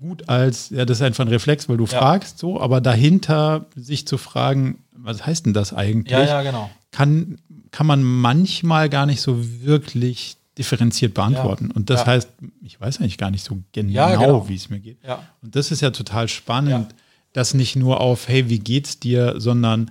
gut 0.00 0.28
als, 0.28 0.70
ja, 0.70 0.84
das 0.84 0.98
ist 0.98 1.02
einfach 1.02 1.24
ein 1.24 1.28
Reflex, 1.28 1.68
weil 1.68 1.76
du 1.76 1.84
ja. 1.84 1.98
fragst 1.98 2.38
so, 2.38 2.60
aber 2.60 2.80
dahinter 2.80 3.66
sich 3.76 4.06
zu 4.06 4.18
fragen, 4.18 4.78
was 4.92 5.24
heißt 5.26 5.46
denn 5.46 5.52
das 5.52 5.72
eigentlich? 5.72 6.12
Ja, 6.12 6.24
ja, 6.24 6.42
genau. 6.42 6.70
Kann, 6.90 7.38
kann 7.70 7.86
man 7.86 8.02
manchmal 8.02 8.88
gar 8.88 9.06
nicht 9.06 9.20
so 9.20 9.38
wirklich 9.62 10.36
differenziert 10.58 11.14
beantworten. 11.14 11.68
Ja. 11.68 11.76
Und 11.76 11.90
das 11.90 12.06
heißt, 12.06 12.28
ich 12.62 12.80
weiß 12.80 13.00
eigentlich 13.00 13.18
gar 13.18 13.30
nicht 13.30 13.44
so 13.44 13.58
genau, 13.72 14.18
genau. 14.18 14.48
wie 14.48 14.56
es 14.56 14.68
mir 14.68 14.80
geht. 14.80 14.98
Und 15.42 15.54
das 15.54 15.70
ist 15.70 15.80
ja 15.80 15.90
total 15.90 16.28
spannend, 16.28 16.94
dass 17.32 17.54
nicht 17.54 17.76
nur 17.76 18.00
auf, 18.00 18.28
hey, 18.28 18.48
wie 18.48 18.58
geht's 18.58 18.98
dir, 18.98 19.34
sondern 19.38 19.90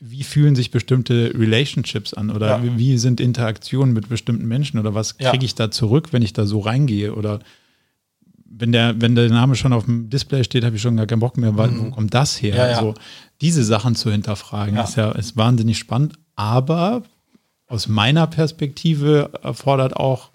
wie 0.00 0.22
fühlen 0.22 0.56
sich 0.56 0.70
bestimmte 0.70 1.32
Relationships 1.36 2.14
an 2.14 2.30
oder 2.30 2.62
wie 2.62 2.96
sind 2.96 3.20
Interaktionen 3.20 3.92
mit 3.92 4.08
bestimmten 4.08 4.46
Menschen 4.46 4.78
oder 4.78 4.94
was 4.94 5.18
kriege 5.18 5.44
ich 5.44 5.54
da 5.54 5.70
zurück, 5.70 6.12
wenn 6.12 6.22
ich 6.22 6.32
da 6.32 6.46
so 6.46 6.60
reingehe 6.60 7.14
oder 7.14 7.40
wenn 8.46 8.72
der, 8.72 9.00
wenn 9.00 9.14
der 9.14 9.28
Name 9.28 9.56
schon 9.56 9.72
auf 9.72 9.84
dem 9.84 10.10
Display 10.10 10.44
steht, 10.44 10.64
habe 10.64 10.76
ich 10.76 10.82
schon 10.82 10.96
gar 10.96 11.06
keinen 11.06 11.20
Bock 11.20 11.36
mehr, 11.36 11.56
weil, 11.56 11.70
mhm. 11.70 11.86
wo 11.86 11.90
kommt 11.90 12.14
das 12.14 12.40
her? 12.40 12.56
Ja, 12.56 12.70
ja. 12.70 12.76
Also 12.76 12.94
diese 13.40 13.64
Sachen 13.64 13.94
zu 13.96 14.10
hinterfragen, 14.10 14.76
ja. 14.76 14.84
ist 14.84 14.96
ja 14.96 15.10
ist 15.12 15.36
wahnsinnig 15.36 15.78
spannend, 15.78 16.14
aber 16.36 17.02
aus 17.66 17.88
meiner 17.88 18.26
Perspektive 18.26 19.30
erfordert 19.42 19.96
auch 19.96 20.30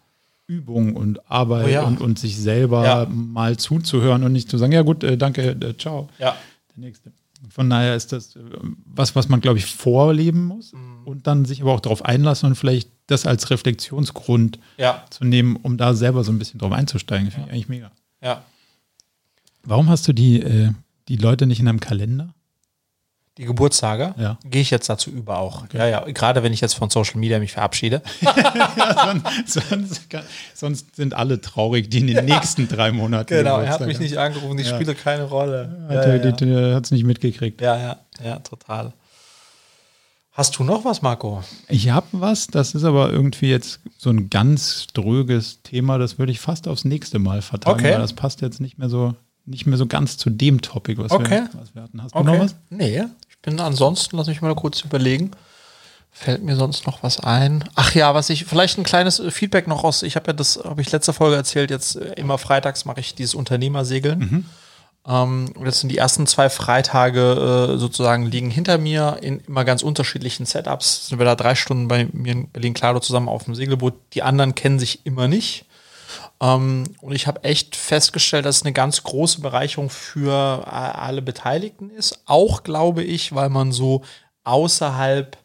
Übung 0.48 0.96
und 0.96 1.30
Arbeit 1.30 1.84
oh 1.84 1.88
und, 1.88 2.02
und 2.02 2.18
sich 2.18 2.38
selber 2.38 3.08
mal 3.10 3.58
zuzuhören 3.58 4.24
und 4.24 4.32
nicht 4.32 4.50
zu 4.50 4.58
sagen, 4.58 4.72
ja 4.72 4.82
gut, 4.82 5.04
äh, 5.04 5.16
danke, 5.16 5.52
äh, 5.52 5.78
ciao. 5.78 6.10
Ja. 6.18 6.36
Der 6.76 6.86
nächste. 6.86 7.12
Von 7.50 7.70
daher 7.70 7.96
ist 7.96 8.12
das 8.12 8.36
äh, 8.36 8.40
was, 8.86 9.16
was 9.16 9.30
man, 9.30 9.42
glaube 9.42 9.60
ich, 9.60 9.68
vorleben 9.68 10.46
muss 10.46 10.74
mhm. 10.74 11.06
und 11.06 11.28
dann 11.28 11.46
sich 11.46 11.62
aber 11.62 11.74
auch 11.74 11.80
darauf 11.80 12.04
einlassen 12.04 12.50
und 12.50 12.56
vielleicht 12.56 12.90
das 13.12 13.26
als 13.26 13.50
Reflexionsgrund 13.50 14.60
ja. 14.78 15.04
zu 15.10 15.26
nehmen, 15.26 15.56
um 15.58 15.78
da 15.78 15.94
selber 15.94 16.24
so 16.24 16.32
ein 16.32 16.40
bisschen 16.40 16.60
drauf 16.60 16.72
einzusteigen. 16.72 17.32
Finde 17.32 17.48
ich 17.48 17.54
eigentlich 17.54 17.70
mega. 17.70 17.92
Ja. 18.22 18.44
Warum 19.64 19.90
hast 19.90 20.08
du 20.08 20.14
die, 20.14 20.42
äh, 20.42 20.72
die 21.08 21.18
Leute 21.18 21.46
nicht 21.46 21.60
in 21.60 21.68
einem 21.68 21.80
Kalender? 21.80 22.34
Die 23.38 23.46
Geburtstage? 23.46 24.14
Ja. 24.18 24.38
Gehe 24.44 24.62
ich 24.62 24.70
jetzt 24.70 24.90
dazu 24.90 25.10
über 25.12 25.38
auch. 25.38 25.64
Okay. 25.64 25.78
Ja, 25.78 25.88
ja. 25.88 26.06
Gerade 26.12 26.44
wenn 26.44 26.52
ich 26.52 26.60
jetzt 26.60 26.74
von 26.74 26.90
Social 26.90 27.20
Media 27.20 27.40
mich 27.40 27.54
verabschiede. 27.54 28.02
ja, 28.22 29.22
sonst, 29.46 29.70
sonst, 29.70 30.08
sonst, 30.54 30.96
sind 30.98 31.14
alle 31.14 31.40
traurig, 31.40 31.90
die 31.90 32.00
in 32.00 32.08
den 32.08 32.26
nächsten 32.26 32.68
drei 32.68 32.92
Monaten. 32.92 33.28
Genau, 33.28 33.60
er 33.60 33.70
hat 33.70 33.86
mich 33.86 34.00
nicht 34.00 34.18
angerufen, 34.18 34.60
ich 34.60 34.68
ja. 34.68 34.76
spiele 34.76 34.94
keine 34.94 35.24
Rolle. 35.24 35.86
Hat 35.88 36.42
ja, 36.42 36.80
es 36.80 36.92
nicht 36.92 37.06
mitgekriegt. 37.06 37.62
Ja, 37.62 37.78
ja, 37.78 38.00
ja, 38.22 38.40
total. 38.40 38.92
Hast 40.40 40.58
du 40.58 40.64
noch 40.64 40.86
was, 40.86 41.02
Marco? 41.02 41.44
Ich 41.68 41.90
habe 41.90 42.08
was, 42.14 42.48
das 42.48 42.74
ist 42.74 42.86
aber 42.86 43.12
irgendwie 43.12 43.50
jetzt 43.50 43.82
so 43.98 44.10
ein 44.10 44.30
ganz 44.30 44.88
dröges 44.94 45.64
Thema, 45.64 45.98
das 45.98 46.18
würde 46.18 46.32
ich 46.32 46.40
fast 46.40 46.70
aufs 46.70 46.86
nächste 46.86 47.20
Mal 47.20 47.42
verteilen, 47.42 47.76
okay. 47.76 47.92
weil 47.92 48.00
das 48.00 48.14
passt 48.14 48.40
jetzt 48.40 48.62
nicht 48.62 48.78
mehr 48.78 48.88
so, 48.88 49.16
nicht 49.46 49.66
mehr 49.66 49.78
so 49.78 49.86
ganz 49.86 50.16
zu 50.16 50.30
dem 50.30 50.62
Topic, 50.62 50.98
was, 50.98 51.12
okay. 51.12 51.42
wir, 51.52 51.60
was 51.60 51.76
wir 51.76 51.82
hatten. 51.82 52.02
Hast 52.02 52.16
du 52.16 52.20
okay. 52.20 52.32
noch 52.32 52.40
was? 52.40 52.56
Nee, 52.70 53.04
ich 53.28 53.38
bin 53.42 53.60
ansonsten, 53.60 54.16
lass 54.16 54.28
mich 54.28 54.42
mal 54.42 54.56
kurz 54.56 54.80
überlegen. 54.80 55.32
Fällt 56.10 56.42
mir 56.42 56.56
sonst 56.56 56.88
noch 56.88 57.04
was 57.04 57.20
ein? 57.20 57.66
Ach 57.76 57.94
ja, 57.94 58.16
was 58.16 58.30
ich, 58.30 58.46
vielleicht 58.46 58.78
ein 58.78 58.86
kleines 58.86 59.22
Feedback 59.32 59.68
noch 59.68 59.84
aus, 59.84 60.04
ich 60.04 60.16
habe 60.16 60.28
ja 60.28 60.34
das, 60.34 60.58
habe 60.64 60.82
ich 60.82 60.90
letzte 60.90 61.12
Folge 61.12 61.36
erzählt, 61.36 61.70
jetzt 61.70 61.98
immer 61.98 62.38
freitags 62.38 62.86
mache 62.86 63.02
ich 63.02 63.14
dieses 63.14 63.36
Unternehmersegeln. 63.36 64.20
Mhm. 64.20 64.46
Ähm, 65.08 65.54
das 65.64 65.80
sind 65.80 65.90
die 65.90 65.98
ersten 65.98 66.28
zwei 66.28 66.50
Freitage 66.50 67.74
äh, 67.74 67.78
sozusagen 67.78 68.26
liegen 68.26 68.50
hinter 68.50 68.78
mir 68.78 69.18
in 69.22 69.40
immer 69.42 69.66
ganz 69.66 69.84
unterschiedlichen 69.84 70.46
Setups. 70.46 71.08
Sind 71.08 71.20
wir 71.20 71.26
da 71.26 71.36
drei 71.36 71.56
Stunden 71.56 71.88
bei 71.88 72.08
mir 72.12 72.34
in 72.34 72.50
Berlin-Klado 72.50 73.00
zusammen 73.00 73.30
auf 73.30 73.46
dem 73.46 73.56
Segelboot. 73.56 73.94
Die 74.14 74.24
anderen 74.24 74.56
kennen 74.56 74.80
sich 74.80 75.06
immer 75.06 75.28
nicht. 75.28 75.66
Ähm, 76.42 76.86
und 77.02 77.14
ich 77.14 77.28
habe 77.28 77.44
echt 77.44 77.76
festgestellt, 77.76 78.46
dass 78.46 78.58
es 78.58 78.64
eine 78.64 78.74
ganz 78.74 79.04
große 79.04 79.42
Bereicherung 79.42 79.90
für 79.90 80.68
alle 80.68 81.22
Beteiligten 81.22 81.90
ist. 81.90 82.22
Auch 82.26 82.64
glaube 82.64 83.04
ich, 83.04 83.34
weil 83.34 83.50
man 83.50 83.72
so 83.72 84.04
außerhalb 84.44 85.38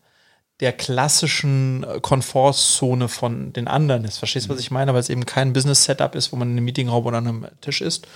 der 0.60 0.72
klassischen 0.72 1.84
Komfortzone 2.00 3.08
von 3.08 3.52
den 3.52 3.66
anderen 3.66 4.04
ist. 4.04 4.18
Verstehst 4.18 4.46
du, 4.46 4.50
was 4.50 4.60
ich 4.60 4.70
meine? 4.70 4.92
Weil 4.94 5.00
es 5.00 5.08
eben 5.08 5.26
kein 5.26 5.52
Business-Setup 5.52 6.14
ist, 6.14 6.32
wo 6.32 6.36
man 6.36 6.48
in 6.48 6.56
einem 6.56 6.64
Meetingraum 6.64 7.04
oder 7.04 7.18
an 7.18 7.26
einem 7.26 7.46
Tisch 7.60 7.80
ist, 7.80 8.06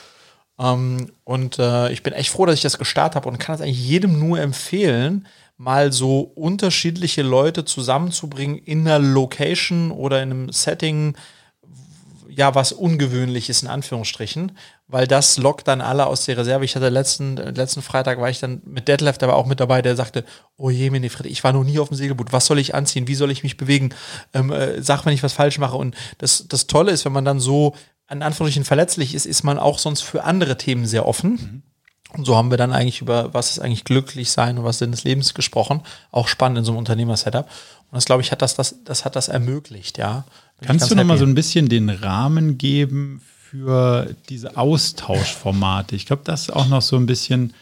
ähm, 0.59 1.13
und 1.25 1.59
äh, 1.59 1.91
ich 1.93 2.03
bin 2.03 2.13
echt 2.13 2.31
froh, 2.31 2.47
dass 2.47 2.57
ich 2.57 2.63
das 2.63 2.79
gestartet 2.79 3.17
habe 3.17 3.29
und 3.29 3.39
kann 3.39 3.55
es 3.55 3.61
eigentlich 3.61 3.87
jedem 3.87 4.19
nur 4.19 4.41
empfehlen, 4.41 5.27
mal 5.57 5.93
so 5.93 6.21
unterschiedliche 6.21 7.23
Leute 7.23 7.65
zusammenzubringen 7.65 8.59
in 8.59 8.87
einer 8.87 8.99
Location 9.01 9.91
oder 9.91 10.23
in 10.23 10.31
einem 10.31 10.53
Setting, 10.53 11.17
ja, 12.29 12.55
was 12.55 12.71
ungewöhnlich 12.71 13.51
ist, 13.51 13.63
in 13.65 13.69
Anführungsstrichen, 13.69 14.53
weil 14.87 15.09
das 15.09 15.37
lockt 15.39 15.67
dann 15.67 15.81
alle 15.81 16.07
aus 16.07 16.25
der 16.25 16.39
Reserve. 16.39 16.65
Ich 16.65 16.77
hatte 16.77 16.89
letzten, 16.89 17.37
letzten 17.37 17.83
Freitag 17.83 18.21
war 18.21 18.31
ich 18.31 18.39
dann 18.39 18.63
mit 18.65 18.87
Deadlift 18.87 19.25
aber 19.25 19.35
auch 19.35 19.47
mit 19.47 19.59
dabei, 19.59 19.83
der 19.83 19.97
sagte, 19.97 20.25
oh 20.57 20.71
je, 20.71 20.91
Menefred, 20.91 21.27
ich 21.27 21.43
war 21.43 21.53
noch 21.53 21.65
nie 21.65 21.81
auf 21.81 21.89
dem 21.89 21.97
Segelboot, 21.97 22.33
was 22.33 22.47
soll 22.47 22.61
ich 22.61 22.77
anziehen, 22.77 23.09
wie 23.09 23.17
soll 23.17 23.33
ich 23.33 23.43
mich 23.43 23.57
bewegen, 23.57 23.91
ähm, 24.35 24.53
äh, 24.53 24.81
sag, 24.81 25.05
wenn 25.05 25.13
ich 25.13 25.25
was 25.25 25.33
falsch 25.33 25.59
mache. 25.59 25.77
Und 25.77 25.97
das, 26.19 26.47
das 26.47 26.69
Tolle 26.69 26.93
ist, 26.93 27.05
wenn 27.05 27.13
man 27.13 27.25
dann 27.25 27.41
so 27.41 27.75
an 28.09 28.23
Anführungsstrichen 28.23 28.65
verletzlich 28.65 29.15
ist, 29.15 29.27
ist 29.27 29.45
man 29.45 29.59
auch 29.59 29.79
sonst 29.79 30.01
für 30.01 30.25
andere 30.25 30.57
Themen 30.57 30.87
sehr 30.87 31.07
offen. 31.07 31.31
Mhm. 31.31 31.63
Und 32.17 32.25
so 32.25 32.37
haben 32.37 32.51
wir 32.51 32.57
dann 32.57 32.73
eigentlich 32.73 33.03
über, 33.03 33.35
was 33.35 33.51
ist 33.51 33.59
eigentlich 33.59 33.85
glücklich 33.85 34.31
sein 34.31 34.57
und 34.57 34.65
was 34.65 34.79
Sinn 34.79 34.93
des 34.93 35.05
Lebens 35.05 35.35
gesprochen. 35.35 35.83
Auch 36.11 36.27
spannend 36.27 36.59
in 36.59 36.65
so 36.65 36.73
einem 36.73 36.79
Unternehmer-Setup. 36.79 37.45
Und 37.47 37.97
das, 37.97 38.07
glaube 38.07 38.23
ich, 38.23 38.33
hat 38.33 38.41
das, 38.41 38.55
das, 38.55 38.77
das 38.85 39.05
hat 39.05 39.15
das 39.15 39.29
ermöglicht, 39.29 39.99
ja. 39.99 40.25
Bin 40.59 40.69
Kannst 40.69 40.91
du 40.91 40.95
noch 40.95 41.05
mal 41.05 41.19
so 41.19 41.27
ein 41.27 41.35
bisschen 41.35 41.69
den 41.69 41.91
Rahmen 41.91 42.57
geben 42.57 43.21
für 43.51 44.17
diese 44.31 44.57
Austauschformate? 44.57 45.95
Ich 45.95 46.07
glaube, 46.07 46.23
das 46.25 46.43
ist 46.43 46.51
auch 46.51 46.67
noch 46.67 46.83
so 46.83 46.97
ein 46.97 47.07
bisschen 47.07 47.53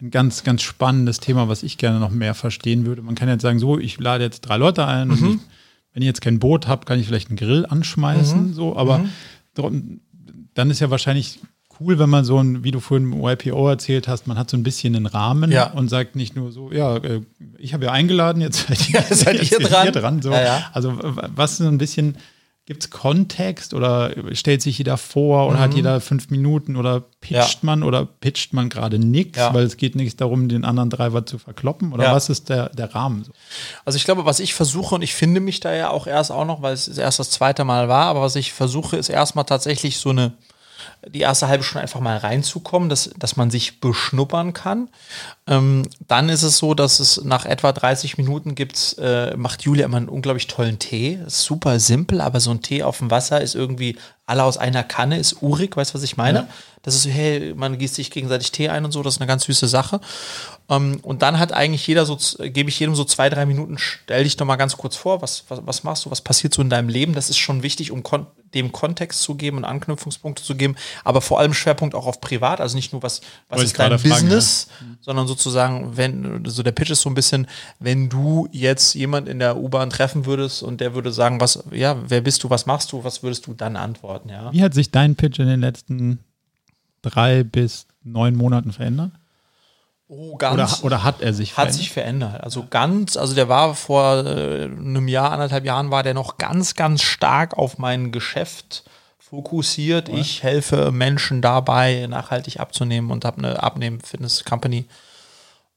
ein 0.00 0.10
ganz, 0.10 0.44
ganz 0.44 0.62
spannendes 0.62 1.18
Thema, 1.18 1.48
was 1.48 1.64
ich 1.64 1.76
gerne 1.76 1.98
noch 1.98 2.10
mehr 2.10 2.34
verstehen 2.34 2.86
würde. 2.86 3.02
Man 3.02 3.16
kann 3.16 3.28
jetzt 3.28 3.42
sagen, 3.42 3.58
so, 3.58 3.78
ich 3.78 3.98
lade 3.98 4.22
jetzt 4.22 4.42
drei 4.42 4.56
Leute 4.56 4.86
ein 4.86 5.08
mhm. 5.08 5.12
und 5.12 5.34
ich, 5.34 5.40
wenn 5.92 6.02
ich 6.02 6.06
jetzt 6.06 6.20
kein 6.20 6.38
Boot 6.38 6.68
habe, 6.68 6.84
kann 6.84 7.00
ich 7.00 7.06
vielleicht 7.06 7.28
einen 7.28 7.38
Grill 7.38 7.66
anschmeißen, 7.66 8.48
mhm. 8.48 8.54
so, 8.54 8.76
aber 8.76 8.98
mhm 8.98 9.10
dann 9.62 10.70
ist 10.70 10.80
ja 10.80 10.90
wahrscheinlich 10.90 11.40
cool, 11.80 11.98
wenn 11.98 12.08
man 12.08 12.24
so 12.24 12.38
ein, 12.42 12.64
wie 12.64 12.70
du 12.70 12.80
vorhin 12.80 13.12
im 13.12 13.22
YPO 13.22 13.68
erzählt 13.68 14.08
hast, 14.08 14.26
man 14.26 14.38
hat 14.38 14.48
so 14.48 14.56
ein 14.56 14.62
bisschen 14.62 14.96
einen 14.96 15.04
Rahmen 15.06 15.52
Ja. 15.52 15.70
und 15.72 15.88
sagt 15.90 16.16
nicht 16.16 16.34
nur 16.34 16.50
so, 16.50 16.72
ja, 16.72 16.96
äh, 16.96 17.20
ich 17.58 17.74
habe 17.74 17.84
ja 17.86 17.92
eingeladen, 17.92 18.40
jetzt 18.40 18.66
seid 18.66 18.88
ihr, 18.88 19.00
Ja, 19.00 19.14
seid 19.14 19.52
ihr 19.52 19.58
dran. 19.58 19.92
dran 19.92 20.22
so. 20.22 20.30
Ja. 20.32 20.70
Also 20.72 20.98
was 21.02 21.58
so 21.58 21.64
ein 21.66 21.76
bisschen, 21.78 22.16
gibt 22.66 22.82
es 22.82 22.90
Kontext 22.90 23.74
oder 23.74 24.10
stellt 24.32 24.60
sich 24.60 24.76
jeder 24.78 24.96
vor 24.96 25.46
oder 25.48 25.60
hat 25.60 25.74
jeder 25.74 26.00
fünf 26.00 26.30
Minuten 26.30 26.74
oder 26.76 27.00
pitcht 27.20 27.62
Mhm. 27.62 27.68
Ja. 27.68 27.76
man 27.76 27.82
oder 27.84 28.04
pitcht 28.04 28.52
man 28.52 28.68
gerade 28.68 28.98
nichts, 28.98 29.38
Ja. 29.38 29.54
weil 29.54 29.64
es 29.64 29.76
geht 29.76 29.94
nicht 29.94 30.20
darum, 30.20 30.48
den 30.48 30.64
anderen 30.64 30.90
Driver 30.90 31.24
zu 31.24 31.38
verkloppen 31.38 31.92
oder 31.92 32.04
Ja. 32.04 32.12
was 32.12 32.28
ist 32.28 32.48
der, 32.48 32.70
der 32.70 32.92
Rahmen? 32.94 33.22
So? 33.24 33.32
Also 33.84 33.96
ich 33.96 34.04
glaube, 34.04 34.24
was 34.24 34.40
ich 34.40 34.52
versuche, 34.54 34.96
und 34.96 35.02
ich 35.02 35.14
finde 35.14 35.40
mich 35.40 35.60
da 35.60 35.72
ja 35.74 35.90
auch 35.90 36.06
erst 36.08 36.32
auch 36.32 36.44
noch, 36.44 36.60
weil 36.60 36.74
es 36.74 36.88
erst 36.88 37.20
das 37.20 37.30
zweite 37.30 37.64
Mal 37.64 37.88
war, 37.88 38.06
aber 38.06 38.20
was 38.22 38.34
ich 38.36 38.52
versuche, 38.52 38.96
ist 38.96 39.08
erstmal 39.10 39.44
tatsächlich 39.44 39.98
so 39.98 40.10
eine, 40.10 40.32
die 41.06 41.20
erste 41.20 41.48
halbe 41.48 41.64
Stunde 41.64 41.82
einfach 41.82 42.00
mal 42.00 42.16
reinzukommen, 42.16 42.88
dass, 42.88 43.10
dass 43.18 43.36
man 43.36 43.50
sich 43.50 43.80
beschnuppern 43.80 44.52
kann. 44.52 44.88
Ähm, 45.46 45.88
dann 46.06 46.28
ist 46.28 46.42
es 46.42 46.58
so, 46.58 46.74
dass 46.74 47.00
es 47.00 47.22
nach 47.24 47.46
etwa 47.46 47.72
30 47.72 48.18
Minuten 48.18 48.54
gibt's, 48.54 48.94
äh, 48.94 49.36
macht 49.36 49.62
Julia 49.62 49.84
immer 49.84 49.98
einen 49.98 50.08
unglaublich 50.08 50.46
tollen 50.46 50.78
Tee. 50.78 51.20
Super 51.26 51.78
simpel, 51.80 52.20
aber 52.20 52.40
so 52.40 52.50
ein 52.50 52.62
Tee 52.62 52.82
auf 52.82 52.98
dem 52.98 53.10
Wasser 53.10 53.40
ist 53.40 53.54
irgendwie 53.54 53.96
alle 54.26 54.42
aus 54.42 54.58
einer 54.58 54.82
Kanne, 54.82 55.18
ist 55.18 55.42
urig, 55.42 55.76
weißt 55.76 55.92
du, 55.92 55.94
was 55.94 56.02
ich 56.02 56.16
meine? 56.16 56.48
Das 56.82 56.94
ist 56.94 57.02
so, 57.02 57.10
hey, 57.10 57.52
man 57.56 57.78
gießt 57.78 57.94
sich 57.94 58.10
gegenseitig 58.10 58.52
Tee 58.52 58.68
ein 58.68 58.84
und 58.84 58.92
so, 58.92 59.02
das 59.02 59.14
ist 59.14 59.20
eine 59.20 59.28
ganz 59.28 59.44
süße 59.44 59.68
Sache. 59.68 60.00
Ähm, 60.68 60.98
und 61.02 61.22
dann 61.22 61.38
hat 61.38 61.52
eigentlich 61.52 61.86
jeder 61.86 62.06
so, 62.06 62.18
gebe 62.38 62.68
ich 62.68 62.80
jedem 62.80 62.94
so 62.94 63.04
zwei, 63.04 63.30
drei 63.30 63.46
Minuten, 63.46 63.78
stell 63.78 64.24
dich 64.24 64.36
doch 64.36 64.46
mal 64.46 64.56
ganz 64.56 64.76
kurz 64.76 64.96
vor, 64.96 65.22
was, 65.22 65.44
was, 65.48 65.60
was 65.64 65.84
machst 65.84 66.04
du, 66.04 66.10
was 66.10 66.20
passiert 66.20 66.54
so 66.54 66.62
in 66.62 66.70
deinem 66.70 66.88
Leben? 66.88 67.14
Das 67.14 67.30
ist 67.30 67.38
schon 67.38 67.62
wichtig, 67.62 67.90
um 67.90 68.02
kon 68.02 68.26
dem 68.54 68.72
Kontext 68.72 69.20
zu 69.22 69.34
geben 69.34 69.58
und 69.58 69.64
Anknüpfungspunkte 69.64 70.42
zu 70.42 70.54
geben, 70.54 70.76
aber 71.04 71.20
vor 71.20 71.40
allem 71.40 71.52
Schwerpunkt 71.52 71.94
auch 71.94 72.06
auf 72.06 72.20
privat, 72.20 72.60
also 72.60 72.76
nicht 72.76 72.92
nur 72.92 73.02
was, 73.02 73.20
was 73.48 73.58
Wollte 73.58 73.64
ist 73.64 73.78
dein 73.78 73.98
fragen, 73.98 74.08
Business, 74.08 74.68
sondern 75.02 75.26
sozusagen, 75.26 75.96
wenn, 75.96 76.42
so 76.46 76.62
der 76.62 76.72
Pitch 76.72 76.90
ist 76.90 77.02
so 77.02 77.10
ein 77.10 77.14
bisschen, 77.14 77.48
wenn 77.80 78.08
du 78.08 78.48
jetzt 78.52 78.94
jemand 78.94 79.28
in 79.28 79.40
der 79.40 79.58
U-Bahn 79.58 79.90
treffen 79.90 80.24
würdest 80.26 80.62
und 80.62 80.80
der 80.80 80.94
würde 80.94 81.12
sagen, 81.12 81.40
was, 81.40 81.64
ja, 81.70 81.96
wer 82.08 82.22
bist 82.22 82.44
du, 82.44 82.50
was 82.50 82.64
machst 82.66 82.92
du, 82.92 83.04
was 83.04 83.22
würdest 83.22 83.46
du 83.46 83.52
dann 83.52 83.76
antworten, 83.76 84.30
ja? 84.30 84.50
Wie 84.52 84.62
hat 84.62 84.72
sich 84.72 84.90
dein 84.90 85.16
Pitch 85.16 85.38
in 85.38 85.48
den 85.48 85.60
letzten 85.60 86.20
drei 87.02 87.42
bis 87.42 87.86
neun 88.04 88.36
Monaten 88.36 88.72
verändert? 88.72 89.10
Oh, 90.08 90.36
ganz. 90.36 90.80
Oder, 90.80 90.84
oder 90.84 91.04
hat 91.04 91.20
er 91.20 91.34
sich 91.34 91.50
Hat 91.50 91.54
verändert? 91.54 91.76
sich 91.76 91.92
verändert. 91.92 92.44
Also 92.44 92.66
ganz, 92.68 93.16
also 93.16 93.34
der 93.34 93.48
war 93.48 93.74
vor 93.74 94.24
äh, 94.24 94.64
einem 94.64 95.08
Jahr, 95.08 95.32
anderthalb 95.32 95.64
Jahren, 95.64 95.90
war 95.90 96.02
der 96.02 96.14
noch 96.14 96.38
ganz, 96.38 96.74
ganz 96.74 97.02
stark 97.02 97.58
auf 97.58 97.78
mein 97.78 98.12
Geschäft 98.12 98.84
fokussiert. 99.18 100.08
Ich 100.08 100.44
helfe 100.44 100.92
Menschen 100.92 101.42
dabei, 101.42 102.06
nachhaltig 102.08 102.60
abzunehmen 102.60 103.10
und 103.10 103.24
habe 103.24 103.38
eine 103.38 103.62
Abnehmen-Fitness-Company. 103.62 104.86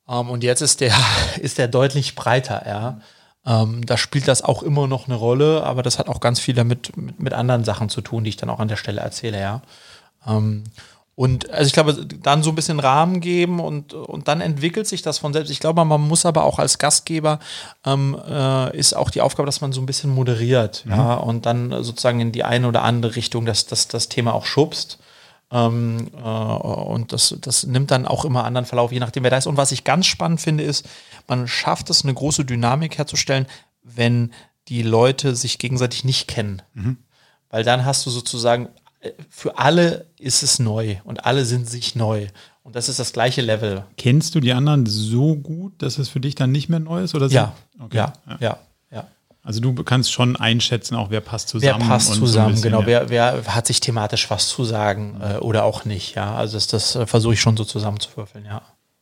Ähm, 0.08 0.30
und 0.30 0.44
jetzt 0.44 0.62
ist 0.62 0.82
der, 0.82 0.94
ist 1.42 1.58
der 1.58 1.68
deutlich 1.68 2.16
breiter, 2.16 2.64
ja. 2.68 3.02
Ähm, 3.46 3.86
da 3.86 3.98
spielt 3.98 4.28
das 4.28 4.44
auch 4.44 4.62
immer 4.62 4.86
noch 4.86 5.08
eine 5.08 5.16
Rolle, 5.16 5.64
aber 5.64 5.82
das 5.82 5.98
hat 5.98 6.10
auch 6.10 6.20
ganz 6.20 6.40
viel 6.40 6.54
damit 6.54 6.96
mit, 6.98 7.20
mit 7.20 7.34
anderen 7.34 7.64
Sachen 7.64 7.90
zu 7.90 8.02
tun, 8.02 8.24
die 8.24 8.30
ich 8.30 8.38
dann 8.38 8.50
auch 8.50 8.60
an 8.60 8.68
der 8.68 8.76
Stelle 8.76 9.02
erzähle, 9.02 9.40
ja. 9.40 9.62
Ähm, 10.28 10.66
und 11.20 11.50
also 11.50 11.68
ich 11.68 11.74
glaube, 11.74 12.06
dann 12.06 12.44
so 12.44 12.50
ein 12.50 12.56
bisschen 12.56 12.80
Rahmen 12.80 13.20
geben 13.20 13.60
und, 13.60 13.94
und 13.94 14.30
dann 14.30 14.40
entwickelt 14.40 14.88
sich 14.88 15.02
das 15.02 15.18
von 15.18 15.34
selbst. 15.34 15.50
Ich 15.50 15.60
glaube, 15.60 15.84
man 15.84 16.00
muss 16.00 16.26
aber 16.26 16.46
auch 16.46 16.60
als 16.60 16.78
Gastgeber 16.78 17.40
ähm, 17.86 18.18
äh, 18.26 18.78
ist 18.78 18.96
auch 18.96 19.10
die 19.10 19.20
Aufgabe, 19.20 19.46
dass 19.46 19.60
man 19.60 19.74
so 19.74 19.82
ein 19.82 19.86
bisschen 19.86 20.12
moderiert, 20.12 20.86
ja, 20.88 21.16
und 21.16 21.46
dann 21.46 21.84
sozusagen 21.84 22.22
in 22.22 22.32
die 22.32 22.46
eine 22.46 22.70
oder 22.70 22.84
andere 22.84 23.18
Richtung 23.18 23.46
das, 23.46 23.66
das, 23.66 23.90
das 23.90 24.08
Thema 24.08 24.34
auch 24.34 24.46
schubst. 24.46 25.00
Ähm, 25.52 26.08
äh, 26.16 26.26
und 26.26 27.12
das, 27.12 27.36
das 27.42 27.66
nimmt 27.66 27.92
dann 27.92 28.06
auch 28.06 28.24
immer 28.24 28.46
anderen 28.46 28.66
Verlauf, 28.66 28.94
je 28.94 29.02
nachdem, 29.02 29.24
wer 29.24 29.32
da 29.32 29.40
ist. 29.40 29.48
Und 29.48 29.58
was 29.58 29.74
ich 29.74 29.84
ganz 29.84 30.06
spannend 30.06 30.40
finde, 30.40 30.64
ist, 30.64 30.88
man 31.28 31.50
schafft 31.50 31.90
es, 31.90 32.06
eine 32.06 32.14
große 32.14 32.46
Dynamik 32.46 32.98
herzustellen, 32.98 33.46
wenn 33.84 34.32
die 34.70 34.84
Leute 34.84 35.36
sich 35.36 35.60
gegenseitig 35.60 36.06
nicht 36.06 36.30
kennen. 36.30 36.62
Weil 37.50 37.66
dann 37.66 37.84
hast 37.84 38.06
du 38.06 38.10
sozusagen, 38.10 38.70
für 39.30 39.58
alle 39.58 40.06
ist 40.18 40.44
es 40.44 40.60
neu 40.60 40.98
und 41.04 41.26
alle 41.26 41.46
sind 41.46 41.70
sich 41.70 41.96
neu. 41.96 42.28
Und 42.64 42.76
das 42.76 42.90
ist 42.90 43.00
das 43.00 43.14
gleiche 43.14 43.42
Level. 43.42 43.84
Kennst 43.98 44.36
du 44.36 44.40
die 44.40 44.54
anderen 44.54 44.86
so 44.86 45.36
gut, 45.36 45.82
dass 45.82 45.98
es 45.98 46.10
für 46.10 46.20
dich 46.20 46.36
dann 46.36 46.52
nicht 46.52 46.70
mehr 46.70 46.80
neu 46.80 47.02
ist? 47.04 47.16
Oder 47.16 47.28
Ja, 47.28 47.54
so? 47.78 47.86
Okay. 47.86 47.98
ja, 47.98 48.14
ja, 48.28 48.58
ja. 48.92 49.08
Also 49.42 49.62
du 49.62 49.74
kannst 49.84 50.12
schon 50.12 50.36
einschätzen, 50.36 50.96
auch 50.96 51.10
wer 51.10 51.22
passt 51.22 51.54
Wer 51.56 51.62
zusammen. 51.62 51.88
passt 51.88 52.10
und 52.10 52.16
so 52.16 52.22
ein 52.22 52.26
zusammen, 52.28 52.52
bisschen, 52.52 52.64
genau. 52.72 52.82
ja. 52.82 52.86
Wer, 53.10 53.10
wer 53.10 53.56
hat 53.56 53.66
sich 53.66 53.80
thematisch 53.80 54.30
was 54.30 54.50
zu 54.50 54.64
sagen 54.66 55.20
äh, 55.22 55.38
oder 55.38 55.64
auch 55.64 55.86
nicht, 55.86 56.16
ja. 56.16 56.36
Also 56.36 56.58
das, 56.58 56.68
das 56.68 56.96
äh, 56.96 57.08
versuche 57.08 57.34
ich 57.34 57.42
schon 57.42 57.58
so 57.58 57.64
zusammenzuwürfeln, 57.64 58.46
ja. 58.46 58.62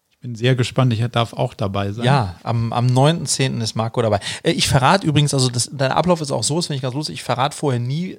Ich 0.09 0.19
bin 0.19 0.33
sehr 0.35 0.55
gespannt, 0.55 0.93
ich 0.93 1.05
darf 1.11 1.33
auch 1.33 1.53
dabei 1.53 1.91
sein. 1.91 2.05
Ja, 2.05 2.37
am, 2.43 2.71
am 2.73 2.87
9.10. 2.87 3.61
ist 3.61 3.75
Marco 3.75 4.01
dabei. 4.01 4.19
Äh, 4.43 4.51
Ich 4.51 4.67
verrate 4.67 5.05
übrigens, 5.05 5.33
also 5.33 5.49
das, 5.49 5.69
der 5.71 5.97
Ablauf 5.97 6.21
ist 6.21 6.31
auch 6.31 6.43
so, 6.43 6.55
das 6.55 6.67
finde 6.67 6.77
ich 6.77 6.81
ganz 6.83 6.95
lustig, 6.95 7.15
ich 7.15 7.23
verrate 7.23 7.55
vorher 7.55 7.79
nie, 7.79 8.17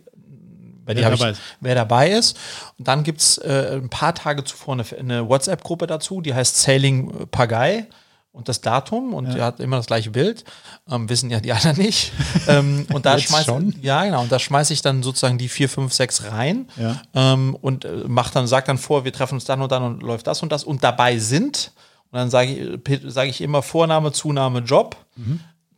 bei 0.88 0.96
Wer 0.96 1.10
dabei 1.10 1.30
ich, 1.30 1.32
ist. 1.32 1.42
wer 1.60 1.74
dabei 1.74 2.10
ist. 2.10 2.38
Und 2.78 2.88
dann 2.88 3.04
gibt 3.04 3.20
es 3.20 3.38
äh, 3.38 3.78
ein 3.80 3.90
paar 3.90 4.14
Tage 4.14 4.42
zuvor 4.44 4.74
eine, 4.74 4.84
eine 4.98 5.28
WhatsApp-Gruppe 5.28 5.86
dazu, 5.86 6.20
die 6.20 6.34
heißt 6.34 6.56
Sailing 6.56 7.28
Pagai 7.30 7.86
und 8.32 8.48
das 8.48 8.60
Datum 8.60 9.14
und 9.14 9.34
die 9.34 9.40
hat 9.42 9.58
immer 9.60 9.76
das 9.78 9.86
gleiche 9.86 10.10
Bild. 10.10 10.44
Ähm, 10.90 11.08
wissen 11.08 11.28
ja 11.30 11.40
die 11.40 11.52
anderen 11.52 11.76
nicht. 11.76 12.12
ähm, 12.48 12.86
und 12.92 13.04
da 13.04 13.16
Jetzt 13.16 13.28
schmeiß, 13.28 13.44
schon? 13.46 13.74
ja, 13.82 14.04
genau. 14.04 14.22
Und 14.22 14.30
da 14.32 14.38
schmeiße 14.38 14.72
ich 14.72 14.80
dann 14.80 15.02
sozusagen 15.02 15.38
die 15.38 15.48
vier, 15.48 15.68
fünf, 15.68 15.92
sechs 15.92 16.24
rein 16.30 16.68
Ja. 16.76 17.00
ähm, 17.14 17.54
und 17.60 17.84
äh, 17.84 18.04
macht 18.06 18.36
dann, 18.36 18.46
sagt 18.46 18.68
dann 18.68 18.78
vor, 18.78 19.04
wir 19.04 19.12
treffen 19.12 19.34
uns 19.34 19.44
dann 19.44 19.60
und 19.60 19.70
dann 19.72 19.82
und 19.82 20.02
läuft 20.02 20.26
das 20.26 20.42
und 20.42 20.52
das 20.52 20.64
und 20.64 20.82
dabei 20.84 21.18
sind. 21.18 21.72
Und 22.10 22.18
dann 22.18 22.30
sage 22.30 22.80
ich, 22.86 23.00
sage 23.12 23.28
ich 23.28 23.40
immer 23.40 23.60
Vorname, 23.62 24.12
Zunahme, 24.12 24.60
Job. 24.60 24.96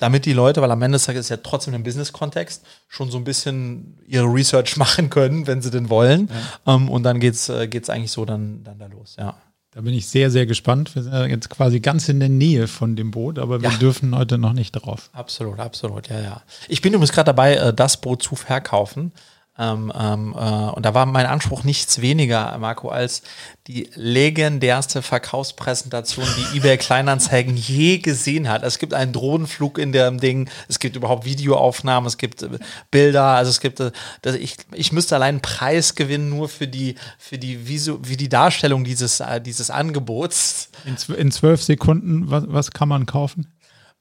Damit 0.01 0.25
die 0.27 0.33
Leute, 0.33 0.61
weil 0.63 0.71
am 0.73 0.83
Ende 0.83 0.97
des 0.97 1.05
Tages 1.05 1.27
ist 1.27 1.29
ja 1.29 1.37
trotzdem 1.37 1.75
im 1.75 1.83
Business-Kontext, 1.85 2.65
schon 2.89 3.11
so 3.11 3.19
ein 3.19 3.25
bisschen 3.25 3.99
ihre 4.07 4.25
Research 4.27 4.77
machen 4.79 5.11
können, 5.11 5.47
wenn 5.47 5.63
sie 5.63 5.71
denn 5.71 5.89
wollen. 5.91 6.29
Ähm, 6.67 6.89
und 6.89 7.05
dann 7.05 7.21
geht's, 7.21 7.49
äh, 7.49 7.69
geht's 7.69 7.89
eigentlich 7.91 8.11
so 8.11 8.25
dann, 8.25 8.65
dann 8.65 8.79
da 8.79 8.87
los, 8.87 9.15
ja. 9.19 9.37
Da 9.73 9.83
bin 9.83 9.95
ich 9.95 10.09
sehr, 10.09 10.33
sehr 10.33 10.47
gespannt. 10.47 10.97
Wir 10.97 11.05
sind 11.05 11.13
ja 11.13 11.27
jetzt 11.27 11.49
quasi 11.49 11.79
ganz 11.79 12.09
in 12.09 12.19
der 12.19 12.29
Nähe 12.29 12.67
von 12.67 12.97
dem 12.97 13.13
Boot, 13.13 13.39
aber 13.39 13.63
wir 13.63 13.71
Ja. 13.71 13.77
dürfen 13.77 14.17
heute 14.17 14.37
noch 14.37 14.53
nicht 14.53 14.73
drauf. 14.73 15.11
Absolut, 15.13 15.61
absolut, 15.61 16.09
ja, 16.09 16.19
ja. 16.21 16.43
Ich 16.67 16.83
bin 16.83 16.93
übrigens 16.93 17.13
gerade 17.13 17.27
dabei, 17.27 17.55
äh, 17.55 17.73
das 17.73 18.01
Boot 18.01 18.21
zu 18.21 18.35
verkaufen. 18.35 19.13
Ähm, 19.61 19.93
ähm, 19.95 20.35
äh, 20.35 20.71
und 20.71 20.87
da 20.87 20.95
war 20.95 21.05
mein 21.05 21.27
Anspruch 21.27 21.65
nichts 21.65 22.01
weniger, 22.01 22.57
Marco, 22.57 22.89
als 22.89 23.21
die 23.67 23.91
legendärste 23.95 25.03
Verkaufspräsentation, 25.03 26.27
die 26.39 26.57
eBay 26.57 26.79
Kleinanzeigen 26.79 27.59
je 27.59 27.99
gesehen 27.99 28.49
hat. 28.49 28.63
Es 28.63 28.79
gibt 28.79 28.95
einen 28.95 29.13
Drohnenflug 29.13 29.77
in 29.77 29.93
dem 29.93 30.19
Ding, 30.19 30.49
es 30.69 30.79
gibt 30.79 30.97
überhaupt 30.97 31.27
Videoaufnahmen, 31.27 32.07
es 32.07 32.17
gibt 32.17 32.43
äh, 32.43 32.49
Bilder, 32.91 33.25
also 33.25 33.51
es 33.51 33.61
gibt, 33.61 33.81
äh, 33.81 33.93
das, 34.23 34.35
ich, 34.37 34.57
ich 34.73 34.93
müsste 34.93 35.15
allein 35.15 35.35
einen 35.35 35.43
Preis 35.43 35.95
gewinnen, 35.95 36.31
nur 36.31 36.49
für 36.49 36.67
die, 36.67 36.95
für 37.19 37.37
die, 37.37 37.69
Visu, 37.69 37.99
wie 38.03 38.17
die 38.17 38.31
Darstellung 38.31 38.83
dieses, 38.83 39.21
äh, 39.21 39.43
dieses 39.43 39.69
Angebots. 39.69 40.71
In, 40.87 41.15
in 41.15 41.31
zwölf 41.31 41.63
Sekunden, 41.63 42.31
was, 42.31 42.45
was 42.47 42.71
kann 42.71 42.89
man 42.89 43.05
kaufen? 43.05 43.47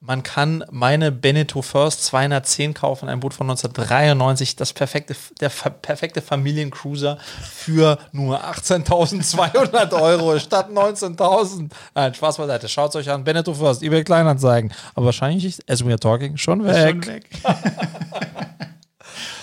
Man 0.02 0.22
kann 0.22 0.64
meine 0.70 1.12
Beneteau 1.12 1.60
First 1.60 2.04
210 2.06 2.72
kaufen, 2.72 3.10
ein 3.10 3.20
Boot 3.20 3.34
von 3.34 3.50
1993, 3.50 4.56
das 4.56 4.72
perfekte, 4.72 5.14
der 5.40 5.50
perfekte 5.50 6.22
Familiencruiser 6.22 7.18
für 7.52 7.98
nur 8.10 8.42
18.200 8.42 9.92
Euro 10.00 10.38
statt 10.38 10.70
19.000. 10.70 11.70
Nein, 11.94 12.14
Spaß 12.14 12.38
beiseite. 12.38 12.70
Schaut 12.70 12.96
euch 12.96 13.10
an. 13.10 13.24
Beneteau 13.24 13.52
First, 13.52 13.82
eBay 13.82 14.02
Kleinanzeigen. 14.02 14.72
Aber 14.94 15.04
wahrscheinlich 15.06 15.44
ist, 15.44 15.70
as 15.70 15.84
we 15.84 15.90
are 15.90 16.00
talking, 16.00 16.38
schon 16.38 16.64
weg. 16.64 17.04
Schon 17.04 17.06
weg. 17.06 17.28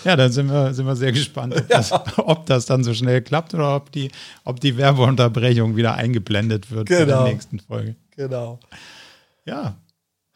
ja, 0.06 0.16
dann 0.16 0.32
sind 0.32 0.50
wir, 0.50 0.74
sind 0.74 0.88
wir 0.88 0.96
sehr 0.96 1.12
gespannt, 1.12 1.56
ob, 1.56 1.68
das, 1.68 1.92
ob 2.18 2.46
das 2.48 2.66
dann 2.66 2.84
so 2.84 2.96
schnell 2.96 3.22
klappt 3.22 3.54
oder 3.54 3.76
ob 3.76 3.92
die, 3.92 4.10
ob 4.44 4.60
die 4.60 4.76
Werbeunterbrechung 4.76 5.76
wieder 5.76 5.94
eingeblendet 5.94 6.72
wird 6.72 6.88
Genau. 6.88 7.06
der 7.26 7.34
nächsten 7.34 7.60
Folge. 7.60 7.96
Genau. 8.16 8.60
Ja, 9.46 9.76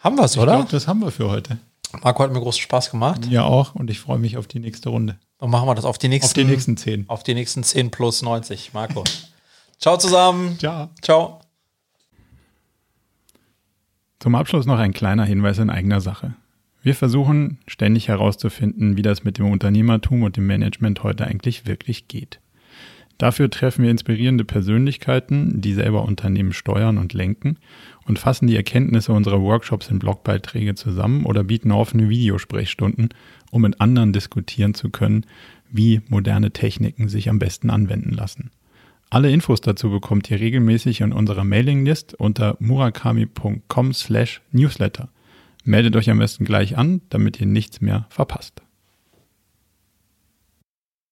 Haben 0.02 0.18
wir 0.18 0.24
es, 0.26 0.36
ich 0.36 0.41
oder? 0.41 0.56
glaube, 0.58 0.72
das 0.72 0.88
haben 0.88 0.99
wir 1.02 1.12
für 1.12 1.30
heute. 1.30 1.58
Marco 2.04 2.24
hat 2.24 2.32
mir 2.32 2.39
großen 2.39 2.62
Spaß 2.62 2.91
gemacht. 2.91 3.26
Ja 3.30 3.43
auch 3.43 3.76
und 3.76 3.89
ich 3.89 3.99
freue 3.99 4.18
mich 4.20 4.38
auf 4.38 4.47
die 4.47 4.60
nächste 4.60 4.89
Runde. 4.89 5.18
Dann 5.39 5.49
machen 5.49 5.68
wir 5.68 5.76
das 5.76 5.86
auf 5.86 5.97
die 5.97 6.08
nächsten, 6.08 6.28
Auf 6.30 6.34
die 6.34 6.43
nächsten 6.45 6.78
zehn. 6.78 7.06
auf 7.10 7.24
die 7.24 7.34
nächsten 7.34 7.64
10 7.64 7.91
plus 7.91 8.22
90. 8.22 8.74
Marco. 8.74 9.04
Ciao 9.80 9.97
zusammen. 9.97 10.58
Ciao. 10.60 10.89
Ciao. 11.02 11.41
Zum 14.20 14.36
Abschluss 14.36 14.66
noch 14.66 14.78
ein 14.80 14.93
kleiner 14.93 15.26
Hinweis 15.26 15.58
in 15.58 15.70
eigener 15.70 15.99
Sache. 15.99 16.36
Wir 16.84 16.95
versuchen 16.95 17.60
ständig 17.68 18.08
herauszufinden, 18.08 18.97
wie 18.97 19.02
das 19.02 19.24
mit 19.24 19.38
dem 19.38 19.52
Unternehmertum 19.52 20.24
und 20.24 20.38
dem 20.38 20.47
Management 20.47 21.04
heute 21.04 21.26
eigentlich 21.26 21.66
wirklich 21.66 22.08
geht. 22.08 22.39
Dafür 23.18 23.52
treffen 23.52 23.84
wir 23.84 23.91
inspirierende 23.91 24.45
Persönlichkeiten, 24.45 25.62
die 25.62 25.74
selber 25.74 26.04
Unternehmen 26.04 26.54
steuern 26.54 26.97
und 26.97 27.14
lenken 27.14 27.58
und 28.06 28.20
fassen 28.20 28.47
die 28.47 28.56
Erkenntnisse 28.56 29.14
unserer 29.14 29.41
Workshops 29.41 29.89
in 29.89 29.99
Blogbeiträge 29.99 30.76
zusammen 30.76 31.26
oder 31.26 31.43
bieten 31.43 31.72
offene 31.72 32.10
Videosprechstunden, 32.10 33.10
um 33.52 33.62
mit 33.62 33.80
anderen 33.80 34.14
diskutieren 34.14 34.74
zu 34.74 34.89
können, 34.89 35.26
wie 35.70 36.02
moderne 36.10 36.52
Techniken 36.52 37.10
sich 37.10 37.30
am 37.30 37.39
besten 37.39 37.70
anwenden 37.70 38.12
lassen. 38.12 38.52
Alle 39.10 39.32
Infos 39.32 39.60
dazu 39.62 39.89
bekommt 39.89 40.32
ihr 40.32 40.39
regelmäßig 40.39 41.02
in 41.02 41.12
unserer 41.12 41.43
Mailinglist 41.43 42.14
unter 42.14 42.56
murakami.com 42.60 43.93
slash 43.93 44.41
newsletter. 44.52 45.10
Meldet 45.64 45.95
euch 45.95 46.10
am 46.10 46.20
besten 46.20 46.45
gleich 46.45 46.78
an, 46.78 47.02
damit 47.10 47.39
ihr 47.39 47.47
nichts 47.47 47.82
mehr 47.82 48.08
verpasst. 48.10 48.62